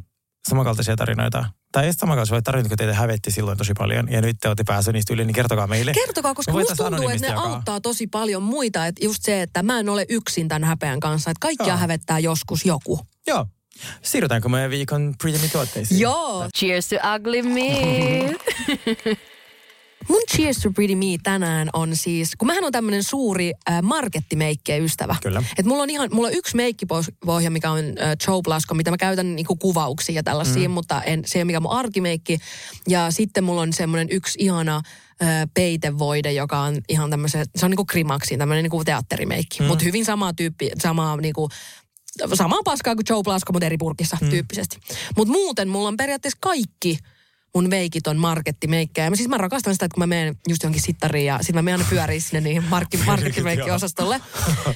samankaltaisia 0.49 0.95
tarinoita, 0.95 1.45
tai 1.71 1.85
ei 1.85 1.93
samankaltaisia 1.93 2.41
tarinoita, 2.41 2.69
kun 2.69 2.77
teitä 2.77 2.93
hävetti 2.93 3.31
silloin 3.31 3.57
tosi 3.57 3.73
paljon, 3.77 4.11
ja 4.11 4.21
nyt 4.21 4.37
te 4.41 4.47
olette 4.47 4.63
päässeet 4.67 4.93
niistä 4.93 5.13
yli, 5.13 5.25
niin 5.25 5.35
kertokaa 5.35 5.67
meille. 5.67 5.93
Kertokaa, 5.93 6.33
koska 6.35 6.51
Me 6.51 6.59
musta 6.59 6.75
tuntuu, 6.75 7.09
että 7.09 7.21
ne 7.27 7.27
jakaa. 7.27 7.43
auttaa 7.53 7.81
tosi 7.81 8.07
paljon 8.07 8.43
muita. 8.43 8.85
Että 8.85 9.05
just 9.05 9.23
se, 9.23 9.41
että 9.41 9.63
mä 9.63 9.79
en 9.79 9.89
ole 9.89 10.05
yksin 10.09 10.47
tämän 10.47 10.63
häpeän 10.63 10.99
kanssa. 10.99 11.31
Että 11.31 11.39
kaikkia 11.41 11.67
Joo. 11.67 11.77
hävettää 11.77 12.19
joskus 12.19 12.65
joku. 12.65 12.99
Joo. 13.27 13.45
Siirrytäänkö 14.01 14.49
meidän 14.49 14.71
viikon 14.71 15.13
Pretty 15.21 15.41
Me-tuotteisiin? 15.41 15.99
Joo. 15.99 16.49
Cheers 16.57 16.87
to 16.87 16.95
ugly 17.15 17.41
me. 17.41 17.69
Mun 20.09 20.21
Cheers 20.35 20.57
to 20.57 20.71
Pretty 20.71 20.95
Me 20.95 21.05
tänään 21.23 21.69
on 21.73 21.95
siis, 21.95 22.31
kun 22.37 22.47
mähän 22.47 22.63
on 22.63 22.71
tämmönen 22.71 23.03
suuri 23.03 23.51
äh, 23.69 23.81
markettimeikkejä 23.81 24.83
ystävä. 24.83 25.15
Kyllä. 25.23 25.43
Et 25.57 25.65
mulla 25.65 25.83
on 25.83 25.89
ihan, 25.89 26.09
mulla 26.11 26.27
on 26.27 26.33
yksi 26.33 26.55
meikkipohja, 26.55 27.51
mikä 27.51 27.71
on 27.71 27.79
äh, 27.79 28.15
Joe 28.27 28.41
Blasco, 28.43 28.73
mitä 28.75 28.91
mä 28.91 28.97
käytän 28.97 29.35
niinku 29.35 29.55
kuvauksia 29.55 30.15
ja 30.15 30.23
tällaisia, 30.23 30.69
mm. 30.69 30.73
mutta 30.73 31.01
en, 31.01 31.23
se 31.25 31.37
ei 31.37 31.41
ole 31.41 31.45
mikään 31.45 31.61
mun 31.61 31.71
arkimeikki. 31.71 32.39
Ja 32.87 33.11
sitten 33.11 33.43
mulla 33.43 33.61
on 33.61 33.73
semmoinen 33.73 34.07
yksi 34.11 34.39
ihana 34.41 34.75
äh, 34.75 35.29
peitevoide, 35.53 36.31
joka 36.31 36.59
on 36.59 36.77
ihan 36.89 37.09
tämmöisen, 37.09 37.45
se 37.55 37.65
on 37.65 37.71
niinku 37.71 37.85
krimaksiin, 37.85 38.39
tämmöinen 38.39 38.63
niinku 38.63 38.83
teatterimeikki. 38.83 39.59
Mm. 39.59 39.65
Mutta 39.65 39.85
hyvin 39.85 40.05
sama 40.05 40.33
tyyppi, 40.33 40.71
samaa 40.81 41.17
niinku, 41.17 41.49
samaa 42.33 42.63
paskaa 42.65 42.95
kuin 42.95 43.05
Joe 43.09 43.23
Blasco, 43.23 43.53
mutta 43.53 43.65
eri 43.65 43.77
purkissa 43.77 44.17
mm. 44.21 44.29
tyyppisesti. 44.29 44.77
Mutta 45.17 45.31
muuten 45.31 45.69
mulla 45.69 45.87
on 45.87 45.97
periaatteessa 45.97 46.37
kaikki 46.41 46.99
mun 47.55 47.69
veikit 47.69 48.07
on 48.07 48.17
markettimeikkejä. 48.17 49.05
Ja 49.05 49.09
mä, 49.09 49.15
siis 49.15 49.29
mä 49.29 49.37
rakastan 49.37 49.73
sitä, 49.73 49.85
että 49.85 49.93
kun 49.93 50.01
mä 50.01 50.07
menen 50.07 50.35
just 50.47 50.63
johonkin 50.63 50.81
sittariin 50.81 51.25
ja 51.25 51.39
sit 51.41 51.55
mä 51.55 51.61
menen 51.61 51.79
aina 51.79 51.89
pyöriin 51.89 52.21
sinne 52.21 52.41
niihin 52.41 52.63
markki, 52.69 52.97
markettimeikkiosastolle. 52.97 54.21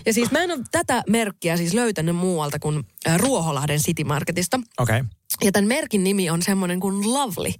Ja 0.05 0.13
siis 0.13 0.31
mä 0.31 0.43
en 0.43 0.51
ole 0.51 0.59
tätä 0.71 1.03
merkkiä 1.09 1.57
siis 1.57 1.73
löytänyt 1.73 2.15
muualta 2.15 2.59
kuin 2.59 2.83
äh, 3.07 3.19
Ruoholahden 3.19 3.79
City 3.79 4.03
Marketista. 4.03 4.59
Okei. 4.79 4.99
Okay. 4.99 5.09
Ja 5.43 5.51
tämän 5.51 5.67
merkin 5.67 6.03
nimi 6.03 6.29
on 6.29 6.41
semmoinen 6.41 6.79
kuin 6.79 7.13
Lovely. 7.13 7.53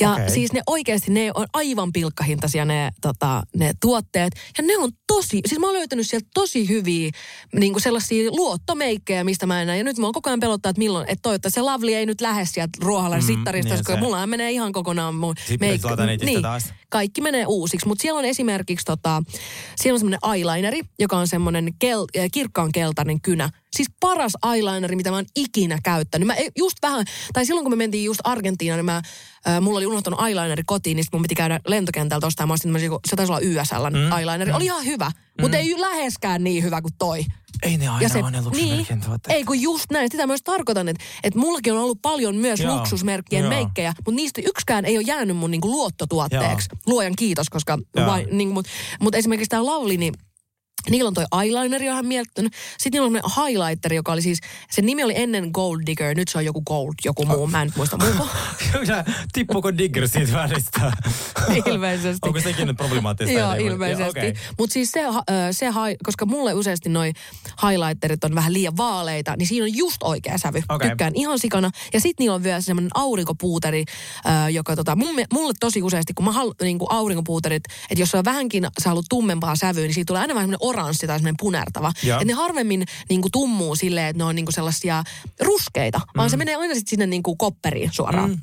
Ja 0.00 0.12
okay. 0.12 0.30
siis 0.30 0.52
ne 0.52 0.62
oikeasti, 0.66 1.12
ne 1.12 1.30
on 1.34 1.46
aivan 1.52 1.92
pilkkahintaisia 1.92 2.64
ne, 2.64 2.90
tota, 3.00 3.42
ne 3.56 3.74
tuotteet. 3.80 4.32
Ja 4.58 4.64
ne 4.64 4.78
on 4.78 4.90
tosi, 5.06 5.40
siis 5.46 5.60
mä 5.60 5.66
oon 5.66 5.74
löytänyt 5.74 6.06
sieltä 6.06 6.28
tosi 6.34 6.68
hyviä 6.68 7.10
niin 7.54 7.72
kuin 7.72 7.82
sellaisia 7.82 8.30
luottomeikkejä, 8.30 9.24
mistä 9.24 9.46
mä 9.46 9.60
en 9.60 9.66
näe. 9.66 9.78
Ja 9.78 9.84
nyt 9.84 9.98
mä 9.98 10.06
oon 10.06 10.14
koko 10.14 10.30
ajan 10.30 10.40
pelottaa, 10.40 10.70
että 10.70 10.78
milloin, 10.78 11.08
että 11.08 11.22
toivottavasti 11.22 11.54
se 11.54 11.62
Lovely 11.62 11.94
ei 11.94 12.06
nyt 12.06 12.20
lähde 12.20 12.44
sieltä 12.44 12.78
Ruohalan 12.82 13.20
Mm, 13.20 13.26
sittarista, 13.26 13.74
niin 13.74 13.78
koska 13.78 13.94
se. 13.94 14.00
mulla 14.00 14.26
menee 14.26 14.50
ihan 14.50 14.72
kokonaan 14.72 15.14
mun 15.14 15.34
Sitten 15.46 15.68
laittaa 15.68 16.06
netistä 16.06 16.26
niin, 16.26 16.42
taas. 16.42 16.72
Kaikki 16.90 17.20
menee 17.20 17.46
uusiksi. 17.46 17.88
Mutta 17.88 18.02
siellä 18.02 18.18
on 18.18 18.24
esimerkiksi, 18.24 18.84
tota, 18.84 19.22
siellä 19.76 19.94
on 19.94 19.98
semmoinen 19.98 20.20
eyelineri, 20.34 20.80
joka 20.98 21.18
on 21.18 21.28
semmoinen 21.28 21.70
kel, 21.78 22.04
äh, 22.18 22.26
kirkkaan 22.32 22.72
keltainen 22.72 23.20
kynä. 23.20 23.50
Siis 23.76 23.88
paras 24.00 24.32
eyelineri, 24.54 24.96
mitä 24.96 25.10
mä 25.10 25.16
oon 25.16 25.26
ikinä 25.36 25.78
käyttänyt. 25.82 26.26
Mä 26.26 26.34
e- 26.34 26.48
just 26.56 26.76
vähän, 26.82 27.04
tai 27.32 27.46
silloin 27.46 27.64
kun 27.64 27.72
me 27.72 27.76
mentiin 27.76 28.04
just 28.04 28.20
Argentiinaan, 28.24 28.78
niin 28.78 28.84
mä, 28.84 29.02
äh, 29.48 29.60
mulla 29.60 29.78
oli 29.78 29.86
unohtanut 29.86 30.20
eyelineri 30.26 30.62
kotiin, 30.66 30.96
niin 30.96 31.04
sit 31.04 31.12
mun 31.12 31.22
piti 31.22 31.34
käydä 31.34 31.60
lentokentältä 31.66 32.26
ostamaan. 32.26 32.48
Mä 32.48 32.54
ostin 32.54 32.90
se 33.08 33.16
taisi 33.16 33.32
olla 33.32 33.40
YSL 33.40 33.90
mm. 33.90 34.18
eyelineri. 34.18 34.52
Oli 34.52 34.64
ihan 34.64 34.84
hyvä, 34.84 35.12
mm. 35.38 35.42
mutta 35.42 35.56
ei 35.56 35.80
läheskään 35.80 36.44
niin 36.44 36.62
hyvä 36.62 36.82
kuin 36.82 36.94
toi. 36.98 37.24
Ei 37.62 37.76
ne 37.76 37.88
aina 37.88 38.02
Ja 38.02 38.08
se, 38.08 38.18
ole 38.18 38.30
ne 38.30 38.40
niin, 38.50 38.86
ei 39.28 39.44
kun 39.44 39.62
just 39.62 39.90
näin. 39.90 40.08
Sitä 40.12 40.26
myös 40.26 40.42
tarkoitan, 40.42 40.88
että, 40.88 41.04
että 41.22 41.38
mullakin 41.38 41.72
on 41.72 41.78
ollut 41.78 42.02
paljon 42.02 42.36
myös 42.36 42.60
Joo, 42.60 42.76
luksusmerkkien 42.76 43.42
joo. 43.42 43.48
meikkejä, 43.48 43.92
mutta 43.96 44.16
niistä 44.16 44.42
yksikään 44.44 44.84
ei 44.84 44.96
ole 44.96 45.04
jäänyt 45.06 45.36
mun 45.36 45.50
niinku 45.50 45.70
luottotuotteeksi. 45.70 46.68
Luojan 46.86 47.12
kiitos, 47.18 47.50
koska 47.50 47.78
Joo. 47.96 48.06
vai, 48.06 48.26
niin, 48.30 48.48
mutta 48.48 48.70
mut 49.00 49.14
esimerkiksi 49.14 49.48
tämä 49.48 49.66
Lavli, 49.66 49.96
niin 49.96 50.14
Niillä 50.90 51.08
on 51.08 51.14
toi 51.14 51.24
eyelineri, 51.42 51.86
johon 51.86 52.06
mieltänyt. 52.06 52.52
Sitten 52.78 53.02
niillä 53.02 53.20
on 53.22 53.46
highlighter, 53.46 53.92
joka 53.92 54.12
oli 54.12 54.22
siis, 54.22 54.38
sen 54.70 54.86
nimi 54.86 55.04
oli 55.04 55.12
ennen 55.16 55.50
Gold 55.52 55.80
Digger, 55.86 56.14
nyt 56.14 56.28
se 56.28 56.38
on 56.38 56.44
joku 56.44 56.62
Gold, 56.62 56.94
joku 57.04 57.26
muu, 57.26 57.46
mä 57.46 57.62
en 57.62 57.72
muista 57.76 57.98
muuta. 57.98 58.28
Tippuuko 59.32 59.78
Digger 59.78 60.08
siitä 60.08 60.32
välistä? 60.32 60.92
Ilmeisesti. 61.66 62.18
Onko 62.22 62.40
sekin 62.40 62.76
problemaattista? 62.76 63.38
Joo, 63.38 63.54
ilmeisesti. 63.54 64.18
Okei. 64.18 64.34
Mutta 64.58 64.72
siis 64.72 64.92
se, 64.92 65.00
se 65.50 65.66
koska 66.04 66.26
mulle 66.26 66.54
useasti 66.54 66.88
noi 66.88 67.12
highlighterit 67.62 68.24
on 68.24 68.34
vähän 68.34 68.52
liian 68.52 68.76
vaaleita, 68.76 69.34
niin 69.36 69.46
siinä 69.46 69.64
on 69.64 69.76
just 69.76 70.02
oikea 70.02 70.38
sävy. 70.38 70.62
Okei. 70.68 70.88
Tykkään 70.88 71.12
ihan 71.14 71.38
sikana. 71.38 71.70
Ja 71.92 72.00
sitten 72.00 72.24
niillä 72.24 72.34
on 72.34 72.42
vielä 72.42 72.60
semmoinen 72.60 72.90
aurinkopuuteri, 72.94 73.84
joka 74.52 74.76
tota, 74.76 74.96
mulle 75.32 75.52
tosi 75.60 75.82
useasti, 75.82 76.14
kun 76.14 76.24
mä 76.24 76.32
haluan 76.32 76.54
niin 76.62 76.78
aurinkopuuterit, 76.88 77.64
että 77.90 78.02
jos 78.02 78.10
se 78.10 78.18
on 78.18 78.24
vähänkin, 78.24 78.68
sä 78.82 78.88
haluat 78.88 79.06
tummempaa 79.08 79.56
sävyä, 79.56 79.82
niin 79.82 79.94
siitä 79.94 80.06
tulee 80.06 80.20
aina 80.20 80.34
vähän 80.34 80.44
semmoinen 80.44 80.66
oranssi 80.76 81.06
tai 81.06 81.18
semmoinen 81.18 81.36
punertava. 81.38 81.92
Joo. 82.02 82.16
Että 82.16 82.24
ne 82.24 82.32
harvemmin 82.32 82.84
niin 83.08 83.22
kuin, 83.22 83.32
tummuu 83.32 83.76
silleen, 83.76 84.06
että 84.06 84.18
ne 84.18 84.24
on 84.24 84.34
niin 84.34 84.46
kuin 84.46 84.54
sellaisia 84.54 85.04
ruskeita, 85.40 86.00
vaan 86.16 86.30
se 86.30 86.36
menee 86.36 86.54
aina 86.54 86.74
sitten 86.74 86.90
sinne 86.90 87.06
niin 87.06 87.22
kuin 87.22 87.38
kopperiin 87.38 87.92
suoraan. 87.92 88.30
Mm. 88.30 88.38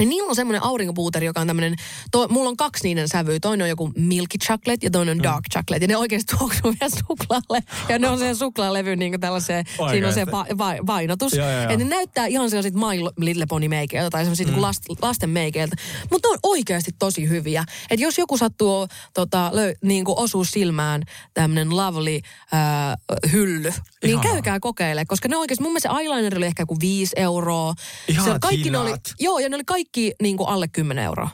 Ja 0.00 0.06
niillä 0.06 0.28
on 0.28 0.36
semmoinen 0.36 0.62
aurinkopuuteri, 0.62 1.26
joka 1.26 1.40
on 1.40 1.46
tämmöinen, 1.46 1.74
to, 2.10 2.28
mulla 2.28 2.48
on 2.48 2.56
kaksi 2.56 2.84
niiden 2.84 3.08
sävyä. 3.08 3.40
Toinen 3.40 3.64
on 3.64 3.68
joku 3.68 3.92
milky 3.96 4.38
chocolate 4.38 4.86
ja 4.86 4.90
toinen 4.90 5.18
on 5.18 5.22
dark 5.22 5.44
chocolate. 5.52 5.84
Ja 5.84 5.88
ne 5.88 5.96
oikeasti 5.96 6.36
tuoksuu 6.38 6.74
vielä 6.80 6.96
suklaalle. 7.08 7.62
Ja 7.88 7.98
ne 7.98 8.08
on 8.08 8.18
sen 8.18 8.36
suklaalevy 8.36 8.96
niin 8.96 9.12
kuin 9.12 9.20
tällaiseen, 9.20 9.64
siinä 9.90 10.06
on 10.06 10.14
se 10.14 10.26
va, 10.26 10.46
va, 10.58 10.74
vainotus. 10.86 11.32
Joo, 11.32 11.50
joo, 11.50 11.60
joo. 11.60 11.70
Ja 11.70 11.76
ne 11.76 11.84
näyttää 11.84 12.26
ihan 12.26 12.50
sellaisit 12.50 12.74
My 12.74 13.10
Little 13.16 13.46
Pony 13.46 13.68
meikeiltä 13.68 14.10
tai 14.10 14.24
sellaisit 14.24 14.48
mm. 14.48 14.62
last, 14.62 14.82
lasten 15.02 15.30
meikeiltä. 15.30 15.76
Mutta 16.10 16.28
ne 16.28 16.32
on 16.32 16.38
oikeasti 16.42 16.90
tosi 16.98 17.28
hyviä. 17.28 17.64
Että 17.90 18.04
jos 18.04 18.18
joku 18.18 18.38
sattuu 18.38 18.88
tota, 19.14 19.52
niin 19.82 20.04
kuin 20.04 20.18
osuu 20.18 20.44
silmään 20.44 21.02
tämmöinen 21.34 21.76
lovely 21.76 22.20
äh, 22.54 23.30
hylly, 23.32 23.72
niin 24.02 24.10
Ihanaa. 24.10 24.32
käykää 24.32 24.60
kokeile. 24.60 25.04
Koska 25.04 25.28
ne 25.28 25.36
oikeasti, 25.36 25.62
mun 25.62 25.72
mielestä 25.72 26.00
eyeliner 26.00 26.36
oli 26.38 26.46
ehkä 26.46 26.62
joku 26.62 26.76
viisi 26.80 27.16
euroa. 27.16 27.74
Ihanat 28.08 28.32
Se- 28.34 28.38
kaikki 28.40 28.70
ne 28.70 28.78
oli. 28.78 28.92
Joo, 29.20 29.38
ja 29.38 29.48
ne 29.48 29.54
oli 29.56 29.64
kaikki 29.66 30.12
niin 30.22 30.36
kuin 30.36 30.48
alle 30.48 30.68
10 30.68 31.04
euroa. 31.04 31.28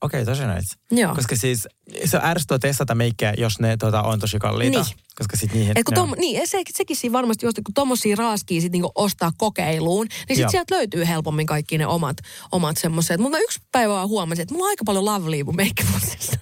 okei, 0.00 0.22
okay, 0.22 0.34
tosi 0.34 0.46
nice. 0.46 0.74
Joo. 0.90 1.14
Koska 1.14 1.36
siis 1.36 1.68
se 2.04 2.18
ärsyttää 2.22 2.58
testata 2.58 2.94
meikkejä, 2.94 3.34
jos 3.38 3.60
ne 3.60 3.76
tota, 3.76 4.02
on 4.02 4.20
tosi 4.20 4.38
kalliita. 4.38 4.82
Niin. 4.82 4.96
Koska 5.18 5.36
sit 5.36 5.52
niihin... 5.54 5.72
Et 5.76 5.84
kun 5.84 5.94
tom, 5.94 6.14
niin, 6.18 6.48
se, 6.48 6.62
sekin 6.76 6.96
siinä 6.96 7.12
varmasti, 7.12 7.46
jos 7.46 7.54
kun 7.54 7.74
tommosia 7.74 8.16
raaskia 8.16 8.60
sit 8.60 8.72
niinku 8.72 8.92
ostaa 8.94 9.32
kokeiluun, 9.36 10.06
niin 10.28 10.36
sit 10.36 10.42
Joo. 10.42 10.50
sieltä 10.50 10.74
löytyy 10.74 11.06
helpommin 11.08 11.46
kaikki 11.46 11.78
ne 11.78 11.86
omat, 11.86 12.16
omat 12.52 12.76
semmoiset. 12.76 13.20
Mutta 13.20 13.38
mä 13.38 13.42
yksi 13.42 13.60
päivä 13.72 13.92
vaan 13.92 14.08
huomasin, 14.08 14.42
että 14.42 14.54
mulla 14.54 14.64
on 14.64 14.70
aika 14.70 14.84
paljon 14.84 15.04
lavlia 15.04 15.44
mun 15.44 15.56
meikkipussissa. 15.56 16.36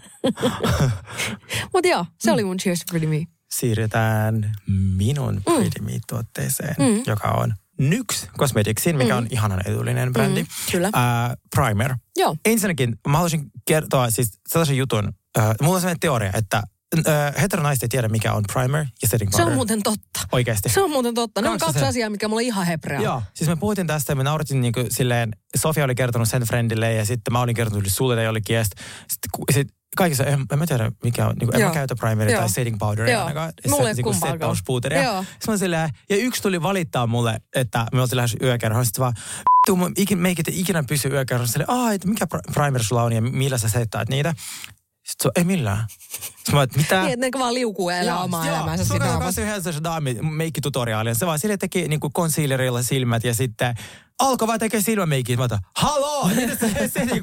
Mutta 1.72 1.88
joo, 1.88 2.04
se 2.20 2.32
oli 2.32 2.44
mun 2.44 2.56
Cheers 2.56 2.80
Pretty 2.90 3.06
Me. 3.06 3.37
Siirrytään 3.50 4.52
minun 4.96 5.34
Mm. 5.34 5.54
Pretty 5.56 5.82
Me-tuotteeseen, 5.82 6.74
joka 7.06 7.28
on 7.28 7.54
NYX 7.78 8.26
Cosmeticsin, 8.38 8.96
mikä 8.96 9.16
on 9.16 9.26
ihanan 9.30 9.60
edullinen 9.66 10.12
brändi. 10.12 10.42
Mm, 10.42 10.48
kyllä. 10.72 10.90
Ää, 10.92 11.34
primer. 11.56 11.94
Joo. 12.16 12.36
Ensinnäkin 12.44 12.98
mä 13.08 13.16
haluaisin 13.16 13.50
kertoa 13.68 14.10
siis 14.10 14.40
sellaisen 14.48 14.76
jutun. 14.76 15.12
Äh, 15.38 15.54
mulla 15.62 15.74
on 15.74 15.80
sellainen 15.80 16.00
teoria, 16.00 16.30
että 16.34 16.62
äh, 17.08 17.34
heteronaiset 17.42 17.82
ei 17.82 17.88
tiedä, 17.88 18.08
mikä 18.08 18.32
on 18.32 18.44
primer 18.52 18.86
ja 19.02 19.08
setting 19.08 19.30
Se 19.30 19.36
powder. 19.36 19.48
on 19.48 19.54
muuten 19.54 19.82
totta. 19.82 20.20
Oikeasti. 20.32 20.68
Se 20.68 20.80
on 20.82 20.90
muuten 20.90 21.14
totta. 21.14 21.42
Ne 21.42 21.48
on 21.48 21.58
Kaksi 21.58 21.78
se- 21.78 21.86
asiaa, 21.86 22.10
mitkä 22.10 22.28
mulla 22.28 22.38
on 22.40 22.44
ihan 22.44 22.66
hebreaa. 22.66 23.02
Joo, 23.02 23.22
siis 23.34 23.50
me 23.50 23.56
puhuttiin 23.56 23.86
tästä 23.86 24.12
ja 24.12 24.16
me 24.16 24.22
naurattiin 24.24 24.60
niin 24.60 24.72
kuin 24.72 24.86
silleen, 24.90 25.30
Sofia 25.56 25.84
oli 25.84 25.94
kertonut 25.94 26.28
sen 26.28 26.42
friendille 26.42 26.92
ja 26.94 27.04
sitten 27.04 27.32
mä 27.32 27.40
olin 27.40 27.54
kertonut 27.54 27.84
sulle 27.86 28.22
jollekin 28.22 28.56
ja 28.56 28.64
sitten 28.64 28.84
sit, 29.10 29.20
sit, 29.54 29.68
kaikissa, 29.96 30.24
en, 30.24 30.44
en 30.52 30.58
mä 30.58 30.66
tiedä 30.66 30.92
mikä 31.04 31.26
on, 31.26 31.34
niin 31.40 31.46
kuin, 31.48 31.54
en 31.54 31.60
Joo. 31.60 31.68
mä 31.70 31.74
käytä 31.74 31.96
primeria 31.96 32.32
Joo. 32.34 32.40
tai 32.40 32.50
setting 32.50 32.78
powderia 32.78 33.12
Joo. 33.14 33.22
ainakaan. 33.22 33.52
Mulle 33.68 33.88
ei 33.88 33.94
niin 33.94 34.04
kumpaakaan. 34.04 34.32
settauspuuteria. 34.34 35.24
Silleen, 35.56 35.90
ja 36.10 36.16
yksi 36.16 36.42
tuli 36.42 36.62
valittaa 36.62 37.06
mulle, 37.06 37.40
että 37.56 37.86
me 37.92 38.00
oltiin 38.00 38.16
lähes 38.16 38.36
yökerhoon. 38.42 38.84
Sitten 38.86 39.00
vaan, 39.02 39.14
meikit 40.16 40.48
ei 40.48 40.60
ikinä 40.60 40.82
pysy 40.88 41.08
yökerhossa. 41.08 41.52
Silleen, 41.52 41.94
että 41.94 42.08
mikä 42.08 42.26
pr- 42.34 42.52
primer 42.54 42.82
sulla 42.84 43.02
on 43.02 43.12
ja 43.12 43.22
millä 43.22 43.58
sä 43.58 43.68
settaat 43.68 44.08
niitä. 44.08 44.34
Sitten 45.08 45.22
se 45.22 45.28
on, 45.28 45.32
ei 45.36 45.44
millään. 45.44 45.84
Sitten 45.98 46.54
mä, 46.54 46.62
että 46.62 46.78
mitä? 46.78 47.00
Niin, 47.02 47.12
että 47.12 47.26
ne 47.26 47.40
vaan 47.40 47.54
liukuu 47.54 47.90
elää 47.90 48.18
omaa 48.22 48.48
elämäänsä 48.48 48.84
Se 48.84 48.92
on 48.92 48.94
siinä 48.94 48.98
kato 49.04 49.18
naamassa. 49.18 49.24
kanssa 49.24 49.52
yhdessä 49.52 49.72
se 49.72 49.84
daami 49.84 50.14
meikkitutoriaalin. 50.14 51.14
Se 51.14 51.26
vaan 51.26 51.38
sille 51.38 51.56
teki 51.56 51.88
niinku 51.88 52.10
concealerilla 52.10 52.82
silmät 52.82 53.24
ja 53.24 53.34
sitten 53.34 53.74
alkoi 54.18 54.48
vaan 54.48 54.58
tekee 54.58 54.80
silmämeikkiä. 54.80 55.36
Mä 55.36 55.42
otan, 55.44 55.58
haloo, 55.76 56.30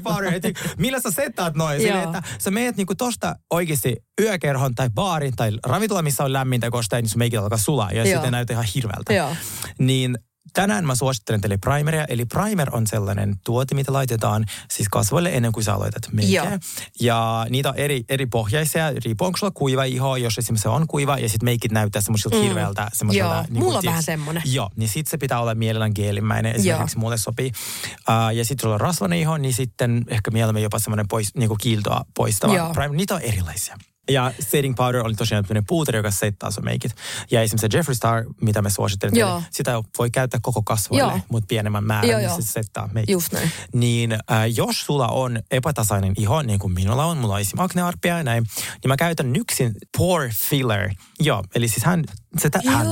powder, 0.02 0.30
heti, 0.30 0.54
millä 0.78 1.00
sä 1.00 1.10
settaat 1.10 1.54
noin? 1.54 1.80
Sille, 1.80 1.92
Joo. 1.92 2.02
että 2.02 2.22
sä 2.38 2.50
meet 2.50 2.76
niinku 2.76 2.94
tosta 2.94 3.34
oikeasti 3.50 3.96
yökerhon 4.20 4.74
tai 4.74 4.90
baarin 4.90 5.36
tai 5.36 5.50
ravintola, 5.66 6.02
missä 6.02 6.24
on 6.24 6.32
lämmintä 6.32 6.70
kostaa, 6.70 7.00
niin 7.00 7.08
sun 7.08 7.18
meikit 7.18 7.38
alkaa 7.38 7.58
sulaa 7.58 7.90
ja 7.90 8.04
Joo. 8.04 8.14
sitten 8.14 8.32
näyttää 8.32 8.54
ihan 8.54 8.66
hirveältä. 8.74 9.12
Joo. 9.14 9.36
Niin 9.78 10.18
tänään 10.56 10.86
mä 10.86 10.94
suosittelen 10.94 11.40
teille 11.40 11.56
primeria. 11.56 12.04
Eli 12.08 12.24
primer 12.24 12.76
on 12.76 12.86
sellainen 12.86 13.34
tuote, 13.44 13.74
mitä 13.74 13.92
laitetaan 13.92 14.44
siis 14.70 14.88
kasvoille 14.88 15.30
ennen 15.32 15.52
kuin 15.52 15.64
sä 15.64 15.74
aloitat 15.74 16.02
Joo. 16.04 16.12
meikkiä. 16.12 16.58
Ja 17.00 17.46
niitä 17.50 17.68
on 17.68 17.76
eri, 17.76 18.04
eri 18.08 18.26
pohjaisia, 18.26 18.90
riippuu 19.04 19.26
onko 19.26 19.36
sulla 19.36 19.52
kuiva 19.54 19.84
iho, 19.84 20.16
jos 20.16 20.38
esimerkiksi 20.38 20.62
se 20.62 20.68
on 20.68 20.86
kuiva 20.86 21.18
ja 21.18 21.28
sitten 21.28 21.44
meikit 21.44 21.72
näyttää 21.72 22.02
semmoiselta 22.02 22.36
mm. 22.36 22.42
hirveältä. 22.42 22.90
semmoiselta, 22.92 23.34
Joo, 23.34 23.44
niin 23.50 23.62
mulla 23.62 23.78
on 23.78 23.84
tiiäks- 23.84 23.86
vähän 23.86 24.02
semmonen. 24.02 24.42
Joo, 24.46 24.70
niin 24.76 24.88
sitten 24.88 25.10
se 25.10 25.18
pitää 25.18 25.40
olla 25.40 25.54
mielellään 25.54 25.92
geelimmäinen, 25.94 26.56
esimerkiksi 26.56 26.98
mulle 26.98 27.18
sopii. 27.18 27.52
Uh, 27.94 28.34
ja 28.34 28.44
sitten 28.44 28.62
sulla 28.62 28.74
on 28.74 28.80
rasvainen 28.80 29.18
iho, 29.18 29.38
niin 29.38 29.54
sitten 29.54 30.04
ehkä 30.08 30.30
mieluummin 30.30 30.62
jopa 30.62 30.78
semmoinen 30.78 31.08
pois, 31.08 31.34
niin 31.34 31.48
kuin 31.48 31.58
kiiltoa 31.58 32.04
poistava 32.14 32.56
Joo. 32.56 32.72
primer. 32.72 32.90
Niitä 32.90 33.14
on 33.14 33.20
erilaisia. 33.20 33.76
Ja 34.10 34.32
setting 34.40 34.76
powder 34.76 35.06
oli 35.06 35.14
tosiaan 35.14 35.44
tämmöinen 35.44 35.64
puuteri, 35.66 35.98
joka 35.98 36.10
settaa 36.10 36.50
sun 36.50 36.64
meikit. 36.64 36.92
Ja 37.30 37.42
esimerkiksi 37.42 37.68
se 37.70 37.76
Jeffree 37.76 37.94
Star, 37.94 38.24
mitä 38.40 38.62
me 38.62 38.70
suosittelen, 38.70 39.16
Joo. 39.16 39.42
sitä 39.50 39.82
voi 39.98 40.10
käyttää 40.10 40.40
koko 40.42 40.62
kasvoille, 40.62 41.22
mutta 41.28 41.46
pienemmän 41.46 41.84
määrän, 41.84 42.10
Joo, 42.10 42.18
niin 42.18 42.28
joo. 42.28 42.36
se 42.40 42.42
settaa 42.42 42.88
meikit. 42.92 43.12
Just 43.12 43.32
näin. 43.32 43.50
Niin 43.72 44.12
äh, 44.12 44.18
jos 44.56 44.80
sulla 44.80 45.08
on 45.08 45.38
epätasainen 45.50 46.12
iho, 46.18 46.42
niin 46.42 46.58
kuin 46.58 46.72
minulla 46.72 47.04
on, 47.04 47.18
mulla 47.18 47.34
on 47.34 47.40
esim. 47.40 47.58
aknearppia 47.58 48.18
ja 48.18 48.24
näin, 48.24 48.46
niin 48.82 48.88
mä 48.88 48.96
käytän 48.96 49.32
Nyksin 49.32 49.72
Pore 49.98 50.30
Filler. 50.44 50.90
Joo, 51.20 51.44
eli 51.54 51.68
siis 51.68 51.84
hän, 51.84 52.04
se, 52.38 52.50
tä, 52.50 52.60
hän, 52.66 52.86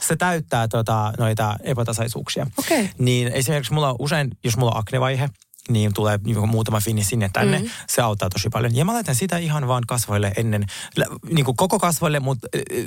se 0.00 0.16
täyttää 0.16 0.68
tota, 0.68 1.12
noita 1.18 1.56
epätasaisuuksia. 1.62 2.46
Okei. 2.58 2.90
Niin 2.98 3.28
esimerkiksi 3.28 3.72
mulla 3.72 3.90
on 3.90 3.96
usein, 3.98 4.30
jos 4.44 4.56
mulla 4.56 4.72
on 4.72 4.78
aknevaihe, 4.78 5.30
niin 5.68 5.94
tulee 5.94 6.18
niin 6.24 6.48
muutama 6.48 6.80
finni 6.80 7.04
sinne 7.04 7.30
tänne. 7.32 7.58
Mm. 7.58 7.68
Se 7.88 8.02
auttaa 8.02 8.30
tosi 8.30 8.48
paljon. 8.48 8.76
Ja 8.76 8.84
mä 8.84 8.94
laitan 8.94 9.14
sitä 9.14 9.38
ihan 9.38 9.68
vaan 9.68 9.82
kasvoille 9.86 10.32
ennen, 10.36 10.66
niin 11.30 11.44
kuin 11.44 11.56
koko 11.56 11.78
kasvoille, 11.78 12.20
mutta 12.20 12.48
e, 12.52 12.86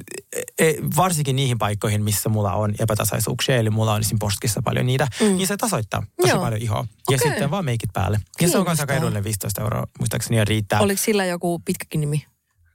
e, 0.60 0.74
varsinkin 0.96 1.36
niihin 1.36 1.58
paikkoihin, 1.58 2.04
missä 2.04 2.30
mulla 2.30 2.54
on 2.54 2.76
epätasaisuuksia. 2.80 3.56
Eli 3.56 3.70
mulla 3.70 3.94
on 3.94 4.02
esim. 4.02 4.20
postkissa 4.20 4.62
paljon 4.62 4.86
niitä. 4.86 5.08
Mm. 5.22 5.26
Niin 5.26 5.48
se 5.48 5.58
tasoittaa 5.58 6.04
tosi 6.22 6.34
Joo. 6.34 6.44
paljon 6.44 6.62
ihoa. 6.62 6.86
Ja 7.12 7.18
sitten 7.18 7.52
vaan 7.52 7.66
meikit 7.66 7.90
päälle. 7.94 8.20
Ja 8.42 8.50
se 8.50 8.58
on 8.58 8.66
kanssa 8.66 8.84
aika 8.84 8.94
edullinen 8.94 9.24
15 9.24 9.62
euroa, 9.62 9.88
muistaakseni, 10.00 10.38
ja 10.38 10.46
riittää. 10.46 10.80
Oliko 10.80 11.02
sillä 11.04 11.26
joku 11.26 11.60
pitkäkin 11.60 12.02
nimi? 12.02 12.26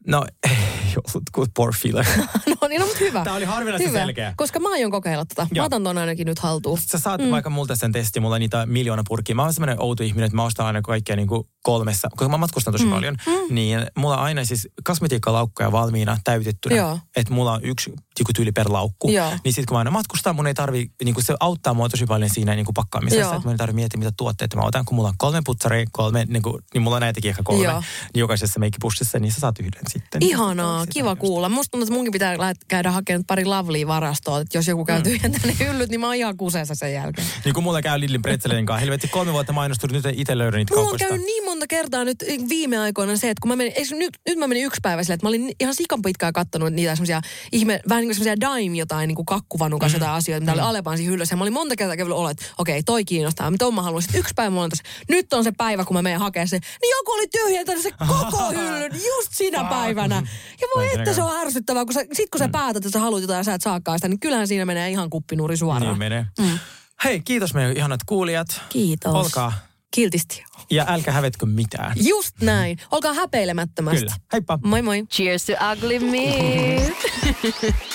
No, 0.06 0.26
ei 0.50 0.94
ollut 0.96 1.30
kuin 1.32 1.48
pore 1.54 1.72
filler. 1.72 2.06
no 2.78 2.86
mutta 2.86 3.00
hyvä. 3.00 3.24
Tää 3.24 3.34
oli 3.34 3.44
harvinaisen 3.44 3.88
hyvä. 3.88 3.98
selkeä. 3.98 4.34
Koska 4.36 4.60
mä 4.60 4.70
aion 4.70 4.90
kokeilla 4.90 5.24
tota. 5.24 5.42
Mä 5.42 5.48
Joo. 5.52 5.66
otan 5.66 5.84
ton 5.84 5.98
ainakin 5.98 6.26
nyt 6.26 6.38
haltuun. 6.38 6.78
Sä 6.80 6.98
saat 6.98 7.20
mm. 7.20 7.30
vaikka 7.30 7.50
multa 7.50 7.76
sen 7.76 7.92
testi, 7.92 8.20
mulla 8.20 8.34
on 8.34 8.40
niitä 8.40 8.66
miljoona 8.66 9.02
purkkia. 9.08 9.34
Mä 9.34 9.42
oon 9.42 9.54
semmoinen 9.54 9.82
outo 9.82 10.02
ihminen, 10.02 10.26
että 10.26 10.36
mä 10.36 10.44
ostan 10.44 10.66
aina 10.66 10.82
kaikkea 10.82 11.16
niin 11.16 11.28
kuin 11.28 11.44
kolmessa, 11.62 12.08
koska 12.10 12.28
mä 12.28 12.36
matkustan 12.36 12.72
tosi 12.72 12.84
mm. 12.84 12.90
paljon. 12.90 13.16
Mm. 13.26 13.54
Niin 13.54 13.86
mulla 13.96 14.16
on 14.16 14.22
aina 14.22 14.44
siis 14.44 14.68
kosmetiikkalaukkuja 14.84 15.72
valmiina 15.72 16.18
täytettynä. 16.24 16.98
Että 17.16 17.34
mulla 17.34 17.52
on 17.52 17.64
yksi 17.64 17.92
joku 18.18 18.32
tyyli 18.32 18.52
per 18.52 18.72
laukku. 18.72 19.10
Joo. 19.10 19.30
Niin 19.44 19.52
sitten 19.52 19.66
kun 19.66 19.74
mä 19.74 19.78
aina 19.78 19.90
matkustan, 19.90 20.36
mun 20.36 20.46
ei 20.46 20.54
tarvi, 20.54 20.90
niin 21.04 21.14
kuin 21.14 21.24
se 21.24 21.34
auttaa 21.40 21.74
mua 21.74 21.88
tosi 21.88 22.06
paljon 22.06 22.30
siinä 22.30 22.54
niin 22.54 22.64
kuin 22.64 22.74
pakkaamisessa. 22.74 23.34
Että 23.34 23.44
mun 23.44 23.52
ei 23.52 23.58
tarvi 23.58 23.72
miettiä, 23.72 23.98
mitä 23.98 24.12
tuotteita 24.16 24.56
mä 24.56 24.62
otan. 24.62 24.84
Kun 24.84 24.96
mulla 24.96 25.08
on 25.08 25.14
kolme 25.18 25.40
putsaria, 25.44 25.84
kolme, 25.92 26.24
niin, 26.28 26.42
kuin, 26.42 26.62
niin 26.74 26.82
mulla 26.82 26.96
on 26.96 27.00
näitäkin 27.00 27.28
ehkä 27.28 27.42
kolme. 27.42 27.64
Joo. 27.64 27.82
Niin 28.14 28.20
jokaisessa 28.20 28.60
meikkipussissa, 28.60 29.18
niin 29.18 29.32
sä 29.32 29.40
saat 29.40 29.58
yhden 29.60 29.82
sitten. 29.88 30.22
Ihanaa, 30.22 30.86
kiva 30.86 31.16
kuulla. 31.16 31.48
Musta 31.48 31.70
tuntuu, 31.70 31.84
että 31.84 31.94
munkin 31.94 32.12
pitää 32.12 32.36
käydä 32.68 32.90
hakemaan 32.90 33.24
pari 33.24 33.44
lavlia 33.44 33.86
varastoa. 33.86 34.40
Että 34.40 34.58
jos 34.58 34.68
joku 34.68 34.84
käy 34.84 35.02
tyhjentämään 35.02 35.56
ne 35.58 35.66
hyllyt, 35.66 35.90
niin 35.90 36.00
mä 36.00 36.06
oon 36.06 36.14
ihan 36.14 36.36
kuseessa 36.36 36.74
sen 36.74 36.92
jälkeen. 36.92 37.26
Niin 37.44 37.54
kuin 37.54 37.64
mulla 37.64 37.82
käy 37.82 38.00
Lidlin 38.00 38.22
pretzelien 38.22 38.66
kanssa. 38.66 38.80
Helvetti 38.80 39.08
kolme 39.08 39.32
vuotta 39.32 39.52
mainostunut, 39.52 40.04
nyt 40.04 40.14
itse 40.18 40.38
löydä 40.38 40.56
niitä 40.56 40.74
Mulla 40.74 40.90
on 40.90 40.98
käynyt 40.98 41.26
niin 41.26 41.44
monta 41.44 41.66
kertaa 41.66 42.04
nyt 42.04 42.24
viime 42.48 42.78
aikoina 42.78 43.16
se, 43.16 43.30
että 43.30 43.40
kun 43.40 43.48
mä 43.48 43.56
menin, 43.56 43.72
eikö 43.76 43.94
nyt, 43.94 44.18
nyt 44.28 44.38
mä 44.38 44.46
menin 44.46 44.64
yksi 44.64 44.80
päivä 44.82 45.02
silleen, 45.02 45.14
että 45.14 45.26
mä 45.26 45.28
olin 45.28 45.52
ihan 45.60 45.74
sikan 45.74 46.02
pitkään 46.02 46.32
kattonut 46.32 46.72
niitä 46.72 46.94
semmoisia 46.94 47.20
ihme, 47.52 47.80
vähän 47.88 48.00
niin 48.00 48.08
kuin 48.08 48.24
semmoisia 48.24 48.40
dime 48.40 48.76
jotain, 48.76 49.08
niin 49.08 49.16
kuin 49.16 49.26
kakkuvanukas 49.26 49.92
mm. 49.92 49.96
jotain 49.96 50.12
asioita, 50.12 50.40
mitä 50.40 50.52
mm. 50.52 50.58
oli 50.58 50.68
Alepan 50.68 50.96
siinä 50.96 51.10
hyllyssä. 51.10 51.32
Ja 51.32 51.36
mä 51.36 51.44
olin 51.44 51.52
monta 51.52 51.76
kertaa 51.76 51.96
kävellyt 51.96 52.18
olla, 52.18 52.30
että 52.30 52.44
okei, 52.58 52.82
toi 52.82 53.04
kiinnostaa, 53.04 53.50
mutta 53.50 53.70
mä 53.70 53.82
haluan. 53.82 54.02
Sitten 54.02 54.20
yksi 54.20 54.34
päivä 54.36 54.50
mulla 54.50 54.64
on 54.64 54.70
tässä, 54.70 54.84
nyt 55.08 55.32
on 55.32 55.44
se 55.44 55.52
päivä, 55.52 55.84
kun 55.84 55.96
mä 55.96 56.02
menen 56.02 56.20
hakemaan 56.20 56.48
se, 56.48 56.58
niin 56.82 56.90
joku 56.98 57.12
oli 57.12 57.26
tyhjentänyt 57.26 57.82
se 57.82 57.90
koko 57.90 58.50
hyllyn 58.56 58.92
just 58.92 59.32
sinä 59.32 59.64
päivänä. 59.64 60.22
Ja 60.60 60.66
voi 60.74 60.88
että 60.94 61.12
se 61.12 61.22
on 61.22 61.36
ärsyttävää, 61.36 61.84
kun 61.84 61.94
sä, 61.94 62.04
sit 62.12 62.30
kun 62.30 62.38
sä 62.38 62.43
päätät, 62.48 62.76
että 62.76 62.90
sä 62.98 63.00
haluat 63.00 63.22
jotain 63.22 63.36
ja 63.36 63.44
sä 63.44 63.54
et 63.54 63.62
saakaan 63.62 63.98
sitä, 63.98 64.08
niin 64.08 64.20
kyllähän 64.20 64.48
siinä 64.48 64.64
menee 64.64 64.90
ihan 64.90 65.10
kuppinuri 65.10 65.56
suoraan. 65.56 65.82
Niin 65.82 65.98
menee. 65.98 66.26
Mm. 66.40 66.58
Hei, 67.04 67.20
kiitos 67.20 67.54
meidän 67.54 67.76
ihanat 67.76 68.00
kuulijat. 68.06 68.62
Kiitos. 68.68 69.14
Olkaa. 69.14 69.52
Kiltisti. 69.94 70.44
Ja 70.70 70.84
älkää 70.88 71.14
hävetkö 71.14 71.46
mitään. 71.46 71.92
Just 71.96 72.34
näin. 72.40 72.78
Olkaa 72.90 73.12
häpeilemättömästi. 73.12 74.00
Kyllä. 74.00 74.16
Heippa. 74.32 74.58
Moi 74.64 74.82
moi. 74.82 75.06
Cheers 75.06 75.46
to 75.46 75.52
ugly 75.72 75.98
me. 75.98 76.92